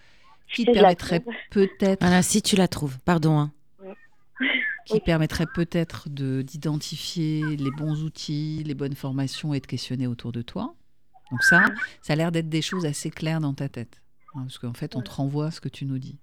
Qui 0.52 0.64
te 0.64 0.72
permettrait 0.72 1.22
peut-être 1.50 2.00
Voilà, 2.00 2.22
si 2.22 2.40
tu 2.40 2.56
la 2.56 2.68
trouves, 2.68 2.98
pardon. 3.00 3.38
hein. 3.38 3.52
qui 4.86 4.94
Oui. 4.94 5.00
permettrait 5.04 5.46
peut-être 5.52 6.08
de 6.08 6.42
d'identifier 6.42 7.56
les 7.56 7.70
bons 7.72 8.04
outils, 8.04 8.62
les 8.64 8.74
bonnes 8.74 8.94
formations 8.94 9.52
et 9.52 9.58
de 9.60 9.66
questionner 9.66 10.06
autour 10.06 10.30
de 10.30 10.42
toi. 10.42 10.75
Donc 11.30 11.42
ça, 11.42 11.64
ça 12.02 12.12
a 12.12 12.16
l'air 12.16 12.30
d'être 12.32 12.48
des 12.48 12.62
choses 12.62 12.86
assez 12.86 13.10
claires 13.10 13.40
dans 13.40 13.54
ta 13.54 13.68
tête. 13.68 14.00
hein, 14.34 14.42
parce 14.42 14.58
qu'en 14.58 14.74
fait, 14.74 14.96
on 14.96 15.02
te 15.02 15.10
renvoie 15.10 15.50
ce 15.50 15.60
que 15.60 15.68
tu 15.68 15.84
nous 15.86 15.98
dis. 15.98 16.18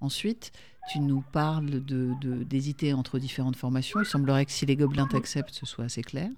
Ensuite, 0.00 0.52
tu 0.90 1.00
nous 1.00 1.20
parles 1.32 1.70
de 1.84 2.14
de- 2.20 2.42
d'hésiter 2.44 2.92
entre 2.92 3.18
différentes 3.18 3.56
formations. 3.56 4.00
Il 4.00 4.06
semblerait 4.06 4.46
que 4.46 4.52
si 4.52 4.66
les 4.66 4.76
gobelins 4.76 5.06
t'acceptent, 5.06 5.54
ce 5.54 5.66
soit 5.66 5.84
assez 5.84 6.02
clair. 6.02 6.30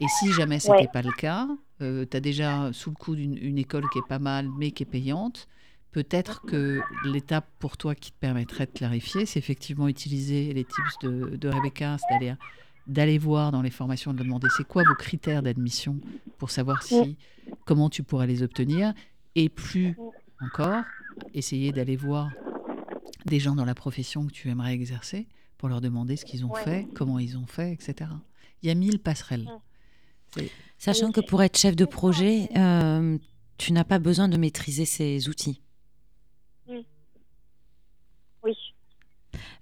Et 0.00 0.08
si 0.08 0.32
jamais 0.32 0.58
ce 0.60 0.68
Ouais. 0.70 0.80
n'était 0.80 0.92
pas 0.92 1.02
le 1.02 1.12
cas, 1.12 1.48
tu 1.80 2.16
as 2.16 2.20
déjà 2.20 2.72
sous 2.72 2.90
le 2.90 2.96
coup 2.96 3.14
d'une 3.16 3.36
une 3.36 3.58
école 3.58 3.88
qui 3.90 3.98
est 3.98 4.08
pas 4.08 4.18
mal, 4.18 4.48
mais 4.58 4.70
qui 4.70 4.82
est 4.82 4.86
payante, 4.86 5.48
peut-être 5.92 6.42
que 6.44 6.80
l'étape 7.04 7.48
pour 7.58 7.76
toi 7.76 7.94
qui 7.94 8.10
te 8.12 8.18
permettrait 8.18 8.66
de 8.66 8.72
clarifier, 8.72 9.26
c'est 9.26 9.38
effectivement 9.38 9.88
utiliser 9.88 10.52
les 10.52 10.64
tips 10.64 10.98
de, 11.00 11.36
de 11.36 11.48
Rebecca, 11.48 11.96
c'est-à-dire 11.98 12.36
d'aller 12.86 13.18
voir 13.18 13.50
dans 13.52 13.62
les 13.62 13.70
formations, 13.70 14.12
de 14.12 14.22
demander 14.22 14.48
c'est 14.56 14.66
quoi 14.66 14.82
vos 14.84 14.94
critères 14.94 15.42
d'admission 15.42 16.00
pour 16.38 16.50
savoir 16.50 16.82
si 16.82 17.16
comment 17.64 17.88
tu 17.88 18.02
pourrais 18.02 18.26
les 18.26 18.42
obtenir, 18.42 18.92
et 19.34 19.48
plus 19.48 19.96
encore, 20.40 20.84
essayer 21.32 21.72
d'aller 21.72 21.96
voir 21.96 22.30
des 23.26 23.40
gens 23.40 23.54
dans 23.54 23.64
la 23.64 23.74
profession 23.74 24.26
que 24.26 24.32
tu 24.32 24.48
aimerais 24.50 24.74
exercer 24.74 25.26
pour 25.56 25.68
leur 25.68 25.80
demander 25.80 26.16
ce 26.16 26.24
qu'ils 26.24 26.44
ont 26.44 26.52
Ouais. 26.52 26.62
fait, 26.62 26.86
comment 26.94 27.18
ils 27.18 27.38
ont 27.38 27.46
fait, 27.46 27.72
etc. 27.72 28.10
Il 28.62 28.68
y 28.68 28.70
a 28.70 28.74
mille 28.74 28.98
passerelles. 28.98 29.48
C'est- 30.34 30.50
Sachant 30.78 31.12
que 31.12 31.20
pour 31.20 31.42
être 31.42 31.56
chef 31.56 31.76
de 31.76 31.84
projet, 31.86 32.48
euh, 32.56 33.16
tu 33.56 33.72
n'as 33.72 33.84
pas 33.84 33.98
besoin 33.98 34.28
de 34.28 34.36
maîtriser 34.36 34.84
ces 34.84 35.28
outils. 35.28 35.62
Oui. 38.42 38.54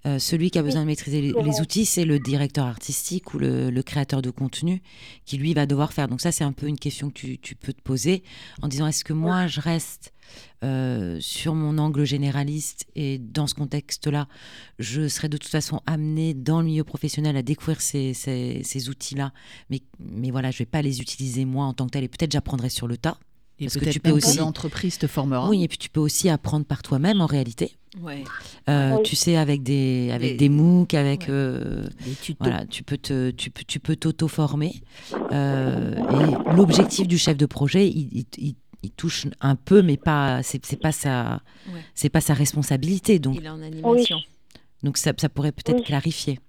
Euh, 0.05 0.19
celui 0.19 0.51
qui 0.51 0.59
a 0.59 0.63
besoin 0.63 0.81
de 0.81 0.87
maîtriser 0.87 1.21
les, 1.21 1.31
outils, 1.61 1.85
c'est 1.85 2.03
le 2.03 2.19
directeur 2.19 2.65
artistique 2.65 3.33
ou 3.33 3.39
le, 3.39 3.69
le 3.69 3.83
créateur 3.83 4.21
de 4.21 4.31
contenu 4.31 4.81
qui, 5.25 5.37
lui, 5.37 5.53
va 5.53 5.65
devoir 5.65 5.93
faire. 5.93 6.09
Donc 6.09 6.19
ça, 6.19 6.33
c'est 6.33 6.43
un 6.43 6.51
peu 6.51 6.67
une 6.67 6.77
question 6.77 7.07
que 7.09 7.13
tu, 7.13 7.37
tu 7.37 7.55
peux 7.55 7.71
te 7.71 7.81
poser 7.81 8.21
en 8.61 8.67
disant, 8.67 8.85
est-ce 8.87 9.05
que 9.05 9.13
moi, 9.13 9.47
je 9.47 9.61
reste 9.61 10.13
euh, 10.65 11.17
sur 11.21 11.55
mon 11.55 11.77
angle 11.77 12.03
généraliste 12.03 12.85
et 12.95 13.17
dans 13.17 13.47
ce 13.47 13.53
contexte-là, 13.53 14.27
je 14.77 15.07
serai 15.07 15.29
de 15.29 15.37
toute 15.37 15.51
façon 15.51 15.79
amenée 15.85 16.33
dans 16.33 16.59
le 16.59 16.65
milieu 16.65 16.83
professionnel 16.83 17.37
à 17.37 17.41
découvrir 17.41 17.79
ces, 17.79 18.13
ces- 18.13 18.61
ces 18.65 18.89
outils-là? 18.89 19.31
Mais, 19.69 19.81
mais 19.99 20.31
voilà, 20.31 20.51
je 20.51 20.57
vais 20.59 20.65
pas 20.65 20.81
les 20.81 20.99
utiliser 20.99 21.45
moi 21.45 21.63
en 21.65 21.73
tant 21.73 21.85
que 21.85 21.91
tel 21.91 22.03
et 22.03 22.09
peut-être 22.09 22.31
j'apprendrai 22.33 22.67
sur 22.69 22.87
le 22.89 22.97
tas. 22.97 23.17
Et 23.59 23.65
Parce 23.65 23.77
que 23.77 23.85
tu 23.89 23.99
peux 23.99 24.09
aussi- 24.11 24.37
ton 24.37 24.45
entreprise 24.45 24.97
te 24.97 25.07
formera. 25.07 25.47
Oui, 25.49 25.63
et 25.63 25.67
puis 25.67 25.77
tu 25.77 25.89
peux 25.89 25.99
aussi 25.99 26.27
apprendre 26.29 26.65
par 26.65 26.81
toi-même 26.81 27.21
en 27.21 27.27
réalité. 27.27 27.77
Ouais. 28.01 28.23
Euh, 28.67 28.95
Oui. 28.97 29.03
Tu 29.03 29.15
sais, 29.15 29.37
avec 29.37 29.61
des, 29.61 30.09
avec 30.11 30.31
Les- 30.31 30.37
des 30.37 30.49
MOOC, 30.49 30.95
avec. 30.95 31.21
Ouais. 31.21 31.27
euh, 31.29 31.87
tutos. 32.21 32.43
voilà, 32.43 32.65
tu 32.65 32.81
peux 32.83 32.97
te, 32.97 33.29
tu 33.29 33.51
peux, 33.51 33.63
tu 33.65 33.79
peux 33.79 33.95
t'auto-former. 33.95 34.81
Euh, 35.31 35.95
et 35.95 36.55
l'objectif 36.55 37.07
du 37.07 37.17
chef 37.17 37.37
de 37.37 37.45
projet, 37.45 37.87
il, 37.87 38.09
il- 38.11 38.25
il- 38.37 38.55
il 38.81 38.91
touche 38.91 39.27
un 39.39 39.55
peu, 39.55 39.81
mais 39.81 39.97
pas, 39.97 40.41
c'est 40.43 40.65
c'est 40.65 40.75
pas 40.75 40.91
sa, 40.91 41.41
Ouais. 41.71 41.79
c'est 41.95 42.09
pas 42.09 42.21
sa 42.21 42.33
responsabilité. 42.33 43.19
Donc, 43.19 43.37
Il 43.39 43.45
est 43.45 43.49
en 43.49 43.61
animation. 43.61 44.17
donc 44.81 44.97
ça, 44.97 45.13
ça 45.17 45.29
pourrait 45.29 45.51
peut-être 45.53 45.77
Oui. 45.79 45.83
clarifier. 45.85 46.39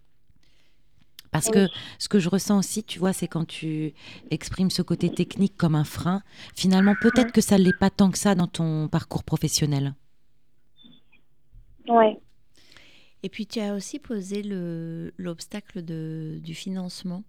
Parce 1.35 1.47
Oui. 1.47 1.53
que 1.53 1.68
ce 1.99 2.09
que 2.09 2.20
je 2.20 2.28
ressens 2.28 2.61
aussi, 2.61 2.85
tu 2.85 3.01
vois, 3.01 3.12
c'est 3.12 3.26
quand 3.26 3.45
tu 3.45 3.93
exprimes 4.30 4.70
ce 4.70 4.82
côté 4.82 5.11
technique 5.11 5.57
comme 5.57 5.74
un 5.74 5.82
frein, 5.82 6.22
finalement, 6.55 6.95
peut-être 6.95 7.32
que 7.32 7.41
ça 7.41 7.59
ne 7.59 7.64
l'est 7.64 7.72
pas 7.72 7.91
tant 7.91 8.12
que 8.12 8.18
ça 8.18 8.37
dans 8.37 8.47
ton 8.47 8.87
parcours 8.87 9.24
professionnel. 9.24 9.97
Ouais. 11.89 12.16
Et 13.24 13.28
puis 13.28 13.49
tu 13.49 13.59
as 13.59 13.74
aussi 13.74 13.99
posé 13.99 14.43
le- 14.45 15.12
l'obstacle 15.18 15.82
de- 15.82 16.39
du 16.41 16.55
financement. 16.55 17.24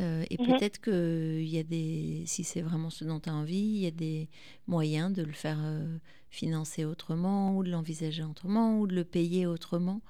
Euh, 0.00 0.24
et 0.28 0.38
Mhm. 0.38 0.46
peut-être 0.46 0.80
qu'il 0.80 1.46
y 1.48 1.58
a 1.58 1.62
des, 1.62 2.24
si 2.26 2.42
c'est 2.42 2.62
vraiment 2.62 2.90
ce 2.90 3.04
dont 3.04 3.20
tu 3.20 3.28
as 3.30 3.34
envie, 3.34 3.58
il 3.58 3.78
y 3.82 3.86
a 3.86 3.92
des 3.92 4.28
moyens 4.66 5.12
de 5.12 5.22
le 5.22 5.32
faire 5.32 5.58
euh, 5.62 5.98
financer 6.30 6.84
autrement, 6.84 7.56
ou 7.56 7.62
de 7.62 7.70
l'envisager 7.70 8.24
autrement, 8.24 8.80
ou 8.80 8.88
de 8.88 8.94
le 8.96 9.04
payer 9.04 9.46
autrement. 9.46 10.00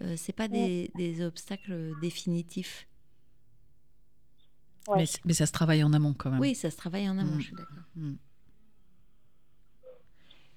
Euh, 0.00 0.14
c'est 0.16 0.32
pas 0.32 0.48
des, 0.48 0.90
des 0.96 1.24
obstacles 1.24 1.92
définitifs. 2.00 2.86
Ouais. 4.86 5.04
Mais, 5.24 5.34
ça 5.34 5.44
se 5.44 5.52
travaille 5.52 5.82
en 5.84 5.92
amont 5.92 6.14
quand 6.14 6.30
même. 6.30 6.40
Oui, 6.40 6.54
ça 6.54 6.70
se 6.70 6.76
travaille 6.76 7.08
en 7.08 7.18
amont, 7.18 7.34
Mm. 7.36 7.40
je 7.40 7.46
suis 7.46 7.56
d'accord. 7.56 7.82
Mm. 7.96 8.12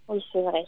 Oui, 0.07 0.23
c'est 0.31 0.41
vrai. 0.41 0.65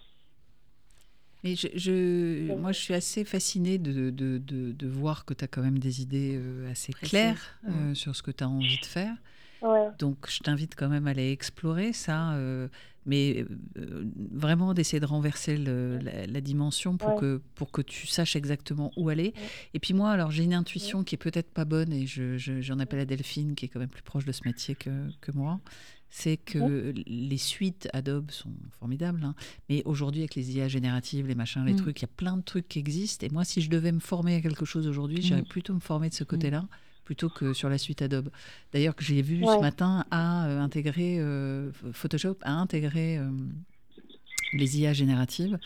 Mais 1.43 1.55
je, 1.55 1.67
je- 1.75 2.53
moi, 2.55 2.71
je 2.71 2.79
suis 2.79 2.93
assez 2.93 3.25
fascinée 3.25 3.77
de, 3.77 4.09
de, 4.09 4.37
de, 4.37 4.71
de 4.71 4.87
voir 4.87 5.25
que 5.25 5.33
tu 5.33 5.43
as 5.43 5.47
quand 5.47 5.61
même 5.61 5.79
des 5.79 6.01
idées 6.01 6.37
euh, 6.37 6.71
assez 6.71 6.93
claires 6.93 7.59
euh, 7.67 7.93
sur 7.93 8.15
ce 8.15 8.23
que 8.23 8.31
tu 8.31 8.43
as 8.43 8.49
envie 8.49 8.79
de 8.79 8.85
faire. 8.85 9.15
Ouais. 9.61 9.87
Donc, 9.99 10.29
je 10.29 10.39
t'invite 10.39 10.75
quand 10.75 10.87
même 10.89 11.07
à 11.07 11.11
aller 11.11 11.31
explorer 11.31 11.91
ça, 11.93 12.33
euh, 12.33 12.69
mais 13.05 13.45
euh, 13.77 14.05
vraiment 14.31 14.73
d'essayer 14.73 14.99
de 14.99 15.05
renverser 15.05 15.57
le- 15.57 15.97
la, 15.99 16.25
la 16.27 16.41
dimension 16.41 16.97
pour, 16.97 17.13
Ouais. 17.15 17.19
que, 17.19 17.41
pour 17.55 17.71
que 17.71 17.81
tu 17.81 18.07
saches 18.07 18.35
exactement 18.35 18.91
où 18.97 19.09
aller. 19.09 19.33
Et 19.73 19.79
puis 19.79 19.93
moi, 19.93 20.11
alors 20.11 20.31
j'ai 20.31 20.43
une 20.43 20.53
intuition 20.53 21.03
qui 21.03 21.15
est 21.15 21.17
peut-être 21.17 21.51
pas 21.51 21.65
bonne, 21.65 21.91
et 21.93 22.05
je- 22.05 22.37
je- 22.37 22.61
j'en 22.61 22.79
appelle 22.79 22.99
à 22.99 23.05
Delphine, 23.05 23.55
qui 23.55 23.65
est 23.65 23.67
quand 23.69 23.79
même 23.79 23.89
plus 23.89 24.03
proche 24.03 24.25
de 24.25 24.31
ce 24.31 24.41
métier 24.45 24.75
que, 24.75 24.89
que 25.21 25.31
moi. 25.31 25.59
C'est 26.15 26.37
que 26.37 26.93
les 27.07 27.37
suites 27.39 27.89
Adobe 27.91 28.29
sont 28.29 28.51
formidables, 28.77 29.23
hein, 29.23 29.33
mais 29.67 29.81
aujourd'hui 29.85 30.21
avec 30.21 30.35
les 30.35 30.55
IA 30.55 30.67
génératives, 30.67 31.25
les 31.25 31.33
machins, 31.33 31.65
les 31.65 31.73
Mm. 31.73 31.77
trucs, 31.77 31.99
il 32.01 32.03
y 32.03 32.05
a 32.05 32.15
plein 32.15 32.37
de 32.37 32.43
trucs 32.43 32.67
qui 32.67 32.77
existent. 32.77 33.25
Et 33.25 33.29
moi, 33.31 33.43
si 33.43 33.61
je 33.61 33.69
devais 33.71 33.91
me 33.91 33.99
former 33.99 34.35
à 34.35 34.41
quelque 34.41 34.63
chose 34.63 34.87
aujourd'hui, 34.87 35.23
j'irais 35.23 35.41
Mm. 35.41 35.45
plutôt 35.47 35.73
me 35.73 35.79
former 35.79 36.09
de 36.09 36.13
ce 36.13 36.23
côté-là 36.23 36.67
plutôt 37.03 37.29
que 37.29 37.53
sur 37.53 37.69
la 37.69 37.77
suite 37.77 38.01
Adobe. 38.01 38.29
D'ailleurs, 38.71 38.95
que 38.95 39.03
j'ai 39.03 39.21
vu 39.21 39.45
ce 39.45 39.59
matin 39.61 40.05
à 40.11 40.47
euh, 40.47 40.59
intégrer 40.61 41.17
euh, 41.19 41.71
Photoshop, 41.91 42.37
à 42.41 42.53
intégrer 42.53 43.17
euh, 43.17 43.29
les 44.53 44.79
IA 44.79 44.93
génératives. 44.93 45.59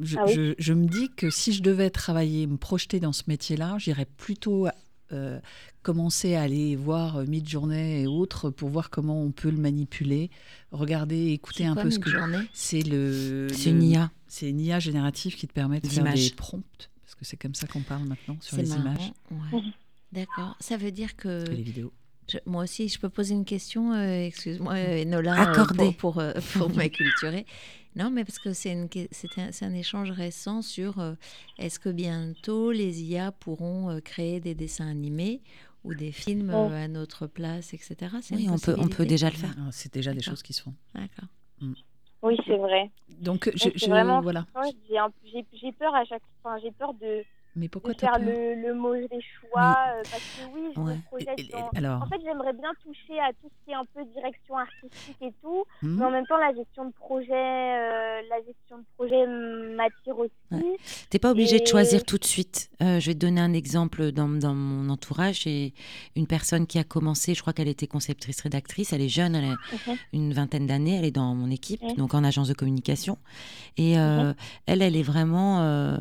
Je, 0.00 0.16
Ah 0.18 0.24
oui. 0.26 0.32
je- 0.32 0.54
je 0.58 0.72
me 0.72 0.86
dis 0.86 1.10
que 1.10 1.30
si 1.30 1.52
je 1.52 1.62
devais 1.62 1.90
travailler, 1.90 2.46
me 2.46 2.56
projeter 2.56 3.00
dans 3.00 3.12
ce 3.12 3.22
métier-là, 3.28 3.76
j'irais 3.78 4.06
plutôt 4.16 4.66
euh, 5.12 5.38
commencer 5.82 6.34
à 6.34 6.42
aller 6.42 6.74
voir 6.76 7.16
euh, 7.18 7.26
Midjourney 7.26 8.02
et 8.02 8.06
autres 8.06 8.50
pour 8.50 8.68
voir 8.70 8.90
comment 8.90 9.22
on 9.22 9.30
peut 9.30 9.50
le 9.50 9.56
manipuler, 9.58 10.30
regarder, 10.72 11.28
écouter 11.28 11.64
un 11.64 11.74
quoi, 11.74 11.82
peu 11.84 11.90
ce 11.90 11.98
que 11.98 12.10
c'est 12.52 12.82
le. 12.82 13.48
C'est 13.52 13.70
une 13.70 13.82
IA. 13.82 14.10
C'est 14.26 14.50
une 14.50 14.60
IA 14.60 14.80
générative 14.80 15.36
qui 15.36 15.46
te 15.46 15.52
permet 15.52 15.80
de 15.80 15.86
faire 15.86 16.02
des 16.12 16.30
prompts, 16.30 16.90
parce 17.04 17.14
que 17.14 17.24
c'est 17.24 17.36
comme 17.36 17.54
ça 17.54 17.66
qu'on 17.68 17.82
parle 17.82 18.04
maintenant 18.04 18.36
sur 18.40 18.56
les 18.56 18.68
marrant. 18.68 18.80
images, 18.80 19.12
ouais. 19.30 19.60
D'accord. 20.12 20.56
Ça 20.60 20.76
veut 20.76 20.90
dire 20.92 21.16
que 21.16 21.44
et 21.50 21.56
les 21.56 21.62
vidéos. 21.62 21.92
Je- 22.28 22.38
moi 22.46 22.64
aussi, 22.64 22.88
je 22.88 22.98
peux 22.98 23.08
poser 23.08 23.34
une 23.34 23.44
question, 23.44 23.92
euh, 23.92 24.24
excuse-moi, 24.26 24.74
euh, 24.74 25.02
Enola, 25.02 25.32
euh, 25.48 25.52
Accordée. 25.52 25.92
pour, 25.92 26.14
pour, 26.14 26.22
pour 26.58 26.68
m'acculturer. 26.76 27.46
Non, 27.94 28.10
mais 28.10 28.24
parce 28.24 28.38
que 28.40 28.52
c'est 28.52 28.72
une 28.72 28.88
que- 28.88 29.06
c'est 29.12 29.38
un, 29.38 29.50
un 29.62 29.74
échange 29.74 30.10
récent 30.10 30.60
sur 30.60 30.98
euh, 30.98 31.14
est-ce 31.58 31.78
que 31.78 31.88
bientôt 31.88 32.72
les 32.72 33.02
IA 33.04 33.30
pourront 33.32 33.90
euh, 33.90 34.00
créer 34.00 34.40
des 34.40 34.54
dessins 34.54 34.88
animés 34.88 35.40
ou 35.84 35.94
des 35.94 36.10
films 36.12 36.50
Oh. 36.52 36.68
euh, 36.70 36.84
à 36.84 36.88
notre 36.88 37.26
place, 37.28 37.72
etc. 37.74 37.96
Oui, 38.32 38.48
on 38.50 38.58
peut, 38.58 38.74
on 38.76 38.88
peut 38.88 39.06
déjà 39.06 39.30
le 39.30 39.36
faire. 39.36 39.54
Ah, 39.58 39.68
C'est 39.70 39.94
déjà 39.94 40.12
des 40.12 40.20
choses 40.22 40.42
qui 40.42 40.52
se 40.52 40.62
font. 40.62 40.74
D'accord. 40.94 41.28
Oui, 42.22 42.36
c'est 42.44 42.56
vrai. 42.56 42.90
Donc, 43.20 43.50
je, 43.54 43.68
je- 43.76 43.86
vraiment- 43.88 44.20
voilà. 44.20 44.46
J'ai 45.52 45.72
peur 45.72 45.94
à 45.94 46.04
chaque 46.04 46.22
fois. 46.42 46.58
J'ai 46.58 46.72
peur 46.72 46.92
de, 46.94 47.22
Mais 47.56 47.68
pourquoi 47.68 47.94
de 47.94 47.98
t'as 47.98 48.12
faire 48.12 48.18
le, 48.18 48.54
le 48.68 48.74
mauvais 48.74 49.08
choix. 49.40 49.76
euh, 49.96 50.02
parce 50.10 50.22
que 50.22 50.42
oui, 50.54 50.72
je 50.76 50.80
Ouais. 50.80 50.94
me 50.96 51.02
projette 51.06 51.38
Et- 51.38 51.42
et- 51.46 51.52
dans- 51.52 51.70
Alors, 51.74 52.02
En 52.02 52.06
fait, 52.06 52.20
j'aimerais 52.22 52.52
bien 52.52 52.70
toucher 52.84 53.18
à 53.18 53.30
tout 53.40 53.48
ce 53.48 53.64
qui 53.64 53.70
est 53.70 53.74
un 53.74 53.86
peu 53.94 54.04
direction 54.14 54.56
artistique 54.58 55.16
et 55.22 55.32
tout. 55.42 55.64
hmm, 55.82 55.96
Mais 55.98 56.04
en 56.04 56.10
même 56.10 56.26
temps, 56.26 56.36
la 56.36 56.54
gestion 56.54 56.84
de 56.84 56.92
projet, 56.92 57.32
euh, 57.32 58.20
la 58.28 58.36
gestion 58.46 58.78
de 58.78 58.84
projet 58.96 59.26
m'attire 59.74 60.18
aussi. 60.18 60.30
Ouais. 60.52 60.76
T'es 61.10 61.18
pas 61.18 61.30
obligé 61.30 61.58
de 61.58 61.66
choisir 61.66 62.04
tout 62.04 62.18
de 62.18 62.24
suite. 62.24 62.68
Euh, 62.82 63.00
je 63.00 63.06
vais 63.06 63.14
te 63.14 63.18
donner 63.20 63.40
un 63.40 63.52
exemple 63.54 64.12
dans, 64.12 64.28
dans 64.28 64.54
mon 64.54 64.90
entourage. 64.90 65.40
J'ai 65.44 65.72
une 66.14 66.26
personne 66.26 66.66
qui 66.66 66.78
a 66.78 66.84
commencé, 66.84 67.34
je 67.34 67.40
crois 67.40 67.52
qu'elle 67.54 67.68
était 67.68 67.86
conceptrice 67.86 68.42
rédactrice, 68.42 68.92
elle 68.92 69.00
est 69.02 69.08
jeune, 69.08 69.34
elle 69.34 69.44
a 69.46 69.56
Mhm. 69.72 69.96
une 70.12 70.32
vingtaine 70.34 70.66
d'années, 70.66 70.96
elle 70.98 71.04
est 71.06 71.10
dans 71.10 71.34
mon 71.34 71.50
équipe, 71.50 71.80
donc 71.96 72.12
en 72.14 72.22
agence 72.22 72.48
de 72.48 72.54
communication. 72.54 73.16
Et 73.78 73.92
elle, 73.92 74.82
elle 74.82 74.94
est 74.96 75.02
vraiment 75.02 75.96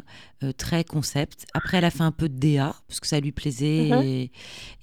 euh, 0.46 0.52
très 0.52 0.84
concept. 0.84 1.46
Après, 1.54 1.78
elle 1.78 1.86
a 1.86 1.92
fait 1.92 2.04
un 2.04 2.12
peu 2.12 2.30
de 2.30 2.38
DA 2.38 2.76
parce 2.88 3.00
que 3.00 3.08
ça 3.08 3.20
lui 3.20 3.32
plaisait. 3.32 3.90
Mhm. 3.92 4.02
et, 4.04 4.32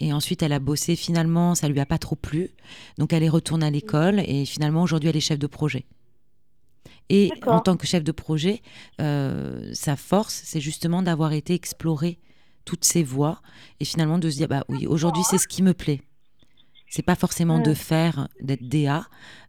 et 0.00 0.12
ensuite, 0.12 0.42
elle 0.42 0.52
a 0.52 0.58
bossé. 0.58 0.96
Finalement, 0.96 1.54
ça 1.54 1.68
lui 1.68 1.80
a 1.80 1.86
pas 1.86 1.98
trop 1.98 2.16
plu. 2.16 2.50
Donc, 2.98 3.12
elle 3.12 3.22
est 3.22 3.28
retournée 3.28 3.66
à 3.66 3.70
l'école 3.70 4.20
et 4.20 4.44
finalement, 4.44 4.82
aujourd'hui, 4.82 5.08
elle 5.08 5.16
est 5.16 5.20
chef 5.20 5.38
de 5.38 5.46
projet. 5.46 5.86
Et 7.08 7.30
en 7.46 7.60
tant 7.60 7.76
que 7.76 7.86
chef 7.86 8.04
de 8.04 8.12
projet, 8.12 8.62
euh, 9.00 9.70
sa 9.74 9.96
force, 9.96 10.42
c'est 10.44 10.60
justement 10.60 11.02
d'avoir 11.02 11.32
été 11.32 11.54
explorer 11.54 12.18
toutes 12.64 12.84
ces 12.84 13.02
voies 13.02 13.42
et 13.80 13.84
finalement 13.84 14.18
de 14.18 14.30
se 14.30 14.36
dire 14.36 14.48
bah 14.48 14.64
oui, 14.68 14.86
aujourd'hui, 14.86 15.22
c'est 15.28 15.38
ce 15.38 15.48
qui 15.48 15.62
me 15.62 15.74
plaît. 15.74 16.00
C'est 16.94 17.00
pas 17.00 17.14
forcément 17.14 17.58
de 17.58 17.70
Mm. 17.70 17.74
faire, 17.74 18.28
d'être 18.42 18.68
DA, 18.68 19.06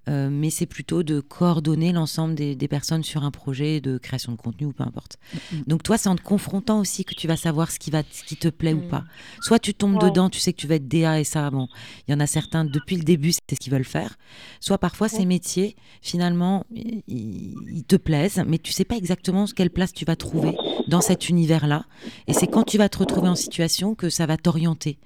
euh, 0.08 0.30
mais 0.30 0.50
c'est 0.50 0.66
plutôt 0.66 1.04
de 1.04 1.20
coordonner 1.20 1.92
l'ensemble 1.92 2.36
des, 2.36 2.56
des 2.56 2.68
personnes 2.70 3.04
sur 3.04 3.26
un 3.26 3.32
projet 3.32 3.82
de 3.82 3.98
création 3.98 4.32
de 4.32 4.38
contenu 4.38 4.68
ou 4.68 4.72
peu 4.72 4.84
importe. 4.84 5.18
Mm. 5.52 5.58
Donc 5.68 5.84
toi, 5.84 5.98
c'est 5.98 6.08
en 6.08 6.16
te 6.16 6.22
confrontant 6.22 6.80
aussi 6.80 7.04
que 7.04 7.14
tu 7.14 7.28
vas 7.28 7.36
savoir 7.36 7.70
ce 7.70 7.80
qui, 7.80 7.92
va, 7.92 8.02
ce 8.10 8.24
qui 8.24 8.38
te 8.38 8.48
plaît 8.48 8.72
ou 8.74 8.78
Mm. 8.86 8.88
pas. 8.88 9.04
Soit 9.42 9.60
tu 9.60 9.74
tombes 9.74 10.02
Ouais. 10.02 10.10
dedans, 10.10 10.30
tu 10.30 10.40
sais 10.40 10.54
que 10.54 10.58
tu 10.58 10.68
vas 10.68 10.76
être 10.76 10.88
DA 10.88 11.20
et 11.20 11.26
ça, 11.26 11.50
bon, 11.52 11.68
il 12.08 12.12
y 12.12 12.14
en 12.16 12.22
a 12.22 12.28
certains, 12.28 12.64
depuis 12.64 12.96
le 12.96 13.04
début, 13.04 13.34
c'est 13.34 13.56
ce 13.56 13.60
qu'ils 13.60 13.74
veulent 13.74 13.84
faire. 13.84 14.16
Soit 14.62 14.78
parfois, 14.78 15.10
ces 15.10 15.26
métiers, 15.26 15.76
finalement, 16.02 16.66
ils, 16.74 17.04
ils 17.08 17.84
te 17.84 17.98
plaisent, 17.98 18.42
mais 18.48 18.58
tu 18.58 18.72
sais 18.72 18.86
pas 18.86 18.96
exactement 18.96 19.46
quelle 19.54 19.70
place 19.70 19.92
tu 19.92 20.06
vas 20.06 20.16
trouver 20.16 20.56
dans 20.88 21.02
cet 21.02 21.28
univers-là. 21.28 21.88
Et 22.28 22.34
c'est 22.34 22.48
quand 22.48 22.64
tu 22.64 22.78
vas 22.78 22.88
te 22.88 23.00
retrouver 23.00 23.28
en 23.28 23.36
situation 23.36 23.96
que 23.96 24.10
ça 24.10 24.26
va 24.26 24.38
t'orienter. 24.38 24.98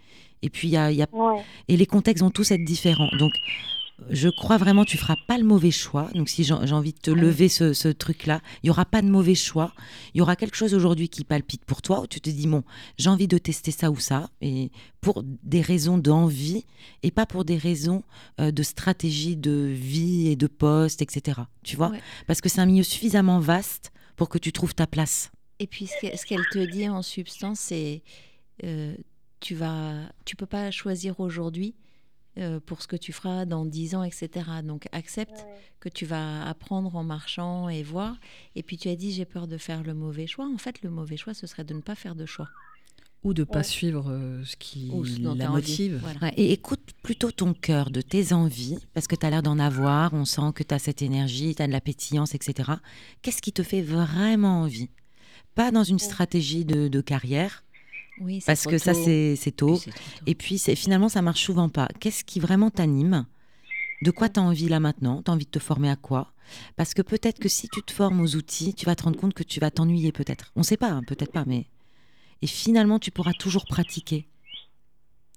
Et 0.41 0.49
puis, 0.49 0.67
il 0.67 0.71
y 0.71 0.77
a, 0.77 0.91
y 0.91 1.01
a 1.01 1.07
Ouais. 1.11 1.41
et 1.67 1.77
les 1.77 1.85
contextes 1.85 2.23
vont 2.23 2.31
tous 2.31 2.51
être 2.51 2.63
différents. 2.63 3.09
Donc, 3.17 3.31
je 4.11 4.29
crois 4.29 4.57
vraiment 4.57 4.85
tu 4.85 4.95
feras 4.95 5.15
pas 5.27 5.39
le 5.39 5.43
mauvais 5.43 5.71
choix. 5.71 6.09
Donc, 6.13 6.29
si 6.29 6.43
j'ai 6.43 6.53
envie 6.53 6.93
de 6.93 6.99
te 6.99 7.09
lever 7.09 7.49
ce, 7.49 7.73
ce 7.73 7.87
truc-là, 7.87 8.41
il 8.61 8.67
y 8.67 8.69
aura 8.69 8.85
pas 8.85 9.01
de 9.01 9.07
mauvais 9.09 9.33
choix. 9.33 9.73
Il 10.13 10.19
y 10.19 10.21
aura 10.21 10.35
quelque 10.35 10.55
chose 10.55 10.75
aujourd'hui 10.75 11.09
qui 11.09 11.23
palpite 11.23 11.65
pour 11.65 11.81
toi, 11.81 12.01
où 12.01 12.07
tu 12.07 12.21
te 12.21 12.29
dis, 12.29 12.45
bon, 12.45 12.63
j'ai 12.99 13.09
envie 13.09 13.27
de 13.27 13.39
tester 13.39 13.71
ça 13.71 13.89
ou 13.89 13.97
ça, 13.97 14.29
et 14.39 14.69
pour 15.01 15.23
des 15.25 15.61
raisons 15.61 15.97
d'envie, 15.97 16.65
et 17.01 17.09
pas 17.09 17.25
pour 17.25 17.43
des 17.43 17.57
raisons 17.57 18.03
euh, 18.39 18.51
de 18.51 18.61
stratégie 18.61 19.35
de 19.35 19.71
vie 19.73 20.27
et 20.27 20.35
de 20.35 20.45
poste, 20.47 21.01
etc. 21.01 21.41
Tu 21.63 21.75
vois? 21.75 21.89
Ouais. 21.89 22.01
Parce 22.27 22.39
que 22.39 22.49
c'est 22.49 22.61
un 22.61 22.67
milieu 22.67 22.83
suffisamment 22.83 23.39
vaste 23.39 23.91
pour 24.15 24.29
que 24.29 24.37
tu 24.37 24.51
trouves 24.51 24.75
ta 24.75 24.85
place. 24.85 25.31
Et 25.59 25.65
puis 25.65 25.87
ce 25.87 26.23
qu'elle 26.27 26.45
te 26.51 26.59
dit 26.71 26.87
en 26.87 27.01
substance, 27.01 27.59
c'est 27.59 28.03
euh, 28.63 28.95
tu 29.39 29.55
vas, 29.55 29.93
tu 30.25 30.35
peux 30.35 30.45
pas 30.45 30.71
choisir 30.71 31.19
aujourd'hui 31.19 31.75
euh, 32.37 32.59
pour 32.59 32.81
ce 32.81 32.87
que 32.87 32.95
tu 32.95 33.13
feras 33.13 33.45
dans 33.45 33.65
10 33.65 33.95
ans, 33.95 34.03
etc. 34.03 34.29
Donc 34.63 34.87
accepte 34.91 35.31
Ouais. 35.31 35.61
que 35.79 35.89
tu 35.89 36.05
vas 36.05 36.45
apprendre 36.47 36.95
en 36.95 37.03
marchant 37.03 37.69
et 37.69 37.83
voir. 37.83 38.15
Et 38.55 38.63
puis 38.63 38.77
tu 38.77 38.89
as 38.89 38.95
dit 38.95 39.11
j'ai 39.11 39.25
peur 39.25 39.47
de 39.47 39.57
faire 39.57 39.83
le 39.83 39.93
mauvais 39.93 40.27
choix. 40.27 40.47
En 40.53 40.57
fait, 40.57 40.81
le 40.81 40.89
mauvais 40.89 41.17
choix, 41.17 41.33
ce 41.33 41.47
serait 41.47 41.63
de 41.63 41.73
ne 41.73 41.81
pas 41.81 41.95
faire 41.95 42.15
de 42.15 42.25
choix. 42.25 42.49
Ou 43.23 43.33
de 43.33 43.43
pas 43.43 43.57
Ouais. 43.59 43.63
suivre 43.63 44.11
euh, 44.11 44.43
ce 44.45 44.55
qui 44.55 44.91
Ou 44.93 45.03
ce 45.03 45.19
la 45.35 45.49
motive. 45.49 45.97
Voilà. 46.01 46.19
Ouais, 46.21 46.33
et 46.37 46.53
écoute 46.53 46.91
plutôt 47.01 47.31
ton 47.31 47.53
cœur, 47.53 47.89
de 47.89 48.01
tes 48.01 48.31
envies, 48.31 48.77
parce 48.93 49.07
que 49.07 49.15
tu 49.15 49.25
as 49.25 49.31
l'air 49.31 49.41
d'en 49.41 49.57
avoir, 49.57 50.13
on 50.13 50.23
sent 50.23 50.51
que 50.53 50.61
tu 50.63 50.73
as 50.73 50.79
cette 50.79 51.01
énergie, 51.01 51.55
tu 51.55 51.61
as 51.63 51.67
de 51.67 51.71
la 51.71 51.81
pétillance, 51.81 52.35
etc. 52.35 52.73
Qu'est-ce 53.23 53.41
qui 53.41 53.51
te 53.51 53.63
fait 53.63 53.81
vraiment 53.81 54.61
envie? 54.61 54.89
Pas 55.55 55.71
dans 55.71 55.83
une 55.83 55.97
stratégie 55.97 56.63
de, 56.65 56.87
de 56.87 57.01
carrière, 57.01 57.63
Oui, 58.19 58.41
parce 58.45 58.65
que 58.65 58.77
ça 58.77 58.93
tôt. 58.93 59.03
c'est 59.05 59.55
tôt. 59.55 59.79
Et 60.25 60.35
puis 60.35 60.57
c'est 60.57 60.75
finalement 60.75 61.09
ça 61.09 61.21
marche 61.21 61.43
souvent 61.43 61.69
pas. 61.69 61.87
Qu'est-ce 61.99 62.23
qui 62.23 62.39
vraiment 62.39 62.69
t'anime? 62.71 63.25
De 64.01 64.11
quoi 64.11 64.29
tu 64.29 64.39
as 64.39 64.43
envie 64.43 64.69
là 64.69 64.79
maintenant? 64.79 65.21
Tu 65.23 65.31
as 65.31 65.33
envie 65.33 65.45
de 65.45 65.51
te 65.51 65.59
former 65.59 65.89
à 65.89 65.95
quoi? 65.95 66.33
Parce 66.75 66.93
que 66.93 67.01
peut-être 67.01 67.39
que 67.39 67.49
si 67.49 67.67
tu 67.67 67.81
te 67.81 67.91
formes 67.91 68.21
aux 68.21 68.35
outils, 68.35 68.73
tu 68.73 68.85
vas 68.85 68.95
te 68.95 69.03
rendre 69.03 69.19
compte 69.19 69.33
que 69.33 69.43
tu 69.43 69.59
vas 69.59 69.69
t'ennuyer 69.71 70.11
peut-être. 70.11 70.51
On 70.55 70.63
sait 70.63 70.77
pas, 70.77 70.89
hein, 70.91 71.01
peut-être 71.05 71.31
pas, 71.31 71.43
mais 71.45 71.65
et 72.41 72.47
finalement 72.47 72.99
tu 72.99 73.11
pourras 73.11 73.33
toujours 73.33 73.65
pratiquer. 73.65 74.27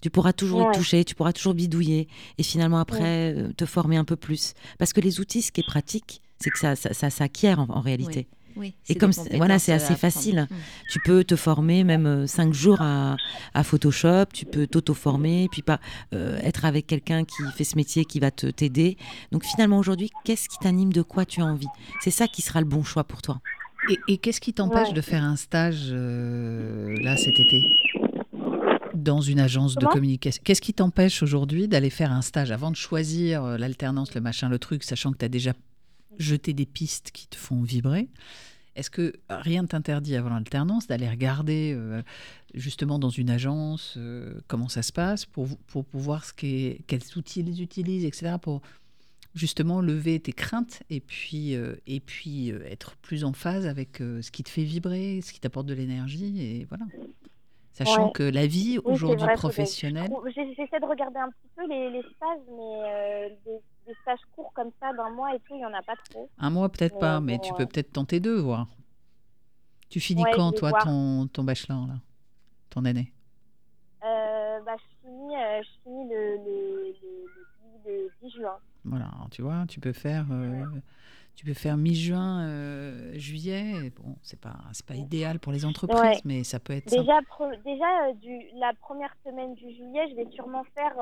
Tu 0.03 0.09
pourras 0.09 0.33
toujours 0.33 0.63
y 0.63 0.65
Ouais. 0.65 0.73
toucher, 0.75 1.05
tu 1.05 1.15
pourras 1.15 1.33
toujours 1.33 1.53
bidouiller 1.55 2.09
et 2.39 2.43
finalement 2.43 2.79
après 2.79 3.35
euh, 3.37 3.53
te 3.53 3.67
former 3.67 3.97
un 3.99 4.05
peu 4.05 4.17
plus. 4.17 4.55
Parce 4.79 4.93
que 4.95 5.01
les 5.01 5.21
outils, 5.21 5.43
ce 5.43 5.53
qui 5.53 5.61
est 5.61 5.67
pratique, 5.67 6.23
c'est 6.43 6.51
que 6.51 6.59
ça, 6.59 6.75
ça, 6.75 6.95
ça 6.95 7.11
s'acquiert 7.11 7.59
en, 7.61 7.69
en 7.69 7.81
réalité. 7.81 8.27
Oui, 8.61 8.75
Et 8.91 8.95
comme 8.95 9.13
c'est- 9.13 9.37
voilà, 9.39 9.59
c'est 9.59 9.73
assez 9.73 9.95
facile. 9.97 10.47
Mm. 10.51 10.55
Tu 10.91 11.01
peux 11.01 11.25
te 11.25 11.35
former 11.35 11.83
même 11.83 12.05
euh, 12.07 12.27
cinq 12.27 12.53
jours 12.53 12.83
à, 12.83 13.17
à 13.55 13.65
Photoshop, 13.65 14.27
tu 14.35 14.45
peux 14.45 14.67
t'auto-former, 14.67 15.49
puis 15.51 15.63
pas 15.63 15.81
euh, 16.13 16.39
être 16.43 16.67
avec 16.67 16.87
quelqu'un 16.87 17.25
qui 17.25 17.43
fait 17.57 17.65
ce 17.65 17.75
métier 17.77 18.05
qui 18.05 18.21
va 18.21 18.31
te 18.31 18.47
t'aider. 18.47 18.99
Donc 19.33 19.45
finalement 19.45 19.79
aujourd'hui, 19.79 20.11
qu'est-ce 20.25 20.49
qui 20.49 20.59
t'anime, 20.59 20.93
de 20.93 21.01
quoi 21.03 21.25
tu 21.25 21.41
as 21.41 21.47
envie? 21.47 21.67
C'est 22.01 22.11
ça 22.11 22.29
qui 22.29 22.43
sera 22.43 22.61
le 22.61 22.67
bon 22.67 22.85
choix 22.85 23.03
pour 23.05 23.23
toi. 23.23 23.41
Et, 23.89 23.99
et 24.09 24.19
qu'est-ce 24.19 24.43
qui 24.43 24.53
t'empêche 24.53 24.89
Ouais. 24.89 24.95
de 24.95 25.01
faire 25.01 25.25
un 25.25 25.37
stage 25.37 25.87
euh, 25.91 26.95
là 27.01 27.17
cet 27.17 27.41
été? 27.41 27.63
Dans 28.95 29.23
une 29.23 29.41
agence 29.41 29.77
de 29.77 29.87
communication 29.87 30.43
Qu'est-ce 30.45 30.61
qui 30.61 30.75
t'empêche 30.75 31.23
aujourd'hui 31.23 31.67
d'aller 31.69 31.89
faire 31.91 32.13
un 32.13 32.21
stage 32.21 32.53
avant 32.53 32.71
de 32.71 32.77
choisir 32.77 33.43
l'alternance, 33.57 34.15
le 34.15 34.21
machin, 34.21 34.51
le 34.51 34.59
truc, 34.59 34.85
sachant 34.85 35.13
que 35.13 35.19
tu 35.19 35.25
as 35.25 35.29
déjà 35.31 35.53
jeté 36.19 36.53
des 36.53 36.67
pistes 36.67 37.11
qui 37.13 37.27
te 37.27 37.37
font 37.37 37.63
vibrer? 37.63 38.09
Est-ce 38.77 38.91
que 38.91 39.13
rien 39.29 39.63
ne 39.63 39.67
t'interdit 39.67 40.15
avant 40.17 40.31
l'alternance 40.31 40.87
d'aller 40.87 41.09
regarder 41.09 41.75
euh, 41.77 42.03
justement 42.55 42.99
dans 42.99 43.11
une 43.11 43.29
agence 43.31 43.95
euh, 43.97 44.35
comment 44.47 44.69
ça 44.69 44.83
se 44.83 44.93
passe 44.93 45.27
pour, 45.27 45.49
pour, 45.67 45.85
pour 45.85 46.01
voir 46.01 46.25
ce 46.25 46.33
qu'est- 46.33 46.81
quels 46.87 47.03
outils 47.17 47.41
ils 47.41 47.63
utilisent, 47.63 48.05
etc. 48.05 48.37
pour 48.41 48.63
justement 49.35 49.81
lever 49.81 50.19
tes 50.21 50.33
craintes 50.33 50.83
et 50.91 51.01
puis, 51.01 51.55
euh, 51.55 51.75
et 51.87 52.01
puis 52.01 52.51
être 52.51 52.97
plus 52.97 53.25
en 53.25 53.33
phase 53.33 53.67
avec 53.67 53.99
ce 53.99 54.31
qui 54.31 54.43
te 54.43 54.49
fait 54.51 54.65
vibrer, 54.65 55.21
ce 55.23 55.33
qui 55.33 55.41
t'apporte 55.41 55.67
de 55.67 55.75
l'énergie 55.75 56.41
et 56.43 56.65
voilà. 56.69 56.85
Sachant 57.73 58.07
Ouais. 58.07 58.13
que 58.13 58.23
la 58.25 58.47
vie 58.47 58.79
Oui, 58.85 58.95
aujourd'hui 58.95 59.25
vrai, 59.25 59.35
professionnelle, 59.35 60.11
J'essaie 60.35 60.81
de 60.81 60.87
regarder 60.87 61.19
un 61.19 61.29
petit 61.31 61.49
peu 61.57 61.67
les, 61.69 61.91
les 61.91 62.03
stages, 62.03 62.47
mais 62.57 63.39
des, 63.91 64.01
stages 64.03 64.21
courts 64.35 64.53
comme 64.55 64.71
ça, 64.81 64.93
d'un 64.93 65.11
mois 65.11 65.35
et 65.35 65.39
tout, 65.41 65.55
il 65.55 65.59
n'y 65.59 65.67
en 65.67 65.75
a 65.75 65.83
pas 65.83 65.97
trop. 66.11 66.29
un 66.39 66.51
mois 66.51 66.69
peut-être 66.69 66.99
pas, 66.99 67.19
bon, 67.19 67.27
mais 67.27 67.39
tu 67.39 67.53
peux 67.55 67.67
peut-être 67.67 67.93
tenter 67.93 68.21
deux, 68.21 68.39
voir. 68.39 68.67
Tu 69.89 69.99
finis 70.01 70.23
Ouais, 70.23 70.31
quand 70.35 70.53
toi 70.53 70.73
ton, 70.73 71.27
ton 71.27 71.43
bachelor 71.43 71.87
là, 71.89 71.95
ton 72.71 72.85
année? 72.85 73.13
Euh, 74.05 74.61
bah, 74.65 74.77
je 74.79 75.09
finis, 75.09 75.37
euh, 75.37 75.63
je 75.63 75.83
finis 75.83 76.09
le, 76.09 76.37
le, 76.37 76.95
le, 77.03 77.27
le 77.85 78.11
10, 78.11 78.21
le 78.23 78.29
10 78.29 78.37
juin. 78.37 78.57
Voilà, 78.85 79.11
tu 79.31 79.43
vois, 79.43 79.65
tu 79.69 79.81
peux 79.81 79.93
faire, 79.93 80.27
euh, 80.31 80.65
tu 81.35 81.45
peux 81.45 81.55
faire 81.55 81.77
mi-juin, 81.77 82.47
euh, 82.47 83.13
juillet. 83.19 83.91
Bon, 83.97 84.17
c'est 84.23 84.41
pas, 84.41 84.57
c'est 84.73 84.87
pas 84.87 84.95
idéal 84.95 85.39
pour 85.39 85.53
les 85.53 85.65
entreprises, 85.65 86.01
Ouais. 86.01 86.21
mais 86.25 86.45
ça 86.45 86.61
peut 86.61 86.73
être. 86.73 86.89
Déjà, 86.89 87.19
déjà 87.65 88.07
euh, 88.09 88.15
du, 88.15 88.41
la 88.55 88.73
première 88.75 89.15
semaine 89.25 89.55
du 89.55 89.71
juillet, 89.75 90.09
je 90.11 90.15
vais 90.17 90.31
sûrement 90.31 90.65
faire. 90.75 90.95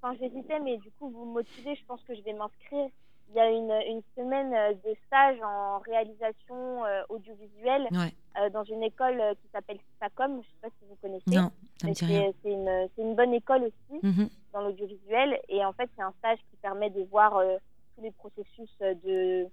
Enfin, 0.00 0.14
j'hésitais, 0.20 0.60
mais 0.60 0.76
du 0.78 0.90
coup, 0.92 1.10
vous 1.10 1.24
me 1.24 1.32
motivez, 1.32 1.74
je 1.74 1.84
pense 1.86 2.02
que 2.04 2.14
je 2.14 2.22
vais 2.22 2.32
m'inscrire. 2.32 2.88
Il 3.30 3.34
y 3.34 3.40
a 3.40 3.50
une, 3.50 3.70
une 3.88 4.02
semaine 4.16 4.54
euh, 4.54 4.72
de 4.72 4.96
stage 5.06 5.38
en 5.42 5.80
réalisation 5.80 6.84
euh, 6.84 7.02
audiovisuelle 7.10 7.88
Ouais. 7.90 8.14
euh, 8.40 8.48
dans 8.50 8.64
une 8.64 8.82
école 8.82 9.22
qui 9.42 9.48
s'appelle 9.48 9.78
SACOM. 10.00 10.32
Je 10.32 10.36
ne 10.38 10.42
sais 10.42 10.58
pas 10.62 10.68
si 10.78 10.84
vous 10.88 10.96
connaissez. 10.96 11.24
Non, 11.26 11.50
ça 11.80 11.86
me 11.86 11.88
Mais 11.88 11.92
dit 11.92 12.04
rien. 12.06 12.32
C'est 12.42 13.02
une, 13.02 13.14
bonne 13.14 13.34
école 13.34 13.64
aussi 13.64 14.00
Mhm. 14.02 14.28
dans 14.52 14.62
l'audiovisuel. 14.62 15.40
Et 15.48 15.62
en 15.64 15.72
fait, 15.74 15.90
c'est 15.96 16.02
un 16.02 16.14
stage 16.18 16.38
qui 16.50 16.56
permet 16.56 16.90
de 16.90 17.02
voir 17.02 17.36
euh, 17.36 17.58
tous 17.94 18.02
les 18.02 18.12
processus 18.12 18.70
de, 18.80 19.46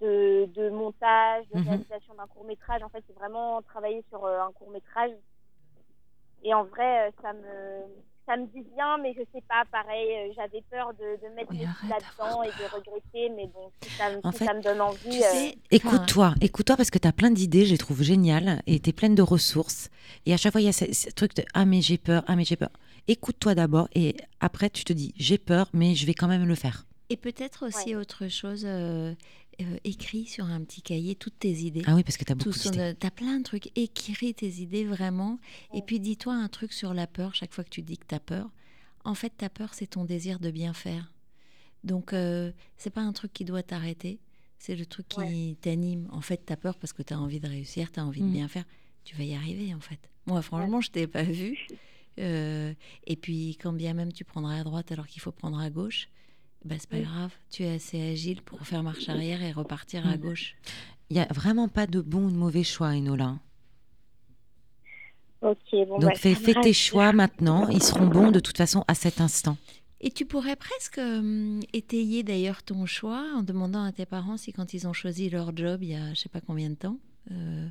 de, 0.00 0.44
de 0.46 0.70
montage, 0.70 1.48
de 1.48 1.56
Mhm. 1.56 1.64
réalisation 1.68 2.14
d'un 2.14 2.26
court 2.28 2.44
métrage. 2.44 2.82
En 2.82 2.90
fait, 2.90 3.02
c'est 3.08 3.16
vraiment 3.16 3.60
travailler 3.62 4.04
sur 4.10 4.24
un 4.26 4.52
court 4.52 4.70
métrage. 4.70 5.12
Et 6.44 6.54
en 6.54 6.64
vrai, 6.64 7.12
ça 7.22 7.32
me, 7.32 7.86
ça 8.26 8.36
me 8.36 8.46
dit 8.46 8.64
bien, 8.74 8.98
mais 8.98 9.14
je 9.14 9.22
sais 9.32 9.42
pas, 9.48 9.64
pareil, 9.70 10.08
euh, 10.12 10.32
j'avais 10.34 10.62
peur 10.70 10.92
de, 10.94 11.26
de 11.26 11.34
mettre 11.34 11.50
Oui, 11.52 11.58
pieds 11.58 11.88
là-dedans 11.88 12.42
et 12.42 12.48
de 12.48 12.64
regretter. 12.64 13.30
Mais 13.36 13.46
bon, 13.46 13.70
si 13.82 13.88
ça, 13.96 14.10
me- 14.10 14.20
En 14.24 14.32
si 14.32 14.38
fait, 14.38 14.44
ça 14.44 14.54
me 14.54 14.62
donne 14.62 14.80
envie. 14.80 14.98
Tu 15.10 15.18
euh, 15.18 15.20
sais, 15.20 15.48
enfin, 15.48 15.56
Écoute-toi, 15.70 16.34
écoute-toi 16.40 16.76
parce 16.76 16.90
que 16.90 16.98
tu 16.98 17.08
as 17.08 17.12
plein 17.12 17.30
d'idées, 17.30 17.64
je 17.66 17.72
les 17.72 17.78
trouve 17.78 18.02
géniales 18.02 18.62
et 18.66 18.80
tu 18.80 18.90
es 18.90 18.92
pleine 18.92 19.14
de 19.14 19.22
ressources. 19.22 19.90
Et 20.26 20.34
à 20.34 20.36
chaque 20.36 20.52
fois, 20.52 20.60
il 20.60 20.64
y 20.64 20.68
a 20.68 20.72
ce, 20.72 20.92
ce 20.92 21.10
truc 21.10 21.34
de 21.36 21.44
Ah, 21.54 21.64
mais 21.64 21.80
j'ai 21.80 21.98
peur, 21.98 22.24
ah, 22.26 22.36
mais 22.36 22.44
j'ai 22.44 22.56
peur. 22.56 22.70
Écoute-toi 23.08 23.54
d'abord 23.54 23.88
et 23.94 24.16
après, 24.40 24.68
tu 24.70 24.84
te 24.84 24.92
dis 24.92 25.14
J'ai 25.16 25.38
peur, 25.38 25.68
mais 25.72 25.94
je 25.94 26.06
vais 26.06 26.14
quand 26.14 26.28
même 26.28 26.44
le 26.44 26.54
faire. 26.56 26.86
Et 27.08 27.16
peut-être 27.16 27.66
aussi 27.68 27.94
autre 27.94 28.26
chose, 28.26 28.64
euh, 28.66 29.14
euh, 29.60 29.76
écris 29.84 30.26
sur 30.26 30.44
un 30.46 30.60
petit 30.62 30.82
cahier 30.82 31.14
toutes 31.14 31.38
tes 31.38 31.52
idées. 31.52 31.82
Ah 31.86 31.94
oui, 31.94 32.02
parce 32.02 32.16
que 32.16 32.24
tu 32.24 32.32
as 32.32 32.34
beaucoup 32.34 32.50
d'idées. 32.58 32.94
T'as 32.98 33.10
plein 33.10 33.38
de 33.38 33.42
trucs. 33.44 33.70
Écris 33.76 34.34
tes 34.34 34.48
idées 34.60 34.84
vraiment. 34.84 35.38
Et 35.74 35.82
puis 35.82 36.00
dis-toi 36.00 36.34
un 36.34 36.48
truc 36.48 36.72
sur 36.72 36.94
la 36.94 37.06
peur 37.06 37.34
chaque 37.34 37.52
fois 37.54 37.64
que 37.64 37.70
tu 37.70 37.82
dis 37.82 37.98
que 37.98 38.06
t'as 38.06 38.20
peur. 38.20 38.50
En 39.04 39.14
fait, 39.14 39.30
ta 39.30 39.48
peur, 39.48 39.72
c'est 39.74 39.86
ton 39.88 40.04
désir 40.04 40.40
de 40.40 40.50
bien 40.50 40.72
faire. 40.74 41.12
Donc, 41.84 42.12
euh, 42.12 42.50
c'est 42.76 42.90
pas 42.90 43.02
un 43.02 43.12
truc 43.12 43.32
qui 43.32 43.44
doit 43.44 43.62
t'arrêter. 43.62 44.18
C'est 44.58 44.74
le 44.74 44.84
truc 44.86 45.06
qui 45.08 45.56
t'anime. 45.60 46.08
En 46.10 46.20
fait, 46.22 46.38
t'as 46.44 46.56
peur 46.56 46.76
parce 46.78 46.92
que 46.92 47.02
t'as 47.02 47.16
envie 47.16 47.38
de 47.40 47.46
réussir, 47.48 47.92
t'as 47.92 48.02
envie 48.02 48.22
de 48.22 48.26
Mm. 48.26 48.32
bien 48.32 48.48
faire. 48.48 48.64
Tu 49.04 49.14
vas 49.14 49.22
y 49.24 49.34
arriver, 49.34 49.72
en 49.74 49.80
fait. 49.80 50.00
Moi, 50.26 50.42
franchement, 50.42 50.80
je 50.80 50.90
t'ai 50.90 51.06
pas 51.06 51.22
vu. 51.22 51.56
Euh, 52.18 52.72
et 53.06 53.14
puis, 53.14 53.58
quand 53.60 53.74
bien 53.74 53.92
même 53.92 54.10
tu 54.10 54.24
prendras 54.24 54.58
à 54.60 54.64
droite 54.64 54.90
alors 54.90 55.06
qu'il 55.06 55.20
faut 55.20 55.32
prendre 55.32 55.58
à 55.58 55.68
gauche, 55.68 56.08
bah, 56.66 56.76
c'est 56.78 56.90
pas 56.90 57.00
grave. 57.00 57.32
Tu 57.50 57.62
es 57.64 57.74
assez 57.74 58.00
agile 58.00 58.42
pour 58.42 58.66
faire 58.66 58.82
marche 58.82 59.08
arrière 59.08 59.42
et 59.42 59.52
repartir 59.52 60.06
à 60.06 60.16
Mm. 60.16 60.20
gauche. 60.20 60.56
Il 61.10 61.14
n'y 61.16 61.20
a 61.22 61.28
vraiment 61.32 61.68
pas 61.68 61.86
de 61.86 62.00
bon 62.00 62.26
ou 62.26 62.30
de 62.30 62.36
mauvais 62.36 62.64
choix, 62.64 62.88
Enola. 62.94 63.38
Ok, 65.42 65.70
bon, 65.88 65.98
Donc 65.98 66.02
bah, 66.02 66.18
fais, 66.18 66.34
tes 66.54 66.72
choix 66.72 67.12
maintenant. 67.12 67.68
Ils 67.68 67.82
seront 67.82 68.06
bons 68.06 68.30
de 68.30 68.40
toute 68.40 68.56
façon 68.56 68.84
à 68.88 68.94
cet 68.94 69.20
instant. 69.20 69.56
Et 70.00 70.10
tu 70.10 70.26
pourrais 70.26 70.56
presque 70.56 70.98
hum, 70.98 71.60
étayer 71.72 72.22
d'ailleurs 72.22 72.62
ton 72.62 72.86
choix 72.86 73.24
en 73.34 73.42
demandant 73.42 73.82
à 73.84 73.92
tes 73.92 74.06
parents 74.06 74.36
si 74.36 74.52
quand 74.52 74.74
ils 74.74 74.86
ont 74.86 74.92
choisi 74.92 75.30
leur 75.30 75.56
job 75.56 75.82
il 75.82 75.88
y 75.90 75.94
a 75.94 76.12
je 76.14 76.20
sais 76.20 76.28
pas 76.28 76.40
combien 76.42 76.68
de 76.70 76.74
temps, 76.74 76.98
euh, 77.30 77.68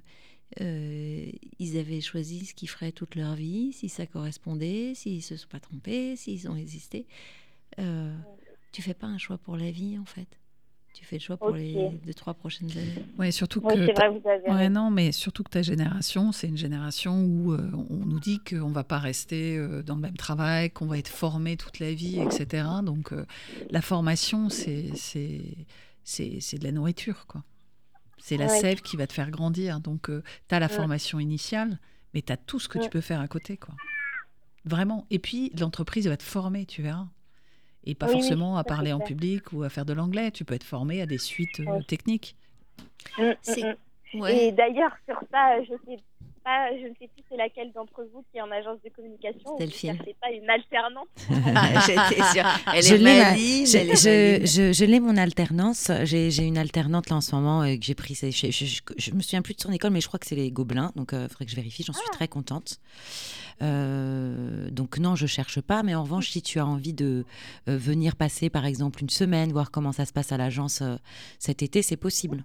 euh, 0.62 1.32
ils 1.60 1.78
avaient 1.78 2.02
choisi 2.02 2.46
ce 2.46 2.54
qu'ils 2.56 2.70
feraient 2.70 2.92
toute 2.92 3.16
leur 3.16 3.36
vie, 3.36 3.74
si 3.74 3.90
ça 3.90 4.08
correspondait, 4.08 4.94
s'ils 4.96 5.24
se 5.24 5.38
sont 5.38 5.48
pas 5.50 5.60
trompés, 5.60 6.16
s'ils 6.16 6.50
ont 6.50 6.56
existé. 6.56 7.08
Euh, 7.80 8.16
tu 8.76 8.82
fais 8.82 8.94
pas 8.94 9.08
un 9.08 9.18
choix 9.18 9.38
pour 9.38 9.56
la 9.56 9.72
vie 9.72 9.98
en 9.98 10.06
fait. 10.06 10.28
Tu 10.94 11.04
fais 11.06 11.16
le 11.18 11.22
choix 11.22 11.38
pour 11.38 11.52
les 11.52 11.74
deux 12.06 12.14
trois 12.14 12.34
prochaines 12.34 12.72
années. 12.78 13.02
Ouais, 13.18 13.32
surtout 13.32 13.62
Oui, 13.62 13.74
que 13.74 13.86
c'est 13.86 13.94
ta- 13.94 14.08
vrai, 14.10 14.20
vous 14.20 14.28
avez 14.30 14.50
Ouais, 14.50 14.56
raison. 14.68 14.74
non, 14.74 14.92
mais 14.92 15.12
surtout 15.12 15.44
que 15.44 15.50
ta 15.50 15.62
génération, 15.62 16.32
c'est 16.32 16.48
une 16.48 16.58
génération 16.58 17.24
où 17.24 17.54
euh, 17.54 17.70
on 17.90 18.06
nous 18.06 18.20
dit 18.20 18.40
qu'on 18.40 18.72
va 18.72 18.84
pas 18.84 19.00
rester 19.00 19.58
euh, 19.58 19.82
dans 19.84 19.96
le 19.96 20.02
même 20.02 20.16
travail, 20.18 20.72
qu'on 20.72 20.86
va 20.88 20.98
être 20.98 21.10
formé 21.10 21.58
toute 21.58 21.80
la 21.80 21.94
vie, 21.94 22.22
etc. 22.22 22.68
Donc 22.84 23.12
euh, 23.14 23.26
la 23.72 23.82
formation, 23.82 24.50
c'est 24.50 24.94
c'est 24.96 25.42
c'est 26.04 26.40
c'est 26.42 26.58
de 26.60 26.64
la 26.66 26.72
nourriture, 26.72 27.26
quoi. 27.28 27.44
C'est 28.18 28.38
la 28.38 28.48
Ouais. 28.48 28.60
sève 28.60 28.82
qui 28.82 28.96
va 28.98 29.06
te 29.08 29.14
faire 29.14 29.32
grandir. 29.32 29.80
Donc 29.82 30.10
tu 30.10 30.56
as 30.56 30.60
la 30.60 30.68
Ouais. 30.68 30.74
formation 30.74 31.20
initiale, 31.20 31.80
mais 32.14 32.22
tu 32.22 32.32
as 32.32 32.38
tout 32.38 32.60
ce 32.60 32.68
que 32.70 32.80
tu 32.80 32.90
peux 32.90 33.02
faire 33.02 33.20
à 33.22 33.28
côté, 33.28 33.58
quoi. 33.58 33.76
Vraiment. 34.64 35.06
Et 35.12 35.20
puis 35.20 35.52
l'entreprise 35.60 36.08
va 36.08 36.18
te 36.18 36.24
former, 36.24 36.66
tu 36.66 36.82
verras. 36.82 37.08
Et 37.86 37.96
pas 37.96 38.08
Oui, 38.08 38.14
oui, 38.14 38.20
forcément 38.22 38.58
à 38.58 38.64
parler 38.64 38.94
en 38.94 39.00
public 39.00 39.54
ou 39.54 39.64
à 39.64 39.70
faire 39.70 39.86
de 39.86 39.94
l'anglais. 39.94 40.32
Tu 40.32 40.46
peux 40.46 40.56
être 40.56 40.64
formé 40.64 41.02
à 41.02 41.06
des 41.06 41.18
suites 41.18 41.60
euh, 41.60 41.82
techniques. 41.88 42.36
Mm, 43.18 43.24
mm, 43.24 43.76
mm. 44.14 44.22
Ouais. 44.22 44.48
Et 44.48 44.52
d'ailleurs, 44.52 44.96
sur 45.08 45.20
ça, 45.32 45.62
je 45.64 45.74
sais 45.86 46.00
pas, 46.46 46.70
je 46.80 46.88
ne 46.88 46.94
sais 47.00 47.08
plus 47.14 47.24
c'est 47.30 47.36
laquelle 47.36 47.72
d'entre 47.74 48.08
vous 48.14 48.24
qui 48.32 48.38
est 48.38 48.42
en 48.42 48.52
agence 48.52 48.78
de 48.86 48.90
communication. 48.96 49.58
Delphine. 49.58 49.98
Cherchez 49.98 50.16
pas 50.22 50.32
une 50.32 50.50
alternante 50.50 51.08
Ah, 51.56 51.80
j'étais 51.88 52.22
sûre. 52.32 52.46
Elle 52.74 52.84
Je 52.84 52.96
est 52.96 53.00
maligne, 53.00 53.66
je, 53.66 53.78
elle 53.78 53.90
est 53.90 53.96
je- 53.96 54.10
maligne. 54.32 54.46
je- 54.48 54.74
je 54.74 54.86
l'ai 54.86 55.00
mon 55.02 55.18
alternance. 55.18 55.92
J'ai 56.04 56.44
une 56.46 56.58
alternante 56.58 57.10
là 57.10 57.18
en 57.18 57.22
ce 57.22 57.36
moment 57.36 57.64
euh, 57.64 57.76
que 57.76 57.82
j'ai 57.84 57.96
pris. 57.96 58.16
c'est- 58.16 58.32
Je, 58.32 58.52
je, 58.52 58.66
je, 58.66 58.82
je 58.98 59.12
me 59.12 59.22
souviens 59.22 59.42
plus 59.42 59.56
de 59.56 59.62
son 59.62 59.72
école, 59.74 59.92
mais 59.92 60.00
je 60.02 60.08
crois 60.08 60.20
que 60.20 60.28
c'est 60.28 60.36
les 60.36 60.52
Gobelins. 60.52 60.92
Donc 60.96 61.10
il 61.14 61.28
faudrait 61.28 61.46
que 61.46 61.52
je 61.52 61.56
vérifie. 61.58 61.84
J'en 61.84 61.94
suis 61.94 62.10
très 62.12 62.28
contente. 62.30 62.80
Euh, 63.62 64.70
donc 64.70 64.98
non, 65.00 65.16
je 65.16 65.26
cherche 65.28 65.62
pas. 65.62 65.84
Mais 65.84 65.96
en 65.96 66.04
revanche, 66.04 66.30
si 66.30 66.42
tu 66.42 66.60
as 66.60 66.66
envie 66.66 66.94
de 66.94 67.26
euh, 67.70 67.78
venir 67.78 68.16
passer 68.16 68.50
par 68.50 68.66
exemple 68.66 69.02
une 69.02 69.10
semaine, 69.10 69.52
voir 69.52 69.72
comment 69.72 69.92
ça 69.92 70.06
se 70.06 70.14
passe 70.14 70.32
à 70.32 70.38
l'agence 70.38 70.82
euh, 70.82 70.96
cet 71.40 71.64
été, 71.64 71.82
c'est 71.82 71.98
possible. 71.98 72.44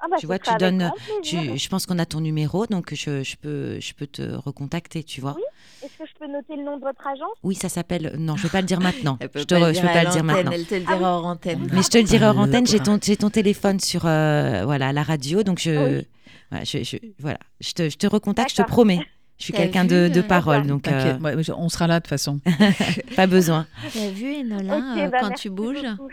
Ah 0.00 0.06
bah, 0.10 0.16
Tu 0.18 0.26
vois, 0.26 0.38
tu 0.38 0.54
donnes. 0.56 0.90
Tu, 1.22 1.36
je 1.58 1.68
pense 1.68 1.86
qu'on 1.86 1.98
a 1.98 2.06
ton 2.06 2.20
numéro, 2.20 2.66
donc 2.66 2.94
je, 2.94 3.22
je 3.22 3.36
peux, 3.36 3.78
je 3.80 3.92
peux 3.94 4.06
te 4.06 4.22
recontacter. 4.22 5.02
Tu 5.04 5.20
vois. 5.20 5.34
Oui. 5.36 5.42
Est-ce 5.82 5.96
que 5.98 6.04
je 6.06 6.12
peux 6.18 6.30
noter 6.30 6.56
le 6.56 6.64
nom 6.64 6.76
de 6.76 6.82
votre 6.82 7.06
agence 7.06 7.36
Oui, 7.42 7.54
ça 7.54 7.68
s'appelle. 7.68 8.14
Non, 8.18 8.36
je 8.36 8.44
vais 8.44 8.48
pas 8.50 8.60
le 8.60 8.66
dire 8.66 8.80
maintenant. 8.80 9.16
Elle 9.20 9.28
peut 9.30 9.40
je 9.40 9.44
pas 9.44 9.58
le 9.58 9.72
dire 9.72 9.82
peux 9.82 9.88
pas 9.88 10.04
le 10.04 10.10
dire 10.10 10.24
maintenant. 10.24 10.50
Elle 10.52 10.66
te 10.66 10.74
le 10.74 10.80
dira 10.80 11.16
hors 11.18 11.26
antenne. 11.26 11.68
Mais 11.72 11.82
je 11.82 11.88
te 11.88 11.98
le 11.98 12.04
dirai 12.04 12.26
hors 12.26 12.38
Ah, 12.38 12.42
antenne, 12.42 12.66
j'ai 12.66 12.80
ton, 13.16 13.30
téléphone 13.30 13.80
sur 13.80 14.06
euh, 14.06 14.62
voilà, 14.64 14.92
la 14.92 15.02
radio, 15.02 15.42
donc 15.42 15.58
je, 15.58 15.70
Oui. 15.98 16.06
voilà, 16.50 16.64
je, 16.64 16.82
je- 16.82 16.96
voilà, 17.18 17.38
je, 17.60 17.72
te, 17.72 17.88
je 17.88 17.96
te 17.96 18.06
recontacte, 18.06 18.50
je 18.50 18.56
te 18.62 18.66
promets. 18.66 19.00
Je 19.38 19.44
suis 19.44 19.52
quelqu'un 19.54 19.86
de, 19.86 20.08
de 20.08 20.20
parole, 20.20 20.66
donc 20.66 20.86
euh, 20.86 21.18
on 21.56 21.68
sera 21.70 21.86
là 21.86 21.98
de 22.00 22.04
toute 22.04 22.10
façon. 22.10 22.40
pas 23.16 23.26
besoin. 23.26 23.66
T'as 23.92 24.10
vu, 24.10 24.34
Enola, 24.42 24.76
Ok, 24.76 24.98
euh, 24.98 25.08
bah, 25.08 25.18
quand 25.22 25.30
tu 25.30 25.48
bouges? 25.48 25.82
beaucoup. 25.96 26.10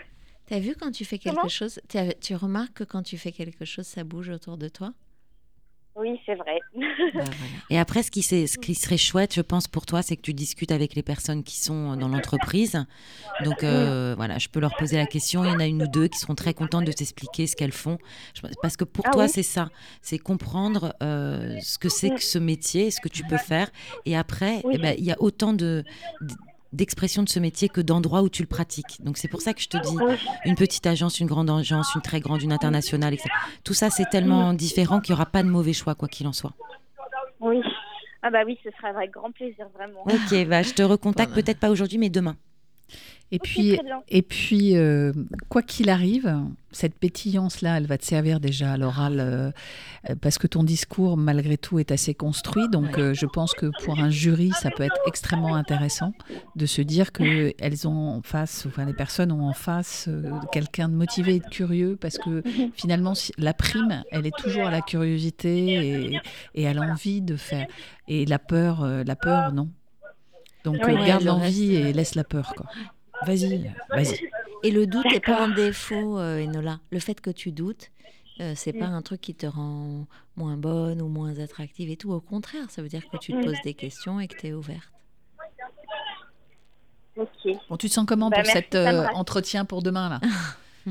T'as 0.48 0.58
vu 0.60 0.74
quand 0.74 0.90
tu 0.90 1.04
fais 1.04 1.18
quelque 1.18 1.34
Comment? 1.40 1.48
chose 1.48 1.80
Tu 2.20 2.34
remarques 2.34 2.72
que 2.74 2.84
quand 2.84 3.02
tu 3.02 3.18
fais 3.18 3.32
quelque 3.32 3.64
chose, 3.64 3.86
ça 3.86 4.02
bouge 4.04 4.30
autour 4.30 4.56
de 4.56 4.68
toi? 4.68 4.92
Oui, 5.94 6.18
c'est 6.26 6.36
vrai. 6.36 6.62
Bah, 7.12 7.24
voilà. 7.38 7.54
Et 7.70 7.78
après, 7.78 8.04
ce 8.04 8.10
qui, 8.12 8.22
ce 8.22 8.56
qui 8.56 8.74
serait 8.76 8.96
chouette, 8.96 9.34
je 9.34 9.40
pense, 9.40 9.66
pour 9.66 9.84
toi, 9.84 10.00
c'est 10.00 10.16
que 10.16 10.22
tu 10.22 10.32
discutes 10.32 10.70
avec 10.70 10.94
les 10.94 11.02
personnes 11.02 11.42
qui 11.42 11.58
sont 11.58 11.96
dans 11.96 12.08
l'entreprise. 12.08 12.84
Donc, 13.40 13.64
euh, 13.64 14.14
voilà, 14.16 14.38
je 14.38 14.48
peux 14.48 14.60
leur 14.60 14.74
poser 14.74 14.96
la 14.96 15.06
question. 15.08 15.44
Il 15.44 15.50
y 15.50 15.52
en 15.52 15.58
a 15.58 15.66
une 15.66 15.82
ou 15.82 15.88
deux 15.88 16.06
qui 16.06 16.18
seront 16.18 16.36
très 16.36 16.54
contentes 16.54 16.84
de 16.84 16.92
t'expliquer 16.92 17.46
ce 17.48 17.56
qu'elles 17.56 17.72
font. 17.72 17.98
Parce 18.62 18.76
que 18.76 18.84
pour 18.84 19.04
Ah 19.06 19.10
toi, 19.10 19.24
oui? 19.24 19.28
c'est 19.28 19.42
ça. 19.42 19.70
C'est 20.00 20.18
comprendre 20.18 20.94
euh, 21.02 21.58
ce 21.60 21.78
que 21.78 21.88
c'est 21.88 22.10
Mm. 22.10 22.14
que 22.14 22.22
ce 22.22 22.38
métier, 22.38 22.90
ce 22.92 23.00
que 23.00 23.08
tu 23.08 23.24
peux 23.24 23.36
faire. 23.38 23.68
Et 24.06 24.16
après, 24.16 24.60
Oui. 24.62 24.74
eh 24.74 24.78
ben, 24.78 24.94
il 24.96 25.04
y 25.04 25.10
a 25.10 25.16
autant 25.20 25.52
de 25.52 25.84
d'expression 26.72 27.22
de 27.22 27.28
ce 27.28 27.38
métier 27.38 27.68
que 27.68 27.80
d'endroits 27.80 28.22
où 28.22 28.28
tu 28.28 28.42
le 28.42 28.48
pratiques. 28.48 28.98
Donc 29.00 29.16
c'est 29.16 29.28
pour 29.28 29.40
ça 29.40 29.54
que 29.54 29.60
je 29.60 29.68
te 29.68 29.76
dis 29.78 29.96
une 30.44 30.54
petite 30.54 30.86
agence, 30.86 31.20
une 31.20 31.26
grande 31.26 31.50
agence, 31.50 31.94
une 31.94 32.02
très 32.02 32.20
grande, 32.20 32.42
une 32.42 32.52
internationale, 32.52 33.14
etc. 33.14 33.30
Tout 33.64 33.74
ça 33.74 33.90
c'est 33.90 34.08
tellement 34.10 34.52
différent 34.52 35.00
qu'il 35.00 35.14
n'y 35.14 35.20
aura 35.20 35.26
pas 35.26 35.42
de 35.42 35.48
mauvais 35.48 35.72
choix 35.72 35.94
quoi 35.94 36.08
qu'il 36.08 36.26
en 36.26 36.32
soit. 36.32 36.52
Oui. 37.40 37.60
Ah 38.22 38.30
bah 38.30 38.40
oui, 38.44 38.58
ce 38.64 38.70
sera 38.72 38.88
avec 38.88 39.12
grand 39.12 39.30
plaisir, 39.30 39.68
vraiment. 39.74 40.02
Ok, 40.02 40.48
bah, 40.48 40.62
je 40.62 40.74
te 40.74 40.82
recontacte 40.82 41.32
peut-être 41.32 41.60
pas 41.60 41.70
aujourd'hui 41.70 41.98
mais 41.98 42.10
demain. 42.10 42.36
Et 43.30 43.38
puis, 43.38 43.72
et 44.08 44.22
puis 44.22 44.74
euh, 44.76 45.12
quoi 45.50 45.60
qu'il 45.60 45.90
arrive, 45.90 46.34
cette 46.72 46.94
pétillance-là, 46.94 47.76
elle 47.76 47.86
va 47.86 47.98
te 47.98 48.04
servir 48.06 48.40
déjà 48.40 48.72
à 48.72 48.76
l'oral, 48.78 49.16
euh, 49.20 49.50
parce 50.22 50.38
que 50.38 50.46
ton 50.46 50.62
discours, 50.64 51.18
malgré 51.18 51.58
tout, 51.58 51.78
est 51.78 51.90
assez 51.92 52.14
construit. 52.14 52.70
Donc, 52.70 52.96
euh, 52.98 53.12
je 53.12 53.26
pense 53.26 53.52
que 53.52 53.66
pour 53.84 54.00
un 54.00 54.08
jury, 54.08 54.50
ça 54.58 54.70
peut 54.70 54.82
être 54.82 54.98
extrêmement 55.06 55.54
intéressant 55.56 56.14
de 56.56 56.64
se 56.64 56.80
dire 56.80 57.12
que 57.12 57.52
elles 57.58 57.86
ont 57.86 58.08
en 58.16 58.22
face, 58.22 58.64
enfin, 58.66 58.86
les 58.86 58.94
personnes 58.94 59.30
ont 59.30 59.46
en 59.46 59.52
face 59.52 60.06
euh, 60.08 60.30
quelqu'un 60.50 60.88
de 60.88 60.94
motivé 60.94 61.34
et 61.36 61.40
de 61.40 61.48
curieux, 61.48 61.96
parce 62.00 62.16
que 62.16 62.42
finalement, 62.74 63.14
si- 63.14 63.32
la 63.36 63.52
prime, 63.52 64.04
elle 64.10 64.26
est 64.26 64.36
toujours 64.38 64.66
à 64.66 64.70
la 64.70 64.80
curiosité 64.80 66.12
et, 66.14 66.20
et 66.54 66.66
à 66.66 66.72
l'envie 66.72 67.20
de 67.20 67.36
faire. 67.36 67.66
Et 68.08 68.24
la 68.24 68.38
peur, 68.38 68.82
euh, 68.84 69.04
la 69.04 69.16
peur, 69.16 69.52
non. 69.52 69.68
Donc, 70.64 70.76
Oui, 70.86 70.92
euh, 70.94 71.06
garde 71.06 71.22
le 71.22 71.26
l'envie 71.28 71.74
et 71.74 71.92
laisse 71.92 72.14
la 72.14 72.24
peur, 72.24 72.54
quoi. 72.56 72.66
Vas-y, 73.26 73.72
vas-y. 73.90 74.30
Et 74.62 74.70
le 74.70 74.86
doute 74.86 75.06
n'est 75.12 75.20
pas 75.20 75.40
un 75.44 75.48
défaut, 75.54 76.18
euh, 76.18 76.44
Enola. 76.44 76.80
Le 76.90 76.98
fait 76.98 77.20
que 77.20 77.30
tu 77.30 77.52
doutes, 77.52 77.90
euh, 78.40 78.52
c'est 78.56 78.72
pas 78.72 78.86
un 78.86 79.02
truc 79.02 79.20
qui 79.20 79.34
te 79.34 79.46
rend 79.46 80.06
moins 80.36 80.56
bonne 80.56 81.00
ou 81.02 81.08
moins 81.08 81.38
attractive 81.38 81.90
et 81.90 81.96
tout. 81.96 82.12
Au 82.12 82.20
contraire, 82.20 82.70
ça 82.70 82.82
veut 82.82 82.88
dire 82.88 83.08
que 83.08 83.16
tu 83.18 83.32
te 83.32 83.42
poses 83.44 83.60
des 83.64 83.74
questions 83.74 84.20
et 84.20 84.28
que 84.28 84.36
tu 84.36 84.48
es 84.48 84.52
ouverte. 84.52 84.92
Ok. 87.16 87.56
Bon, 87.68 87.76
tu 87.76 87.88
te 87.88 87.92
sens 87.92 88.06
comment 88.06 88.30
Bah, 88.30 88.36
pour 88.36 88.46
merci, 88.46 88.52
cet 88.52 88.74
euh, 88.76 89.06
entretien 89.14 89.64
pour 89.64 89.82
demain 89.82 90.08
là? 90.08 90.20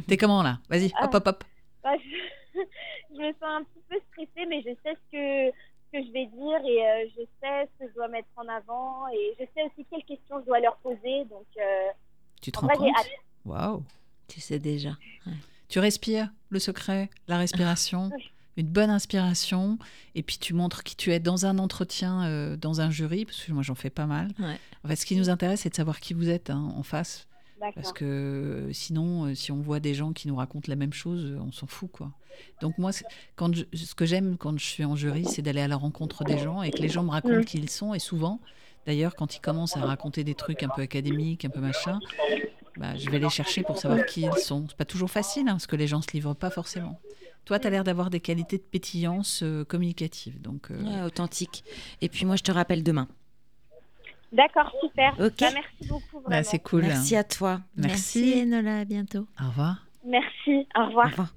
T'es 0.07 0.17
comment 0.17 0.43
là? 0.43 0.59
Vas-y, 0.69 0.91
Ah. 0.97 1.05
hop 1.05 1.15
hop 1.15 1.27
hop. 1.27 1.43
Bah, 1.83 1.91
je... 1.97 2.59
je 3.15 3.17
me 3.21 3.31
sens 3.33 3.43
un 3.43 3.63
petit 3.63 3.83
peu 3.89 3.95
stressée, 4.11 4.45
mais 4.49 4.61
je 4.61 4.69
sais 4.83 4.93
ce 4.95 5.11
que, 5.11 5.55
ce 5.85 5.97
que 5.97 6.05
je 6.05 6.11
vais 6.11 6.25
dire 6.25 6.59
et 6.65 6.85
euh, 6.85 7.09
je 7.15 7.21
sais 7.41 7.69
ce 7.79 7.85
que 7.85 7.89
je 7.89 7.95
dois 7.95 8.09
mettre 8.09 8.27
en 8.35 8.47
avant 8.49 9.07
et 9.07 9.35
je 9.39 9.45
sais 9.55 9.63
aussi 9.63 9.85
quelles 9.89 10.03
questions 10.03 10.41
je 10.41 10.45
dois 10.45 10.59
leur 10.59 10.75
poser. 10.77 11.23
Donc, 11.29 11.47
euh, 11.57 11.87
Tu 12.47 12.51
te 12.53 12.57
en 12.59 12.61
rends 12.61 12.67
vrai, 12.67 12.77
compte? 12.77 13.05
Waouh. 13.45 13.83
Tu 14.27 14.39
sais 14.41 14.59
déjà. 14.59 14.97
Tu 15.69 15.79
respires 15.79 16.31
le 16.49 16.59
secret, 16.59 17.09
la 17.27 17.37
respiration, 17.37 18.09
une 18.55 18.67
bonne 18.67 18.89
inspiration, 18.89 19.77
et 20.15 20.23
puis 20.23 20.37
tu 20.37 20.53
montres 20.53 20.83
qui 20.83 20.95
tu 20.95 21.11
es 21.11 21.19
dans 21.19 21.45
un 21.45 21.59
entretien, 21.59 22.23
euh, 22.25 22.55
dans 22.55 22.79
un 22.81 22.89
jury, 22.89 23.25
parce 23.25 23.43
que 23.43 23.51
moi 23.51 23.63
j'en 23.63 23.75
fais 23.75 23.89
pas 23.89 24.05
mal. 24.05 24.29
Ouais. 24.39 24.57
En 24.83 24.87
fait, 24.87 24.95
ce 24.95 25.05
qui 25.05 25.15
nous 25.15 25.29
intéresse, 25.29 25.61
c'est 25.61 25.69
de 25.69 25.75
savoir 25.75 25.99
qui 25.99 26.13
vous 26.13 26.29
êtes 26.29 26.49
hein, 26.49 26.71
en 26.75 26.83
face, 26.83 27.27
parce 27.75 27.91
que 27.91 28.05
euh, 28.05 28.73
sinon, 28.73 29.25
euh, 29.25 29.35
si 29.35 29.51
on 29.51 29.59
voit 29.61 29.79
des 29.79 29.93
gens 29.93 30.13
qui 30.13 30.27
nous 30.29 30.35
racontent 30.37 30.67
la 30.69 30.75
même 30.77 30.93
chose, 30.93 31.37
on 31.45 31.51
s'en 31.51 31.67
fout 31.67 31.91
quoi. 31.91 32.11
Donc 32.61 32.77
moi, 32.77 32.91
c'est- 32.91 33.05
quand 33.35 33.53
je- 33.53 33.65
ce 33.75 33.93
que 33.95 34.05
j'aime 34.05 34.37
quand 34.37 34.57
je 34.59 34.63
suis 34.65 34.85
en 34.85 34.95
jury, 34.95 35.25
c'est 35.25 35.41
d'aller 35.41 35.61
à 35.61 35.67
la 35.67 35.75
rencontre 35.75 36.23
des 36.23 36.37
gens 36.37 36.61
et 36.63 36.71
que 36.71 36.77
les 36.81 36.89
gens 36.89 37.03
me 37.03 37.09
racontent 37.11 37.39
Mm. 37.41 37.45
qui 37.45 37.57
ils 37.57 37.69
sont. 37.69 37.93
Et 37.93 37.99
souvent, 37.99 38.39
d'ailleurs, 38.88 39.15
quand 39.15 39.35
ils 39.35 39.41
commencent 39.41 39.77
à 39.77 39.81
raconter 39.81 40.23
des 40.23 40.34
trucs 40.34 40.64
un 40.64 40.69
peu 40.69 40.81
académiques, 40.81 41.43
un 41.45 41.49
peu 41.49 41.59
machin, 41.59 41.99
bah, 42.77 42.95
je 42.95 43.09
vais 43.09 43.19
les 43.19 43.30
chercher 43.30 43.61
pour 43.61 43.77
savoir 43.77 44.05
qui 44.05 44.22
ils 44.22 44.39
sont. 44.39 44.65
C'est 44.69 44.77
pas 44.77 44.85
toujours 44.85 45.11
facile, 45.11 45.49
hein, 45.49 45.53
parce 45.53 45.68
que 45.68 45.76
les 45.76 45.88
gens 45.88 46.01
se 46.01 46.11
livrent 46.14 46.35
pas 46.35 46.49
forcément. 46.49 46.99
Toi, 47.45 47.59
tu 47.59 47.68
as 47.68 47.69
l'air 47.69 47.84
d'avoir 47.84 48.09
des 48.09 48.19
qualités 48.22 48.57
de 48.57 48.64
pétillance 48.64 49.41
euh, 49.43 49.64
communicative. 49.65 50.41
Donc, 50.41 50.72
euh, 50.72 50.81
Ouais, 50.81 51.01
authentique. 51.03 51.64
Et 52.01 52.09
puis 52.09 52.26
moi 52.26 52.35
je 52.35 52.43
te 52.43 52.51
rappelle 52.51 52.84
demain. 52.84 53.07
D'accord, 54.34 54.73
super. 54.81 55.14
Ok. 55.19 55.39
Bah, 55.39 55.49
merci 55.53 55.88
beaucoup, 55.88 56.22
bah, 56.27 56.43
c'est 56.43 56.59
cool. 56.59 56.81
Merci 56.81 57.15
à 57.15 57.23
toi. 57.23 57.61
Merci. 57.76 58.41
Enola. 58.41 58.80
À 58.80 58.85
bientôt. 58.85 59.27
Au 59.41 59.47
revoir. 59.47 59.85
Merci. 60.05 60.68
Au 60.76 60.81
Au 60.81 60.85
revoir. 60.88 61.34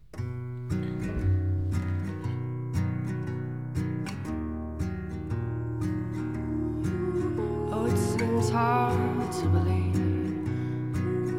It 8.40 8.44
seems 8.44 8.54
hard 8.54 9.32
to 9.32 9.48
believe 9.48 9.96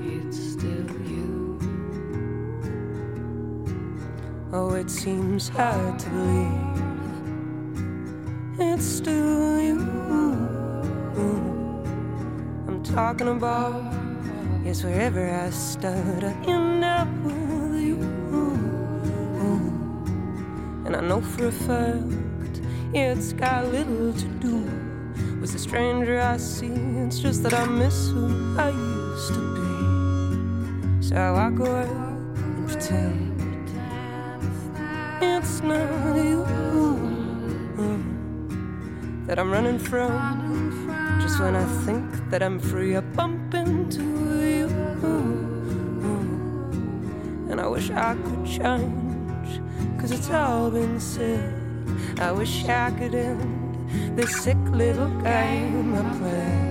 it's 0.06 0.38
still 0.38 0.86
you. 1.10 1.60
Oh, 4.54 4.76
it 4.76 4.88
seems 4.92 5.50
hard 5.50 5.98
to 5.98 6.10
believe 6.10 6.78
it's 8.60 8.86
still 8.86 9.60
you. 9.60 9.80
I'm 12.68 12.84
talking 12.84 13.30
about, 13.30 13.82
yes, 14.64 14.84
wherever 14.84 15.28
I 15.28 15.50
start, 15.50 16.24
I 16.24 16.34
end 16.46 16.86
up 16.86 17.08
with 17.24 17.82
you. 17.82 17.98
And 20.86 20.96
I 20.96 21.02
know 21.02 21.22
for 21.22 21.48
a 21.48 21.52
fact 21.52 22.62
It's 22.94 23.34
got 23.34 23.66
little 23.72 24.14
to 24.14 24.28
do 24.40 24.91
with 25.42 25.54
the 25.54 25.60
stranger 25.60 26.22
I 26.22 26.38
see. 26.38 26.68
It's 26.68 27.18
just 27.18 27.42
that 27.44 27.54
I 27.54 27.66
miss 27.66 28.10
who 28.10 28.56
I 28.60 28.70
used 28.70 29.34
to 29.34 29.42
be. 29.56 31.04
So 31.04 31.16
I 31.18 31.50
go 31.50 31.66
away 31.66 31.90
and 31.90 32.68
pretend 32.70 33.68
it's 35.20 35.62
not 35.64 36.16
you 36.16 36.44
uh, 37.80 37.98
that 39.26 39.40
I'm 39.40 39.50
running 39.50 39.80
from. 39.80 40.12
Just 41.20 41.40
when 41.40 41.56
I 41.56 41.66
think 41.86 42.30
that 42.30 42.44
I'm 42.44 42.60
free, 42.60 42.96
I 42.96 43.00
bump 43.00 43.56
into 43.56 44.04
you. 44.48 44.68
Uh, 45.02 45.50
and 47.52 47.60
I 47.60 47.68
wish 47.68 47.90
I 47.90 48.14
could 48.14 48.46
change, 48.46 49.60
cause 50.00 50.12
it's 50.12 50.30
all 50.30 50.70
been 50.70 51.00
said. 51.00 51.58
I 52.20 52.32
wish 52.32 52.64
I 52.66 52.92
could 52.92 53.16
end 53.16 53.61
this 54.16 54.44
sick 54.44 54.58
little 54.72 55.10
game 55.22 55.96
I 55.96 56.18
play. 56.18 56.71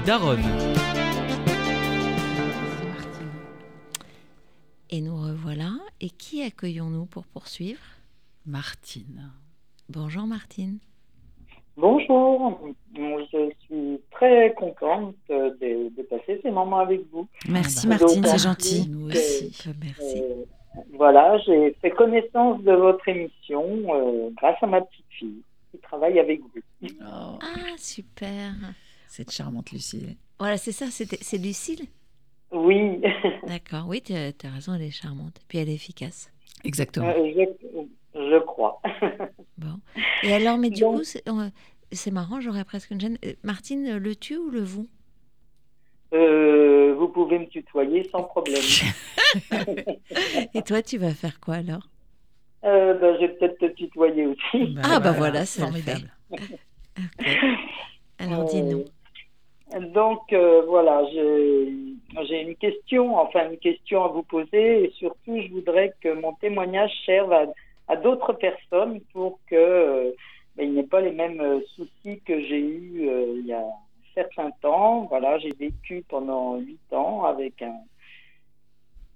Les 0.00 0.06
Daronnes. 0.06 0.38
Et 4.88 5.02
nous 5.02 5.14
revoilà. 5.14 5.72
Et 6.00 6.08
qui 6.08 6.42
accueillons-nous 6.42 7.04
pour 7.04 7.24
poursuivre? 7.26 7.82
Martine. 8.46 9.30
Bonjour 9.90 10.26
Martine. 10.26 10.78
Bonjour, 11.76 12.60
je 12.96 13.50
suis 13.66 14.00
très 14.10 14.54
contente 14.54 15.16
de, 15.28 15.94
de 15.94 16.02
passer 16.04 16.40
ces 16.42 16.50
moments 16.50 16.78
avec 16.78 17.02
vous. 17.12 17.28
Merci 17.46 17.86
Donc, 17.86 18.00
Martine, 18.00 18.24
c'est 18.24 18.30
ensuite, 18.30 18.42
gentil. 18.42 18.88
Nous 18.88 19.08
euh, 19.08 19.12
aussi. 19.12 19.68
Merci. 19.82 20.22
euh, 20.22 20.44
voilà, 20.94 21.36
j'ai 21.40 21.76
fait 21.82 21.90
connaissance 21.90 22.62
de 22.62 22.72
votre 22.72 23.06
émission 23.06 23.64
euh, 23.94 24.30
grâce 24.34 24.56
à 24.62 24.66
ma 24.66 24.80
petite 24.80 25.04
fille 25.10 25.42
qui 25.70 25.78
travaille 25.78 26.18
avec 26.18 26.40
vous. 26.40 26.88
Oh, 27.02 27.38
Ah, 27.42 27.76
super. 27.76 28.52
Cette 29.10 29.30
charmante 29.30 29.72
Lucille. 29.72 30.16
Voilà, 30.38 30.56
c'est 30.56 30.72
ça, 30.72 30.86
c'était- 30.90 31.18
c'est 31.20 31.38
Lucille 31.38 31.86
Oui, 32.52 33.00
D'accord, 33.46 33.86
oui, 33.88 34.00
tu 34.02 34.12
as, 34.14 34.32
raison, 34.50 34.74
elle 34.74 34.82
est 34.82 34.90
charmante. 34.90 35.40
Puis 35.48 35.58
elle 35.58 35.68
est 35.68 35.74
efficace. 35.74 36.30
Exactement. 36.64 37.08
euh, 37.08 37.32
je, 37.34 37.80
je 38.14 38.38
crois. 38.44 38.80
Bon. 39.58 39.78
Et 40.22 40.32
alors, 40.32 40.56
mais 40.58 40.70
du 40.70 40.80
Donc- 40.80 40.96
coup, 40.98 41.04
c'est 41.04 41.22
c'est 41.92 42.10
marrant, 42.10 42.40
j'aurais 42.40 42.64
presque 42.64 42.90
une 42.92 43.00
gêne. 43.00 43.18
Euh, 43.24 43.32
Martine, 43.42 43.96
le 43.98 44.14
tu 44.16 44.36
ou 44.36 44.48
le 44.50 44.60
vous? 44.62 44.88
Euh, 46.12 46.94
vous 46.98 47.08
pouvez 47.08 47.38
me 47.38 47.46
tutoyer 47.46 48.08
sans 48.10 48.22
problème. 48.24 48.62
Et 50.54 50.62
toi, 50.62 50.82
tu 50.82 50.98
vas 50.98 51.12
faire 51.14 51.38
quoi 51.40 51.56
alors? 51.56 51.88
Euh, 52.64 52.94
ben, 52.98 53.14
je 53.16 53.20
vais 53.26 53.28
peut-être 53.34 53.58
te 53.58 53.66
tutoyer 53.74 54.26
aussi. 54.26 54.76
Ah, 54.82 54.98
bah 55.00 55.12
voilà, 55.12 55.46
le 55.46 55.60
formidable. 55.60 56.12
Ok. 57.18 57.26
Alors, 58.18 58.44
dis-nous. 58.44 58.84
Donc 59.78 60.32
euh, 60.32 60.62
voilà, 60.66 61.04
j'ai 61.12 62.42
une 62.42 62.56
question, 62.56 63.16
enfin 63.16 63.50
une 63.50 63.58
question 63.58 64.04
à 64.04 64.08
vous 64.08 64.24
poser 64.24 64.84
et 64.84 64.90
surtout 64.98 65.40
je 65.40 65.48
voudrais 65.52 65.94
que 66.00 66.12
mon 66.12 66.32
témoignage 66.34 66.90
serve 67.06 67.32
à, 67.32 67.96
d'autres 67.96 68.32
personnes 68.32 69.00
pour 69.12 69.38
que 69.46 69.54
euh, 69.54 70.10
ben, 70.56 70.86
pas 70.88 71.00
les 71.00 71.12
mêmes 71.12 71.40
euh, 71.40 71.60
soucis 71.76 72.20
que 72.26 72.40
j'ai 72.40 72.58
eu 72.58 73.08
euh, 73.08 73.36
il 73.38 73.46
y 73.46 73.52
a 73.52 73.60
un 73.60 74.14
certain 74.14 74.50
temps. 74.60 75.06
Voilà, 75.08 75.38
j'ai 75.38 75.52
vécu 75.58 76.04
pendant 76.08 76.56
huit 76.56 76.92
ans 76.92 77.24
avec 77.24 77.62
un 77.62 77.78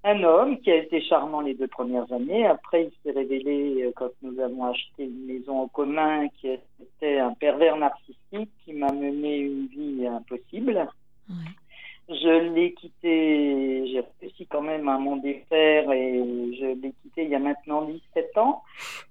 un 0.05 0.22
homme 0.22 0.59
qui 0.60 0.70
a 0.70 0.76
été 0.76 1.01
charmant 1.01 1.40
les 1.40 1.55
deux 1.55 1.66
premières 1.66 2.10
années. 2.12 2.47
Après, 2.47 2.85
il 2.85 2.93
s'est 3.02 3.18
révélé, 3.18 3.85
euh, 3.85 3.93
quand 3.97 4.10
nous 4.22 4.39
avons 4.39 4.64
acheté 4.64 5.05
une 5.05 5.26
maison 5.26 5.62
en 5.62 5.68
commun, 5.68 6.28
qui 6.28 6.48
était 6.48 7.18
un 7.18 7.32
pervers 7.32 7.76
narcissique 7.76 8.51
qui 8.64 8.74
m'a 8.74 8.93
mené 8.93 9.39
une 9.39 9.66
vie 9.66 10.06
impossible. 10.06 10.86
Je 12.10 12.52
l'ai 12.52 12.74
quitté, 12.74 13.86
j'ai 13.86 14.05
réussi 14.20 14.47
quand 14.47 14.60
même 14.60 14.89
à 14.89 14.98
m'en 14.98 15.16
défaire 15.16 15.90
et 15.90 16.18
je 16.60 16.66
l'ai 16.82 16.93
quitté 17.02 17.24
il 17.24 17.31
y 17.31 17.35
a 17.35 17.39
maintenant 17.39 17.82
17 17.82 18.36
ans. 18.36 18.62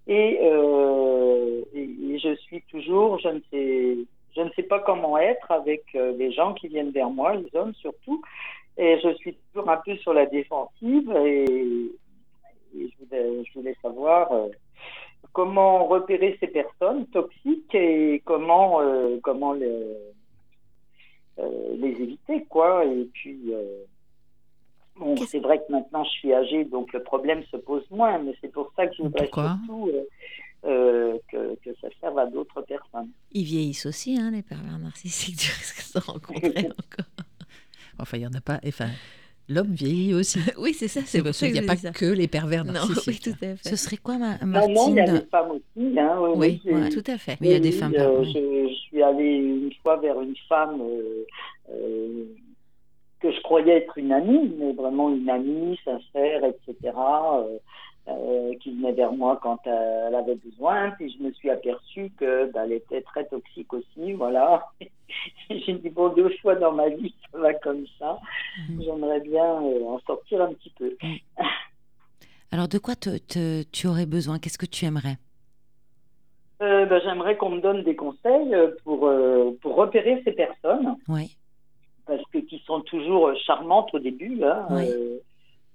Et, 0.06 0.40
euh, 0.44 1.64
et, 1.74 1.90
et 2.12 2.20
je 2.20 2.36
suis 2.36 2.62
toujours, 2.70 3.18
je 3.18 3.30
ne 3.30 3.40
sais, 3.50 3.98
je 4.36 4.42
ne 4.42 4.50
sais 4.52 4.64
pas 4.64 4.80
comment 4.80 5.18
être 5.18 5.52
avec 5.52 5.84
euh, 5.96 6.16
les 6.18 6.32
gens 6.32 6.54
qui 6.54 6.68
viennent 6.68 6.92
vers 6.92 7.10
moi, 7.10 7.36
les 7.36 7.50
hommes 7.56 7.74
surtout. 7.76 8.22
Et 8.78 9.00
je 9.04 9.14
suis 9.16 9.36
toujours 9.36 9.70
un 9.70 9.78
peu 9.78 9.96
sur 9.98 10.14
la 10.14 10.26
défensive 10.26 11.12
et, 11.26 11.44
et 11.44 12.90
je, 12.90 13.06
voulais, 13.06 13.44
je 13.46 13.54
voulais 13.54 13.78
savoir 13.82 14.32
euh, 14.32 14.48
comment 15.32 15.86
repérer 15.86 16.38
ces 16.40 16.48
personnes 16.48 17.06
toxiques 17.08 17.74
et 17.76 18.22
comment, 18.26 18.82
euh, 18.82 19.20
comment 19.22 19.54
les, 19.54 19.96
euh, 21.40 21.76
les 21.78 21.90
éviter, 21.90 22.46
quoi. 22.46 22.84
Et 22.86 23.08
puis, 23.14 23.54
bon, 24.96 25.16
c'est 25.18 25.40
vrai 25.40 25.60
que 25.60 25.72
maintenant 25.72 26.04
je 26.04 26.10
suis 26.10 26.34
âgée, 26.34 26.66
donc 26.66 26.94
le 26.94 27.04
problème 27.04 27.44
se 27.52 27.58
pose 27.58 27.86
moins, 27.92 28.18
mais 28.18 28.34
c'est 28.42 28.52
pour 28.52 28.72
ça 28.76 28.88
que 28.88 28.96
je 28.96 29.04
voudrais 29.04 29.26
Pourquoi 29.26 29.58
surtout 29.66 29.92
euh, 30.66 31.18
que, 31.30 31.56
que 31.56 31.72
ça 31.82 31.90
serve 32.00 32.18
à 32.20 32.26
d'autres 32.26 32.62
personnes. 32.62 33.10
Ils 33.34 33.44
vieillissent 33.44 33.86
aussi, 33.86 34.18
hein, 34.18 34.32
les 34.32 34.44
pervers 34.44 34.80
narcissiques. 34.80 35.36
Tu 35.38 35.52
risques 35.52 35.94
de 35.94 36.00
rencontrer 36.00 36.68
encore. 36.68 37.26
Enfin, 38.00 38.18
il 38.18 38.22
n'y 38.22 38.28
en 38.28 38.34
a 38.34 38.42
pas. 38.42 38.60
Enfin, 38.68 38.88
l'homme 39.50 39.74
vieillit 39.74 40.14
aussi. 40.14 40.40
oui, 40.58 40.74
c'est 40.74 40.88
ça. 40.88 41.02
C'est 41.06 41.22
parce 41.24 41.40
qu'il 41.40 41.52
n'y 41.52 41.60
a 41.60 41.64
pas 41.64 41.76
que 41.76 42.06
les 42.06 42.28
pervers 42.28 42.66
Non, 42.66 42.74
narcissiques. 42.74 43.08
oui, 43.08 43.20
tout 43.34 43.46
à 43.46 43.56
fait. 43.56 43.70
Ce 43.70 43.76
serait 43.76 43.98
quoi, 43.98 44.18
ma- 44.18 44.38
Non, 44.40 44.48
Martine 44.48 44.74
non, 44.74 44.88
il 44.90 44.96
y 44.96 45.00
a 45.02 45.12
des 45.20 45.26
femmes 45.28 45.52
aussi. 45.52 46.00
Hein, 46.00 46.18
oui, 46.22 46.32
Oui, 46.36 46.62
j'ai- 46.66 46.74
ouais, 46.74 46.90
tout 46.90 47.04
à 47.12 47.18
fait. 47.18 47.38
Oui, 47.42 47.48
il 47.48 47.52
y 47.52 47.56
a 47.56 47.60
des 47.60 47.72
femmes, 47.72 47.94
euh, 47.98 48.24
je 48.24 48.74
suis 48.74 49.02
allée 49.04 49.36
une 49.36 49.72
fois 49.82 49.98
vers 49.98 50.20
une 50.22 50.36
femme 50.50 50.82
euh, 50.82 51.26
euh, 51.72 52.24
que 53.20 53.32
je 53.32 53.42
croyais 53.42 53.78
être 53.78 53.98
une 53.98 54.12
amie, 54.12 54.52
mais 54.60 54.74
vraiment 54.74 55.10
une 55.14 55.30
amie, 55.30 55.78
sincère, 55.86 56.42
etc., 56.44 56.92
euh, 58.08 58.54
qui 58.62 58.76
venait 58.76 58.92
vers 58.92 59.14
moi 59.14 59.40
quand 59.42 59.60
euh, 59.68 60.08
elle 60.08 60.16
avait 60.16 60.36
besoin. 60.36 60.92
Puis 60.92 61.16
je 61.18 61.24
me 61.24 61.32
suis 61.34 61.50
aperçue 61.50 62.12
que 62.18 62.52
bah, 62.52 62.62
elle 62.66 62.74
était 62.74 63.02
très 63.02 63.26
toxique 63.26 63.72
aussi, 63.74 64.14
voilà. 64.14 64.66
J'ai 65.50 65.74
dit 65.74 65.90
bon 65.90 66.10
deux 66.10 66.30
fois 66.42 66.56
dans 66.56 66.72
ma 66.74 66.90
vie 66.90 67.14
ça 67.32 67.38
va 67.38 67.54
comme 67.54 67.86
ça. 68.00 68.20
J'aimerais 68.80 69.22
bien 69.22 69.62
euh, 69.64 69.84
en 69.86 70.00
sortir 70.00 70.42
un 70.42 70.54
petit 70.54 70.72
peu. 70.78 70.96
Alors, 72.52 72.68
de 72.68 72.78
quoi 72.78 72.96
te- 72.96 73.18
te- 73.18 73.64
tu 73.72 73.88
aurais 73.88 74.06
besoin? 74.06 74.38
Qu'est-ce 74.38 74.60
que 74.60 74.68
tu 74.68 74.86
aimerais? 74.86 75.18
Bah, 76.60 77.00
J'aimerais 77.00 77.36
qu'on 77.36 77.50
me 77.50 77.62
donne 77.62 77.84
des 77.84 77.96
conseils 77.96 78.56
pour 78.86 79.10
pour 79.62 79.76
repérer 79.76 80.22
ces 80.24 80.32
personnes. 80.34 80.96
Oui. 81.08 81.36
parce 82.06 82.22
que 82.32 82.38
qui 82.40 82.60
sont 82.66 82.82
toujours 82.82 83.32
charmantes 83.46 83.94
au 83.94 84.00
début, 84.00 84.36
là, 84.36 84.68
Oui. 84.70 84.88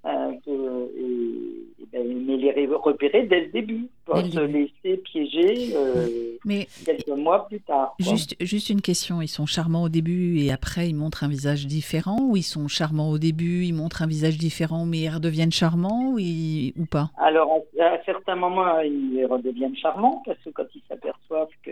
et, 0.05 1.68
et 1.81 1.85
ben, 1.91 2.25
mais 2.25 2.37
les 2.37 2.67
repérer 2.67 3.23
dès 3.27 3.41
le 3.41 3.47
début, 3.51 3.87
Dès 4.13 4.23
le 4.23 4.29
se 4.31 4.39
laisser 4.39 4.97
piéger 4.97 5.71
euh, 5.75 6.07
Mais 6.43 6.67
quelques 6.83 7.07
mois 7.09 7.47
plus 7.47 7.59
tard. 7.61 7.93
quoi. 8.01 8.11
Juste, 8.11 8.35
juste 8.41 8.69
une 8.71 8.81
question, 8.81 9.21
ils 9.21 9.27
sont 9.27 9.45
charmants 9.45 9.83
au 9.83 9.89
début 9.89 10.39
et 10.39 10.51
après 10.51 10.89
ils 10.89 10.95
montrent 10.95 11.23
un 11.23 11.27
visage 11.27 11.67
différent 11.67 12.17
ou 12.21 12.35
ils 12.35 12.41
sont 12.43 12.67
charmants 12.67 13.11
au 13.11 13.19
début, 13.19 13.65
ils 13.65 13.73
montrent 13.73 14.01
un 14.01 14.07
visage 14.07 14.37
différent 14.37 14.85
mais 14.85 14.97
ils 15.01 15.09
redeviennent 15.09 15.51
charmants 15.51 16.11
ou, 16.13 16.19
ils- 16.19 16.73
ou 16.77 16.85
pas? 16.85 17.11
Alors, 17.17 17.59
à, 17.79 17.83
à 17.83 18.03
certains 18.03 18.35
moments, 18.35 18.79
ils 18.79 19.25
redeviennent 19.29 19.75
charmants 19.75 20.23
parce 20.25 20.39
que 20.39 20.49
quand 20.49 20.65
ils 20.73 20.81
s'aperçoivent 20.89 21.47
que 21.63 21.71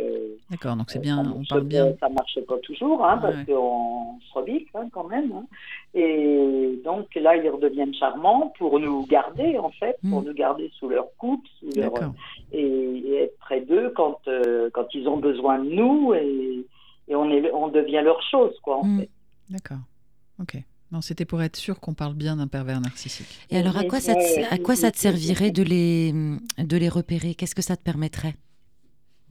D'accord, 0.51 0.75
donc 0.75 0.91
c'est 0.91 0.99
euh, 0.99 1.01
bien, 1.01 1.33
on 1.35 1.43
parle 1.49 1.63
bien. 1.63 1.93
ça 1.99 2.09
marche 2.09 2.39
pas 2.47 2.57
toujours, 2.59 3.03
hein, 3.03 3.17
parce 3.21 3.35
Ouais. 3.37 3.45
qu'on 3.45 4.19
se 4.19 4.33
rebique 4.37 4.67
hein, 4.75 4.87
quand 4.91 5.07
même. 5.07 5.31
hein. 5.33 5.45
Et 5.95 6.79
donc 6.85 7.07
là, 7.15 7.35
ils 7.35 7.49
redeviennent 7.49 7.93
charmants 7.95 8.53
pour 8.59 8.79
nous 8.79 9.05
garder, 9.07 9.57
en 9.57 9.71
fait, 9.71 9.96
pour 10.09 10.21
nous 10.23 10.33
garder 10.33 10.71
sous 10.79 10.89
leur 10.89 11.07
coupe, 11.17 11.45
sous 11.59 11.67
leur. 11.75 11.91
D'accord. 11.93 12.13
et, 12.51 12.59
et 12.61 13.15
être 13.23 13.37
près 13.39 13.61
d'eux 13.61 13.91
quand, 13.95 14.19
euh, 14.27 14.69
quand 14.73 14.87
ils 14.93 15.07
ont 15.07 15.17
besoin 15.17 15.59
de 15.59 15.69
nous 15.69 16.13
et, 16.13 16.65
et 17.07 17.15
on, 17.15 17.29
est, 17.29 17.51
on 17.51 17.67
devient 17.69 18.01
leur 18.03 18.21
chose, 18.29 18.53
quoi, 18.63 18.77
en 18.77 18.83
Mm. 18.83 18.99
fait. 19.01 19.09
D'accord, 19.49 19.77
ok. 20.41 20.57
Non, 20.91 21.01
c'était 21.01 21.25
pour 21.25 21.41
être 21.41 21.57
sûr 21.57 21.79
qu'on 21.81 21.93
parle 21.93 22.13
bien 22.13 22.37
d'un 22.37 22.47
pervers 22.47 22.79
narcissique. 22.79 23.27
Et 23.49 23.57
alors, 23.57 23.77
à 23.77 23.83
quoi 23.83 23.99
ça 23.99 24.15
te, 24.15 24.53
à 24.53 24.57
quoi 24.57 24.75
ça 24.75 24.89
te 24.89 24.97
servirait 24.97 25.51
de 25.51 25.61
les, 25.63 26.13
de 26.13 26.77
les 26.77 26.87
repérer? 26.89 27.35
Qu'est-ce 27.35 27.55
que 27.55 27.61
ça 27.61 27.75
te 27.75 27.83
permettrait? 27.83 28.35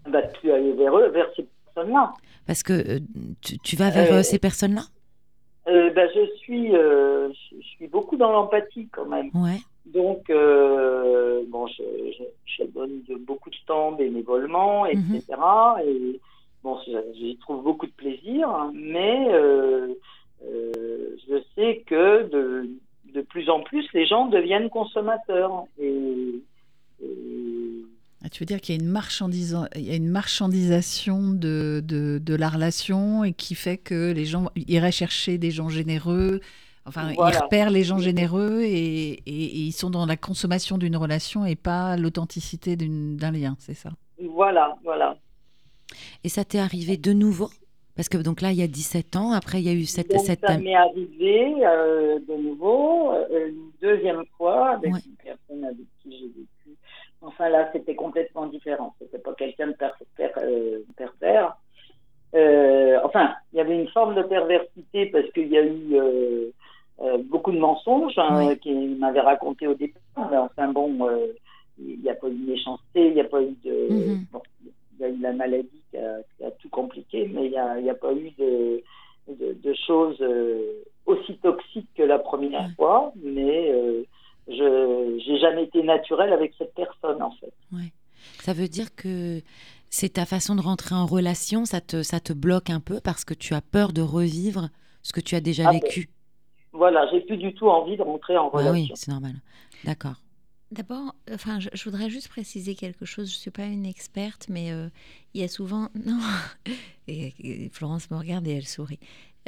Bah, 0.06 0.22
tu 0.40 0.50
aller 0.52 0.72
vers 0.74 0.96
eux, 0.98 1.08
vers 1.08 1.26
ces 1.34 1.46
personnes-là. 1.74 2.12
Parce 2.46 2.62
que 2.62 2.72
euh, 2.74 3.00
tu, 3.40 3.58
tu 3.58 3.74
vas 3.76 3.90
vers 3.90 4.12
Euh, 4.12 4.18
euh, 4.18 4.22
ces 4.22 4.38
personnes-là? 4.38 4.82
Euh, 5.68 5.90
bah, 5.94 6.06
je 6.14 6.26
suis, 6.36 6.76
euh, 6.76 7.28
je, 7.32 7.56
je 7.60 7.66
suis 7.66 7.88
beaucoup 7.88 8.16
dans 8.16 8.30
l'empathie 8.32 8.88
quand 8.92 9.06
même. 9.06 9.30
Ouais. 9.34 9.58
Donc, 9.94 10.28
euh, 10.30 11.42
bon, 11.48 11.66
je, 11.68 11.82
je, 12.46 12.64
beaucoup 13.26 13.50
de 13.50 13.56
temps 13.66 13.92
bénévolement, 13.92 14.84
etc. 14.86 15.22
Et 15.86 16.20
bon, 16.62 16.76
j'y 17.14 17.36
trouve 17.38 17.62
beaucoup 17.62 17.86
de 17.86 17.92
plaisir, 17.92 18.48
mais 18.74 19.28
euh, 19.30 19.94
euh, 20.44 21.16
je 21.28 21.36
sais 21.54 21.82
que 21.86 22.28
de, 22.28 22.68
de 23.14 23.20
plus 23.22 23.48
en 23.48 23.60
plus, 23.60 23.86
les 23.94 24.06
gens 24.06 24.26
deviennent 24.26 24.68
consommateurs. 24.70 25.64
Et, 25.80 26.40
et- 27.02 27.84
Ah, 28.24 28.28
tu 28.28 28.40
veux 28.42 28.46
dire 28.46 28.60
qu'il 28.60 28.74
y 28.74 28.78
a 28.78 28.82
une, 28.82 28.98
il 29.76 29.82
y 29.86 29.90
a 29.90 29.94
une 29.96 30.08
marchandisation 30.08 31.32
de, 31.32 31.80
de, 31.84 32.18
de 32.18 32.34
la 32.34 32.48
relation 32.48 33.24
et 33.24 33.32
qui 33.32 33.54
fait 33.54 33.76
que 33.76 34.12
les 34.12 34.24
gens 34.24 34.50
iraient 34.56 34.90
chercher 34.92 35.38
des 35.38 35.50
gens 35.50 35.68
généreux, 35.68 36.40
enfin 36.86 37.12
ils 37.12 37.38
repèrent 37.38 37.70
les 37.70 37.84
gens 37.84 37.98
généreux 37.98 38.62
et, 38.62 39.12
et- 39.12 39.20
et 39.26 39.58
ils 39.68 39.72
sont 39.72 39.90
dans 39.90 40.06
la 40.06 40.16
consommation 40.16 40.78
d'une 40.78 40.96
relation 40.96 41.44
et 41.44 41.56
pas 41.56 41.96
l'authenticité 41.96 42.76
d'un 42.76 43.30
lien, 43.32 43.56
c'est 43.58 43.74
ça? 43.74 43.90
Voilà, 44.22 44.76
voilà. 44.84 45.16
Et 46.24 46.28
ça 46.28 46.44
t'est 46.44 46.58
arrivé 46.58 46.96
de 46.96 47.12
nouveau? 47.12 47.48
Parce 47.94 48.08
que 48.10 48.18
donc 48.18 48.42
là, 48.42 48.52
il 48.52 48.58
y 48.58 48.62
a 48.62 48.66
17 48.66 49.16
ans, 49.16 49.32
après, 49.32 49.60
il 49.62 49.64
y 49.66 49.70
a 49.70 49.72
eu 49.72 49.84
cette. 49.86 50.10
Donc, 50.10 50.20
cette... 50.20 50.40
ça 50.46 50.58
m'est 50.58 50.74
arrivé 50.74 51.54
euh, 51.64 52.18
de 52.28 52.34
nouveau, 52.34 53.10
euh, 53.12 53.48
une 53.48 53.70
deuxième 53.80 54.22
fois, 54.36 54.72
avec 54.72 54.92
une 55.06 55.16
personne 55.24 55.64
avec 55.64 55.86
qui 56.02 56.10
j'ai 56.12 56.26
vécu. 56.26 56.76
Enfin 57.22 57.48
là, 57.48 57.70
c'était 57.72 57.94
complètement 57.94 58.46
différent. 58.46 58.94
C'était 59.00 59.18
pas 59.18 59.32
quelqu'un 59.34 59.68
de 59.68 59.72
per- 59.72 59.88
per- 60.16 60.28
euh, 60.42 60.80
pervers. 60.96 61.56
Euh, 62.34 62.98
enfin, 63.04 63.34
il 63.52 63.56
y 63.56 63.60
avait 63.60 63.76
une 63.80 63.88
forme 63.88 64.14
de 64.14 64.22
perversité 64.22 65.06
parce 65.06 65.30
qu'il 65.32 65.48
y 65.48 65.56
a 65.56 65.64
eu 65.64 65.94
euh, 65.94 66.50
euh, 67.00 67.18
beaucoup 67.24 67.52
de 67.52 67.58
mensonges 67.58 68.18
hein, 68.18 68.54
qu'il 68.56 68.96
m'avait 68.96 69.20
raconté 69.20 69.66
au 69.66 69.74
départ. 69.74 70.28
Mais 70.30 70.36
enfin 70.36 70.68
bon, 70.70 71.08
euh, 71.08 71.28
il 71.78 72.00
n'y 72.00 72.10
a 72.10 72.14
pas 72.14 72.28
eu 72.28 72.34
de 72.34 72.50
méchanceté, 72.50 73.06
il 73.08 73.14
n'y 73.14 73.20
a 73.20 73.24
pas 73.24 73.40
eu 73.42 73.54
de. 73.64 73.88
Mhm. 73.90 74.26
bon, 74.32 74.42
il 74.64 75.02
y 75.02 75.04
a 75.04 75.08
eu 75.08 75.18
la 75.20 75.32
maladie 75.32 75.82
qui 75.90 75.98
a, 75.98 76.16
qui 76.36 76.44
a 76.44 76.50
tout 76.52 76.68
compliqué, 76.70 77.30
mais 77.32 77.46
il 77.46 77.50
n'y 77.50 77.58
a, 77.58 77.78
il 77.78 77.84
y 77.86 77.90
a 77.90 77.94
pas 77.94 78.12
eu 78.14 78.30
de, 78.38 78.82
de, 79.28 79.52
de 79.62 79.74
choses 79.86 80.16
euh, 80.20 80.72
aussi 81.06 81.36
toxiques 81.38 81.88
que 81.94 82.02
la 82.02 82.18
première 82.18 82.70
fois. 82.76 83.12
Mais 83.22 83.70
euh, 83.72 84.02
je 84.48 85.18
j'ai 85.24 85.38
jamais 85.38 85.64
été 85.64 85.82
naturelle 85.82 86.32
avec 86.32 86.54
cette 86.58 86.74
personne, 86.74 87.22
en 87.22 87.30
fait. 87.32 87.52
Ouais. 87.72 87.92
Ça 88.40 88.52
veut 88.54 88.64
dire 88.76 88.94
que 88.94 89.42
c'est 89.90 90.14
ta 90.14 90.26
façon 90.26 90.54
de 90.56 90.60
rentrer 90.62 90.94
en 90.94 91.06
relation, 91.06 91.64
ça 91.64 91.80
te, 91.80 92.02
ça 92.02 92.20
te 92.20 92.32
bloque 92.32 92.70
un 92.70 92.80
peu 92.80 93.00
parce 93.00 93.24
que 93.24 93.34
tu 93.34 93.54
as 93.54 93.62
peur 93.62 93.92
de 93.92 94.02
revivre 94.02 94.70
ce 95.02 95.12
que 95.12 95.20
tu 95.20 95.34
as 95.36 95.40
déjà 95.40 95.64
Ah 95.64 95.72
ben, 95.74 95.80
vécu? 95.80 96.10
Voilà, 96.72 97.08
j'ai 97.10 97.20
plus 97.22 97.38
du 97.38 97.54
tout 97.54 97.68
envie 97.68 97.96
de 97.96 98.02
rentrer 98.02 98.36
en 98.38 98.50
Ah 98.52 98.58
relation. 98.58 98.72
oui, 98.72 98.92
c'est 98.94 99.08
normal. 99.10 99.40
D'accord. 99.84 100.22
D'abord, 100.72 101.14
enfin, 101.32 101.60
je, 101.60 101.68
je 101.72 101.84
voudrais 101.84 102.10
juste 102.10 102.28
préciser 102.28 102.74
quelque 102.74 103.04
chose. 103.04 103.28
Je 103.30 103.36
ne 103.36 103.38
suis 103.40 103.50
pas 103.52 103.66
une 103.66 103.86
experte, 103.86 104.48
mais 104.48 104.72
euh, 104.72 104.88
il 105.32 105.40
y 105.40 105.44
a 105.44 105.48
souvent. 105.48 105.88
Non 106.04 106.18
et, 107.06 107.34
et 107.38 107.68
Florence 107.70 108.10
me 108.10 108.16
regarde 108.16 108.46
et 108.48 108.52
elle 108.56 108.66
sourit. 108.66 108.98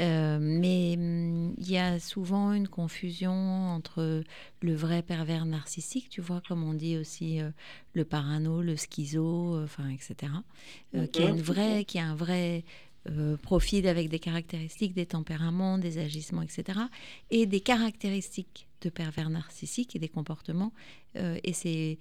Euh, 0.00 0.38
mais 0.40 0.94
hum, 0.96 1.54
il 1.58 1.70
y 1.70 1.76
a 1.76 1.98
souvent 1.98 2.52
une 2.52 2.68
confusion 2.68 3.32
entre 3.32 4.22
le 4.62 4.74
vrai 4.74 5.02
pervers 5.02 5.44
narcissique, 5.44 6.08
tu 6.08 6.20
vois, 6.20 6.40
comme 6.46 6.62
on 6.62 6.74
dit 6.74 6.96
aussi 6.96 7.40
euh, 7.40 7.50
le 7.94 8.04
parano, 8.04 8.62
le 8.62 8.76
schizo, 8.76 9.56
euh, 9.56 9.64
enfin, 9.64 9.88
etc. 9.88 10.32
qui, 11.12 11.22
a 11.22 11.28
une 11.28 11.42
vraie, 11.42 11.84
qui 11.84 11.98
a 11.98 12.06
un 12.06 12.14
vrai 12.14 12.64
profil 13.42 13.88
avec 13.88 14.10
des 14.10 14.18
caractéristiques, 14.18 14.92
des 14.92 15.06
tempéraments, 15.06 15.78
des 15.78 15.96
agissements, 15.96 16.42
etc. 16.42 16.78
Et 17.30 17.46
des 17.46 17.60
caractéristiques 17.60 18.68
de 18.82 18.90
pervers 18.90 19.30
narcissique 19.30 19.96
et 19.96 19.98
des 19.98 20.10
comportements. 20.10 20.72
Et 21.14 21.54
c'est. 21.54 21.98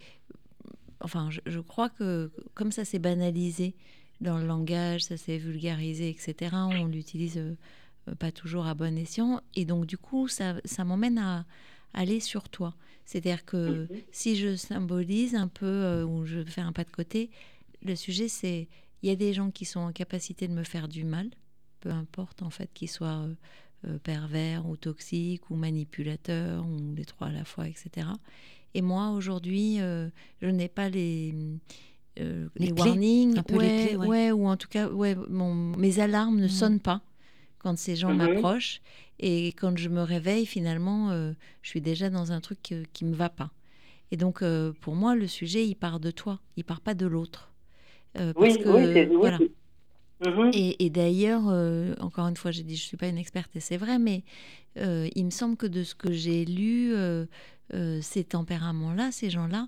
Enfin, 1.00 1.30
je, 1.30 1.40
je 1.46 1.60
crois 1.62 1.90
que 1.90 2.30
comme 2.56 2.74
ça 2.74 2.84
s'est 2.84 3.00
banalisé 3.00 3.74
dans 4.20 4.38
le 4.38 4.48
langage, 4.48 5.04
ça 5.04 5.16
s'est 5.16 5.38
vulgarisé, 5.38 6.10
etc., 6.10 6.52
on 6.54 6.88
l'utilise 6.88 7.40
pas 8.16 8.32
toujours 8.32 8.66
à 8.66 8.74
bon 8.74 8.98
escient. 8.98 9.42
Et 9.56 9.66
donc, 9.66 9.86
du 9.86 9.98
coup, 9.98 10.28
ça, 10.28 10.56
ça 10.66 10.84
m'emmène 10.84 11.18
à 11.18 11.46
aller 11.94 12.20
sur 12.20 12.50
toi. 12.50 12.76
C'est-à-dire 13.06 13.46
que 13.46 13.88
si 14.12 14.36
je 14.36 14.56
symbolise 14.56 15.36
un 15.36 15.48
peu 15.48 15.66
euh, 15.66 16.06
ou 16.06 16.26
je 16.26 16.44
fais 16.44 16.62
un 16.62 16.74
pas 16.74 16.84
de 16.84 16.92
côté, 16.92 17.30
le 17.82 17.96
sujet 17.96 18.28
c'est 18.28 18.68
il 19.02 19.10
y 19.10 19.12
a 19.12 19.16
des 19.16 19.34
gens 19.34 19.52
qui 19.52 19.64
sont 19.64 19.80
en 19.80 19.92
capacité 19.92 20.48
de 20.48 20.54
me 20.54 20.64
faire 20.64 20.88
du 20.88 21.06
mal, 21.06 21.30
peu 21.80 21.90
importe 21.90 22.42
en 22.42 22.50
fait 22.50 22.70
qu'ils 22.74 22.90
soient 22.90 23.24
euh, 23.24 23.34
euh, 23.86 24.00
pervers 24.00 24.68
ou 24.68 24.76
toxiques 24.76 25.50
ou 25.52 25.56
manipulateurs 25.56 26.66
ou 26.66 26.96
les 26.96 27.06
trois 27.06 27.28
à 27.28 27.32
la 27.32 27.46
fois, 27.46 27.68
etc. 27.68 28.08
Et 28.74 28.82
moi 28.82 29.12
aujourd'hui, 29.12 29.80
euh, 29.80 30.10
je 30.42 30.48
n'ai 30.48 30.68
pas 30.68 30.90
les 30.90 31.34
euh, 32.20 32.50
Les 32.56 32.68
les, 32.68 32.72
clés, 32.74 32.82
warnings, 32.82 33.36
les 33.36 33.56
ouais, 33.56 33.86
clés, 33.88 33.96
ouais. 33.96 34.08
ouais, 34.08 34.32
ou 34.32 34.48
en 34.48 34.58
tout 34.58 34.68
cas, 34.68 34.90
ouais, 34.90 35.16
mon, 35.30 35.54
mes 35.54 36.00
alarmes 36.00 36.40
ne 36.40 36.48
sonnent 36.48 36.80
pas 36.80 37.02
quand 37.60 37.78
ces 37.78 37.96
gens 37.96 38.10
Mhm. 38.12 38.18
m'approchent. 38.18 38.82
Et 39.20 39.48
quand 39.50 39.78
je 39.78 39.90
me 39.90 40.02
réveille, 40.02 40.46
finalement, 40.46 41.12
euh, 41.12 41.34
je 41.62 41.70
suis 41.70 41.82
déjà 41.82 42.10
dans 42.10 42.32
un 42.32 42.42
truc 42.42 42.72
euh, 42.72 42.84
qui 42.94 43.06
me 43.06 43.16
va 43.16 43.30
pas. 43.30 43.52
Et 44.12 44.18
donc, 44.18 44.42
euh, 44.42 44.72
pour 44.82 44.96
moi, 44.96 45.16
le 45.16 45.28
sujet, 45.28 45.66
il 45.68 45.76
part 45.76 46.00
de 46.00 46.12
toi, 46.12 46.40
il 46.56 46.64
part 46.64 46.82
pas 46.82 46.94
de 46.94 47.06
l'autre. 47.06 47.52
Euh, 48.18 48.32
Oui, 48.38 48.48
parce 48.48 48.58
que, 48.58 48.70
oui, 49.10 49.16
voilà. 49.16 49.40
Mhm. 50.26 50.52
Et, 50.54 50.86
et 50.86 50.90
d'ailleurs, 50.90 51.44
euh, 51.50 51.94
encore 52.00 52.28
une 52.28 52.38
fois, 52.38 52.52
j'ai 52.52 52.64
dit, 52.64 52.76
je 52.76 52.84
suis 52.84 52.98
pas 52.98 53.08
une 53.08 53.18
experte 53.20 53.56
et 53.56 53.60
c'est 53.60 53.78
vrai, 53.78 54.00
mais 54.00 54.24
euh, 54.78 55.08
il 55.16 55.26
me 55.26 55.30
semble 55.30 55.58
que 55.58 55.68
de 55.68 55.84
ce 55.84 55.94
que 55.94 56.12
j'ai 56.12 56.46
lu, 56.46 56.94
euh, 56.96 57.26
euh, 57.74 58.00
ces 58.02 58.24
tempéraments-là, 58.24 59.12
ces 59.12 59.30
gens-là, 59.30 59.68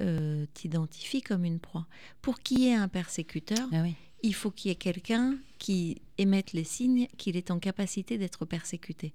euh, 0.00 0.46
t'identifient 0.54 1.22
comme 1.22 1.44
une 1.44 1.58
proie. 1.58 1.86
Pour 2.22 2.38
qu'il 2.40 2.60
y 2.60 2.68
ait 2.68 2.74
un 2.74 2.86
persécuteur, 2.88 3.66
Ah 3.72 3.82
il 4.22 4.34
faut 4.34 4.50
qu'il 4.50 4.70
y 4.70 4.72
ait 4.72 4.76
quelqu'un 4.76 5.34
qui 5.58 6.02
émette 6.18 6.52
les 6.52 6.64
signes 6.64 7.06
qu'il 7.18 7.36
est 7.36 7.50
en 7.50 7.58
capacité 7.58 8.18
d'être 8.18 8.44
persécuté. 8.44 9.12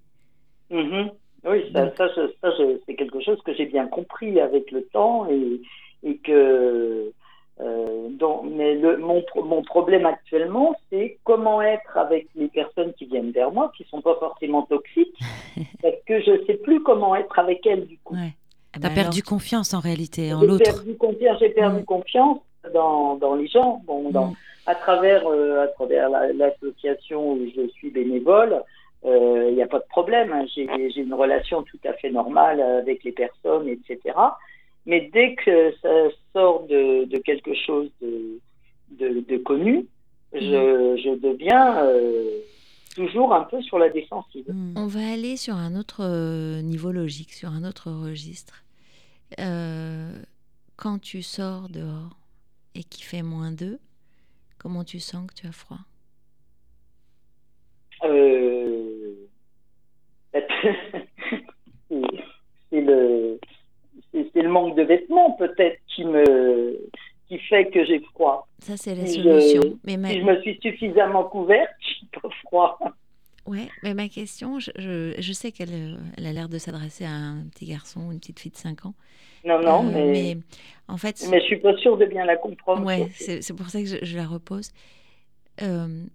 Mhm. 0.70 1.12
Oui, 1.46 1.72
ça, 1.74 1.92
c'est 2.86 2.96
quelque 2.96 3.20
chose 3.22 3.42
que 3.46 3.54
j'ai 3.54 3.66
bien 3.66 3.88
compris 3.88 4.40
avec 4.40 4.72
le 4.72 4.84
temps 4.86 5.28
et, 5.30 5.62
et 6.04 6.18
que 6.18 7.12
Euh, 7.60 8.10
donc, 8.10 8.46
mais 8.50 8.74
le, 8.74 8.98
mon, 8.98 9.22
pro- 9.22 9.44
mon 9.44 9.62
problème 9.62 10.08
actuellement, 10.08 10.74
c'est 10.90 11.20
comment 11.24 11.62
être 11.62 11.96
avec 11.98 12.26
les 12.36 12.48
personnes 12.48 12.94
qui 12.98 13.06
viennent 13.06 13.30
vers 13.32 13.52
moi, 13.52 13.72
qui 13.78 13.84
sont 13.92 14.02
pas 14.02 14.16
forcément 14.20 14.64
toxiques, 14.64 15.16
parce 15.84 16.02
que 16.08 16.20
je 16.20 16.44
sais 16.48 16.56
plus 16.56 16.82
comment 16.82 17.16
être 17.16 17.38
avec 17.38 17.64
elles 17.68 17.86
du 17.86 18.00
coup. 18.04 18.16
T'as 18.72 18.80
bah 18.80 18.90
perdu 18.90 19.22
confiance 19.22 19.76
en 19.76 19.80
réalité 19.82 20.34
en 20.34 20.42
J'ai 20.42 20.48
l'autre. 20.48 20.64
perdu 20.64 20.96
confiance, 20.98 21.38
j'ai 21.42 21.50
perdu 21.50 21.86
confiance 21.86 22.40
dans, 22.74 23.18
dans 23.18 23.36
les 23.36 23.48
gens, 23.48 23.84
bon, 23.86 24.10
dans, 24.10 24.34
à 24.66 24.76
travers, 24.76 25.28
euh, 25.28 25.64
à 25.64 25.68
travers 25.68 26.10
la- 26.10 26.32
l'association 26.34 27.34
où 27.34 27.40
je 27.56 27.68
suis 27.70 27.90
bénévole. 27.90 28.62
euh, 29.06 29.48
Il 29.50 29.56
n'y 29.56 29.62
a 29.62 29.68
pas 29.68 29.80
de 29.80 29.88
problème, 29.90 30.32
hein. 30.32 30.46
j'ai 30.56 30.64
une 31.02 31.14
relation 31.14 31.64
tout 31.64 31.80
à 31.86 31.94
fait 31.94 32.10
normale 32.10 32.62
avec 32.62 33.04
les 33.04 33.12
personnes, 33.12 33.68
etc. 33.68 34.00
Mais 34.86 35.10
dès 35.14 35.36
que 35.36 35.74
ça 35.82 35.90
sort 36.34 36.64
de, 36.68 37.06
de 37.06 37.18
quelque 37.18 37.54
chose 37.54 37.90
de, 38.02 38.40
de, 38.92 39.20
de 39.22 39.38
connu, 39.38 39.86
je, 40.34 40.40
je 41.04 41.16
deviens 41.20 41.84
euh, 41.86 42.30
toujours 42.96 43.34
un 43.36 43.44
peu 43.44 43.62
sur 43.62 43.78
la 43.78 43.90
défensive. 43.90 44.46
On 44.76 44.88
va 44.88 45.12
aller 45.14 45.36
sur 45.38 45.56
un 45.56 45.76
autre 45.78 46.02
niveau 46.62 46.92
logique, 46.92 47.34
sur 47.34 47.50
un 47.50 47.64
autre 47.68 47.92
registre. 47.92 48.64
Euh, 49.40 50.12
quand 50.78 51.00
tu 51.00 51.22
sors 51.22 51.70
dehors 51.70 52.18
et 52.76 52.84
qu'il 52.84 53.04
fait 53.04 53.22
moins 53.24 53.52
2, 53.52 53.80
comment 54.64 54.86
tu 54.86 55.00
sens 55.00 55.28
que 55.28 55.34
tu 55.36 55.46
as 55.46 55.52
froid? 55.52 55.78
Euh, 58.06 59.14
c'est 64.34 64.42
le 64.42 64.50
manque 64.50 64.76
de 64.76 64.84
vêtements 64.84 65.34
peut-être 65.34 65.80
qui 65.94 66.06
me 66.06 66.80
qui 67.28 67.38
fait 67.40 67.70
que 67.70 67.86
j'ai 67.86 68.00
froid. 68.14 68.48
Ça, 68.60 68.76
c'est 68.78 68.96
la 68.96 69.06
solution. 69.06 69.62
Je, 69.62 69.76
Mais 69.86 69.98
ma- 69.98 70.10
si 70.10 70.20
je 70.20 70.24
me 70.26 70.42
suis 70.42 70.60
suffisamment 70.62 71.24
couverte, 71.26 71.70
j'ai 71.80 72.08
pas 72.22 72.30
froid. 72.46 72.80
Ouais, 73.46 73.70
mais 73.84 73.94
ma 73.94 74.08
question, 74.08 74.60
je, 74.60 74.72
je, 74.78 75.16
je 75.20 75.34
sais 75.34 75.52
qu'elle 75.52 75.74
euh, 75.74 75.98
elle 76.18 76.26
a 76.26 76.32
l'air 76.34 76.48
de 76.48 76.58
s'adresser 76.58 77.04
à 77.04 77.12
un 77.12 77.44
petit 77.52 77.66
garçon 77.66 78.12
une 78.12 78.20
petite 78.20 78.40
fille 78.40 78.52
de 78.52 78.58
5 78.58 78.86
ans. 78.86 78.94
Non, 79.46 79.62
non, 79.62 79.84
Euh, 79.84 79.92
mais, 79.92 80.38
en 80.88 80.96
fait, 80.98 81.28
mais 81.30 81.42
je 81.42 81.46
suis 81.46 81.60
pas 81.60 81.76
sûre 81.78 81.98
de 81.98 82.06
bien 82.06 82.24
la 82.26 82.38
comprendre. 82.38 82.86
Ouais, 82.86 83.10
c'est 83.18 83.54
pour 83.54 83.70
ça 83.70 83.82
que 83.82 83.86
je, 83.88 83.98
je 84.02 84.16
la 84.16 84.26
repose. 84.26 84.72
Euh, 85.62 86.06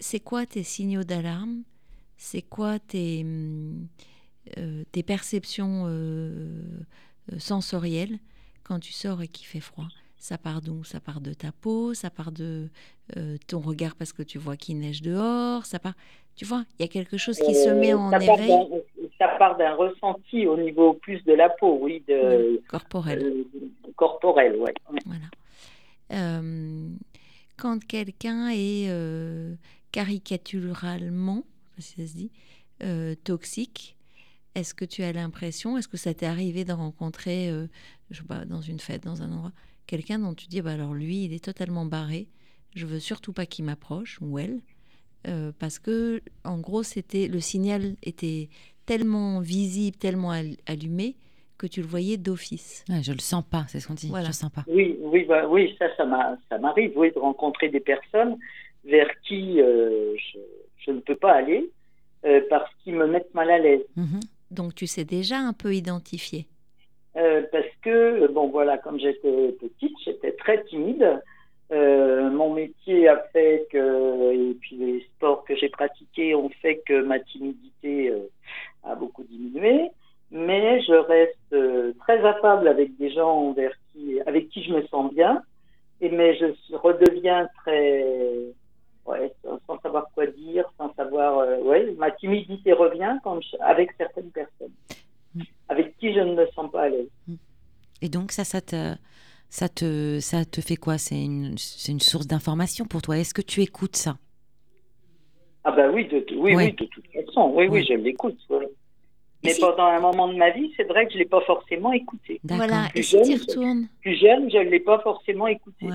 c'est 0.00 0.20
quoi 0.20 0.46
tes 0.46 0.62
signaux 0.62 1.04
d'alarme? 1.04 1.62
C'est 2.16 2.42
quoi 2.42 2.78
tes, 2.78 3.26
euh, 4.58 4.84
tes 4.92 5.02
perceptions 5.02 5.86
sensorielles 7.38 8.18
quand 8.62 8.80
tu 8.80 8.92
sors 8.92 9.22
et 9.22 9.28
qu'il 9.28 9.46
fait 9.46 9.60
froid? 9.60 9.88
Ça 10.24 10.38
part 10.38 10.62
d'où? 10.62 10.84
Ça 10.84 11.00
part 11.00 11.20
de 11.20 11.34
ta 11.34 11.52
peau 11.52 11.92
Ça 11.92 12.08
part 12.08 12.32
de 12.32 12.70
euh, 13.18 13.36
ton 13.46 13.60
regard 13.60 13.94
parce 13.94 14.14
que 14.14 14.22
tu 14.22 14.38
vois 14.38 14.56
qu'il 14.56 14.78
neige 14.78 15.02
dehors 15.02 15.66
Ça 15.66 15.78
part, 15.78 15.92
tu 16.34 16.46
vois, 16.46 16.64
il 16.78 16.82
y 16.82 16.84
a 16.86 16.88
quelque 16.88 17.18
chose 17.18 17.36
qui 17.38 17.54
se 17.54 17.68
met 17.68 17.92
Euh, 17.92 17.98
en 17.98 18.10
ça 18.10 18.16
éveil. 18.16 18.82
Ça 19.18 19.28
part 19.38 19.58
d'un 19.58 19.74
ressenti 19.74 20.46
au 20.46 20.56
niveau 20.56 20.94
plus 20.94 21.22
de 21.26 21.34
la 21.34 21.50
peau, 21.50 21.78
oui, 21.78 22.02
de, 22.08 22.62
corporel. 22.68 23.22
euh, 23.22 23.44
corporel, 23.96 24.56
ouais. 24.56 24.72
Euh, 26.12 26.88
quand 27.58 27.84
quelqu'un 27.86 28.48
est 28.48 28.88
caricaturalement, 29.92 31.44
je 31.76 31.82
sais 31.82 31.96
pas 31.96 32.02
si 32.06 32.06
ça 32.06 32.12
se 32.12 32.16
dit, 32.16 32.30
toxique, 33.24 33.98
est-ce 34.54 34.72
que 34.72 34.86
tu 34.86 35.02
as 35.02 35.12
l'impression, 35.12 35.76
est-ce 35.76 35.88
que 35.88 35.98
ça 35.98 36.14
t'est 36.14 36.24
arrivé 36.24 36.64
de 36.64 36.72
rencontrer, 36.72 37.50
je 38.10 38.16
sais 38.16 38.24
pas, 38.26 38.46
dans 38.46 38.62
une 38.62 38.80
fête, 38.80 39.04
dans 39.04 39.20
un 39.20 39.30
endroit, 39.30 39.52
quelqu'un 39.86 40.18
dont 40.18 40.34
tu 40.34 40.46
dis, 40.46 40.60
bah 40.62 40.72
alors 40.72 40.94
lui, 40.94 41.24
il 41.24 41.32
est 41.32 41.44
totalement 41.44 41.84
barré, 41.86 42.28
je 42.74 42.86
veux 42.86 43.00
surtout 43.00 43.32
pas 43.32 43.46
qu'il 43.46 43.64
m'approche, 43.64 44.18
ou 44.20 44.38
elle, 44.38 44.60
euh, 45.26 45.52
parce 45.58 45.78
que, 45.78 46.20
en 46.44 46.58
gros, 46.58 46.82
c'était 46.82 47.28
le 47.28 47.40
signal 47.40 47.94
était 48.02 48.48
tellement 48.86 49.40
visible, 49.40 49.96
tellement 49.96 50.30
al- 50.32 50.56
allumé, 50.66 51.16
que 51.56 51.66
tu 51.68 51.80
le 51.80 51.86
voyais 51.86 52.16
d'office. 52.16 52.84
Ouais, 52.88 53.02
je 53.02 53.12
le 53.12 53.20
sens 53.20 53.44
pas, 53.48 53.64
c'est 53.68 53.78
ce 53.80 53.86
qu'on 53.86 53.94
dit. 53.94 54.08
Voilà. 54.08 54.24
Je 54.24 54.30
le 54.30 54.34
sens 54.34 54.50
pas. 54.50 54.64
Oui, 54.68 54.96
oui, 55.00 55.24
bah, 55.24 55.46
oui, 55.48 55.74
ça, 55.78 55.86
ça 55.96 56.04
m'a- 56.04 56.36
ça 56.50 56.58
m'arrive, 56.58 56.92
oui, 56.96 57.12
de 57.12 57.18
rencontrer 57.18 57.68
des 57.68 57.80
personnes 57.80 58.36
vers 58.84 59.08
qui 59.26 59.60
euh, 59.60 60.14
je, 60.16 60.38
je 60.84 60.90
ne 60.90 61.00
peux 61.00 61.16
pas 61.16 61.32
aller 61.32 61.70
euh, 62.26 62.40
parce 62.50 62.70
qu'ils 62.82 62.94
me 62.96 63.06
mettent 63.06 63.32
mal 63.34 63.50
à 63.50 63.58
l'aise. 63.58 63.82
Donc 64.50 64.74
tu 64.74 64.86
sais 64.86 65.04
déjà 65.04 65.38
un 65.38 65.52
peu 65.52 65.74
identifier. 65.74 66.46
Euh, 67.16 67.42
parce 67.52 67.66
que, 67.82 68.26
bon, 68.28 68.48
voilà, 68.48 68.78
comme 68.78 68.98
j'étais 68.98 69.52
petite, 69.52 69.96
j'étais 70.04 70.32
très 70.32 70.64
timide. 70.64 71.22
Euh, 71.72 72.28
mon 72.30 72.52
métier 72.52 73.08
a 73.08 73.16
fait 73.32 73.66
que, 73.70 74.32
et 74.32 74.54
puis 74.54 74.76
les 74.76 75.00
sports 75.14 75.44
que 75.44 75.54
j'ai 75.56 75.68
pratiqués 75.68 76.34
ont 76.34 76.50
fait 76.60 76.82
que 76.86 77.02
ma 77.02 77.20
timidité 77.20 78.10
euh, 78.10 78.28
a 78.82 78.94
beaucoup 78.96 79.22
diminué. 79.24 79.90
Mais 80.30 80.82
je 80.82 80.94
reste 80.94 81.98
très 82.00 82.24
affable 82.24 82.66
avec 82.66 82.96
des 82.96 83.10
gens 83.10 83.52
vers 83.52 83.72
qui, 83.92 84.20
avec 84.26 84.48
qui 84.48 84.64
je 84.64 84.72
me 84.72 84.82
sens 84.88 85.12
bien. 85.14 85.42
Et 86.00 86.08
mais 86.08 86.36
je 86.36 86.74
redeviens 86.74 87.48
très, 87.58 88.04
sans, 89.66 89.78
savoir 89.80 90.06
quoi 90.12 90.26
dire, 90.26 90.64
sans 90.76 90.92
savoir, 90.94 91.62
ouais, 91.62 91.94
ma 91.96 92.10
timidité 92.10 92.72
revient 92.72 93.16
quand 93.22 93.38
avec 93.60 93.92
certaines 93.96 94.30
personnes, 94.32 94.72
avec 95.68 95.96
qui 95.98 96.12
je 96.14 96.20
ne 96.20 96.34
me 96.34 96.46
sens 96.54 96.70
pas 96.70 96.82
à 96.82 96.88
l'aise. 96.88 97.08
Et 98.02 98.08
donc 98.08 98.32
ça, 98.32 98.44
ça 98.44 98.60
te, 98.60 98.94
ça 99.48 99.68
te, 99.68 100.18
ça 100.20 100.44
te 100.44 100.60
fait 100.60 100.76
quoi? 100.76 100.98
C'est 100.98 101.22
une, 101.22 101.56
c'est 101.58 101.92
une 101.92 102.00
source 102.00 102.26
d'information 102.26 102.84
pour 102.86 103.02
toi. 103.02 103.18
Est-ce 103.18 103.34
que 103.34 103.42
tu 103.42 103.60
écoutes 103.62 103.96
ça? 103.96 104.18
Ah 105.64 105.72
bah 105.72 105.90
oui, 105.90 106.06
de, 106.08 106.24
oui, 106.36 106.54
Ouais. 106.54 106.66
oui, 106.66 106.72
de 106.72 106.84
toute 106.86 107.06
façon, 107.12 107.52
oui, 107.54 107.64
oui, 107.68 107.80
Ouais. 107.80 107.84
je 107.84 107.94
l'écoute. 107.94 108.38
ouais. 108.50 108.68
Mais 109.42 109.54
pendant 109.60 109.84
un 109.84 110.00
moment 110.00 110.28
de 110.28 110.36
ma 110.36 110.50
vie, 110.50 110.72
c'est 110.76 110.84
vrai 110.84 111.06
que 111.06 111.12
je 111.12 111.18
l'ai 111.18 111.26
pas 111.26 111.42
forcément 111.42 111.92
écouté. 111.92 112.40
Voilà, 112.44 112.88
Plus 112.90 113.00
et 113.00 113.02
si 113.02 113.16
tu 113.22 113.24
jeune, 113.30 113.40
retournes 113.40 113.88
Plus 114.00 114.16
jeune, 114.18 114.50
je 114.50 114.56
l'ai 114.58 114.80
pas 114.80 114.98
forcément 115.00 115.46
écouté. 115.46 115.86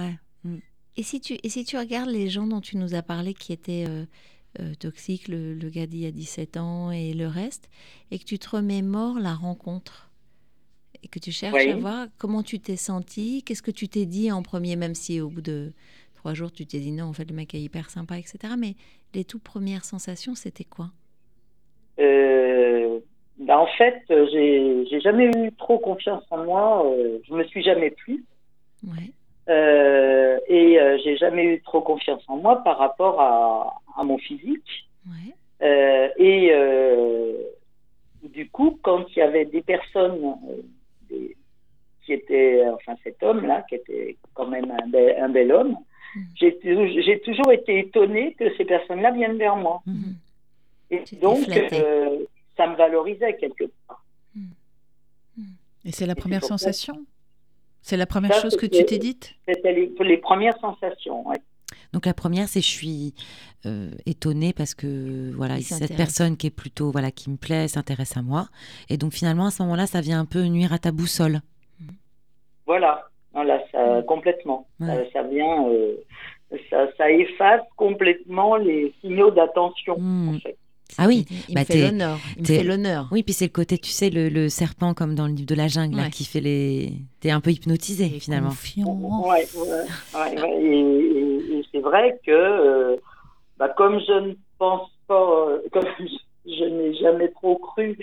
Et 0.97 1.03
si 1.03 1.19
tu 1.21 1.33
et 1.41 1.49
si 1.49 1.63
tu 1.65 1.77
regardes 1.77 2.09
les 2.09 2.29
gens 2.29 2.45
dont 2.45 2.61
tu 2.61 2.77
nous 2.77 2.93
as 2.93 3.01
parlé 3.01 3.33
qui 3.33 3.53
étaient 3.53 3.85
euh, 3.87 4.05
euh, 4.59 4.73
toxiques, 4.79 5.27
le, 5.27 5.53
le 5.53 5.69
gars 5.69 5.85
y 5.91 6.05
a 6.05 6.11
17 6.11 6.57
ans 6.57 6.91
et 6.91 7.13
le 7.13 7.27
reste, 7.27 7.69
et 8.11 8.19
que 8.19 8.23
tu 8.25 8.39
te 8.39 8.49
remémores 8.49 9.19
la 9.19 9.33
rencontre 9.35 10.09
et 11.03 11.07
que 11.07 11.19
tu 11.19 11.31
cherches 11.31 11.65
Oui. 11.65 11.71
à 11.71 11.75
voir 11.77 12.07
comment 12.17 12.43
tu 12.43 12.59
t'es 12.59 12.75
senti, 12.75 13.43
qu'est-ce 13.43 13.61
que 13.61 13.71
tu 13.71 13.87
t'es 13.87 14.05
dit 14.05 14.31
en 14.31 14.41
premier, 14.43 14.75
même 14.75 14.95
si 14.95 15.21
au 15.21 15.29
bout 15.29 15.41
de 15.41 15.71
trois 16.15 16.33
jours 16.33 16.51
tu 16.51 16.65
t'es 16.65 16.79
dit 16.79 16.91
non, 16.91 17.05
en 17.05 17.13
fait 17.13 17.29
le 17.29 17.35
mec 17.35 17.53
est 17.55 17.61
hyper 17.61 17.89
sympa, 17.89 18.17
etc. 18.17 18.53
Mais 18.57 18.75
les 19.13 19.23
toutes 19.23 19.43
premières 19.43 19.85
sensations, 19.85 20.35
c'était 20.35 20.65
quoi? 20.65 20.91
Euh, 21.99 22.99
bah, 23.37 23.59
en 23.59 23.67
fait, 23.77 24.03
j'ai 24.09 24.99
jamais 25.01 25.25
eu 25.25 25.51
trop 25.57 25.79
confiance 25.79 26.23
en 26.31 26.43
moi. 26.43 26.85
euh, 26.85 27.19
je 27.27 27.33
me 27.33 27.43
suis 27.45 27.63
jamais 27.63 27.91
plu. 27.91 28.25
Euh, 28.85 28.91
et 29.49 30.79
euh, 30.79 30.97
j'ai 31.03 31.17
jamais 31.17 31.43
eu 31.45 31.61
trop 31.61 31.81
confiance 31.81 32.23
en 32.27 32.37
moi 32.37 32.63
par 32.63 32.77
rapport 32.77 33.19
à, 33.19 33.73
à 33.97 34.03
mon 34.03 34.17
physique. 34.17 34.89
Euh, 35.61 36.07
et 36.17 36.49
euh, 36.53 37.33
du 38.23 38.49
coup, 38.49 38.79
quand 38.81 39.05
il 39.15 39.19
y 39.19 39.21
avait 39.21 39.45
des 39.45 39.61
personnes 39.61 40.35
euh, 40.49 40.61
des- 41.09 41.35
qui 42.05 42.13
étaient, 42.13 42.63
enfin 42.73 42.95
cet 43.03 43.21
homme-là, 43.23 43.63
qui 43.67 43.75
était 43.75 44.17
quand 44.33 44.47
même 44.47 44.71
un 44.71 44.87
bel, 44.87 45.15
un 45.21 45.29
bel 45.29 45.51
homme, 45.51 45.77
j'ai 46.35 46.57
tou- 46.57 46.87
j'ai 47.05 47.19
toujours 47.21 47.51
été 47.51 47.79
étonnée 47.79 48.33
que 48.33 48.55
ces 48.57 48.65
personnes-là 48.65 49.11
viennent 49.11 49.37
vers 49.37 49.55
moi. 49.55 49.81
Et 50.91 51.03
donc, 51.21 51.37
euh, 51.75 52.25
ça 52.57 52.67
me 52.67 52.75
valorisait 52.75 53.35
quelque 53.37 53.65
part. 53.87 54.03
Et 55.85 55.91
c'est 55.91 56.05
la 56.07 56.15
première 56.15 56.41
sensation? 56.43 56.95
C'est 57.81 57.97
la 57.97 58.05
première 58.05 58.33
Ça, 58.33 58.41
chose 58.41 58.57
que 58.57 58.65
tu 58.65 58.83
t'es 58.85 58.97
dite 58.97 59.35
C'était 59.47 59.73
les, 59.73 59.91
les 59.99 60.17
premières 60.17 60.57
sensations. 60.59 61.25
Donc 61.93 62.05
la 62.05 62.13
première, 62.13 62.47
c'est 62.47 62.61
je 62.61 62.67
suis 62.67 63.13
euh, 63.65 63.89
étonnée 64.05 64.53
parce 64.53 64.75
que 64.75 65.31
voilà, 65.35 65.57
Il 65.57 65.63
cette 65.63 65.95
personne 65.95 66.37
qui 66.37 66.47
est 66.47 66.55
plutôt 66.55 66.91
voilà 66.91 67.11
qui 67.11 67.29
me 67.29 67.37
plaît 67.37 67.67
s'intéresse 67.67 68.15
à 68.15 68.21
moi. 68.21 68.47
Et 68.89 68.97
donc 68.97 69.13
finalement 69.13 69.47
à 69.47 69.51
ce 69.51 69.63
moment-là, 69.63 69.87
ça 69.87 70.01
vient 70.01 70.19
un 70.19 70.25
peu 70.25 70.43
nuire 70.45 70.73
à 70.73 70.79
ta 70.79 70.91
boussole. 70.91 71.39
Voilà, 72.65 73.07
voilà, 73.33 73.59
ça, 73.71 74.03
complètement. 74.03 74.67
Ouais. 74.79 74.87
Ça, 74.87 75.11
ça 75.13 75.23
vient, 75.23 75.67
euh, 75.67 75.95
ça, 76.69 76.87
ça 76.95 77.09
efface 77.09 77.61
complètement 77.75 78.55
les 78.55 78.93
signaux 79.01 79.31
d'attention. 79.31 79.95
Hmm. 79.97 80.35
en 80.35 80.39
fait. 80.39 80.57
Ah 80.97 81.05
oui, 81.07 81.25
il 81.47 81.55
me 81.55 81.63
fait 81.63 81.73
l'honneur, 81.85 82.17
il 82.35 82.41
me 82.41 82.47
t'es- 82.47 82.57
fait 82.57 82.63
l'honneur. 82.63 83.07
Oui, 83.11 83.23
puis 83.23 83.33
c'est 83.33 83.45
le 83.45 83.51
côté, 83.51 83.77
tu 83.77 83.91
sais, 83.91 84.09
le, 84.09 84.27
le 84.29 84.49
serpent 84.49 84.93
comme 84.93 85.15
dans 85.15 85.27
le 85.27 85.33
livre 85.33 85.47
de 85.47 85.55
la 85.55 85.67
jungle, 85.67 85.95
là, 85.97 86.09
qui 86.09 86.25
fait 86.25 86.41
les. 86.41 86.93
T'es 87.19 87.31
un 87.31 87.39
peu 87.41 87.51
hypnotisé 87.51 88.09
finalement. 88.19 88.49
Ouais, 89.29 89.47
ouais, 89.55 89.67
ouais, 90.15 90.41
ouais. 90.41 90.61
Et, 90.61 90.79
et- 90.79 91.57
et 91.59 91.65
c'est 91.71 91.79
vrai 91.81 92.19
que, 92.25 92.31
euh, 92.31 92.95
bah, 93.57 93.69
comme 93.69 93.99
je 93.99 94.11
ne 94.29 94.33
pense 94.57 94.89
pas, 95.07 95.47
euh, 95.49 95.59
comme 95.71 95.85
je, 95.99 96.51
je 96.53 96.63
n'ai 96.65 96.93
jamais 96.95 97.29
trop 97.29 97.55
cru 97.57 97.97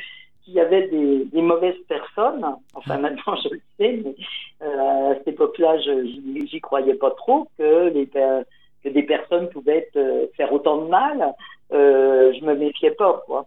qu'il 0.45 0.55
y 0.55 0.61
avait 0.61 0.89
des, 0.89 1.25
des 1.25 1.43
mauvaises 1.43 1.75
personnes. 1.89 2.45
Enfin, 2.75 2.99
maintenant, 2.99 3.35
je 3.43 3.49
le 3.49 3.61
sais, 3.79 4.01
mais 4.05 4.15
euh, 4.63 5.11
à 5.11 5.15
cette 5.17 5.29
époque-là, 5.29 5.77
je 5.81 6.07
j'y- 6.47 6.61
croyais 6.61 6.95
pas 6.95 7.11
trop 7.11 7.49
que, 7.59 7.89
les, 7.89 8.07
per- 8.07 8.43
que 8.85 8.89
des 8.91 9.03
personnes 9.03 9.49
pouvaient 9.49 9.79
être, 9.79 9.97
euh, 9.97 10.27
faire 10.37 10.53
autant 10.53 10.83
de 10.83 10.89
mal. 10.89 11.35
Euh, 11.72 12.32
je 12.38 12.44
me 12.44 12.55
méfiais 12.55 12.93
pas, 12.93 13.22
quoi. 13.26 13.47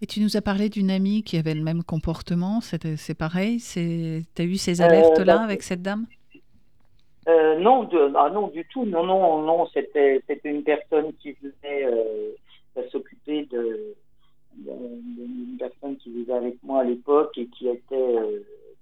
Et 0.00 0.06
tu 0.06 0.20
nous 0.20 0.36
as 0.36 0.40
parlé 0.40 0.68
d'une 0.68 0.90
amie 0.90 1.22
qui 1.22 1.36
avait 1.36 1.54
le 1.54 1.62
même 1.62 1.82
comportement. 1.82 2.60
C'est 2.60 3.14
pareil 3.14 3.58
Tu 3.60 4.24
as 4.38 4.42
eu 4.42 4.56
ces 4.56 4.80
Euh, 4.80 4.84
alertes-là 4.84 5.36
bah, 5.38 5.44
avec 5.44 5.62
cette 5.62 5.82
dame? 5.82 6.06
Euh, 7.28 7.58
non, 7.58 7.84
de, 7.84 8.12
ah 8.16 8.30
non, 8.30 8.48
du 8.48 8.64
tout. 8.72 8.84
Non, 8.84 9.04
non, 9.04 9.42
non. 9.42 9.66
C'était, 9.72 10.22
une 10.44 10.62
personne 10.62 11.12
qui 11.20 11.32
venait 11.32 11.84
euh, 11.84 12.32
s'occuper 12.90 13.46
de, 13.46 13.94
d'une 14.56 15.56
personne 15.58 15.96
qui 15.98 16.10
vivait 16.10 16.32
avec 16.32 16.56
moi 16.62 16.80
à 16.80 16.84
l'époque 16.84 17.36
et 17.36 17.46
qui 17.46 17.68
était 17.68 18.16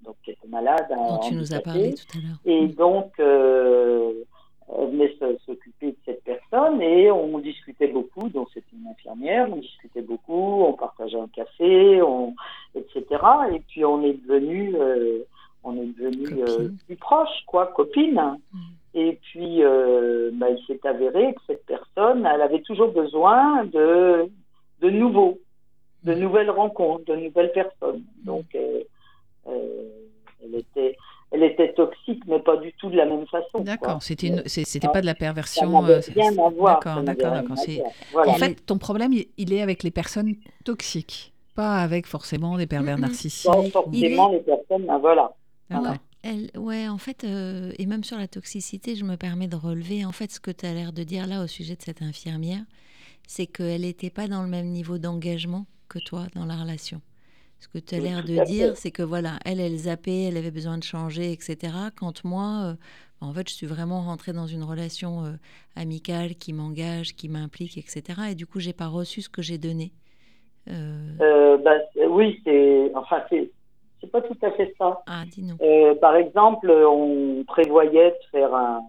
donc 0.02 0.16
qui 0.24 0.30
était 0.30 0.48
malade. 0.48 0.86
Dont 0.88 1.18
tu 1.18 1.34
nous 1.34 1.52
as 1.54 1.60
parlé 1.60 1.94
tout 1.94 2.18
à 2.18 2.20
l'heure. 2.20 2.38
Et 2.44 2.66
donc, 2.68 3.12
euh, 3.20 4.12
elle 4.12 4.24
venait 4.78 5.14
s'occuper 5.46 5.92
de 5.92 5.96
cette 6.04 6.22
personne 6.24 6.80
et 6.80 7.10
on 7.10 7.38
discutait 7.38 7.88
beaucoup. 7.88 8.28
Donc, 8.28 8.48
c'était 8.54 8.76
une 8.76 8.88
infirmière. 8.88 9.48
On 9.50 9.56
discutait 9.56 10.02
beaucoup, 10.02 10.62
on 10.64 10.74
partageait 10.74 11.18
un 11.18 11.28
café, 11.28 12.00
on, 12.02 12.34
etc. 12.74 13.04
Et 13.52 13.60
puis, 13.60 13.84
on 13.84 14.02
est 14.02 14.14
devenu, 14.14 14.74
euh, 14.76 15.24
on 15.64 15.76
est 15.76 15.98
devenu 15.98 16.42
euh, 16.42 16.68
plus 16.86 16.96
proches, 16.96 17.44
quoi, 17.46 17.66
copines. 17.68 18.38
Et 18.94 19.18
puis, 19.22 19.62
euh, 19.62 20.30
bah, 20.34 20.50
il 20.50 20.64
s'est 20.66 20.86
avéré 20.86 21.34
que 21.34 21.40
cette 21.46 21.66
personne, 21.66 22.26
elle 22.26 22.42
avait 22.42 22.62
toujours 22.62 22.92
besoin 22.92 23.64
de, 23.64 24.28
de 24.80 24.90
nouveaux, 24.90 25.38
de 26.04 26.14
nouvelles 26.14 26.50
rencontres, 26.50 27.04
de 27.04 27.16
nouvelles 27.16 27.52
personnes. 27.52 28.02
Donc, 28.24 28.46
euh, 28.54 28.82
elle 29.46 30.54
était, 30.54 30.96
elle 31.32 31.42
était 31.44 31.72
toxique, 31.74 32.22
mais 32.26 32.40
pas 32.40 32.56
du 32.56 32.72
tout 32.74 32.90
de 32.90 32.96
la 32.96 33.06
même 33.06 33.26
façon. 33.26 33.60
D'accord, 33.60 34.02
c'était 34.02 34.26
une- 34.28 34.42
c'est- 34.46 34.64
c'était 34.66 34.88
pas 34.88 35.00
de 35.00 35.06
la 35.06 35.14
perversion. 35.14 35.84
euh, 35.84 36.00
rien 36.14 36.32
à 36.38 36.50
voir, 36.50 36.80
D'accord, 36.80 37.02
d'accord. 37.02 37.56
Voilà. 38.12 38.30
En 38.30 38.34
fait, 38.34 38.66
ton 38.66 38.78
problème, 38.78 39.12
il- 39.36 39.52
est 39.52 39.62
avec 39.62 39.82
les 39.82 39.90
personnes 39.90 40.34
toxiques, 40.64 41.32
pas 41.54 41.76
avec 41.78 42.06
forcément 42.06 42.56
des 42.56 42.66
pervers 42.66 42.98
narcissiques. 42.98 43.50
Pas 43.50 43.62
forcément 43.70 44.28
les 44.30 44.40
personnes, 44.40 44.86
ah, 44.88 44.98
voilà. 44.98 45.32
D'accord. 45.68 45.94
Elle, 46.22 46.50
ouais, 46.56 46.86
en 46.88 46.98
fait, 46.98 47.24
euh, 47.24 47.72
et 47.78 47.86
même 47.86 48.04
sur 48.04 48.18
la 48.18 48.28
toxicité, 48.28 48.94
je 48.94 49.04
me 49.04 49.16
permets 49.16 49.48
de 49.48 49.56
relever, 49.56 50.04
en 50.04 50.12
fait, 50.12 50.30
ce 50.30 50.38
que 50.40 50.50
tu 50.50 50.66
as 50.66 50.74
l'air 50.74 50.92
de 50.92 51.02
dire 51.02 51.26
là 51.26 51.42
au 51.42 51.46
sujet 51.46 51.76
de 51.76 51.82
cette 51.82 52.02
infirmière, 52.02 52.62
c'est 53.26 53.46
qu'elle 53.46 53.82
n'était 53.82 54.10
pas 54.10 54.28
dans 54.28 54.42
le 54.42 54.48
même 54.48 54.66
niveau 54.66 54.98
d'engagement 54.98 55.64
que 55.88 55.98
toi 55.98 56.26
dans 56.34 56.44
la 56.44 56.56
relation. 56.56 57.00
Ce 57.60 57.68
que 57.68 57.78
tu 57.78 57.94
as 57.94 57.98
l'air 58.00 58.22
de 58.24 58.34
dire, 58.44 58.76
c'est 58.76 58.90
que 58.90 59.02
voilà, 59.02 59.38
elle, 59.44 59.60
elle 59.60 59.76
zappait, 59.76 60.22
elle 60.24 60.36
avait 60.38 60.50
besoin 60.50 60.78
de 60.78 60.82
changer, 60.82 61.30
etc. 61.32 61.56
Quand 61.94 62.24
moi, 62.24 62.62
euh, 62.64 62.74
en 63.20 63.32
fait, 63.34 63.48
je 63.48 63.54
suis 63.54 63.66
vraiment 63.66 64.00
rentrée 64.00 64.32
dans 64.32 64.46
une 64.46 64.62
relation 64.64 65.24
euh, 65.24 65.32
amicale 65.76 66.34
qui 66.36 66.52
m'engage, 66.54 67.14
qui 67.14 67.28
m'implique, 67.28 67.76
etc. 67.76 68.02
Et 68.30 68.34
du 68.34 68.46
coup, 68.46 68.60
j'ai 68.60 68.72
pas 68.72 68.86
reçu 68.88 69.20
ce 69.22 69.28
que 69.28 69.42
j'ai 69.42 69.58
donné. 69.58 69.92
Euh, 70.68 71.58
bah, 71.58 71.74
oui, 72.08 72.40
c'est, 72.44 72.90
enfin, 72.94 73.22
c'est, 73.28 73.50
c'est 74.00 74.10
pas 74.10 74.22
tout 74.22 74.38
à 74.42 74.50
fait 74.52 74.74
ça. 74.78 75.02
Ah, 75.06 75.24
dis-nous. 75.30 75.56
Par 76.00 76.16
exemple, 76.16 76.70
on 76.70 77.44
prévoyait 77.46 78.10
de 78.10 78.16
faire 78.30 78.54
un- 78.54 78.82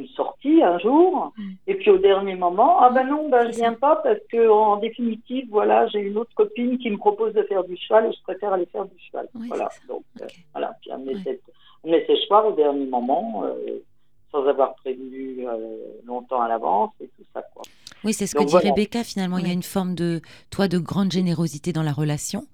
une 0.00 0.08
sortie 0.08 0.62
un 0.62 0.78
jour, 0.78 1.32
Mm. 1.36 1.50
et 1.66 1.74
puis 1.74 1.90
au 1.90 1.98
dernier 1.98 2.34
moment, 2.34 2.80
ah 2.80 2.90
ben 2.90 3.04
non, 3.06 3.28
ben 3.28 3.50
je 3.50 3.56
viens 3.56 3.74
pas 3.74 3.96
parce 3.96 4.20
que 4.30 4.48
en 4.48 4.76
définitive, 4.78 5.46
voilà, 5.50 5.86
j'ai 5.88 6.00
une 6.00 6.18
autre 6.18 6.34
copine 6.34 6.78
qui 6.78 6.90
me 6.90 6.96
propose 6.96 7.32
de 7.34 7.42
faire 7.44 7.64
du 7.64 7.76
cheval 7.76 8.06
et 8.06 8.12
je 8.12 8.22
préfère 8.22 8.52
aller 8.52 8.66
faire 8.66 8.86
du 8.86 8.98
cheval. 9.06 9.28
voilà, 9.34 9.68
donc 9.88 10.02
euh, 10.20 10.26
voilà, 10.52 10.72
puis 10.80 10.90
on 10.92 11.90
ses 11.92 12.26
choix 12.26 12.46
au 12.46 12.52
dernier 12.52 12.86
moment, 12.86 13.42
euh, 13.44 13.82
sans 14.30 14.46
avoir 14.46 14.74
prévenu 14.76 15.46
euh, 15.46 15.76
longtemps 16.06 16.40
à 16.40 16.48
l'avance 16.48 16.92
et 17.00 17.08
tout 17.16 17.24
ça 17.34 17.42
quoi. 17.54 17.62
Oui, 18.04 18.14
c'est 18.14 18.26
ce 18.26 18.34
que 18.34 18.42
dit 18.42 18.50
voilà. 18.50 18.70
Rebecca. 18.70 19.04
Finalement, 19.04 19.36
il 19.38 19.46
y 19.46 19.50
a 19.50 19.52
une 19.52 19.62
forme 19.62 19.94
de, 19.94 20.22
toi, 20.50 20.68
de 20.68 20.78
grande 20.78 21.12
générosité 21.12 21.72
dans 21.72 21.82
la 21.82 21.92
relation. 21.92 22.46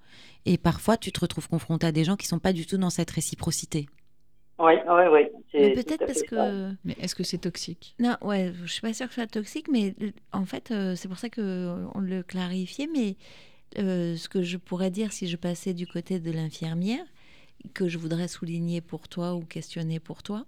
Et 0.44 0.58
parfois, 0.58 0.96
tu 0.96 1.12
te 1.12 1.20
retrouves 1.20 1.48
confronté 1.48 1.86
à 1.86 1.92
des 1.92 2.02
gens 2.02 2.16
qui 2.16 2.26
sont 2.26 2.40
pas 2.40 2.52
du 2.52 2.66
tout 2.66 2.78
dans 2.78 2.90
cette 2.90 3.10
réciprocité. 3.10 3.86
Oui, 4.58 4.72
oui, 4.88 5.02
oui. 5.12 5.20
Mais 5.54 5.72
peut-être 5.74 6.06
parce 6.06 6.22
que. 6.22 6.72
Mais 6.84 6.96
est-ce 7.00 7.14
que 7.14 7.22
c'est 7.24 7.38
toxique? 7.38 7.94
Non, 7.98 8.16
ouais, 8.22 8.52
je 8.64 8.72
suis 8.72 8.80
pas 8.80 8.92
sûre 8.94 9.06
que 9.06 9.12
ce 9.14 9.20
soit 9.20 9.26
toxique, 9.30 9.68
mais 9.70 9.94
en 10.32 10.44
fait, 10.46 10.70
euh, 10.70 10.94
c'est 10.96 11.08
pour 11.08 11.18
ça 11.18 11.28
que 11.28 11.40
euh, 11.40 11.86
on 11.94 12.00
le 12.00 12.22
clarifiait. 12.22 12.88
Mais 12.92 13.16
euh, 13.78 14.16
ce 14.16 14.28
que 14.28 14.42
je 14.42 14.56
pourrais 14.56 14.90
dire 14.90 15.12
si 15.12 15.28
je 15.28 15.36
passais 15.36 15.74
du 15.74 15.86
côté 15.86 16.20
de 16.20 16.30
l'infirmière, 16.30 17.04
que 17.74 17.88
je 17.88 17.98
voudrais 17.98 18.28
souligner 18.28 18.80
pour 18.80 19.08
toi 19.08 19.34
ou 19.34 19.40
questionner 19.40 20.00
pour 20.00 20.22
toi, 20.22 20.46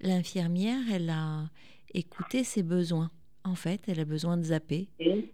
l'infirmière, 0.00 0.80
elle 0.92 1.10
a 1.10 1.48
écouté 1.92 2.42
ses 2.44 2.62
besoins. 2.62 3.10
En 3.44 3.54
fait, 3.54 3.82
elle 3.88 4.00
a 4.00 4.04
besoin 4.04 4.36
de 4.36 4.42
zapper. 4.44 4.88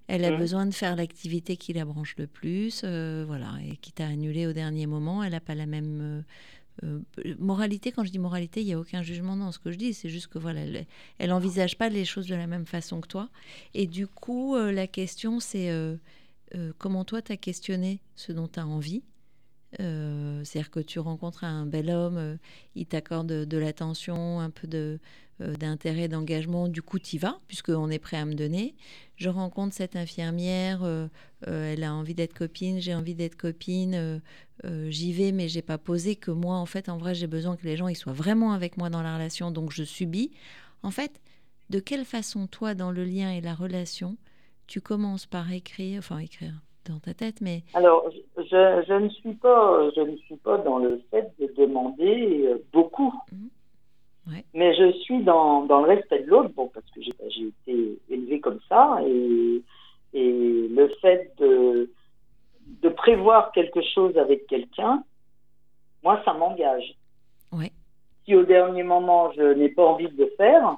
Elle 0.08 0.24
a 0.24 0.32
Mhm. 0.32 0.38
besoin 0.38 0.66
de 0.66 0.74
faire 0.74 0.96
l'activité 0.96 1.56
qui 1.56 1.72
la 1.72 1.84
branche 1.84 2.16
le 2.18 2.26
plus, 2.26 2.82
euh, 2.84 3.24
voilà, 3.26 3.52
et 3.64 3.76
qui 3.76 3.92
t'a 3.92 4.06
annulé 4.06 4.46
au 4.48 4.52
dernier 4.52 4.86
moment. 4.86 5.22
Elle 5.22 5.30
n'a 5.32 5.40
pas 5.40 5.54
la 5.54 5.66
même 5.66 6.00
euh, 6.02 6.22
euh, 6.84 7.00
moralité. 7.38 7.92
Quand 7.92 8.04
je 8.04 8.10
dis 8.10 8.18
moralité, 8.18 8.60
il 8.60 8.66
n'y 8.66 8.72
a 8.72 8.78
aucun 8.78 9.02
jugement 9.02 9.36
dans 9.36 9.52
ce 9.52 9.58
que 9.58 9.70
je 9.70 9.76
dis. 9.76 9.94
C'est 9.94 10.08
juste 10.08 10.28
que 10.28 10.38
voilà, 10.38 10.60
elle, 10.60 10.86
elle 11.18 11.32
envisage 11.32 11.76
pas 11.76 11.88
les 11.88 12.04
choses 12.04 12.26
de 12.26 12.34
la 12.34 12.46
même 12.46 12.66
façon 12.66 13.00
que 13.00 13.08
toi. 13.08 13.28
Et 13.74 13.86
du 13.86 14.06
coup, 14.06 14.56
euh, 14.56 14.72
la 14.72 14.86
question, 14.86 15.40
c'est 15.40 15.70
euh, 15.70 15.96
comment 16.78 17.04
toi, 17.04 17.22
tu 17.22 17.32
as 17.32 17.36
questionné 17.36 18.00
ce 18.16 18.32
dont 18.32 18.48
tu 18.48 18.60
as 18.60 18.66
envie. 18.66 19.02
C'est-à-dire 19.78 20.70
que 20.72 20.80
tu 20.80 20.98
rencontres 20.98 21.44
un 21.44 21.64
bel 21.64 21.90
homme, 21.90 22.38
il 22.74 22.86
t'accorde 22.86 23.28
de, 23.28 23.56
l'attention, 23.56 24.40
un 24.40 24.50
peu 24.50 24.66
de 24.66 24.98
d'intérêt, 25.40 26.08
d'engagement, 26.08 26.68
du 26.68 26.82
coup 26.82 26.98
tu 26.98 27.16
y 27.16 27.18
vas, 27.18 27.38
puisqu'on 27.48 27.90
est 27.90 27.98
prêt 27.98 28.18
à 28.18 28.24
me 28.24 28.34
donner. 28.34 28.74
Je 29.16 29.28
rencontre 29.28 29.74
cette 29.74 29.96
infirmière, 29.96 30.82
euh, 30.82 31.06
euh, 31.46 31.72
elle 31.72 31.84
a 31.84 31.92
envie 31.94 32.14
d'être 32.14 32.34
copine, 32.34 32.80
j'ai 32.80 32.94
envie 32.94 33.14
d'être 33.14 33.36
copine, 33.36 33.94
euh, 33.94 34.18
euh, 34.64 34.90
j'y 34.90 35.12
vais, 35.12 35.32
mais 35.32 35.48
j'ai 35.48 35.62
pas 35.62 35.78
posé 35.78 36.16
que 36.16 36.30
moi, 36.30 36.56
en 36.56 36.66
fait, 36.66 36.88
en 36.88 36.98
vrai, 36.98 37.14
j'ai 37.14 37.26
besoin 37.26 37.56
que 37.56 37.64
les 37.64 37.76
gens 37.76 37.88
ils 37.88 37.96
soient 37.96 38.12
vraiment 38.12 38.52
avec 38.52 38.76
moi 38.76 38.90
dans 38.90 39.02
la 39.02 39.14
relation, 39.14 39.50
donc 39.50 39.72
je 39.72 39.84
subis. 39.84 40.30
En 40.82 40.90
fait, 40.90 41.20
de 41.70 41.80
quelle 41.80 42.04
façon, 42.04 42.46
toi, 42.46 42.74
dans 42.74 42.90
le 42.90 43.04
lien 43.04 43.30
et 43.30 43.40
la 43.40 43.54
relation, 43.54 44.16
tu 44.66 44.80
commences 44.80 45.26
par 45.26 45.52
écrire, 45.52 45.98
enfin 45.98 46.18
écrire 46.18 46.54
dans 46.88 46.98
ta 46.98 47.14
tête, 47.14 47.40
mais 47.40 47.62
Alors, 47.74 48.10
je, 48.36 48.92
ne 48.92 49.08
suis 49.08 49.34
pas, 49.34 49.90
je 49.94 50.00
ne 50.00 50.16
suis 50.16 50.36
pas 50.36 50.58
dans 50.58 50.78
le 50.78 51.02
fait 51.10 51.32
de 51.38 51.52
demander 51.56 52.46
euh, 52.46 52.62
mais 54.54 54.74
je 54.74 54.92
suis 55.00 55.22
dans, 55.22 55.62
dans 55.66 55.80
le 55.82 55.88
respect 55.88 56.20
de 56.24 56.28
l'autre, 56.30 56.50
bon, 56.54 56.68
parce 56.72 56.86
que 56.90 57.00
j'ai 57.02 57.12
j'ai 57.28 57.46
été 57.48 57.98
élevée 58.08 58.40
comme 58.40 58.60
ça, 58.68 58.98
et, 59.06 59.62
et 60.14 60.68
le 60.68 60.88
fait 61.00 61.32
de, 61.38 61.90
de 62.82 62.88
prévoir 62.88 63.52
quelque 63.52 63.80
chose 63.94 64.16
avec 64.18 64.46
quelqu'un, 64.46 65.02
moi, 66.02 66.20
ça 66.24 66.32
m'engage. 66.32 66.94
Ouais. 67.52 67.72
Si 68.24 68.34
au 68.34 68.44
dernier 68.44 68.82
moment, 68.82 69.32
je 69.32 69.54
n'ai 69.54 69.68
pas 69.68 69.84
envie 69.84 70.08
de 70.08 70.24
le 70.24 70.30
faire, 70.36 70.76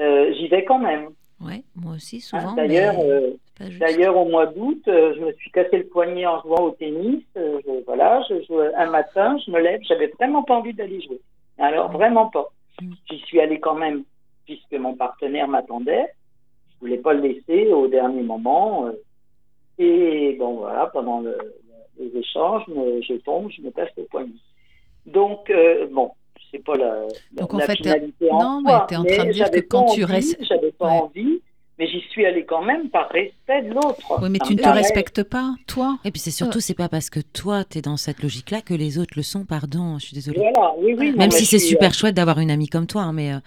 euh, 0.00 0.32
j'y 0.34 0.48
vais 0.48 0.64
quand 0.64 0.78
même. 0.78 1.10
ouais, 1.40 1.62
moi 1.74 1.94
aussi, 1.94 2.16
Hein, 2.32 2.40
souvent. 2.40 2.54
D'ailleurs, 2.54 2.94
mais 2.98 3.10
euh, 3.10 3.30
d'ailleurs, 3.78 4.16
au 4.16 4.24
mois 4.24 4.46
d'août, 4.46 4.82
euh, 4.88 5.14
je 5.16 5.20
me 5.20 5.32
suis 5.34 5.50
cassé 5.50 5.78
le 5.78 5.86
poignet 5.86 6.26
en 6.26 6.40
jouant 6.42 6.62
au 6.64 6.70
tennis. 6.72 7.22
Je- 7.36 7.84
voilà, 7.84 8.22
je 8.28 8.42
joue 8.44 8.60
un 8.60 8.90
matin, 8.90 9.36
je 9.44 9.50
me 9.50 9.60
lève, 9.60 9.80
j'avais 9.82 10.08
vraiment 10.18 10.42
pas 10.42 10.56
envie 10.56 10.72
d'aller 10.74 11.00
jouer. 11.02 11.20
Alors 11.60 11.90
vraiment 11.92 12.26
pas. 12.28 12.48
J'y 13.10 13.18
suis 13.18 13.40
allée 13.40 13.60
quand 13.60 13.74
même, 13.74 14.04
puisque 14.46 14.72
mon 14.72 14.94
partenaire 14.94 15.46
m'attendait. 15.46 16.06
Je 16.74 16.80
voulais 16.80 16.98
pas 16.98 17.12
le 17.12 17.20
laisser 17.20 17.70
au 17.72 17.86
dernier 17.86 18.22
moment. 18.22 18.86
euh, 18.86 18.92
et 19.78 20.36
bon, 20.38 20.56
voilà, 20.56 20.86
pendant 20.88 21.20
le- 21.20 21.38
les 21.98 22.14
échanges, 22.18 22.66
me- 22.68 23.00
je 23.02 23.14
tombe, 23.14 23.50
je 23.50 23.62
me 23.62 23.70
casse 23.70 23.88
le 23.96 24.04
poignet. 24.04 24.32
Donc, 25.06 25.48
euh, 25.50 25.86
bon, 25.90 26.10
c'est 26.50 26.62
pas 26.64 26.76
la, 26.76 27.02
la, 27.02 27.42
Donc, 27.42 27.54
en 27.54 27.58
fait, 27.60 27.76
t'es- 27.76 27.82
finalité 27.84 28.30
en 28.30 28.38
non, 28.42 28.60
mais 28.62 28.70
soi, 28.70 28.86
t'es 28.88 28.96
en 28.96 29.04
train 29.04 29.24
de 29.26 29.32
dire 29.32 29.50
que 29.50 29.60
quand 29.60 29.86
tu 29.86 30.04
restes- 30.04 30.42
J'avais 30.44 30.72
pas 30.72 30.86
Ouais. 30.86 31.00
envie, 31.02 31.42
mais 31.80 31.88
j'y 31.88 32.00
suis 32.10 32.26
allée 32.26 32.44
quand 32.44 32.62
même 32.62 32.90
par 32.90 33.08
respect 33.08 33.62
de 33.62 33.72
l'autre. 33.74 34.20
Oui, 34.22 34.28
mais 34.30 34.38
Ça 34.38 34.44
tu 34.46 34.52
ne 34.52 34.58
te 34.58 34.62
paraît- 34.62 34.82
respectes 34.82 35.22
pas, 35.22 35.54
toi 35.66 35.98
Et 36.04 36.10
puis 36.10 36.20
c'est 36.20 36.30
surtout, 36.30 36.60
c'est 36.60 36.74
pas 36.74 36.88
parce 36.90 37.08
que 37.10 37.20
toi, 37.20 37.64
tu 37.64 37.78
es 37.78 37.80
dans 37.80 37.96
cette 37.96 38.22
logique-là 38.22 38.60
que 38.60 38.74
les 38.74 38.98
autres 38.98 39.14
le 39.16 39.22
sont, 39.22 39.44
pardon, 39.46 39.98
je 39.98 40.04
suis 40.06 40.14
désolée. 40.14 40.38
Voilà, 40.38 40.74
oui, 40.78 40.94
oui. 40.98 41.12
Même 41.16 41.30
si 41.30 41.46
c'est 41.46 41.58
suis, 41.58 41.68
super 41.70 41.88
euh, 41.88 41.92
chouette 41.94 42.14
d'avoir 42.14 42.38
une 42.38 42.50
amie 42.50 42.68
comme 42.68 42.86
toi, 42.86 43.02
hein, 43.02 43.12
mais 43.14 43.32
euh, 43.32 43.38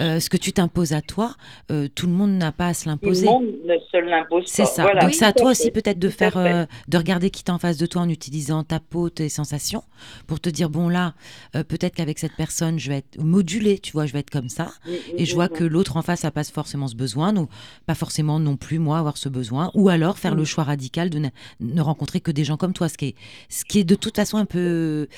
euh, 0.00 0.18
ce 0.18 0.30
que 0.30 0.38
tu 0.38 0.52
t'imposes 0.52 0.92
à 0.94 1.02
toi, 1.02 1.34
euh, 1.70 1.88
tout 1.94 2.06
le 2.06 2.12
monde 2.12 2.30
n'a 2.32 2.50
pas 2.52 2.68
à 2.68 2.74
se 2.74 2.84
Tout 2.84 2.88
le 2.88 2.92
l'imposer. 2.92 3.26
monde 3.26 3.44
ne 3.66 3.74
se 3.78 3.96
l'impose 3.98 4.44
pas. 4.44 4.50
C'est 4.50 4.64
ça. 4.64 4.82
Voilà, 4.82 5.02
Donc 5.02 5.12
c'est 5.14 5.26
à 5.26 5.32
toi 5.34 5.50
aussi 5.50 5.70
peut-être 5.70 5.98
de 5.98 6.08
faire, 6.08 6.38
euh, 6.38 6.64
de 6.88 6.96
regarder 6.96 7.28
qui 7.30 7.44
t'est 7.44 7.52
en 7.52 7.58
face 7.58 7.76
de 7.76 7.84
toi 7.86 8.00
en 8.02 8.08
utilisant 8.08 8.64
ta 8.64 8.80
peau, 8.80 9.10
tes 9.10 9.28
sensations, 9.28 9.84
pour 10.26 10.40
te 10.40 10.48
dire 10.48 10.70
bon 10.70 10.88
là, 10.88 11.12
euh, 11.54 11.64
peut-être 11.64 11.94
qu'avec 11.94 12.18
cette 12.18 12.34
personne, 12.34 12.78
je 12.78 12.88
vais 12.88 12.98
être 12.98 13.18
modulée, 13.22 13.78
tu 13.78 13.92
vois, 13.92 14.06
je 14.06 14.12
vais 14.14 14.20
être 14.20 14.30
comme 14.30 14.48
ça, 14.48 14.70
Mm, 14.86 14.90
et 15.18 15.24
je 15.26 15.32
mm, 15.32 15.34
vois 15.34 15.46
mm, 15.46 15.50
que 15.50 15.64
l'autre 15.64 15.96
en 15.96 16.02
face 16.02 16.24
a 16.24 16.30
pas 16.30 16.44
forcément 16.44 16.88
ce 16.88 16.94
besoin. 16.96 17.32
Donc 17.32 17.50
pas 17.86 17.94
forcément 17.94 18.38
non 18.38 18.56
plus 18.56 18.78
moi 18.78 18.98
avoir 18.98 19.16
ce 19.16 19.28
besoin, 19.28 19.70
ou 19.74 19.88
alors 19.88 20.18
faire 20.18 20.34
Mm. 20.34 20.38
le 20.38 20.44
choix 20.44 20.64
radical 20.64 21.10
de 21.10 21.18
ne, 21.18 21.28
ne 21.60 21.80
rencontrer 21.80 22.20
que 22.20 22.30
des 22.30 22.44
gens 22.44 22.56
comme 22.56 22.72
toi, 22.72 22.88
ce 22.88 22.96
qui 22.98 23.06
est, 23.08 23.14
ce 23.48 23.64
qui 23.64 23.80
est 23.80 23.84
de 23.84 23.94
toute 23.94 24.16
façon 24.16 24.36
un 24.38 24.44
peu, 24.44 25.08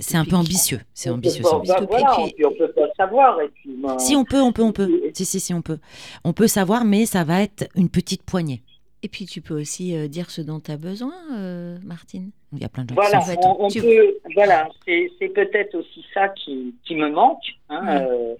c'est 0.00 0.16
un 0.16 0.24
peu 0.24 0.36
ambitieux, 0.36 0.80
c'est 0.94 1.10
ambitieux. 1.10 1.42
pas- 1.42 1.48
c'est 1.50 1.54
ambitieux. 1.56 1.74
bah, 1.80 1.86
voilà, 1.90 2.16
puis 2.34 2.44
on 2.44 2.52
peut 2.54 2.72
pas 2.72 2.88
savoir. 2.96 3.40
Et 3.40 3.48
puis, 3.48 3.70
moi- 3.76 3.98
Si 3.98 4.14
on 4.16 4.24
peut, 4.24 4.40
on 4.40 4.52
peut, 4.52 4.62
on 4.62 4.72
peut. 4.72 5.00
Si 5.14 5.24
si 5.24 5.40
si 5.40 5.54
on 5.54 5.62
peut, 5.62 5.78
on 6.24 6.32
peut 6.32 6.46
savoir, 6.48 6.84
mais 6.84 7.06
ça 7.06 7.24
va 7.24 7.42
être 7.42 7.68
une 7.74 7.88
petite 7.88 8.22
poignée. 8.22 8.62
Et 9.04 9.08
puis 9.08 9.26
tu 9.26 9.40
peux 9.40 9.60
aussi 9.60 9.96
euh, 9.96 10.08
dire 10.08 10.28
ce 10.28 10.40
dont 10.42 10.58
tu 10.58 10.72
as 10.72 10.76
besoin, 10.76 11.14
euh, 11.36 11.78
Martine. 11.84 12.30
Il 12.52 12.58
y 12.60 12.64
a 12.64 12.68
plein 12.68 12.82
de 12.84 12.88
gens 12.88 12.94
Voilà, 12.96 13.20
qui 13.20 13.26
sont 13.26 13.56
on, 13.60 13.66
on 13.66 13.68
peut, 13.70 14.16
voilà, 14.34 14.68
c'est 14.84 15.28
peut-être 15.32 15.74
aussi 15.76 16.04
ça 16.12 16.28
qui, 16.30 16.74
qui 16.84 16.96
me 16.96 17.08
manque, 17.08 17.38
hein, 17.68 17.80
Mm. 17.84 17.88
euh, 18.10 18.34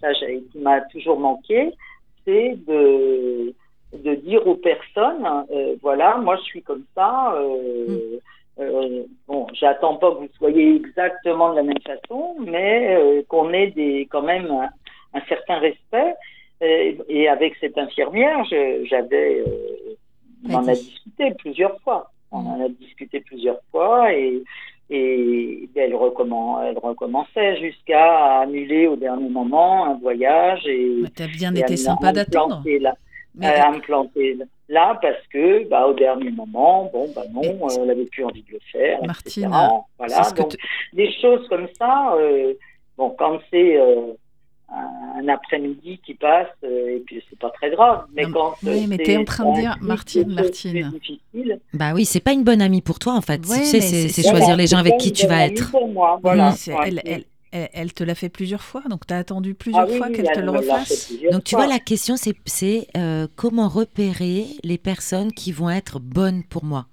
ça 0.00 0.08
qui 0.14 0.58
m'a 0.58 0.82
toujours 0.82 1.18
manqué, 1.18 1.72
c'est 2.24 2.56
de, 2.66 3.54
de 3.92 4.14
dire 4.14 4.46
aux 4.46 4.56
personnes, 4.56 5.26
euh, 5.50 5.76
voilà, 5.82 6.16
moi 6.18 6.36
je 6.36 6.42
suis 6.42 6.62
comme 6.62 6.84
ça, 6.94 7.34
euh, 7.34 8.18
euh, 8.60 9.04
bon, 9.26 9.46
j'attends 9.52 9.96
pas 9.96 10.10
que 10.12 10.18
vous 10.20 10.28
soyez 10.38 10.76
exactement 10.76 11.50
de 11.50 11.56
la 11.56 11.62
même 11.62 11.80
façon, 11.80 12.36
mais 12.40 13.24
qu'on 13.28 13.52
ait 13.52 13.70
des, 13.70 14.08
quand 14.10 14.22
même 14.22 14.50
un, 14.50 14.68
un 15.12 15.20
certain 15.28 15.58
respect. 15.58 16.14
Et, 16.60 16.96
et 17.08 17.28
avec 17.28 17.56
cette 17.60 17.76
infirmière, 17.76 18.44
j'avais, 18.44 19.44
on 20.48 20.54
en 20.54 20.68
a 20.68 20.72
discuté 20.74 21.32
plusieurs 21.38 21.78
fois. 21.80 22.10
On 22.30 22.38
en 22.38 22.64
a 22.64 22.68
discuté 22.68 23.20
plusieurs 23.20 23.60
fois 23.70 24.12
et, 24.12 24.42
et 24.90 25.68
elle, 25.74 25.94
recommence, 25.94 26.60
elle 26.66 26.78
recommençait 26.78 27.56
jusqu'à 27.56 28.40
annuler 28.40 28.86
au 28.86 28.96
dernier 28.96 29.28
moment 29.28 29.86
un 29.86 29.94
voyage. 29.94 30.66
Et 30.66 31.02
T'as 31.14 31.26
bien 31.26 31.54
et 31.54 31.60
été 31.60 31.76
sympa 31.76 32.12
d'attendre. 32.12 32.62
Mais- 33.36 33.46
à 33.46 33.72
me 33.72 33.80
planter 33.80 34.38
là 34.68 34.96
parce 35.02 35.26
que 35.32 35.68
bah, 35.68 35.88
au 35.88 35.94
dernier 35.94 36.30
moment, 36.30 36.88
bon, 36.92 37.10
bah 37.16 37.22
non, 37.32 37.42
euh, 37.42 37.82
elle 37.82 37.90
avait 37.90 38.04
plus 38.04 38.24
envie 38.24 38.42
de 38.42 38.52
le 38.52 38.60
faire. 38.70 39.04
Martine, 39.04 39.46
etc. 39.46 39.56
Voilà, 39.98 40.30
donc 40.36 40.56
des 40.92 41.12
choses 41.20 41.46
comme 41.48 41.66
ça, 41.76 42.14
euh, 42.16 42.54
bon, 42.96 43.10
quand 43.18 43.40
c'est 43.50 43.76
euh, 43.76 44.12
un, 44.68 45.28
après-midi 45.28 46.00
qui 46.04 46.14
passe, 46.14 46.48
euh, 46.64 46.96
et 46.96 47.00
puis 47.00 47.22
c'est 47.30 47.38
pas 47.38 47.50
très 47.50 47.70
grave, 47.70 48.06
mais 48.14 48.24
quand 48.30 48.54
oui, 48.62 48.70
euh, 48.70 48.86
mais 48.88 48.96
c'est- 48.96 49.04
t'es 49.04 49.16
en 49.16 49.24
train 49.24 49.50
de 49.50 49.60
dire, 49.60 49.76
Martine, 49.80 50.32
Martine. 50.32 50.90
difficiles, 50.92 51.60
Bah 51.72 51.92
oui, 51.94 52.04
c'est 52.04 52.20
pas 52.20 52.32
une 52.32 52.44
bonne 52.44 52.60
amie 52.62 52.82
pour 52.82 52.98
toi 52.98 53.14
en 53.14 53.20
fait. 53.20 53.46
Ouais, 53.48 53.60
tu 53.60 53.80
sais, 53.80 53.80
c'est 53.80 54.22
choisir 54.22 54.56
les 54.56 54.66
gens 54.66 54.78
avec 54.78 54.98
qui 54.98 55.12
tu 55.12 55.26
vas 55.26 55.34
bonne 55.34 55.42
amie 55.48 55.54
être. 55.58 55.70
pour 55.70 55.88
moi, 55.88 56.18
voilà. 56.22 56.52
C'est- 56.52 56.72
Ouais. 56.74 56.80
elle, 56.88 57.02
elle, 57.06 57.24
elle, 57.52 57.68
elle 57.72 57.92
te 57.92 58.02
l'a 58.04 58.14
fait 58.14 58.28
plusieurs 58.28 58.62
fois, 58.62 58.82
donc 58.90 59.06
tu 59.06 59.14
as 59.14 59.18
attendu 59.18 59.54
plusieurs 59.54 59.84
Ah 59.84 59.86
oui, 59.90 59.96
fois 59.98 60.06
oui, 60.08 60.12
qu'elle 60.12 60.30
te 60.30 60.40
le 60.40 60.50
refasse. 60.50 61.06
plusieurs 61.06 61.32
Donc 61.32 61.44
tu 61.44 61.54
vois, 61.54 61.66
la 61.66 61.78
question 61.78 62.16
c'est 62.16 62.34
c'est, 62.46 62.86
euh, 62.96 63.26
comment 63.36 63.68
repérer 63.68 64.46
les 64.62 64.78
personnes 64.78 65.32
qui 65.32 65.52
vont 65.52 65.70
être 65.70 66.00
bonnes 66.00 66.42
pour 66.44 66.64
moi? 66.64 66.86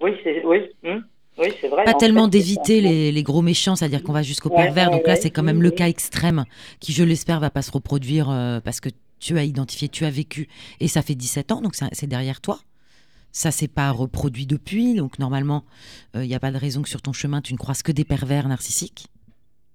Oui, 0.00 0.12
c'est 0.22 0.44
oui, 0.44 0.60
hum, 0.84 1.04
oui, 1.38 1.52
c'est 1.60 1.68
vrai. 1.68 1.84
Pas 1.84 1.94
en 1.94 1.98
tellement 1.98 2.24
fait, 2.24 2.30
d'éviter 2.30 2.80
les, 2.80 3.12
les 3.12 3.22
gros 3.22 3.42
méchants, 3.42 3.76
c'est-à-dire 3.76 4.02
qu'on 4.02 4.12
va 4.12 4.22
jusqu'au 4.22 4.48
Ouais, 4.50 4.56
pervers. 4.56 4.90
ouais, 4.90 4.96
Donc 4.98 5.06
là, 5.06 5.14
ouais, 5.14 5.20
c'est 5.20 5.30
quand 5.30 5.42
même 5.42 5.62
le 5.62 5.70
cas 5.70 5.88
extrême 5.88 6.44
qui, 6.80 6.92
je 6.92 7.04
l'espère, 7.04 7.40
va 7.40 7.50
pas 7.50 7.62
se 7.62 7.70
reproduire 7.70 8.28
euh, 8.30 8.60
parce 8.60 8.80
que 8.80 8.88
tu 9.20 9.38
as 9.38 9.44
identifié, 9.44 9.88
tu 9.88 10.04
as 10.04 10.10
vécu 10.10 10.48
et 10.80 10.88
ça 10.88 11.02
fait 11.02 11.14
17 11.14 11.52
ans, 11.52 11.60
donc 11.60 11.74
c'est 11.74 12.06
derrière 12.06 12.40
toi. 12.40 12.58
Ça 13.32 13.50
s'est 13.50 13.68
pas 13.68 13.90
reproduit 13.90 14.46
depuis, 14.46 14.94
donc 14.94 15.18
normalement, 15.18 15.64
il 16.14 16.22
n'y 16.22 16.34
a 16.34 16.40
pas 16.40 16.50
de 16.50 16.56
raison 16.56 16.82
que 16.82 16.88
sur 16.88 17.02
ton 17.02 17.12
chemin, 17.12 17.40
tu 17.42 17.52
ne 17.52 17.58
croises 17.58 17.82
que 17.82 17.92
des 17.92 18.04
pervers 18.04 18.48
narcissiques. 18.48 19.06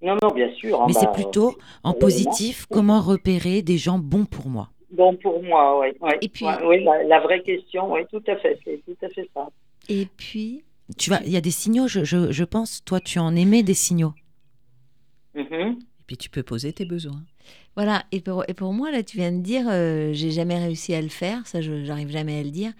Non, 0.01 0.17
non, 0.21 0.31
bien 0.31 0.51
sûr. 0.55 0.81
hein, 0.81 0.85
Mais 0.87 0.93
bah, 0.93 0.99
c'est 1.01 1.11
plutôt 1.13 1.55
en 1.83 1.91
euh, 1.91 1.97
positif, 1.99 2.65
comment 2.69 2.99
repérer 2.99 3.61
des 3.61 3.77
gens 3.77 3.99
bons 3.99 4.25
pour 4.25 4.47
moi. 4.49 4.69
Bon 4.91 5.15
pour 5.15 5.41
moi, 5.43 5.79
oui. 5.79 5.87
Ouais, 6.01 6.17
Et 6.21 6.27
puis- 6.29 6.45
ouais, 6.45 6.83
la, 6.83 7.03
la 7.03 7.19
vraie 7.21 7.41
question, 7.41 7.93
oui, 7.93 8.01
tout 8.11 8.23
à 8.27 8.35
fait, 8.37 8.59
c'est 8.65 8.81
tout 8.85 8.97
à 9.05 9.09
fait 9.09 9.29
ça. 9.33 9.47
Et 9.89 10.07
puis, 10.17 10.63
Tu 10.97 11.09
vois, 11.09 11.19
il 11.25 11.31
y 11.31 11.37
a 11.37 11.41
des 11.41 11.51
signaux, 11.51 11.87
je, 11.87 12.03
je, 12.03 12.31
je 12.31 12.43
pense, 12.43 12.83
toi, 12.85 12.99
tu 12.99 13.19
en 13.19 13.35
aimais 13.35 13.63
des 13.63 13.73
signaux. 13.73 14.13
Mhm. 15.33 15.79
Et 15.99 16.03
puis 16.05 16.17
tu 16.17 16.29
peux 16.29 16.43
poser 16.43 16.73
tes 16.73 16.85
besoins. 16.85 17.23
Voilà, 17.75 18.05
et 18.11 18.21
pour, 18.21 18.43
et 18.47 18.53
pour 18.53 18.73
moi, 18.73 18.91
là, 18.91 19.03
tu 19.03 19.17
viens 19.17 19.31
de 19.31 19.41
dire, 19.41 19.65
euh, 19.69 20.13
j'ai 20.13 20.31
jamais 20.31 20.59
réussi 20.59 20.93
à 20.93 21.01
le 21.01 21.09
faire, 21.09 21.45
ça, 21.47 21.61
je 21.61 21.83
j'arrive 21.85 22.09
jamais 22.09 22.39
à 22.39 22.43
le 22.43 22.51
dire. 22.51 22.73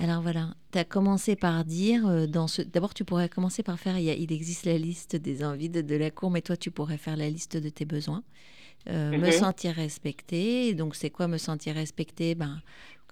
Alors 0.00 0.22
voilà, 0.22 0.54
tu 0.72 0.78
as 0.78 0.84
commencé 0.84 1.36
par 1.36 1.64
dire, 1.64 2.06
euh, 2.06 2.26
dans 2.26 2.48
ce... 2.48 2.62
d'abord, 2.62 2.94
tu 2.94 3.04
pourrais 3.04 3.28
commencer 3.28 3.62
par 3.62 3.78
faire, 3.80 3.98
il, 3.98 4.04
y 4.04 4.10
a- 4.10 4.14
il 4.14 4.32
existe 4.32 4.66
la 4.66 4.78
liste 4.78 5.16
des 5.16 5.44
envies 5.44 5.70
de, 5.70 5.82
de 5.82 5.96
la 5.96 6.10
cour, 6.10 6.30
mais 6.30 6.42
toi, 6.42 6.56
tu 6.56 6.70
pourrais 6.70 6.98
faire 6.98 7.16
la 7.16 7.30
liste 7.30 7.56
de 7.56 7.68
tes 7.70 7.84
besoins. 7.86 8.24
Euh, 8.88 9.12
Me 9.18 9.26
Mhm. 9.26 9.32
sentir 9.32 9.74
respecté, 9.74 10.74
donc 10.74 10.96
c'est 10.96 11.10
quoi 11.10 11.28
me 11.28 11.38
sentir 11.38 11.74
respecté 11.74 12.34
ben, 12.34 12.60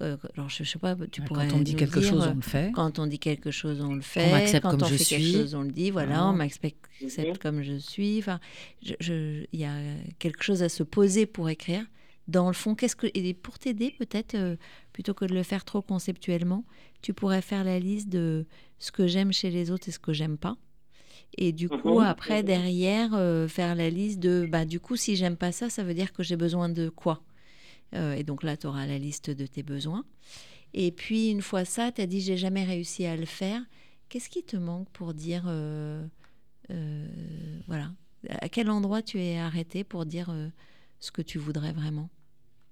euh, 0.02 0.16
alors 0.36 0.48
je, 0.48 0.64
je 0.64 0.70
sais 0.70 0.78
pas, 0.78 0.96
tu 1.10 1.20
Quand 1.20 1.26
pourrais 1.28 1.52
on 1.52 1.58
dit 1.60 1.74
quelque 1.76 2.00
dire, 2.00 2.10
chose, 2.10 2.26
on 2.26 2.34
le 2.34 2.40
fait. 2.40 2.72
Quand 2.74 2.98
on 2.98 3.06
dit 3.06 3.18
quelque 3.18 3.50
chose, 3.50 3.80
on 3.80 3.94
le 3.94 4.00
fait. 4.00 4.30
m'accepte 4.30 4.62
quand 4.62 4.70
comme 4.70 4.82
on 4.82 4.86
je 4.86 4.96
fait 4.96 5.04
suis. 5.04 5.16
quelque 5.16 5.32
chose, 5.32 5.54
on 5.54 5.62
le 5.62 5.70
dit. 5.72 5.90
Voilà, 5.90 6.26
on 6.26 6.32
m'accepte 6.32 6.86
accepte 7.02 7.38
comme 7.38 7.62
je 7.62 7.76
suis. 7.78 8.18
Enfin, 8.18 8.40
je- 8.82 8.94
je- 9.00 9.44
il 9.52 9.60
y 9.60 9.64
a 9.64 9.74
quelque 10.18 10.42
chose 10.42 10.62
à 10.62 10.68
se 10.68 10.82
poser 10.82 11.26
pour 11.26 11.48
écrire. 11.48 11.84
Dans 12.28 12.46
le 12.46 12.52
fond, 12.54 12.74
qu'est-ce 12.74 12.94
que 12.96 13.08
et 13.12 13.34
pour 13.34 13.58
t'aider 13.58 13.90
peut-être 13.98 14.34
euh, 14.36 14.56
plutôt 14.92 15.14
que 15.14 15.24
de 15.24 15.34
le 15.34 15.42
faire 15.42 15.64
trop 15.64 15.82
conceptuellement, 15.82 16.64
tu 17.02 17.12
pourrais 17.12 17.42
faire 17.42 17.64
la 17.64 17.78
liste 17.80 18.08
de 18.08 18.46
ce 18.78 18.92
que 18.92 19.06
j'aime 19.08 19.32
chez 19.32 19.50
les 19.50 19.70
autres 19.70 19.88
et 19.88 19.92
ce 19.92 19.98
que 19.98 20.12
j'aime 20.12 20.38
pas. 20.38 20.56
Et 21.38 21.52
du 21.52 21.68
coup, 21.68 22.00
Mhm. 22.00 22.06
après, 22.06 22.42
derrière, 22.42 23.14
euh, 23.14 23.48
faire 23.48 23.74
la 23.74 23.90
liste 23.90 24.18
de, 24.20 24.46
bah, 24.50 24.64
du 24.64 24.80
coup, 24.80 24.96
si 24.96 25.16
j'aime 25.16 25.36
pas 25.36 25.52
ça, 25.52 25.70
ça 25.70 25.82
veut 25.84 25.94
dire 25.94 26.12
que 26.12 26.22
j'ai 26.22 26.36
besoin 26.36 26.68
de 26.68 26.88
quoi? 26.88 27.22
Euh, 27.94 28.14
Et 28.14 28.24
donc 28.24 28.42
là, 28.42 28.56
tu 28.56 28.66
auras 28.66 28.86
la 28.86 28.98
liste 28.98 29.30
de 29.30 29.46
tes 29.46 29.62
besoins. 29.62 30.04
Et 30.74 30.92
puis, 30.92 31.30
une 31.30 31.42
fois 31.42 31.64
ça, 31.64 31.90
tu 31.92 32.00
as 32.00 32.06
dit, 32.06 32.20
j'ai 32.20 32.36
jamais 32.36 32.64
réussi 32.64 33.06
à 33.06 33.16
le 33.16 33.26
faire. 33.26 33.60
Qu'est-ce 34.08 34.28
qui 34.28 34.42
te 34.42 34.56
manque 34.56 34.88
pour 34.90 35.14
dire, 35.14 35.44
euh, 35.48 36.04
euh, 36.70 37.06
voilà, 37.66 37.88
à 38.40 38.48
quel 38.48 38.70
endroit 38.70 39.02
tu 39.02 39.20
es 39.20 39.38
arrêté 39.38 39.84
pour 39.84 40.04
dire 40.04 40.32
ce 40.98 41.10
que 41.10 41.22
tu 41.22 41.38
voudrais 41.38 41.72
vraiment? 41.72 42.08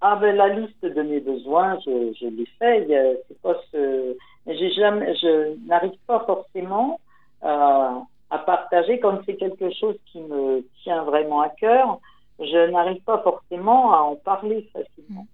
Ah 0.00 0.14
ben 0.14 0.36
la 0.36 0.48
liste 0.48 0.84
de 0.84 1.02
mes 1.02 1.18
besoins, 1.18 1.76
je, 1.84 2.12
je 2.20 2.26
l'ai 2.26 2.46
fait. 2.58 2.86
C'est 3.28 3.40
pas 3.40 3.56
je 3.72 5.66
n'arrive 5.66 5.98
pas 6.06 6.24
forcément 6.26 7.00
à 7.42 8.38
partager 8.38 9.00
quand 9.00 9.20
c'est 9.26 9.36
quelque 9.36 9.72
chose 9.74 9.96
qui 10.06 10.20
me 10.20 10.64
tient 10.82 11.02
vraiment 11.04 11.40
à 11.40 11.48
cœur. 11.48 11.98
Je 12.38 12.70
n'arrive 12.70 13.02
pas 13.02 13.22
forcément 13.22 13.92
à 13.92 13.98
en 13.98 14.16
parler 14.16 14.70
facilement. 14.72 15.26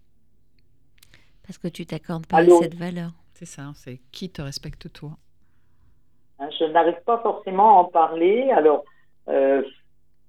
Parce 1.46 1.58
que 1.58 1.68
tu 1.68 1.84
t'accordes 1.84 2.26
pas 2.26 2.38
Allô 2.38 2.62
cette 2.62 2.74
valeur. 2.74 3.10
C'est 3.34 3.46
ça, 3.46 3.72
c'est 3.74 4.00
qui 4.12 4.30
te 4.30 4.40
respecte 4.40 4.90
toi? 4.92 5.10
Hein, 6.38 6.48
Je 6.58 6.64
n'arrive 6.64 7.02
pas 7.04 7.18
forcément 7.18 7.78
à 7.78 7.82
en 7.82 7.84
parler. 7.84 8.50
Alors, 8.50 8.84
euh, 9.28 9.62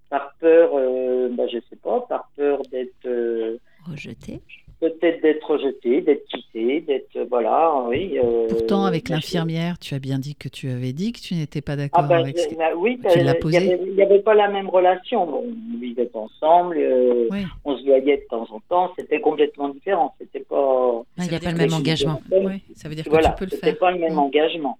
par 0.10 0.34
peur, 0.40 0.72
euh, 0.74 1.30
ben, 1.32 1.48
je 1.48 1.60
sais 1.70 1.76
pas, 1.78 2.02
par 2.02 2.30
peur 2.36 2.62
d'être 2.72 3.06
euh, 3.06 3.58
rejeté, 3.86 4.42
peut-être 4.80 5.22
d'être 5.22 5.50
rejeté, 5.50 6.02
d'être 6.02 6.26
quitté, 6.28 6.82
d'être 6.82 7.16
euh, 7.16 7.26
voilà, 7.30 7.74
oui. 7.88 8.18
euh, 8.18 8.48
Pourtant, 8.50 8.86
avec 8.86 9.08
ben, 9.10 9.16
l'infirmière, 9.16 9.78
tu 9.80 9.94
as 9.96 10.00
bien 10.00 10.20
dit 10.20 10.36
que 10.36 10.50
tu 10.50 10.70
avais 10.70 10.94
dit 10.94 11.12
que 11.12 11.20
tu 11.20 11.34
n'étais 11.36 11.62
pas 11.62 11.76
d'accord 11.76 12.02
Ah 12.04 12.08
ben, 12.08 12.18
avec 12.20 12.38
ce 12.38 12.48
que- 12.48 12.56
bah 12.56 12.70
oui, 12.76 13.00
tu 13.12 13.20
l'as 13.20 13.32
euh, 13.32 13.34
il 13.36 13.40
posé. 13.40 13.78
n'y 13.96 14.02
avait, 14.02 14.20
pas 14.20 14.34
la 14.36 14.48
même 14.50 14.70
relation. 14.70 15.26
Bon, 15.26 15.44
on 15.48 15.78
vivait 15.80 16.10
ensemble, 16.14 16.78
euh, 16.78 17.28
Oui. 17.32 17.40
on 17.64 17.78
se 17.78 17.84
voyait 17.84 18.18
de 18.18 18.24
temps 18.30 18.48
en 18.52 18.60
temps, 18.70 18.92
c'était 18.98 19.20
complètement 19.22 19.70
différent. 19.70 20.14
C'était 20.20 20.40
pas. 20.46 21.02
Ah, 21.18 21.24
il 21.26 21.32
y 21.32 21.36
a 21.36 21.40
pas 21.40 21.46
le 21.46 21.52
c'était- 21.52 21.66
même 21.68 21.74
engagement. 21.74 22.22
Oui, 22.32 22.62
ça 22.76 22.90
veut 22.90 22.96
dire 22.96 23.06
que 23.06 23.10
voilà, 23.10 23.30
tu 23.30 23.36
peux 23.40 23.46
le 23.46 23.52
c'était 23.52 23.68
faire. 23.68 23.78
pas 23.80 23.92
le 23.92 24.00
même 24.00 24.18
engagement. 24.20 24.78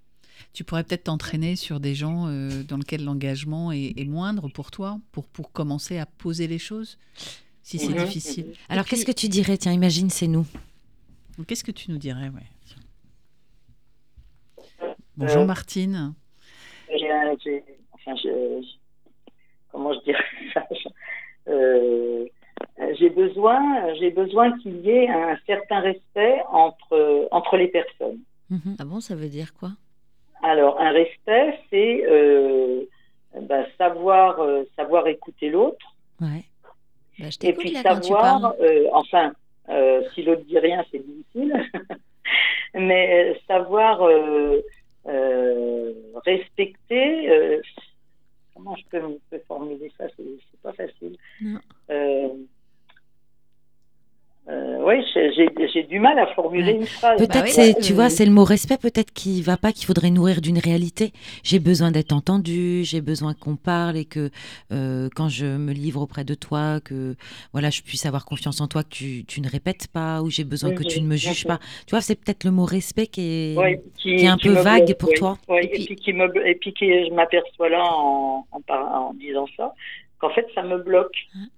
Tu 0.54 0.64
pourrais 0.64 0.84
peut-être 0.86 1.04
t'entraîner 1.06 1.58
sur 1.58 1.82
des 1.82 1.96
gens 1.96 2.28
euh, 2.28 2.64
dans 2.68 2.78
lesquels 2.78 3.04
l'engagement 3.04 3.74
est, 3.74 3.94
est 3.98 4.06
moindre 4.06 4.48
pour 4.48 4.72
toi, 4.72 4.98
pour, 5.12 5.26
pour 5.28 5.52
commencer 5.52 5.98
à 5.98 6.06
poser 6.06 6.48
les 6.48 6.60
choses, 6.60 6.98
si 7.66 7.80
c'est 7.80 7.94
Mhm. 7.94 8.06
difficile. 8.06 8.54
Alors, 8.70 8.86
qu'est-ce 8.86 9.06
que 9.06 9.12
tu 9.12 9.28
dirais? 9.28 9.58
Tiens, 9.58 9.74
imagine, 9.74 10.12
c'est 10.12 10.28
nous. 10.28 10.46
Qu'est-ce 11.48 11.64
que 11.64 11.72
tu 11.72 11.90
nous 11.92 11.98
dirais 11.98 12.30
ouais? 12.30 12.48
Bonjour 15.18 15.42
Euh, 15.42 15.46
Martine. 15.46 16.14
J'ai 16.90 17.12
enfin, 17.12 18.16
je- 18.24 18.62
comment 19.72 19.94
je 19.94 20.00
dirais 20.04 20.24
ça? 20.54 20.64
Euh, 21.48 22.26
J'ai 23.00 23.10
besoin, 23.10 23.94
j'ai 23.96 24.12
besoin 24.12 24.58
qu'il 24.60 24.78
y 24.86 24.90
ait 24.90 25.10
un 25.10 25.38
certain 25.48 25.80
respect 25.80 26.42
entre 26.52 27.28
entre 27.32 27.58
les 27.58 27.68
personnes. 27.68 28.20
Ah 28.80 28.86
bon, 28.86 29.00
ça 29.02 29.16
veut 29.16 29.28
dire 29.30 29.54
quoi? 29.54 29.72
Alors, 30.44 30.80
un 30.80 30.92
respect, 30.92 31.60
c'est 31.70 32.06
euh, 32.06 32.86
ben, 33.42 33.66
savoir, 33.78 34.40
euh, 34.40 34.64
savoir 34.76 35.08
écouter 35.08 35.50
l'autre. 35.50 35.86
Ouais. 36.22 36.44
Bah, 37.20 37.26
je 37.30 37.48
Et 37.48 37.54
puis 37.54 37.72
là 37.72 37.84
savoir, 37.84 38.56
euh, 38.60 38.88
enfin, 38.92 39.34
euh, 39.70 40.02
si 40.14 40.24
l'autre 40.24 40.44
dit 40.44 40.60
rien, 40.60 40.84
c'est 40.92 41.00
difficile, 41.00 41.54
mais 42.74 43.32
euh, 43.32 43.36
savoir 43.48 44.02
euh, 44.04 44.62
respecter, 46.26 47.62
comment 48.54 48.76
je 48.76 48.84
peux, 48.90 49.02
me- 49.02 49.40
formuler 49.48 49.92
ça, 49.98 50.06
c'est 50.18 50.60
pas 50.62 50.74
facile. 50.74 51.18
Euh, 54.48 54.78
oui, 54.86 55.04
j'ai- 55.14 55.34
j'ai 55.34 55.50
j'ai 55.74 55.84
du 55.84 56.00
mal 56.00 56.20
à 56.20 56.28
formuler 56.36 56.74
une 56.74 56.86
phrase. 56.86 57.18
Peut-être 57.18 57.46
oui, 57.46 57.50
c'est, 57.52 57.74
bah, 57.74 57.80
tu 57.82 57.94
euh, 57.94 57.96
vois, 57.96 58.10
c'est 58.12 58.26
le 58.26 58.32
mot 58.32 58.44
respect 58.44 58.78
peut-être 58.78 59.12
qui 59.12 59.42
va 59.42 59.58
pas, 59.58 59.72
qu'il 59.72 59.88
faudrait 59.88 60.12
nourrir 60.12 60.40
d'une 60.40 60.60
réalité. 60.60 61.14
J'ai 61.44 61.58
besoin 61.58 61.90
d'être 61.90 62.14
entendu, 62.14 62.84
j'ai 62.84 63.02
besoin 63.02 63.34
qu'on 63.34 63.56
parle 63.56 63.98
et 63.98 64.06
que 64.06 64.30
euh, 64.72 65.10
quand 65.16 65.30
je 65.30 65.48
me 65.48 65.74
livre 65.74 66.00
auprès 66.00 66.24
de 66.26 66.36
toi, 66.36 66.80
que 66.80 67.16
voilà, 67.54 67.72
je 67.72 67.82
puisse 67.82 68.06
avoir 68.06 68.24
confiance 68.24 68.62
en 68.62 68.68
toi, 68.68 68.84
que 68.84 68.90
tu, 68.90 69.26
tu 69.26 69.42
ne 69.42 69.50
répètes 69.50 69.88
pas 69.92 70.22
ou 70.22 70.30
j'ai 70.30 70.44
besoin 70.44 70.74
que 70.76 70.84
tu 70.84 71.02
ne 71.02 71.08
me 71.08 71.16
juges 71.16 71.46
Mhm. 71.46 71.54
pas. 71.54 71.60
Tu 71.88 71.92
vois, 71.92 72.02
c'est 72.02 72.16
peut-être 72.16 72.44
le 72.44 72.52
mot 72.52 72.66
respect 72.66 73.08
qui 73.08 73.22
est, 73.22 73.82
qui 73.98 74.10
est 74.12 74.28
un 74.28 74.38
peu 74.38 74.52
vague 74.52 74.94
pour 74.96 75.12
toi. 75.14 75.40
Oui, 75.50 75.62
et 75.64 75.86
puis, 75.86 75.96
qui 75.96 76.14
me 76.14 76.48
et 76.48 76.54
puis 76.54 76.72
qui 76.72 76.86
je 76.86 77.12
m'aperçois 77.14 77.70
là 77.70 77.84
en, 77.84 78.46
en, 78.52 78.62
en 78.76 79.14
disant 79.16 79.48
ça 79.58 79.74
qu'en 80.20 80.30
fait 80.32 80.46
ça 80.56 80.64
me 80.64 80.78
bloque. 80.78 81.16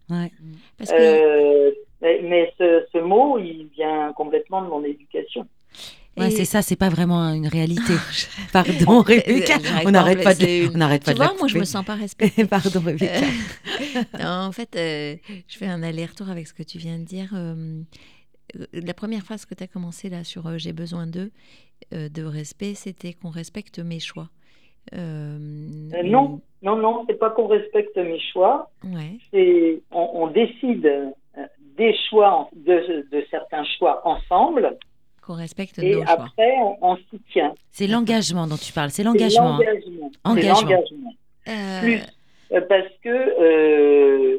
Ouais. 0.09 0.31
Parce 0.77 0.91
que 0.91 0.95
Euh, 0.97 1.71
mais 2.01 2.21
mais 2.23 2.53
ce, 2.57 2.85
ce 2.93 2.97
mot 2.99 3.37
il 3.39 3.67
vient 3.75 4.13
complètement 4.13 4.61
de 4.61 4.67
mon 4.67 4.83
éducation. 4.83 5.47
Ouais, 6.17 6.29
Et- 6.29 6.31
c'est 6.31 6.45
ça, 6.45 6.63
c'est 6.63 6.75
pas 6.75 6.89
vraiment 6.89 7.31
une 7.31 7.47
réalité. 7.47 7.93
Pardon, 8.51 9.01
Rebecca. 9.07 9.59
J'arrive 9.63 9.87
On 9.87 9.91
n'arrête 9.91 10.23
pas 10.23 10.33
de, 10.33 10.73
on 10.73 10.77
n'arrête 10.77 11.03
pas 11.05 11.13
tu 11.13 11.19
de 11.19 11.23
vois, 11.23 11.35
moi 11.37 11.47
je 11.47 11.59
me 11.59 11.63
sens 11.63 11.85
pas 11.85 11.93
respectée. 11.93 12.45
Pardon, 12.47 12.81
Rebecca. 12.83 13.19
Euh, 13.19 14.03
non, 14.19 14.47
en 14.47 14.51
fait, 14.51 14.75
euh, 14.75 15.15
je 15.47 15.57
fais 15.57 15.67
un 15.67 15.83
aller-retour 15.83 16.29
avec 16.29 16.47
ce 16.47 16.53
que 16.55 16.63
tu 16.63 16.79
viens 16.79 16.97
de 16.97 17.03
dire. 17.03 17.29
Euh, 17.35 17.81
euh, 18.59 18.65
la 18.73 18.95
première 18.95 19.21
phrase 19.23 19.45
que 19.45 19.53
tu 19.53 19.63
as 19.63 19.67
commencé 19.67 20.09
là 20.09 20.23
sur 20.23 20.47
euh, 20.47 20.57
J'ai 20.57 20.73
besoin 20.73 21.05
d'eux, 21.05 21.31
euh, 21.93 22.09
de 22.09 22.23
respect, 22.23 22.73
c'était 22.73 23.13
qu'on 23.13 23.29
respecte 23.29 23.77
mes 23.77 23.99
choix. 23.99 24.29
Euh, 24.93 25.37
Euh, 25.93 26.03
non, 26.03 26.39
non, 26.61 26.75
non, 26.75 27.05
c'est 27.07 27.17
pas 27.19 27.29
qu'on 27.31 27.47
respecte 27.47 27.95
mes 27.97 28.19
choix. 28.31 28.69
Ouais. 28.83 29.17
C'est 29.31 29.81
on, 29.91 30.09
on 30.13 30.27
décide 30.27 30.85
euh, 30.85 31.45
des 31.77 31.95
choix 32.09 32.49
de, 32.55 33.07
de 33.11 33.25
certains 33.29 33.63
choix 33.77 34.01
ensemble 34.07 34.77
Qu'on 35.21 35.35
respecte 35.35 35.77
et 35.79 35.93
nos 35.95 36.03
choix. 36.03 36.11
après 36.23 36.53
on, 36.61 36.77
on 36.81 36.95
s'y 36.97 37.19
tient. 37.31 37.53
C'est 37.71 37.87
l'engagement 37.87 38.47
dont 38.47 38.57
tu 38.57 38.71
parles, 38.73 38.89
c'est 38.91 39.03
l'engagement. 39.03 39.55
hein. 39.59 40.09
Engagement. 40.23 40.61
l'engagement. 40.61 41.13
Euh, 41.47 41.81
Plus 41.81 42.01
parce 42.69 42.87
que 43.03 43.09
euh, 43.09 44.37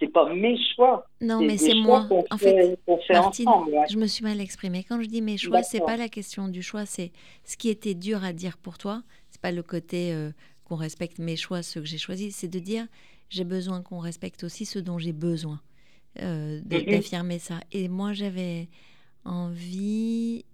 c'est 0.00 0.08
pas 0.12 0.32
mes 0.32 0.56
choix. 0.74 1.06
non, 1.20 1.40
mais 1.40 1.56
c'est 1.56 1.74
moi. 1.74 2.06
En 2.30 2.36
fait, 2.38 2.76
fait, 3.06 3.12
Martine, 3.12 3.48
ensemble. 3.48 3.70
ouais. 3.72 3.84
je 3.90 3.96
me 3.98 4.06
suis 4.06 4.24
mal 4.24 4.40
exprimée. 4.40 4.84
Quand 4.88 5.00
je 5.00 5.06
dis 5.06 5.22
mes 5.22 5.36
choix, 5.36 5.62
c'est 5.62 5.80
pas 5.80 5.96
la 5.96 6.08
question 6.08 6.48
du 6.48 6.62
choix, 6.62 6.84
c'est 6.86 7.10
ce 7.44 7.56
qui 7.56 7.68
était 7.68 7.94
dur 7.94 8.24
à 8.24 8.32
dire 8.32 8.56
pour 8.58 8.76
toi. 8.78 9.02
C'est 9.38 9.42
pas 9.42 9.52
le 9.52 9.62
côté 9.62 10.12
euh, 10.12 10.32
qu'on 10.64 10.74
respecte 10.76 11.18
mes 11.20 11.36
choix, 11.36 11.62
ceux 11.62 11.80
que 11.80 11.86
j'ai 11.86 11.98
choisis. 11.98 12.34
C'est 12.36 12.48
de 12.48 12.58
dire 12.58 12.86
j'ai 13.30 13.44
besoin 13.44 13.82
qu'on 13.82 14.00
respecte 14.00 14.42
aussi 14.42 14.66
ceux 14.66 14.82
dont 14.82 14.98
j'ai 14.98 15.12
besoin, 15.12 15.60
euh, 16.22 16.60
d'affirmer 16.64 17.38
ça. 17.38 17.60
Et 17.72 17.88
moi, 17.88 18.12
j'avais 18.14 18.68
envie. 19.24 20.44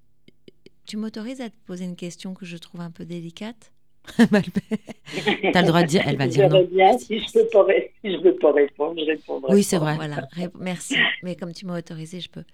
Tu 0.86 0.96
m'autorises 0.96 1.40
à 1.42 1.50
te 1.50 1.56
poser 1.66 1.84
une 1.86 1.96
question 1.96 2.34
que 2.34 2.46
je 2.46 2.56
trouve 2.56 2.80
un 2.82 2.90
peu 2.90 3.04
délicate? 3.06 3.72
T'as 5.52 5.62
le 5.62 5.66
droit 5.68 5.82
de 5.82 5.88
dire, 5.88 6.02
elle 6.06 6.16
va 6.16 6.28
dire 6.28 6.44
J'aimerais 6.48 6.64
non. 6.64 6.66
bien, 6.66 6.98
si 6.98 7.18
je 7.20 7.32
peux 7.32 7.48
pas, 7.48 7.64
ré- 7.64 7.92
si 8.00 8.12
je 8.12 8.18
peux 8.20 8.36
pas 8.36 8.52
répondre, 8.52 9.00
je 9.00 9.06
répondrai. 9.06 9.52
Oui, 9.54 9.62
c'est 9.62 9.78
vrai. 9.78 9.94
Voilà, 9.96 10.22
merci. 10.58 11.08
Mais 11.22 11.36
comme 11.36 11.52
tu 11.52 11.66
m'as 11.66 11.78
autorisé, 11.78 12.20
je 12.20 12.30
peux. 12.30 12.44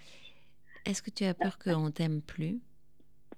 Est-ce 0.84 1.02
que 1.02 1.10
tu 1.10 1.24
as 1.24 1.34
peur 1.34 1.58
qu'on 1.58 1.90
t'aime 1.90 2.22
plus? 2.22 2.60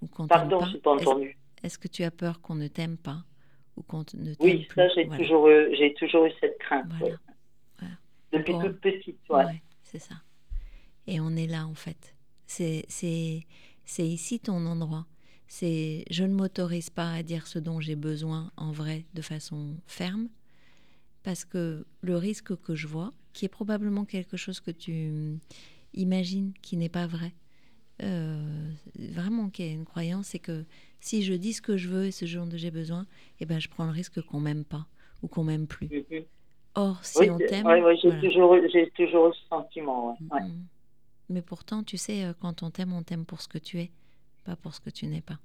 Ou 0.01 0.07
qu'on 0.07 0.27
t'aime 0.29 0.53
Pardon, 0.53 0.59
pas? 0.59 0.73
j'ai 0.73 0.79
pas 0.79 0.95
entendu. 0.95 1.37
Est-ce 1.63 1.77
que 1.77 1.87
tu 1.87 2.03
as 2.03 2.11
peur 2.11 2.41
qu'on 2.41 2.55
ne 2.55 2.67
t'aime 2.67 2.97
pas 2.97 3.23
ou 3.75 3.81
qu'on 3.83 4.05
ne 4.15 4.33
Oui, 4.39 4.67
ça 4.75 4.87
j'ai 4.89 5.05
Voilà. 5.05 5.23
toujours, 5.23 5.47
j'ai 5.77 5.93
toujours 5.95 6.25
eu 6.25 6.31
cette 6.39 6.57
crainte. 6.59 6.85
Voilà. 6.99 7.05
ouais. 7.15 7.19
Voilà. 7.79 7.95
Depuis 8.31 8.53
Bon. 8.53 8.61
toute 8.61 8.79
petite, 8.81 9.19
ouais. 9.29 9.45
Ouais, 9.45 9.63
c'est 9.83 9.99
ça. 9.99 10.15
Et 11.07 11.19
on 11.19 11.31
est 11.35 11.47
là 11.47 11.65
en 11.65 11.73
fait. 11.73 12.15
C'est 12.45 12.85
c'est 12.87 13.45
c'est 13.85 14.07
ici 14.07 14.39
ton 14.39 14.65
endroit. 14.65 15.05
C'est 15.47 16.03
je 16.09 16.23
ne 16.23 16.33
m'autorise 16.33 16.89
pas 16.89 17.11
à 17.13 17.23
dire 17.23 17.47
ce 17.47 17.59
dont 17.59 17.79
j'ai 17.79 17.95
besoin 17.95 18.51
en 18.57 18.71
vrai 18.71 19.05
de 19.13 19.21
façon 19.21 19.75
ferme 19.87 20.27
parce 21.23 21.45
que 21.45 21.85
le 22.01 22.17
risque 22.17 22.55
que 22.61 22.75
je 22.75 22.87
vois, 22.87 23.13
qui 23.33 23.45
est 23.45 23.49
probablement 23.49 24.03
quelque 24.05 24.35
chose 24.37 24.59
que 24.59 24.71
tu 24.71 24.91
hum, 25.09 25.39
imagines 25.93 26.53
qui 26.61 26.75
n'est 26.77 26.89
pas 26.89 27.07
vrai, 27.07 27.33
euh, 28.03 28.69
vraiment 28.97 29.49
qui 29.49 29.63
est 29.63 29.71
une 29.73 29.85
croyance, 29.85 30.27
c'est 30.27 30.39
que 30.39 30.65
si 30.99 31.23
je 31.23 31.33
dis 31.33 31.53
ce 31.53 31.61
que 31.61 31.77
je 31.77 31.89
veux 31.89 32.05
et 32.05 32.11
ce 32.11 32.25
dont 32.25 32.47
j'ai 32.53 32.71
besoin, 32.71 33.05
eh 33.39 33.45
ben 33.45 33.59
je 33.59 33.69
prends 33.69 33.85
le 33.85 33.91
risque 33.91 34.21
qu'on 34.21 34.39
m'aime 34.39 34.65
pas 34.65 34.85
ou 35.21 35.27
qu'on 35.27 35.43
m'aime 35.43 35.67
plus. 35.67 35.89
Or, 36.75 37.03
si 37.05 37.19
Oui, 37.19 37.29
on 37.29 37.37
t'aime, 37.37 37.65
ouais, 37.67 37.81
ouais, 37.81 37.95
j'ai 38.01 38.09
voilà. 38.09 38.21
toujours, 38.21 38.55
eu- 38.55 38.69
j'ai 38.71 38.89
toujours 38.91 39.29
eu 39.29 39.33
ce 39.33 39.47
sentiment. 39.47 40.11
ouais, 40.31 40.39
ouais. 40.41 40.47
Mais 41.29 41.41
pourtant, 41.41 41.83
tu 41.83 41.97
sais, 41.97 42.23
euh, 42.25 42.33
quand 42.39 42.63
on 42.63 42.69
t'aime, 42.71 42.93
on 42.93 43.03
t'aime 43.03 43.25
pour 43.25 43.41
ce 43.41 43.47
que 43.47 43.57
tu 43.57 43.79
es, 43.79 43.91
pas 44.43 44.55
pour 44.55 44.73
ce 44.73 44.79
que 44.81 44.89
tu 44.89 45.05
n'es 45.07 45.21
pas. 45.21 45.39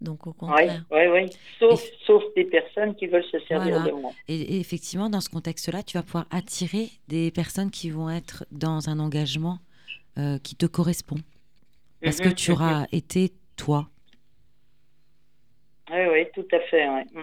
Donc 0.00 0.26
au 0.26 0.30
Oui, 0.30 0.36
contraire. 0.38 0.84
oui, 0.90 1.06
oui. 1.12 1.26
Sauf, 1.58 1.82
sauf 2.06 2.22
des 2.36 2.44
personnes 2.44 2.94
qui 2.94 3.06
veulent 3.08 3.24
se 3.24 3.38
servir 3.48 3.74
Voilà. 3.80 3.86
de 3.86 3.92
moi. 3.92 4.12
Et, 4.28 4.36
et 4.56 4.60
effectivement, 4.60 5.10
dans 5.10 5.20
ce 5.20 5.28
contexte-là, 5.28 5.82
tu 5.82 5.96
vas 5.96 6.02
pouvoir 6.04 6.26
attirer 6.30 6.90
des 7.08 7.30
personnes 7.32 7.70
qui 7.70 7.90
vont 7.90 8.08
être 8.10 8.44
dans 8.52 8.88
un 8.88 8.98
engagement 9.00 9.58
euh, 10.18 10.38
qui 10.38 10.54
te 10.54 10.66
correspond. 10.66 11.16
Parce 12.02 12.20
que 12.20 12.28
tu 12.28 12.52
auras 12.52 12.86
été 12.92 13.32
toi. 13.56 13.88
Oui, 15.90 16.00
oui, 16.12 16.26
tout 16.34 16.46
à 16.54 16.60
fait. 16.60 16.88
ouais. 16.88 17.04
Mm. 17.14 17.22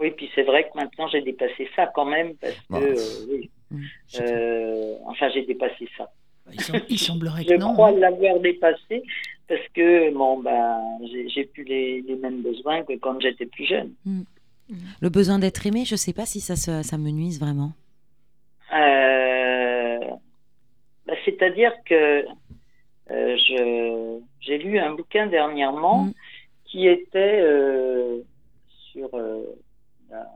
Oui, 0.00 0.10
puis 0.10 0.28
c'est 0.34 0.42
vrai 0.42 0.64
que 0.64 0.76
maintenant 0.76 1.06
j'ai 1.08 1.22
dépassé 1.22 1.68
ça 1.76 1.86
quand 1.94 2.04
même, 2.04 2.34
parce 2.36 2.56
Bon. 2.68 2.80
que, 2.80 2.84
euh, 2.84 3.26
oui. 3.30 3.50
Mm. 3.70 3.82
Euh, 4.20 4.94
enfin, 5.06 5.30
j'ai 5.32 5.44
dépassé 5.46 5.88
ça. 5.96 6.10
Il, 6.52 6.60
sem- 6.60 6.82
il 6.88 6.98
semblerait 6.98 7.44
que 7.46 7.54
Je 7.54 7.58
non. 7.58 7.72
crois 7.72 7.88
hein. 7.88 7.98
l'avoir 7.98 8.38
dépassé 8.40 9.02
parce 9.48 9.66
que 9.74 10.12
bon, 10.12 10.40
ben, 10.40 10.78
j'ai 11.34 11.44
plus 11.44 11.64
les, 11.64 12.02
les 12.02 12.16
mêmes 12.16 12.42
besoins 12.42 12.82
que 12.84 12.94
quand 12.94 13.18
j'étais 13.20 13.46
plus 13.46 13.66
jeune. 13.66 13.94
Le 15.00 15.08
besoin 15.10 15.38
d'être 15.38 15.66
aimé, 15.66 15.84
je 15.86 15.96
sais 15.96 16.12
pas 16.12 16.26
si 16.26 16.40
ça, 16.40 16.56
se- 16.56 16.82
ça 16.82 16.98
me 16.98 17.10
nuise 17.10 17.38
vraiment. 17.40 17.72
Euh, 18.74 19.98
bah, 21.06 21.14
C'est-à-dire 21.24 21.72
que 21.86 22.24
je- 23.08 24.20
j'ai 24.40 24.58
lu 24.58 24.78
un 24.78 24.94
bouquin 24.94 25.26
dernièrement 25.26 26.04
Mm. 26.04 26.12
qui 26.64 26.88
était 26.88 27.40
euh, 27.42 28.20
sur 28.92 29.08
euh, 29.14 29.44
la- 30.10 30.30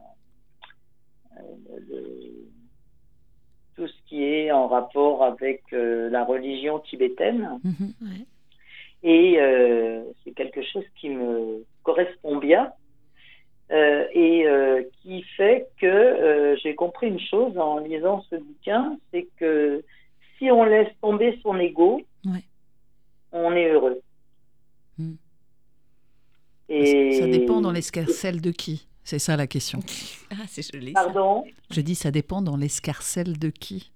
euh, 1.39 1.79
le- 1.89 2.49
tout 3.77 3.87
ce 3.87 4.03
qui 4.09 4.25
est 4.25 4.51
en 4.51 4.67
rapport 4.67 5.23
avec 5.25 5.63
euh, 5.73 6.11
la 6.11 6.25
religion 6.25 6.81
tibétaine. 6.81 7.61
Mhm. 7.65 7.93
Ouais. 8.03 8.25
Et 9.05 9.41
euh, 9.41 10.03
c'est 10.25 10.33
quelque 10.33 10.63
chose 10.63 10.85
qui 10.97 11.09
me 11.11 11.65
correspond 11.85 12.37
bien 12.37 12.73
euh, 13.71 14.05
et 14.13 14.47
euh, 14.49 14.83
qui 15.03 15.23
fait 15.37 15.69
que 15.81 15.87
euh, 15.87 16.57
j'ai 16.57 16.75
compris 16.75 17.07
une 17.07 17.21
chose 17.21 17.57
en 17.57 17.79
lisant 17.79 18.23
ce 18.23 18.37
bouquin, 18.37 18.99
c'est 19.13 19.29
que 19.39 19.85
si 20.37 20.51
on 20.51 20.65
laisse 20.65 20.93
tomber 21.01 21.39
son 21.43 21.59
ego, 21.59 22.01
Ouais. 22.25 22.43
On 23.33 23.53
est 23.53 23.71
heureux. 23.71 24.01
Mm. 24.99 25.15
Et 26.69 27.13
Ça 27.13 27.27
dépend 27.27 27.61
dans 27.61 27.73
l'escarcelle 27.73 28.41
de 28.41 28.51
qui? 28.51 28.87
C'est 29.05 29.19
ça 29.19 29.37
la 29.37 29.47
question. 29.47 29.81
Ah, 30.31 30.45
c'est 30.47 30.71
joli. 30.71 30.93
ça. 30.93 31.05
Pardon? 31.05 31.45
Je 31.71 31.81
dis 31.81 31.95
ça 31.95 32.11
dépend 32.11 32.43
dans 32.43 32.57
l'escarcelle 32.59 33.39
de 33.39 33.49
qui? 33.49 33.91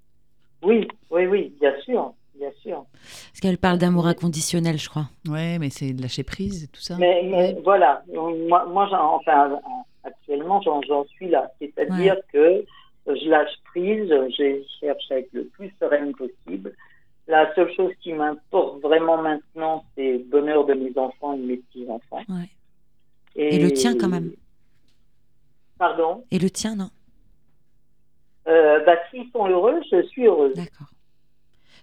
Oui, 0.63 0.89
oui, 1.11 1.27
oui, 1.27 1.53
bien 1.61 1.75
sûr, 1.83 2.15
bien 2.35 2.51
sûr. 2.63 2.87
Parce 2.95 3.41
qu'elle 3.41 3.59
parle 3.59 3.77
d'amour 3.79 4.07
inconditionnel, 4.07 4.79
je 4.79 4.89
crois. 4.89 5.11
Ouais, 5.29 5.59
mais 5.59 5.69
c'est 5.69 5.93
de 5.93 6.01
lâcher 6.01 6.23
prise, 6.23 6.71
tout 6.73 6.81
ça. 6.81 6.97
Mais, 6.97 7.23
mais 7.25 7.55
voilà, 7.63 8.03
moi, 8.49 8.65
moi 8.65 8.89
j'en- 8.91 9.17
enfin, 9.17 9.61
actuellement, 10.05 10.63
j'en 10.63 10.81
j'en 10.83 11.05
suis 11.05 11.29
là. 11.29 11.51
C'est-à-dire 11.61 12.17
que 12.33 12.65
je 13.07 13.29
lâche 13.29 13.53
prise, 13.65 14.09
je 14.09 14.63
cherche 14.81 15.11
à 15.11 15.19
être 15.19 15.33
le 15.33 15.45
plus 15.49 15.71
sereine 15.79 16.15
possible. 16.15 16.75
La 17.29 17.55
seule 17.55 17.73
chose 17.75 17.93
qui 18.03 18.13
m'importe 18.13 18.81
vraiment 18.83 19.17
maintenant, 19.23 19.85
c'est 19.95 20.13
le 20.19 20.25
bonheur 20.25 20.67
de 20.67 20.75
mes 20.75 20.93
enfants 20.99 21.35
et 21.35 21.39
de 21.39 21.47
mes 21.47 21.57
petits-enfants. 21.59 22.23
Ouais. 22.29 22.49
Et 23.37 23.59
le 23.59 23.71
tien, 23.73 23.97
quand 23.97 24.09
même. 24.09 24.33
Pardon? 25.79 26.25
Et 26.31 26.39
le 26.39 26.51
tien, 26.51 26.75
non? 26.77 26.91
Euh, 28.49 28.85
bah, 28.85 28.97
S'ils 29.11 29.31
sont 29.31 29.47
heureux, 29.49 29.81
je 29.91 30.03
suis 30.09 30.27
heureuse. 30.27 30.55
D'accord. 30.55 30.89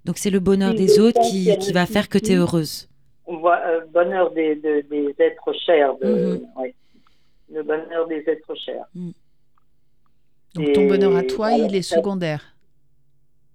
Donc 0.06 0.18
c'est 0.18 0.30
le 0.30 0.40
bonheur 0.40 0.72
Si 0.72 0.78
des 0.78 1.00
autres 1.00 1.22
qui, 1.22 1.58
qui 1.58 1.72
va 1.74 1.86
faire 1.86 2.10
que 2.10 2.18
tu 2.18 2.32
es 2.32 2.36
heureuse. 2.36 2.90
Voit 3.28 3.60
euh, 3.66 3.86
bonheur 3.94 4.32
des, 4.32 4.56
de- 4.56 4.82
des 4.90 5.16
êtres 5.20 5.54
chers. 5.66 5.96
De, 6.00 6.08
Mhm. 6.08 6.48
ouais. 6.62 6.76
Le 7.52 7.64
bonheur 7.64 8.08
des 8.08 8.24
êtres 8.28 8.56
chers. 8.56 8.86
Donc 10.56 10.74
ton 10.74 10.88
bonheur 10.88 11.16
à 11.16 11.24
toi, 11.24 11.52
il 11.54 11.76
est 11.76 11.82
secondaire. 11.82 12.56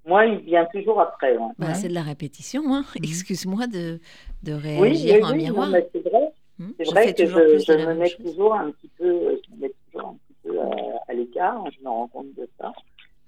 Moi, 0.06 0.26
il 0.26 0.38
vient 0.40 0.66
toujours 0.66 1.00
après. 1.00 1.36
ouais. 1.36 1.52
Bah, 1.58 1.74
C'est 1.74 1.88
de 1.88 1.94
la 1.94 2.02
répétition. 2.02 2.62
Hein. 2.74 2.84
Excuse-moi 3.02 3.66
de, 3.66 4.00
de 4.42 4.52
réagir 4.52 5.16
oui, 5.16 5.24
en 5.24 5.30
oui, 5.32 5.36
miroir. 5.38 5.70
c'est 5.92 6.08
vrai. 6.08 6.32
Hmm, 6.58 6.70
C'est 6.78 6.84
je 6.84 6.90
vrai 6.90 7.14
que 7.14 7.26
je, 7.26 7.32
je 7.58 7.86
me 7.86 7.94
mets 7.94 8.08
chose. 8.10 8.24
toujours 8.26 8.54
un 8.54 8.70
petit 8.70 8.90
peu, 8.98 9.40
je 9.44 9.54
me 9.56 9.60
mets 9.62 9.72
toujours 9.90 10.08
un 10.10 10.14
petit 10.14 10.36
peu 10.44 10.60
à, 10.60 10.70
à 11.08 11.12
l'écart, 11.14 11.64
je 11.76 11.82
me 11.82 11.88
rends 11.88 12.06
compte 12.08 12.34
de 12.36 12.48
ça. 12.60 12.72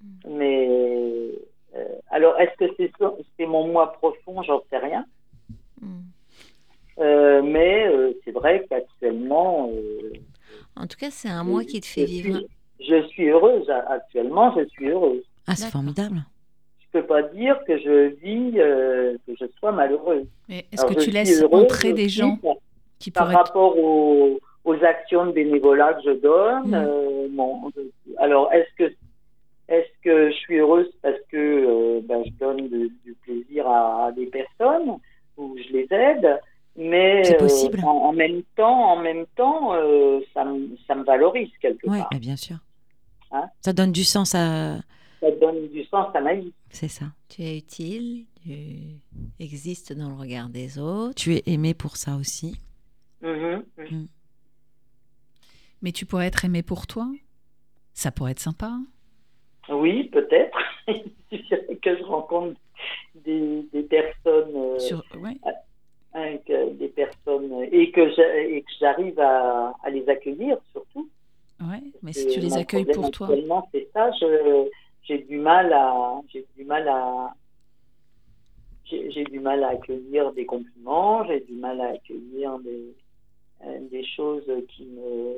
Hmm. 0.01 0.37
Mais 0.37 0.67
euh, 1.75 1.85
alors, 2.11 2.39
est-ce 2.39 2.55
que 2.57 2.71
c'est 2.77 2.91
c'est 3.37 3.45
mon 3.45 3.67
moi 3.67 3.91
profond? 3.93 4.41
J'en 4.43 4.61
sais 4.69 4.77
rien. 4.77 5.05
Euh, 6.99 7.41
mais 7.43 7.87
euh, 7.87 8.13
c'est 8.25 8.31
vrai 8.31 8.65
qu'actuellement, 8.69 9.69
euh, 9.71 10.13
En 10.75 10.87
tout 10.87 10.97
cas, 10.97 11.09
c'est 11.11 11.29
un 11.29 11.43
moi 11.43 11.63
qui 11.63 11.79
te 11.81 11.85
fait 11.85 12.01
je 12.01 12.07
suis- 12.07 12.21
vivre. 12.21 12.41
Je 12.79 13.07
suis 13.07 13.29
heureuse. 13.29 13.69
Actuellement, 13.89 14.55
je 14.57 14.65
suis 14.69 14.89
heureuse. 14.89 15.23
Ah, 15.47 15.55
c'est 15.55 15.69
formidable. 15.69 16.23
Je 16.93 16.99
peux 16.99 17.05
pas 17.05 17.21
dire 17.23 17.57
que 17.67 17.77
je 17.77 18.07
vis, 18.23 18.53
euh, 18.59 19.15
que 19.27 19.33
je 19.39 19.45
sois 19.59 19.71
malheureuse. 19.71 20.25
Est-ce 20.49 20.85
que 20.85 20.93
tu 20.93 21.11
laisses 21.11 21.43
entrer 21.51 21.93
des 21.93 22.09
gens 22.09 22.37
par- 22.37 22.55
qui 22.99 23.11
par 23.11 23.23
pourraient... 23.25 23.35
rapport 23.35 23.77
aux, 23.77 24.39
aux 24.65 24.83
actions 24.83 25.25
de 25.27 25.31
bénévolat 25.31 25.93
que 25.95 26.01
je 26.05 26.19
donne. 26.19 26.69
Mm. 26.69 26.73
euh, 26.73 27.27
bon, 27.31 27.71
alors, 28.17 28.51
est-ce 28.53 28.69
que 28.77 28.93
est-ce 29.69 29.89
que 30.01 30.29
je 30.31 30.35
suis 30.37 30.57
heureuse 30.59 30.89
parce 31.01 31.17
que 31.29 31.35
euh, 31.37 31.99
ben, 32.07 32.23
je 32.25 32.31
donne 32.39 32.69
de- 32.69 32.89
du 33.03 33.13
plaisir 33.23 33.67
à, 33.67 34.05
à 34.07 34.11
des 34.13 34.27
personnes 34.27 34.93
ou 35.35 35.57
je 35.57 35.73
les 35.73 35.87
aide 35.91 36.39
mais 36.79 37.23
C'est 37.25 37.37
possible. 37.37 37.79
en, 37.83 37.87
en 37.89 38.13
même 38.13 38.43
temps, 38.55 38.91
en 38.93 38.97
même 39.01 39.25
temps, 39.35 39.71
ça, 40.33 40.45
me, 40.45 40.69
ça 40.87 40.93
me 40.95 41.03
valorise 41.03 41.49
quelque 41.59 41.85
Oui, 41.87 41.97
part. 41.99 42.09
bien 42.19 42.35
sûr. 42.35 42.57
Hein? 43.31 43.45
Ça 43.61 43.73
donne 43.73 43.91
du 43.91 44.03
sens 44.03 44.33
à. 44.35 44.75
Ça 45.19 45.31
donne 45.31 45.67
du 45.69 45.83
sens 45.85 46.07
à 46.15 46.21
ma 46.21 46.35
vie. 46.35 46.53
C'est 46.69 46.87
ça. 46.87 47.05
Tu 47.29 47.41
es 47.43 47.57
utile, 47.57 48.25
tu 48.43 48.99
existes 49.39 49.93
dans 49.93 50.09
le 50.09 50.15
regard 50.15 50.49
des 50.49 50.77
autres. 50.79 51.15
Tu 51.15 51.33
es 51.35 51.43
aimé 51.47 51.73
pour 51.73 51.97
ça 51.97 52.15
aussi. 52.17 52.59
Mhm. 53.21 53.63
Mais 55.81 55.91
tu 55.91 56.05
pourrais 56.05 56.27
être 56.27 56.45
aimé 56.45 56.63
pour 56.63 56.87
toi 56.87 57.07
Ça 57.93 58.11
pourrait 58.11 58.31
être 58.31 58.39
sympa. 58.39 58.71
Oui, 59.69 60.05
peut-être. 60.05 60.57
Il 60.87 61.03
suffirait 61.31 61.75
que 61.81 61.97
je 61.97 62.03
rencontre 62.03 62.59
des, 63.15 63.63
des 63.73 63.83
personnes, 63.83 64.55
euh, 64.55 64.79
Sur... 64.79 65.03
ouais. 65.19 65.37
avec, 66.13 66.49
euh, 66.49 66.71
des 66.73 66.87
personnes 66.87 67.51
et 67.71 67.91
que 67.91 68.09
j'arrive 68.79 69.19
à, 69.19 69.73
à 69.83 69.89
les 69.89 70.07
accueillir 70.07 70.57
surtout. 70.71 71.09
Ouais, 71.59 71.81
mais 72.03 72.13
si 72.13 72.27
tu 72.27 72.39
les 72.39 72.55
accueilles 72.55 72.85
pour 72.85 73.09
toi. 73.11 73.29
c'est 73.73 73.89
ça. 73.93 74.11
Je- 74.21 74.69
J'ai 75.07 75.19
du 75.19 75.37
mal 75.37 75.71
à, 75.71 76.21
j'ai 76.31 76.45
du 76.57 76.65
mal 76.65 76.87
à, 76.87 77.33
j'ai 78.85 79.23
du 79.25 79.39
mal 79.39 79.63
à 79.63 79.69
accueillir 79.69 80.33
des 80.33 80.45
compliments. 80.45 81.25
J'ai 81.27 81.41
du 81.41 81.53
mal 81.53 81.79
à 81.81 81.91
accueillir 81.91 82.59
des, 82.59 82.95
euh, 83.63 83.87
des 83.89 84.05
choses 84.05 84.49
qui 84.69 84.85
me. 84.85 85.35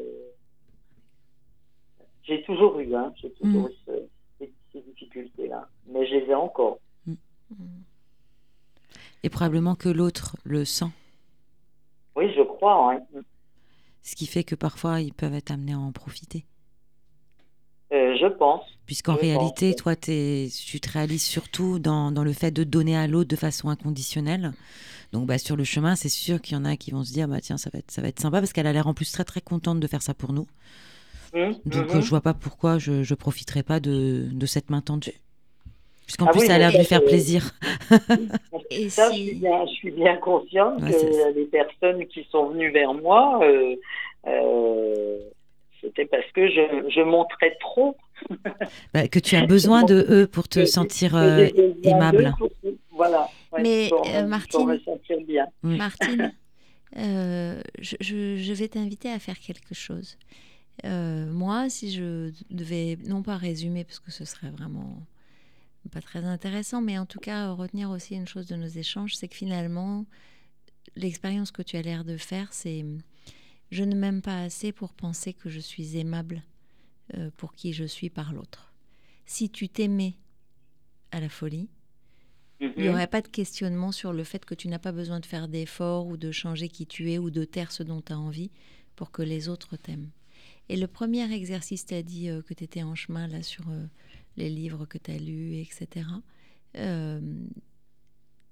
J'ai 2.24 2.41
toujours 2.44 2.80
eu, 2.80 2.96
hein. 2.96 3.14
J'ai 3.22 3.32
toujours 3.34 3.64
Mm. 3.68 3.72
eu 3.72 3.76
ce- 3.86 4.08
ces, 4.40 4.54
ces 4.74 4.82
difficultés-là, 4.82 5.68
mais 5.88 6.06
je 6.08 6.16
les 6.16 6.26
ai 6.32 6.36
encore. 6.36 6.80
Et 9.24 9.30
probablement 9.30 9.76
que 9.76 9.90
l'autre 9.90 10.36
le 10.46 10.64
sent. 10.66 10.91
Oui, 12.16 12.32
je 12.36 12.41
crois. 12.41 12.94
hein. 12.94 13.22
Ce 14.02 14.16
qui 14.16 14.28
fait 14.28 14.44
que 14.44 14.56
parfois, 14.56 15.02
ils 15.02 15.14
peuvent 15.14 15.34
être 15.34 15.52
amenés 15.52 15.74
à 15.74 15.80
en 15.80 15.91
profiter. 15.91 16.46
Euh, 17.91 18.16
je 18.20 18.28
pense. 18.28 18.64
Puisqu'en 18.86 19.16
réalité, 19.16 19.72
pense. 19.72 19.82
toi, 19.82 19.95
tu 19.95 20.80
te 20.80 20.91
réalises 20.91 21.24
surtout 21.24 21.80
dans, 21.80 22.11
dans 22.11 22.24
le 22.24 22.34
fait 22.34 22.52
de 22.52 22.64
donner 22.64 22.98
à 22.98 23.07
l'autre 23.07 23.30
de 23.30 23.36
façon 23.36 23.70
inconditionnelle. 23.70 24.52
Donc, 25.11 25.26
bah, 25.26 25.38
sur 25.38 25.56
le 25.56 25.64
chemin, 25.64 25.95
c'est 25.95 26.10
sûr 26.10 26.41
qu'il 26.41 26.56
y 26.56 26.60
en 26.60 26.66
a 26.66 26.76
qui 26.76 26.91
vont 26.91 27.03
se 27.03 27.11
dire, 27.11 27.28
bah, 27.28 27.41
tiens, 27.41 27.57
ça 27.57 27.70
va 27.72 27.80
être, 27.80 27.91
ça 27.91 28.02
va 28.02 28.07
être 28.07 28.20
sympa, 28.20 28.40
parce 28.40 28.53
qu'elle 28.53 28.68
a 28.68 28.74
l'air 28.74 28.88
en 28.88 28.94
plus 28.94 29.11
très, 29.11 29.24
très 29.24 29.41
contente 29.41 29.80
de 29.80 29.88
faire 29.88 30.02
ça 30.02 30.14
pour 30.14 30.34
nous. 30.34 30.48
Hum, 31.34 31.53
Donc, 31.66 31.90
mhm. 31.90 31.98
euh, 31.98 32.02
je 32.02 32.10
vois 32.10 32.22
pas 32.22 32.34
pourquoi 32.34 32.78
je, 32.78 33.03
je 33.03 33.16
profiterai 33.16 33.64
pas 33.64 33.80
de, 33.80 34.28
de 34.32 34.45
cette 34.45 34.70
main 34.70 34.82
tendue. 34.82 35.20
Puisqu'en 36.06 36.26
Ah 36.26 36.32
plus, 36.32 36.41
oui, 36.41 36.48
ça 36.48 36.56
a 36.56 36.57
l'air 36.57 36.72
de 36.72 36.78
lui 36.78 36.86
faire 36.86 37.03
plaisir. 37.03 37.52
Et 38.72 38.90
Ça, 38.90 39.11
je 39.11 39.18
suis 39.18 39.36
bien, 39.36 39.66
je 39.68 39.72
suis 39.74 39.91
bien 39.91 40.16
consciente 40.18 40.82
Ouais, 40.82 40.91
que 40.91 41.36
les 41.36 41.45
personnes 41.45 42.06
qui 42.07 42.26
sont 42.32 42.49
venues 42.49 42.72
vers 42.72 42.94
moi, 42.95 43.40
euh, 43.44 43.76
euh, 44.28 45.20
c'était 45.82 46.06
parce 46.06 46.30
que 46.34 46.48
je, 46.48 46.90
je 46.90 47.02
montrais 47.02 47.56
trop. 47.60 47.96
Bah, 48.94 49.08
que 49.08 49.20
tu 49.20 49.36
as 49.38 49.46
besoin 49.46 49.84
de 49.84 50.06
eux 50.10 50.28
pour 50.28 50.48
te 50.50 50.60
Que- 50.60 50.66
sentir 50.66 51.16
euh, 51.16 51.48
aimable. 51.84 52.34
pour- 52.38 52.50
Voilà. 52.92 53.30
ouais, 53.54 53.62
Mais, 53.62 53.88
pour, 53.90 54.06
euh, 54.08 54.20
pour 54.22 54.28
Martine- 54.30 54.68
me 54.68 54.80
sentir 54.80 55.18
bien. 55.26 55.46
Mm. 55.64 55.76
Martine, 55.78 56.34
euh, 56.98 57.62
je, 57.80 57.96
je- 58.02 58.36
je 58.38 58.54
vais 58.54 58.68
t'inviter 58.68 59.10
à 59.10 59.20
faire 59.20 59.40
quelque 59.40 59.74
chose. 59.74 60.18
Euh, 60.86 61.26
moi, 61.32 61.70
si 61.70 61.92
je 61.92 62.32
devais, 62.50 62.98
non 63.06 63.22
pas 63.24 63.38
résumer, 63.38 63.84
parce 63.86 64.00
que 64.00 64.12
ce 64.12 64.26
serait 64.26 64.50
vraiment 64.50 64.98
pas 65.94 66.02
très 66.02 66.24
intéressant, 66.26 66.82
mais 66.82 66.98
en 67.00 67.06
tout 67.06 67.20
cas 67.20 67.52
retenir 67.52 67.90
aussi 67.90 68.16
une 68.16 68.28
chose 68.28 68.48
de 68.48 68.56
nos 68.56 68.68
échanges, 68.68 69.16
c'est 69.16 69.28
que 69.30 69.36
finalement, 69.36 70.06
l'expérience 70.96 71.52
que 71.52 71.62
tu 71.62 71.78
as 71.78 71.82
l'air 71.82 72.04
de 72.04 72.18
faire, 72.18 72.50
c'est 72.52 72.84
je 73.72 73.84
ne 73.84 73.96
m'aime 73.96 74.22
pas 74.22 74.41
assez 74.41 74.72
pour 74.72 74.94
penser 74.94 75.34
que 75.34 75.50
je 75.50 75.60
suis 75.60 75.98
aimable 75.98 76.44
euh, 77.16 77.30
pour 77.38 77.54
qui 77.54 77.74
je 77.74 77.84
suis 77.86 78.10
par 78.10 78.34
l'autre. 78.34 78.74
Si 79.26 79.50
tu 79.50 79.70
t'aimais 79.70 80.16
à 81.12 81.20
la 81.20 81.30
folie, 81.30 81.70
il 82.62 82.74
n'y 82.78 82.88
Mhm. 82.88 82.94
aurait 82.96 83.08
pas 83.08 83.22
de 83.22 83.28
questionnement 83.30 83.91
sur 83.91 84.12
le 84.12 84.24
fait 84.24 84.44
que 84.44 84.54
tu 84.56 84.68
n'as 84.68 84.80
pas 84.80 84.91
besoin 84.91 85.20
de 85.20 85.26
faire 85.26 85.48
d'efforts 85.48 86.08
ou 86.08 86.18
de 86.18 86.32
changer 86.32 86.68
qui 86.68 86.86
tu 86.86 87.12
es 87.12 87.18
ou 87.18 87.30
de 87.30 87.46
taire 87.46 87.72
ce 87.72 87.84
dont 87.84 88.02
tu 88.02 88.12
as 88.12 88.20
envie 88.20 88.52
pour 88.96 89.12
que 89.12 89.22
les 89.22 89.48
autres 89.50 89.78
t'aiment. 89.78 90.10
Et 90.68 90.76
le 90.78 90.88
premier 90.88 91.32
exercice, 91.34 91.86
tu 91.86 91.94
as 91.94 92.04
dit 92.04 92.30
euh, 92.30 92.41
que 92.41 92.54
tu 92.54 92.64
étais 92.64 92.84
en 92.84 92.96
chemin 92.96 93.28
là 93.28 93.41
sur 93.44 93.70
euh, 93.70 93.86
les 94.38 94.50
livres 94.50 94.86
que 94.86 94.98
tu 94.98 95.10
as 95.12 95.18
lus, 95.18 95.56
etc. 95.58 96.06
Euh, 96.76 97.22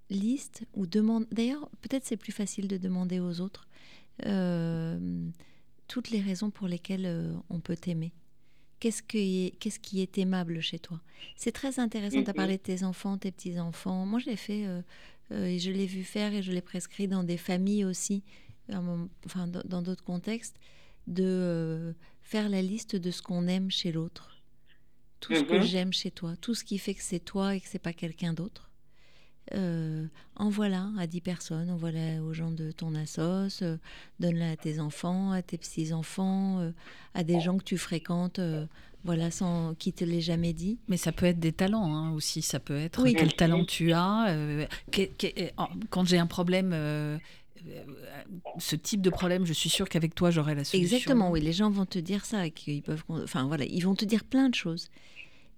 liste 0.09 0.65
ou 0.73 0.87
demande. 0.87 1.27
D'ailleurs, 1.31 1.69
peut-être 1.81 2.05
c'est 2.05 2.17
plus 2.17 2.31
facile 2.31 2.67
de 2.67 2.77
demander 2.77 3.19
aux 3.19 3.41
autres 3.41 3.67
toutes 5.87 6.09
les 6.09 6.21
raisons 6.21 6.49
pour 6.51 6.67
lesquelles 6.67 7.05
euh, 7.05 7.33
on 7.49 7.59
peut 7.59 7.75
t'aimer. 7.77 8.11
Qu'est-ce 8.79 9.01
qui, 9.01 9.47
est, 9.47 9.51
qu'est-ce 9.59 9.79
qui 9.79 10.01
est 10.01 10.17
aimable 10.19 10.61
chez 10.61 10.77
toi? 10.79 11.01
C'est 11.35 11.51
très 11.51 11.79
intéressant. 11.79 12.23
Tu 12.23 12.29
as 12.29 12.33
parlé 12.33 12.57
de 12.57 12.61
tes 12.61 12.83
enfants, 12.83 13.17
tes 13.17 13.31
petits-enfants. 13.31 14.05
Moi, 14.05 14.19
je 14.19 14.27
l'ai 14.27 14.35
fait 14.35 14.65
euh, 14.67 14.81
euh, 15.31 15.45
et 15.45 15.57
je 15.59 15.71
l'ai 15.71 15.87
vu 15.87 16.03
faire 16.03 16.33
et 16.33 16.43
je 16.43 16.51
l'ai 16.51 16.61
prescrit 16.61 17.07
dans 17.07 17.23
des 17.23 17.37
familles 17.37 17.85
aussi, 17.85 18.23
enfin, 19.25 19.47
dans 19.47 19.81
d'autres 19.81 20.03
contextes, 20.03 20.57
de 21.07 21.23
euh, 21.25 21.93
faire 22.21 22.49
la 22.49 22.61
liste 22.61 22.95
de 22.95 23.09
ce 23.09 23.21
qu'on 23.23 23.47
aime 23.47 23.71
chez 23.71 23.91
l'autre. 23.91 24.37
Tout 25.21 25.33
ce 25.33 25.43
que 25.43 25.55
Mhm. 25.55 25.61
j'aime 25.63 25.93
chez 25.93 26.11
toi, 26.11 26.35
tout 26.39 26.53
ce 26.53 26.63
qui 26.63 26.77
fait 26.77 26.93
que 26.93 27.01
c'est 27.01 27.19
toi 27.19 27.55
et 27.55 27.61
que 27.61 27.67
c'est 27.67 27.79
pas 27.79 27.93
quelqu'un 27.93 28.33
d'autre. 28.33 28.69
Euh, 29.53 30.05
envoie-la 30.35 30.89
à 30.99 31.07
10 31.07 31.21
personnes, 31.21 31.69
envoie-la 31.69 32.21
aux 32.21 32.33
gens 32.33 32.51
de 32.51 32.71
ton 32.71 32.93
assos, 32.95 33.61
euh, 33.63 33.77
donne-la 34.19 34.51
à 34.51 34.55
tes 34.57 34.79
enfants, 34.79 35.31
à 35.31 35.41
tes 35.41 35.57
petits-enfants, 35.57 36.59
euh, 36.59 36.71
à 37.13 37.23
des 37.23 37.39
gens 37.39 37.57
que 37.57 37.63
tu 37.63 37.77
fréquentes, 37.77 38.39
euh, 38.39 38.65
voilà, 39.05 39.31
sans 39.31 39.73
qui 39.75 39.93
te 39.93 40.03
l'ait 40.03 40.19
jamais 40.21 40.51
dit. 40.53 40.79
Mais 40.89 40.97
ça 40.97 41.11
peut 41.13 41.25
être 41.25 41.39
des 41.39 41.53
talents 41.53 41.95
hein, 41.95 42.11
aussi. 42.11 42.41
Ça 42.41 42.59
peut 42.59 42.75
être 42.77 43.01
Oui. 43.03 43.15
quel 43.17 43.33
talent 43.35 43.63
tu 43.63 43.93
as. 43.93 44.35
quand 45.89 46.03
j'ai 46.05 46.17
un 46.17 46.27
problème, 46.27 46.71
ce 48.59 48.75
type 48.75 49.01
de 49.01 49.09
problème, 49.09 49.45
je 49.45 49.53
suis 49.53 49.69
sûre 49.69 49.87
qu'avec 49.89 50.13
toi, 50.13 50.29
j'aurai 50.29 50.55
la 50.55 50.63
solution. 50.65 50.95
Exactement, 50.97 51.31
oui, 51.31 51.39
les 51.41 51.53
gens 51.53 51.69
vont 51.69 51.85
te 51.85 51.99
dire 51.99 52.25
ça, 52.25 52.49
qu'ils 52.49 52.81
peuvent, 52.83 53.03
enfin 53.09 53.45
voilà, 53.45 53.63
ils 53.65 53.81
vont 53.85 53.95
te 53.95 54.05
dire 54.05 54.23
plein 54.25 54.49
de 54.49 54.55
choses. 54.55 54.89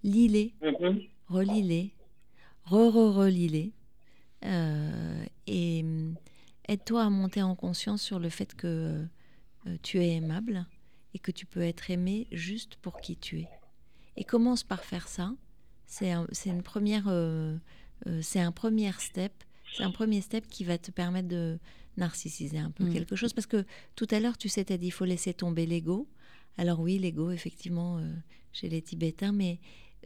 Lis-les, 0.03 0.53
Mhm. 0.61 0.99
relis-les, 1.27 1.91
re-re-relis-les, 2.65 3.71
et 4.43 5.81
hum, 5.83 6.15
aide-toi 6.67 7.03
à 7.03 7.09
monter 7.09 7.41
en 7.41 7.55
conscience 7.55 8.01
sur 8.01 8.19
le 8.19 8.29
fait 8.29 8.55
que 8.55 9.05
euh, 9.67 9.77
tu 9.81 9.99
es 9.99 10.15
aimable 10.15 10.65
et 11.13 11.19
que 11.19 11.31
tu 11.31 11.45
peux 11.45 11.61
être 11.61 11.89
aimé 11.89 12.27
juste 12.31 12.75
pour 12.77 13.01
qui 13.01 13.17
tu 13.17 13.39
es. 13.39 13.49
Et 14.15 14.23
commence 14.23 14.63
par 14.63 14.83
faire 14.83 15.07
ça. 15.07 15.33
C'est 15.85 16.11
un, 16.11 16.27
une 16.45 16.61
première, 16.61 17.05
euh, 17.07 17.57
euh, 18.07 18.21
c'est 18.21 18.39
un 18.39 18.51
premier 18.51 18.91
step. 18.99 19.33
C'est 19.75 19.83
un 19.83 19.91
premier 19.91 20.21
step 20.21 20.47
qui 20.47 20.63
va 20.63 20.77
te 20.77 20.91
permettre 20.91 21.27
de 21.27 21.59
narcissiser 21.97 22.57
un 22.59 22.71
peu 22.71 22.85
Mm. 22.85 22.93
quelque 22.93 23.15
chose 23.15 23.33
parce 23.33 23.45
que 23.47 23.65
tout 23.95 24.07
à 24.11 24.19
l'heure 24.19 24.37
tu 24.37 24.47
sais 24.49 24.63
t'as 24.63 24.77
dit 24.77 24.87
il 24.87 24.91
faut 24.91 25.05
laisser 25.05 25.33
tomber 25.33 25.65
l'ego. 25.65 26.07
Alors 26.57 26.79
oui 26.79 26.97
l'ego 26.97 27.31
effectivement 27.31 27.97
euh, 27.97 28.13
chez 28.53 28.69
les 28.69 28.81
Tibétains, 28.81 29.31
mais 29.31 29.59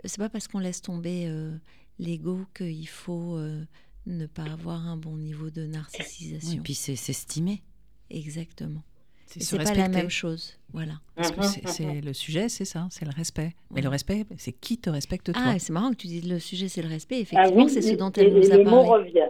c'est 0.03 0.17
pas 0.17 0.29
parce 0.29 0.47
qu'on 0.47 0.59
laisse 0.59 0.81
tomber 0.81 1.27
euh, 1.27 1.55
l'ego 1.99 2.45
qu'il 2.55 2.87
faut 2.87 3.37
euh, 3.37 3.63
ne 4.05 4.25
pas 4.25 4.43
avoir 4.43 4.85
un 4.87 4.97
bon 4.97 5.17
niveau 5.17 5.49
de 5.49 5.61
Oui, 5.63 5.67
narcissisation. 5.69 6.57
et 6.57 6.61
puis 6.61 6.73
c'est 6.73 6.95
s'estimer. 6.95 7.61
Exactement. 8.09 8.81
C'est 9.25 9.57
pas 9.57 9.73
la 9.73 9.87
même 9.87 10.09
chose. 10.11 10.59
Voilà. 10.73 10.99
Parce 11.15 11.31
que 11.31 11.41
c'est- 11.71 12.01
le 12.01 12.13
sujet, 12.13 12.49
c'est 12.49 12.65
ça, 12.65 12.87
c'est 12.91 13.05
le 13.05 13.11
respect. 13.11 13.55
Mais 13.71 13.81
le 13.81 13.89
respect, 13.89 14.25
c'est 14.37 14.51
qui 14.51 14.77
te 14.77 14.89
respecte 14.91 15.31
toi? 15.33 15.41
Ah, 15.43 15.57
c'est 15.57 15.73
marrant 15.73 15.89
que 15.91 15.95
tu 15.95 16.07
dises 16.07 16.27
le 16.27 16.37
sujet, 16.37 16.67
c'est 16.69 16.83
le 16.83 16.89
respect. 16.89 17.15
Ah 17.15 17.21
Effectivement, 17.21 17.63
oui, 17.65 17.69
c'est 17.71 17.81
ce 17.81 17.95
dont 17.95 18.11
elle 18.11 18.33
nous 18.33 18.51
a 18.51 18.57
le 18.57 18.63
mot 18.63 18.83
parlé. 18.83 19.05
revient. 19.05 19.29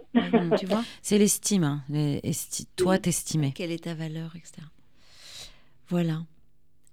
Ouais, 0.52 0.58
tu 0.58 0.66
vois? 0.66 0.84
C'est 1.02 1.18
l'estime. 1.18 1.64
hein, 1.64 1.84
les- 1.90 2.20
esti- 2.24 2.68
toi, 2.76 2.98
t'estimer. 2.98 3.54
Quelle 3.54 3.72
est 3.72 3.84
ta 3.86 3.94
valeur, 3.94 4.36
etc. 4.36 4.62
Voilà. 5.88 6.24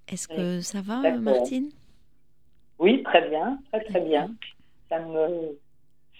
Est-ce 0.09 0.29
Oui, 0.31 0.37
que 0.37 0.61
ça 0.61 0.81
va. 0.81 1.17
Martine? 1.19 1.71
Oui, 2.79 3.03
très 3.03 3.29
bien, 3.29 3.59
très 3.73 3.85
très 3.85 4.01
bien. 4.03 4.35
Ça 4.89 5.01
me, 5.01 5.59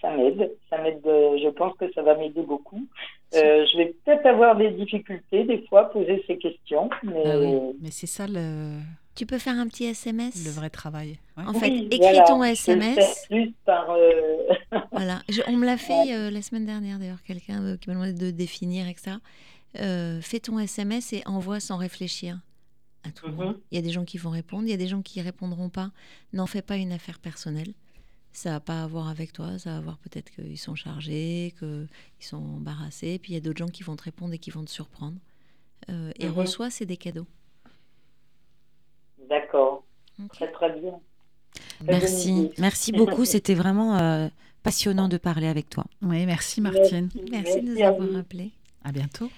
ça 0.01 0.15
m'aide. 0.15 0.51
Ça 0.69 0.77
m'aide. 0.81 1.01
euh, 1.05 1.37
je 1.41 1.49
pense 1.49 1.77
que 1.77 1.91
ça 1.93 2.01
va 2.01 2.15
m'aider 2.15 2.41
beaucoup. 2.41 2.85
Euh, 3.33 3.65
je 3.71 3.77
vais 3.77 3.95
peut-être 4.03 4.25
avoir 4.25 4.57
des 4.57 4.71
difficultés 4.71 5.43
des 5.45 5.65
fois 5.67 5.81
à 5.81 5.85
poser 5.85 6.23
ces 6.27 6.37
questions, 6.37 6.89
mais 7.03 7.23
Ah 7.25 7.39
oui, 7.39 7.75
mais 7.81 7.91
c'est 7.91 8.07
ça 8.07 8.27
le, 8.27 8.79
Tu 9.15 9.25
peux 9.25 9.37
faire 9.37 9.57
un 9.57 9.67
petit 9.67 9.85
SMS 9.85 10.43
le 10.45 10.51
vrai 10.51 10.69
travail. 10.69 11.17
Ouais. 11.37 11.43
En 11.47 11.53
fait, 11.53 11.69
Oui, 11.69 11.87
écris 11.91 11.99
voilà, 11.99 12.23
ton 12.23 12.43
je 12.43 12.49
SMS. 12.51 12.95
faire 12.95 13.13
plus 13.29 13.53
par. 13.65 13.89
euh, 13.91 14.09
Voilà, 14.91 15.21
Je- 15.29 15.41
on 15.47 15.55
me 15.55 15.65
l'a 15.65 15.77
fait 15.77 16.13
euh, 16.13 16.29
la 16.31 16.41
semaine 16.41 16.65
dernière 16.65 16.99
d'ailleurs, 16.99 17.21
quelqu'un 17.23 17.63
euh, 17.63 17.77
qui 17.77 17.89
m'a 17.89 17.95
demandé 17.95 18.13
de 18.13 18.31
définir, 18.31 18.87
etc. 18.87 19.17
Euh, 19.79 20.19
fais 20.21 20.39
ton 20.39 20.59
SMS 20.59 21.13
et 21.13 21.21
envoie 21.25 21.59
sans 21.61 21.77
réfléchir 21.77 22.37
à 23.05 23.11
tout 23.11 23.27
le 23.27 23.33
monde. 23.33 23.57
Il 23.71 23.75
y 23.75 23.79
a 23.79 23.81
des 23.81 23.89
gens 23.91 24.03
qui 24.03 24.17
vont 24.17 24.29
répondre, 24.29 24.63
il 24.65 24.71
y 24.71 24.73
a 24.73 24.77
des 24.77 24.87
gens 24.87 25.01
qui 25.01 25.21
répondront 25.21 25.69
pas. 25.69 25.91
N'en 26.33 26.45
fais 26.47 26.61
pas 26.61 26.75
une 26.75 26.91
affaire 26.91 27.19
personnelle. 27.19 27.73
Ça 28.33 28.51
n'a 28.51 28.59
pas 28.61 28.83
à 28.83 28.87
voir 28.87 29.09
avec 29.09 29.33
toi, 29.33 29.59
ça 29.59 29.71
va 29.71 29.77
à 29.77 29.81
voir 29.81 29.97
peut-être 29.97 30.31
qu'ils 30.31 30.57
sont 30.57 30.75
chargés, 30.75 31.53
qu'ils 31.59 31.87
sont 32.19 32.37
embarrassés. 32.37 33.19
Puis 33.19 33.33
il 33.33 33.35
y 33.35 33.37
a 33.37 33.41
d'autres 33.41 33.59
gens 33.59 33.67
qui 33.67 33.83
vont 33.83 33.95
te 33.95 34.03
répondre 34.03 34.33
et 34.33 34.37
qui 34.39 34.51
vont 34.51 34.63
te 34.63 34.69
surprendre. 34.71 35.17
Euh, 35.89 36.11
et 36.19 36.27
Mhm. 36.27 36.33
reçois, 36.33 36.69
c'est 36.69 36.85
des 36.85 36.97
cadeaux. 36.97 37.27
D'accord. 39.29 39.83
Très 40.29 40.51
très 40.51 40.79
bien. 40.79 40.99
Très 41.79 41.85
Merci, 41.85 42.51
merci 42.57 42.91
beaucoup. 42.91 43.25
C'était 43.25 43.55
vraiment 43.55 43.97
euh, 43.97 44.27
passionnant 44.63 45.07
de 45.07 45.17
parler 45.17 45.47
avec 45.47 45.69
toi. 45.69 45.85
Oui, 46.01 46.25
merci 46.25 46.61
Martine. 46.61 47.09
Merci, 47.31 47.61
de 47.61 47.73
nous 47.75 47.81
à 47.83 47.87
avoir 47.87 48.07
vous. 48.07 48.17
appelés. 48.17 48.51
À 48.83 48.91
bientôt. 48.91 49.29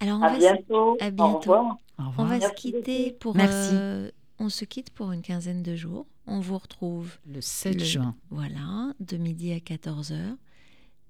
Alors, 0.00 0.18
on 0.18 0.22
À 0.22 0.28
va 0.30 0.34
se- 0.34 0.38
bientôt. 0.40 0.96
à 1.00 1.08
Au 1.08 1.10
bientôt. 1.10 1.38
revoir. 1.38 1.64
Au 1.98 2.02
On 2.02 2.08
revoir. 2.10 2.28
va 2.28 2.40
se 2.40 2.54
quitter 2.54 3.04
beaucoup. 3.06 3.18
pour. 3.18 3.36
Merci. 3.36 3.70
euh, 3.74 4.10
on 4.42 4.48
se 4.48 4.64
quitte 4.64 4.90
pour 4.90 5.12
une 5.12 5.22
quinzaine 5.22 5.62
de 5.62 5.76
jours. 5.76 6.06
On 6.26 6.40
vous 6.40 6.58
retrouve 6.58 7.16
Le 7.26 7.40
7 7.40 7.74
le- 7.78 7.84
juin. 7.84 8.16
Voilà, 8.30 8.92
de 9.00 9.16
midi 9.16 9.52
à 9.52 9.58
14h. 9.58 10.36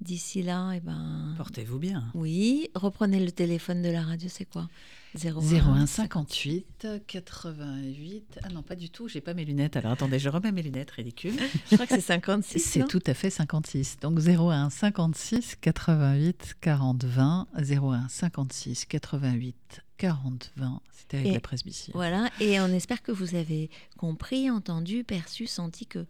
D'ici 0.00 0.42
là, 0.42 0.72
eh 0.74 0.80
ben. 0.80 1.34
Portez-vous 1.38 1.78
bien. 1.78 2.04
Oui, 2.14 2.68
reprenez 2.74 3.24
le 3.24 3.32
téléphone 3.32 3.82
de 3.82 3.88
la 3.88 4.02
radio, 4.02 4.28
c'est 4.30 4.44
quoi? 4.44 4.68
01 5.14 5.40
01 5.40 5.86
58 5.86 6.86
88. 7.06 8.40
Ah 8.42 8.48
non, 8.48 8.62
pas 8.62 8.76
du 8.76 8.90
tout, 8.90 9.08
j'ai 9.08 9.20
pas 9.20 9.34
mes 9.34 9.44
lunettes. 9.44 9.76
Alors 9.76 9.92
attendez, 9.92 10.18
je 10.18 10.28
remets 10.28 10.52
mes 10.52 10.62
lunettes, 10.62 10.90
ridicule. 10.92 11.34
Je 11.70 11.74
crois 11.74 11.86
que 11.86 11.94
c'est 11.94 12.00
56. 12.00 12.58
C'est 12.60 12.86
tout 12.88 13.02
à 13.06 13.14
fait 13.14 13.30
56. 13.30 13.98
Donc 14.00 14.18
01 14.18 14.70
56 14.70 15.56
88 15.60 16.56
40 16.60 17.04
20. 17.04 17.46
01 17.56 18.08
56 18.08 18.86
88 18.86 19.82
40 19.98 20.52
20. 20.56 20.80
C'était 20.90 21.16
avec 21.18 21.28
Et 21.28 21.34
la 21.34 21.40
presbytie. 21.40 21.90
Voilà, 21.94 22.30
et 22.40 22.60
on 22.60 22.68
espère 22.68 23.02
que 23.02 23.12
vous 23.12 23.34
avez 23.34 23.70
compris, 23.98 24.50
entendu, 24.50 25.04
perçu, 25.04 25.46
senti 25.46 25.86
que, 25.86 26.06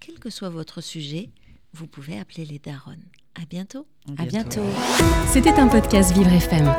quel 0.00 0.18
que 0.18 0.30
soit 0.30 0.50
votre 0.50 0.80
sujet, 0.80 1.30
vous 1.72 1.86
pouvez 1.86 2.18
appeler 2.18 2.44
les 2.44 2.58
darons. 2.58 2.96
À 3.36 3.44
bientôt. 3.48 3.86
À 4.18 4.24
bientôt. 4.24 4.60
C'était 5.28 5.52
un 5.58 5.68
podcast 5.68 6.12
Vivre 6.12 6.32
FM. 6.32 6.72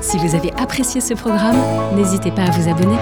Si 0.00 0.18
vous 0.18 0.34
avez 0.34 0.52
apprécié 0.54 1.00
ce 1.00 1.14
programme, 1.14 1.56
n'hésitez 1.94 2.30
pas 2.32 2.42
à 2.42 2.50
vous 2.50 2.68
abonner. 2.68 2.96